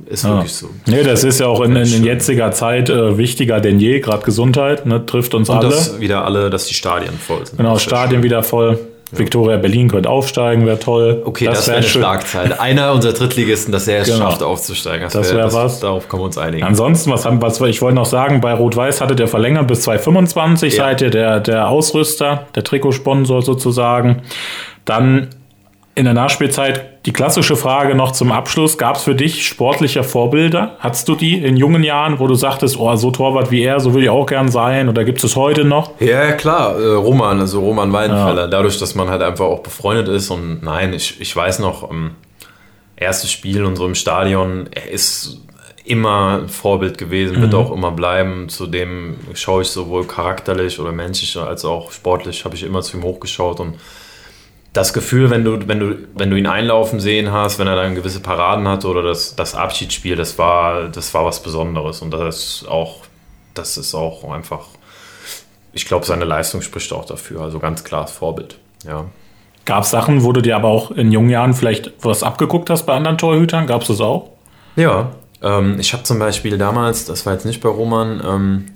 Ist 0.07 0.25
ja. 0.25 0.31
wirklich 0.31 0.53
so. 0.53 0.69
Nee, 0.87 1.03
das 1.03 1.25
ist 1.25 1.41
ja 1.41 1.47
auch 1.47 1.61
in, 1.61 1.77
in 1.77 2.05
jetziger 2.05 2.53
Zeit 2.53 2.91
äh, 2.91 3.17
wichtiger 3.19 3.61
denn 3.61 3.79
je, 3.81 4.01
gerade 4.01 4.25
Gesundheit, 4.25 4.87
ne, 4.87 5.05
trifft 5.07 5.35
uns 5.35 5.49
Und 5.49 5.59
alle. 5.59 5.69
Dass 5.71 6.01
wieder 6.01 6.25
alle, 6.25 6.51
dass 6.51 6.67
die 6.67 6.75
Stadien 6.75 7.15
voll 7.15 7.47
sind. 7.47 7.59
Genau, 7.59 7.79
Stadien 7.79 8.23
wieder 8.23 8.43
voll. 8.43 8.79
Ja. 9.13 9.19
Victoria 9.19 9.57
Berlin 9.57 9.89
könnte 9.89 10.09
aufsteigen, 10.11 10.67
wäre 10.67 10.79
toll. 10.79 11.23
Okay, 11.25 11.47
das, 11.47 11.59
das 11.59 11.67
wäre 11.69 11.75
wär 11.75 11.79
eine 11.79 11.89
schön. 11.89 12.03
Schlagzeile. 12.03 12.61
Einer 12.61 12.93
unserer 12.93 13.15
Drittligisten, 13.15 13.73
dass 13.73 13.89
er 13.89 14.03
es 14.03 14.09
genau. 14.09 14.31
schafft, 14.31 14.43
aufzusteigen. 14.43 15.03
Das, 15.05 15.15
das 15.15 15.31
wäre 15.31 15.51
wär 15.51 15.53
was. 15.55 15.81
Darauf 15.81 16.09
können 16.09 16.23
wir 16.23 16.27
uns 16.27 16.37
einigen. 16.37 16.63
Ansonsten, 16.65 17.11
was, 17.11 17.25
haben, 17.25 17.41
was 17.41 17.59
ich 17.63 17.81
wollte 17.81 17.95
noch 17.95 18.07
sagen, 18.07 18.43
bei 18.43 18.53
Rot-Weiß 18.53 19.01
hatte 19.01 19.17
der 19.17 19.27
verlängert 19.27 19.67
bis 19.67 19.83
2025, 19.83 20.75
ja. 20.75 20.85
seid 20.85 21.01
ihr 21.01 21.11
der, 21.11 21.41
der 21.41 21.69
Ausrüster, 21.69 22.47
der 22.55 22.65
Trikotsponsor 22.65 23.41
sozusagen. 23.41 24.23
Dann 24.85 25.29
in 25.99 26.05
der 26.05 26.15
Nachspielzeit 26.15 27.05
die 27.07 27.13
klassische 27.13 27.57
Frage 27.57 27.97
noch 27.97 28.13
zum 28.13 28.31
Abschluss. 28.31 28.79
Gab 28.79 28.95
es 28.95 29.03
für 29.03 29.17
dich 29.17 29.45
sportliche 29.45 30.05
Vorbilder? 30.05 30.77
Hattest 30.79 31.09
du 31.09 31.17
die 31.17 31.43
in 31.43 31.57
jungen 31.57 31.83
Jahren, 31.83 32.21
wo 32.21 32.29
du 32.29 32.37
sagtest, 32.37 32.79
oh, 32.79 32.95
so 32.95 33.11
Torwart 33.11 33.51
wie 33.51 33.63
er, 33.63 33.81
so 33.81 33.95
will 33.95 34.05
ich 34.05 34.09
auch 34.09 34.25
gern 34.25 34.49
sein? 34.49 34.89
Oder 34.89 35.05
gibt 35.05 35.25
es 35.25 35.35
heute 35.35 35.65
noch? 35.65 36.01
Ja, 36.01 36.31
klar, 36.33 36.79
äh, 36.79 36.95
Roman, 36.95 37.41
also 37.41 37.59
Roman 37.59 37.93
Weidenfeller. 37.93 38.43
Ja. 38.43 38.47
Dadurch, 38.47 38.79
dass 38.79 38.95
man 38.95 39.11
halt 39.11 39.23
einfach 39.23 39.47
auch 39.47 39.59
befreundet 39.59 40.07
ist. 40.07 40.31
Und 40.31 40.63
nein, 40.63 40.93
ich, 40.93 41.21
ich 41.21 41.35
weiß 41.35 41.59
noch, 41.59 41.91
ähm, 41.91 42.13
erstes 42.95 43.33
Spiel 43.33 43.57
in 43.57 43.65
unserem 43.65 43.97
Stadion, 43.97 44.69
er 44.71 44.93
ist 44.93 45.41
immer 45.85 46.43
ein 46.43 46.49
Vorbild 46.49 46.97
gewesen, 46.97 47.39
mhm. 47.39 47.43
wird 47.43 47.55
auch 47.55 47.73
immer 47.73 47.91
bleiben. 47.91 48.49
Zudem 48.49 49.17
schaue 49.35 49.63
ich 49.63 49.69
sowohl 49.69 50.07
charakterlich 50.07 50.79
oder 50.79 50.93
menschlich 50.93 51.37
als 51.37 51.65
auch 51.65 51.91
sportlich, 51.91 52.45
habe 52.45 52.55
ich 52.55 52.63
immer 52.63 52.83
zu 52.83 52.97
ihm 52.97 53.03
hochgeschaut 53.03 53.59
und 53.59 53.75
das 54.79 54.93
Gefühl, 54.93 55.29
wenn 55.29 55.45
du, 55.45 55.67
wenn, 55.67 55.81
du, 55.81 55.97
wenn 56.15 56.31
du 56.31 56.37
ihn 56.37 56.47
einlaufen 56.47 57.01
sehen 57.01 57.33
hast, 57.33 57.59
wenn 57.59 57.67
er 57.67 57.75
dann 57.75 57.97
gewisse 57.97 58.21
Paraden 58.21 58.69
hatte 58.69 58.87
oder 58.87 59.03
das, 59.03 59.35
das 59.35 59.57
Abschiedsspiel, 59.57 60.15
das 60.15 60.39
war, 60.39 60.89
das 60.89 61.13
war 61.15 61.25
was 61.25 61.43
Besonderes. 61.43 62.01
Und 62.01 62.13
das 62.13 62.39
ist 62.39 62.69
auch, 62.69 63.03
das 63.55 63.77
ist 63.77 63.95
auch 63.95 64.31
einfach, 64.31 64.67
ich 65.73 65.85
glaube, 65.87 66.07
seine 66.07 66.25
Leistung 66.25 66.63
spricht 66.63 66.93
auch 66.93 67.05
dafür. 67.05 67.41
Also 67.41 67.59
ganz 67.59 67.83
klares 67.83 68.13
Vorbild. 68.13 68.57
Ja. 68.87 69.07
Gab 69.65 69.83
es 69.83 69.91
Sachen, 69.91 70.23
wo 70.23 70.33
du 70.33 70.41
dir 70.41 70.55
aber 70.55 70.69
auch 70.69 70.93
in 70.93 71.11
jungen 71.11 71.29
Jahren 71.29 71.55
vielleicht 71.55 71.93
was 72.01 72.23
abgeguckt 72.23 72.71
hast 72.71 72.87
bei 72.87 72.95
anderen 72.95 73.19
Torhütern? 73.19 73.67
Gab 73.67 73.83
es 73.83 73.89
das 73.89 74.01
auch? 74.01 74.31
Ja, 74.77 75.11
ähm, 75.43 75.81
ich 75.81 75.93
habe 75.93 76.05
zum 76.05 76.21
Beispiel 76.21 76.57
damals, 76.57 77.05
das 77.05 77.27
war 77.27 77.33
jetzt 77.33 77.45
nicht 77.45 77.61
bei 77.61 77.69
Roman, 77.69 78.23
ähm, 78.25 78.67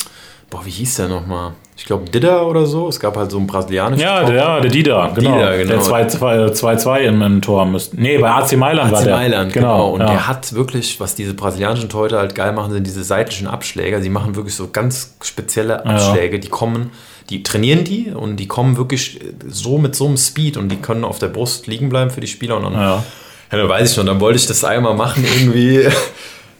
boah, 0.51 0.67
wie 0.67 0.71
hieß 0.71 0.97
der 0.97 1.07
nochmal? 1.09 1.53
Ich 1.75 1.87
glaube, 1.87 2.11
Dida 2.11 2.43
oder 2.43 2.67
so. 2.67 2.89
Es 2.89 3.01
gab 3.01 3.17
halt 3.17 3.31
so 3.31 3.39
einen 3.39 3.47
brasilianischen. 3.47 4.05
Ja, 4.05 4.25
der, 4.25 4.37
ja, 4.37 4.61
der 4.61 4.71
Dida, 4.71 5.11
genau. 5.15 5.37
Dida, 5.37 5.57
genau. 5.57 5.71
Der 5.71 6.53
2-2 6.53 6.99
im, 6.99 7.23
im 7.23 7.41
Tor 7.41 7.65
müsste. 7.65 8.01
Nee, 8.01 8.19
bei 8.19 8.31
AC 8.31 8.57
Mailand 8.57 8.93
AC 8.93 8.93
war 8.93 9.05
der. 9.05 9.17
Mailand, 9.17 9.53
genau. 9.53 9.77
genau. 9.77 9.91
Und 9.95 10.01
ja. 10.01 10.07
der 10.07 10.29
hat 10.29 10.53
wirklich, 10.53 11.01
was 11.01 11.15
diese 11.15 11.33
brasilianischen 11.33 11.89
Torhüter 11.89 12.19
halt 12.19 12.35
geil 12.35 12.53
machen, 12.53 12.73
sind 12.73 12.87
diese 12.87 13.03
seitlichen 13.03 13.47
Abschläge. 13.47 14.03
Sie 14.03 14.11
machen 14.11 14.37
wirklich 14.37 14.55
so 14.55 14.69
ganz 14.71 15.15
spezielle 15.23 15.87
Abschläge. 15.87 16.37
Ja. 16.37 16.41
Die 16.43 16.49
kommen, 16.49 16.91
die 17.31 17.43
trainieren 17.43 17.85
die 17.85 18.11
und 18.11 18.37
die 18.37 18.49
kommen 18.49 18.77
wirklich 18.77 19.21
so 19.49 19.79
mit 19.79 19.97
so 19.97 20.07
einem 20.07 20.19
Speed 20.19 20.59
und 20.59 20.69
die 20.69 20.77
können 20.77 21.05
auf 21.05 21.19
der 21.19 21.29
Brust 21.29 21.69
liegen 21.69 21.89
bleiben 21.89 22.11
für 22.11 22.21
die 22.21 22.27
Spieler. 22.27 22.59
Und 22.59 22.65
dann, 22.65 22.75
ja. 22.75 23.05
ja 23.51 23.59
dann 23.59 23.69
weiß 23.69 23.89
ich 23.89 23.95
schon, 23.95 24.07
dann 24.07 24.21
wollte 24.21 24.39
ich 24.39 24.47
das 24.47 24.63
einmal 24.63 24.95
machen 24.95 25.25
irgendwie. 25.25 25.89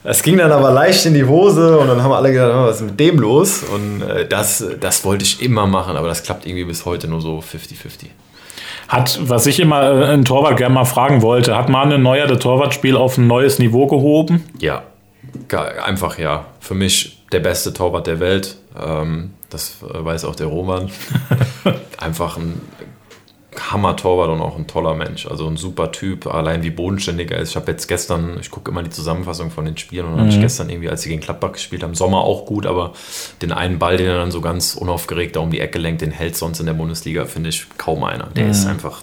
Es 0.05 0.23
ging 0.23 0.39
dann 0.39 0.51
aber 0.51 0.73
leicht 0.73 1.07
in 1.07 1.15
die 1.15 1.25
Hose 1.25 1.79
und 1.79 1.87
dann 1.87 2.03
haben 2.03 2.13
alle 2.13 2.33
gedacht, 2.33 2.53
was 2.55 2.77
ist 2.77 2.83
mit 2.83 2.99
dem 2.99 3.19
los? 3.19 3.63
Und 3.63 4.03
äh, 4.03 4.27
das, 4.27 4.65
das 4.81 5.05
wollte 5.05 5.25
ich 5.25 5.41
immer 5.41 5.67
machen, 5.67 5.97
aber 5.97 6.09
das 6.09 6.25
klappt 6.25 6.45
irgendwie 6.45 6.65
bis 6.65 6.85
heute 6.85 7.07
nur 7.07 7.21
so 7.21 7.39
50-50. 7.39 8.07
Hat, 8.89 9.21
was 9.23 9.47
ich 9.47 9.61
immer 9.61 9.83
äh, 9.83 10.13
ein 10.13 10.25
Torwart 10.25 10.57
gerne 10.57 10.75
mal 10.75 10.85
fragen 10.85 11.23
wollte, 11.23 11.57
hat 11.57 11.69
Manuel 11.69 12.01
Neuer 12.01 12.27
das 12.27 12.41
Torwartspiel 12.41 12.97
auf 12.97 13.17
ein 13.17 13.29
neues 13.29 13.61
Niveau 13.61 13.87
gehoben? 13.87 14.45
Ja, 14.59 14.83
einfach 15.85 16.19
ja. 16.19 16.47
Für 16.59 16.75
mich 16.75 17.23
der 17.31 17.41
beste 17.41 17.73
Torwart 17.73 18.07
der 18.09 18.19
Welt. 18.19 18.57
Ähm, 18.79 19.35
das 19.51 19.77
äh, 19.83 20.05
weiß 20.05 20.25
auch 20.25 20.35
der 20.35 20.49
Roman. 20.49 20.91
einfach 21.99 22.37
ein 22.37 22.61
Hammer-Torwart 23.59 24.31
und 24.31 24.41
auch 24.41 24.57
ein 24.57 24.67
toller 24.67 24.95
Mensch. 24.95 25.27
Also 25.27 25.47
ein 25.47 25.57
super 25.57 25.93
Typ, 25.93 26.27
allein 26.27 26.63
wie 26.63 26.71
bodenständig 26.71 27.31
er 27.31 27.39
ist. 27.39 27.51
Ich 27.51 27.57
habe 27.57 27.71
jetzt 27.71 27.87
gestern, 27.87 28.39
ich 28.41 28.51
gucke 28.51 28.71
immer 28.71 28.83
die 28.83 28.91
Zusammenfassung 28.91 29.51
von 29.51 29.65
den 29.65 29.77
Spielen 29.77 30.07
und 30.07 30.15
mhm. 30.15 30.21
habe 30.21 30.29
ich 30.31 30.41
gestern 30.41 30.71
irgendwie, 30.71 30.89
als 30.89 31.03
sie 31.03 31.11
gegen 31.11 31.21
Klappbach 31.21 31.53
gespielt 31.53 31.83
haben, 31.83 31.95
Sommer 31.95 32.23
auch 32.23 32.47
gut, 32.47 32.67
aber 32.67 32.93
den 33.43 33.53
einen 33.53 33.79
Ball, 33.79 33.97
den 33.97 34.07
er 34.07 34.19
dann 34.19 34.31
so 34.31 34.41
ganz 34.41 34.75
unaufgeregt 34.75 35.37
da 35.37 35.41
um 35.41 35.51
die 35.51 35.61
Ecke 35.61 35.79
lenkt, 35.79 36.01
den 36.01 36.11
hält 36.11 36.37
sonst 36.37 36.61
in 36.61 36.67
der 36.67 36.75
Bundesliga, 36.75 37.27
finde 37.27 37.51
ich 37.51 37.67
kaum 37.77 38.05
einer. 38.05 38.29
Der 38.35 38.45
mhm. 38.45 38.51
ist 38.51 38.67
einfach 38.67 39.03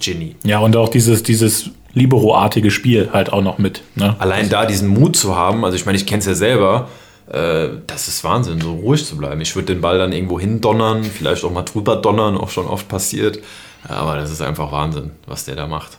Genie. 0.00 0.34
Ja, 0.42 0.58
und 0.58 0.76
auch 0.76 0.88
dieses, 0.88 1.22
dieses 1.22 1.70
Libero-artige 1.94 2.70
Spiel 2.70 3.10
halt 3.12 3.32
auch 3.32 3.42
noch 3.42 3.58
mit. 3.58 3.82
Ne? 3.94 4.16
Allein 4.18 4.48
da 4.48 4.66
diesen 4.66 4.88
Mut 4.88 5.16
zu 5.16 5.36
haben, 5.36 5.64
also 5.64 5.76
ich 5.76 5.86
meine, 5.86 5.96
ich 5.96 6.06
kenne 6.06 6.20
es 6.20 6.26
ja 6.26 6.34
selber, 6.34 6.88
äh, 7.32 7.68
das 7.86 8.08
ist 8.08 8.24
Wahnsinn, 8.24 8.60
so 8.60 8.72
ruhig 8.74 9.04
zu 9.04 9.16
bleiben. 9.16 9.40
Ich 9.40 9.54
würde 9.56 9.72
den 9.72 9.80
Ball 9.80 9.98
dann 9.98 10.12
irgendwo 10.12 10.38
hindonnern, 10.38 11.04
vielleicht 11.04 11.44
auch 11.44 11.50
mal 11.50 11.62
drüber 11.62 11.96
donnern, 11.96 12.36
auch 12.36 12.50
schon 12.50 12.66
oft 12.66 12.88
passiert. 12.88 13.40
Aber 13.88 14.16
das 14.16 14.30
ist 14.30 14.42
einfach 14.42 14.70
Wahnsinn, 14.70 15.10
was 15.26 15.44
der 15.44 15.56
da 15.56 15.66
macht. 15.66 15.98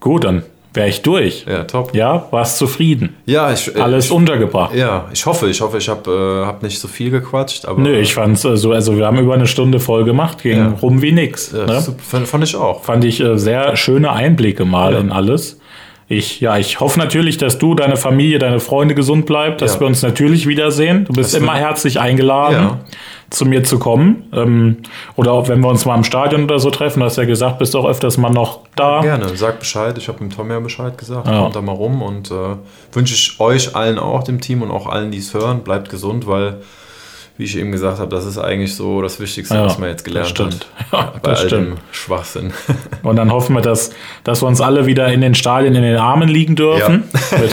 Gut, 0.00 0.24
dann 0.24 0.42
wäre 0.72 0.88
ich 0.88 1.02
durch. 1.02 1.44
Ja, 1.48 1.64
top. 1.64 1.94
Ja, 1.94 2.26
warst 2.30 2.58
zufrieden. 2.58 3.16
Ja, 3.26 3.52
ich, 3.52 3.80
alles 3.80 4.06
ich, 4.06 4.10
untergebracht. 4.10 4.74
Ja, 4.74 5.06
ich 5.12 5.24
hoffe, 5.26 5.48
ich 5.48 5.60
hoffe, 5.60 5.78
ich 5.78 5.88
habe 5.88 6.42
äh, 6.42 6.46
hab 6.46 6.62
nicht 6.62 6.78
so 6.78 6.88
viel 6.88 7.10
gequatscht. 7.10 7.64
Aber, 7.66 7.80
Nö, 7.80 7.98
ich 7.98 8.14
fand 8.14 8.36
es 8.36 8.44
äh, 8.44 8.56
so, 8.56 8.72
also 8.72 8.96
wir 8.96 9.06
haben 9.06 9.18
über 9.18 9.34
eine 9.34 9.46
Stunde 9.46 9.80
voll 9.80 10.04
gemacht, 10.04 10.42
ging 10.42 10.58
ja. 10.58 10.74
rum 10.82 11.02
wie 11.02 11.12
nix. 11.12 11.52
Ja, 11.52 11.66
ne? 11.66 11.84
fand, 11.98 12.28
fand, 12.28 12.44
ich 12.44 12.56
auch. 12.56 12.84
Fand 12.84 13.04
ich 13.04 13.20
äh, 13.20 13.38
sehr 13.38 13.76
schöne 13.76 14.12
Einblicke 14.12 14.64
mal 14.64 14.92
ja. 14.92 15.00
in 15.00 15.12
alles. 15.12 15.58
Ich, 16.08 16.40
ja, 16.40 16.56
ich 16.56 16.78
hoffe 16.78 17.00
natürlich, 17.00 17.36
dass 17.36 17.58
du, 17.58 17.74
deine 17.74 17.96
Familie, 17.96 18.38
deine 18.38 18.60
Freunde 18.60 18.94
gesund 18.94 19.26
bleibt, 19.26 19.60
dass 19.60 19.74
ja. 19.74 19.80
wir 19.80 19.86
uns 19.88 20.02
natürlich 20.02 20.46
wiedersehen. 20.46 21.04
Du 21.04 21.12
bist 21.12 21.34
das 21.34 21.42
immer 21.42 21.54
herzlich 21.56 21.98
eingeladen, 21.98 22.54
ja. 22.54 22.78
zu 23.28 23.44
mir 23.44 23.64
zu 23.64 23.80
kommen. 23.80 24.24
Ähm, 24.32 24.76
oder 25.16 25.32
auch 25.32 25.48
wenn 25.48 25.60
wir 25.60 25.68
uns 25.68 25.84
mal 25.84 25.96
im 25.96 26.04
Stadion 26.04 26.44
oder 26.44 26.60
so 26.60 26.70
treffen, 26.70 27.00
du 27.00 27.06
hast 27.06 27.16
ja 27.16 27.24
gesagt, 27.24 27.58
bist 27.58 27.74
auch 27.74 27.84
öfters 27.84 28.18
mal 28.18 28.30
noch 28.30 28.60
da. 28.76 29.00
Gerne, 29.00 29.36
sag 29.36 29.58
Bescheid. 29.58 29.98
Ich 29.98 30.06
habe 30.06 30.18
dem 30.18 30.30
Tom 30.30 30.48
ja 30.48 30.60
Bescheid 30.60 30.96
gesagt. 30.96 31.26
Ja. 31.26 31.40
Kommt 31.40 31.56
da 31.56 31.60
mal 31.60 31.72
rum 31.72 32.00
und 32.02 32.30
äh, 32.30 32.54
wünsche 32.92 33.14
ich 33.14 33.40
euch 33.40 33.74
allen 33.74 33.98
auch, 33.98 34.22
dem 34.22 34.40
Team 34.40 34.62
und 34.62 34.70
auch 34.70 34.86
allen, 34.86 35.10
die 35.10 35.18
es 35.18 35.34
hören, 35.34 35.64
bleibt 35.64 35.90
gesund, 35.90 36.28
weil 36.28 36.58
wie 37.38 37.44
ich 37.44 37.56
eben 37.56 37.72
gesagt 37.72 37.98
habe, 37.98 38.14
das 38.14 38.24
ist 38.24 38.38
eigentlich 38.38 38.74
so 38.74 39.02
das 39.02 39.20
Wichtigste, 39.20 39.54
ja, 39.54 39.64
was 39.64 39.78
man 39.78 39.90
jetzt 39.90 40.04
gelernt 40.04 40.28
stimmt. 40.28 40.54
hat. 40.54 40.66
Ja, 40.92 41.12
bei 41.20 41.30
das 41.30 41.40
all 41.40 41.46
stimmt. 41.48 41.66
dem 41.68 41.76
Schwachsinn. 41.90 42.52
Und 43.02 43.16
dann 43.16 43.32
hoffen 43.32 43.54
wir, 43.54 43.60
dass, 43.60 43.90
dass 44.24 44.42
wir 44.42 44.46
uns 44.46 44.60
alle 44.60 44.86
wieder 44.86 45.12
in 45.12 45.20
den 45.20 45.34
Stadien 45.34 45.74
in 45.74 45.82
den 45.82 45.96
Armen 45.96 46.28
liegen 46.28 46.56
dürfen. 46.56 47.04
Ja. 47.12 47.38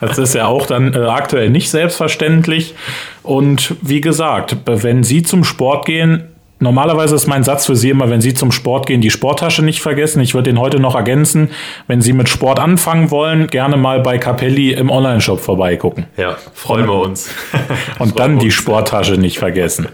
Das 0.00 0.16
ist 0.16 0.34
ja 0.34 0.46
auch 0.46 0.64
dann 0.64 0.94
äh, 0.94 0.98
aktuell 0.98 1.50
nicht 1.50 1.68
selbstverständlich. 1.68 2.74
Und 3.22 3.76
wie 3.82 4.00
gesagt, 4.00 4.56
wenn 4.64 5.04
Sie 5.04 5.22
zum 5.22 5.44
Sport 5.44 5.84
gehen, 5.84 6.29
Normalerweise 6.62 7.14
ist 7.14 7.26
mein 7.26 7.42
Satz 7.42 7.64
für 7.64 7.74
Sie 7.74 7.88
immer, 7.88 8.10
wenn 8.10 8.20
Sie 8.20 8.34
zum 8.34 8.52
Sport 8.52 8.84
gehen, 8.84 9.00
die 9.00 9.10
Sporttasche 9.10 9.64
nicht 9.64 9.80
vergessen. 9.80 10.20
Ich 10.20 10.34
würde 10.34 10.50
den 10.50 10.60
heute 10.60 10.78
noch 10.78 10.94
ergänzen. 10.94 11.48
Wenn 11.86 12.02
Sie 12.02 12.12
mit 12.12 12.28
Sport 12.28 12.60
anfangen 12.60 13.10
wollen, 13.10 13.46
gerne 13.46 13.78
mal 13.78 14.00
bei 14.00 14.18
Capelli 14.18 14.72
im 14.72 14.90
Onlineshop 14.90 15.40
vorbeigucken. 15.40 16.04
Ja, 16.18 16.36
freuen 16.52 16.86
wir 16.86 17.00
uns. 17.00 17.30
Und 17.98 18.18
dann 18.18 18.38
die 18.38 18.50
Sporttasche 18.50 19.14
nicht 19.14 19.38
vergessen. 19.38 19.88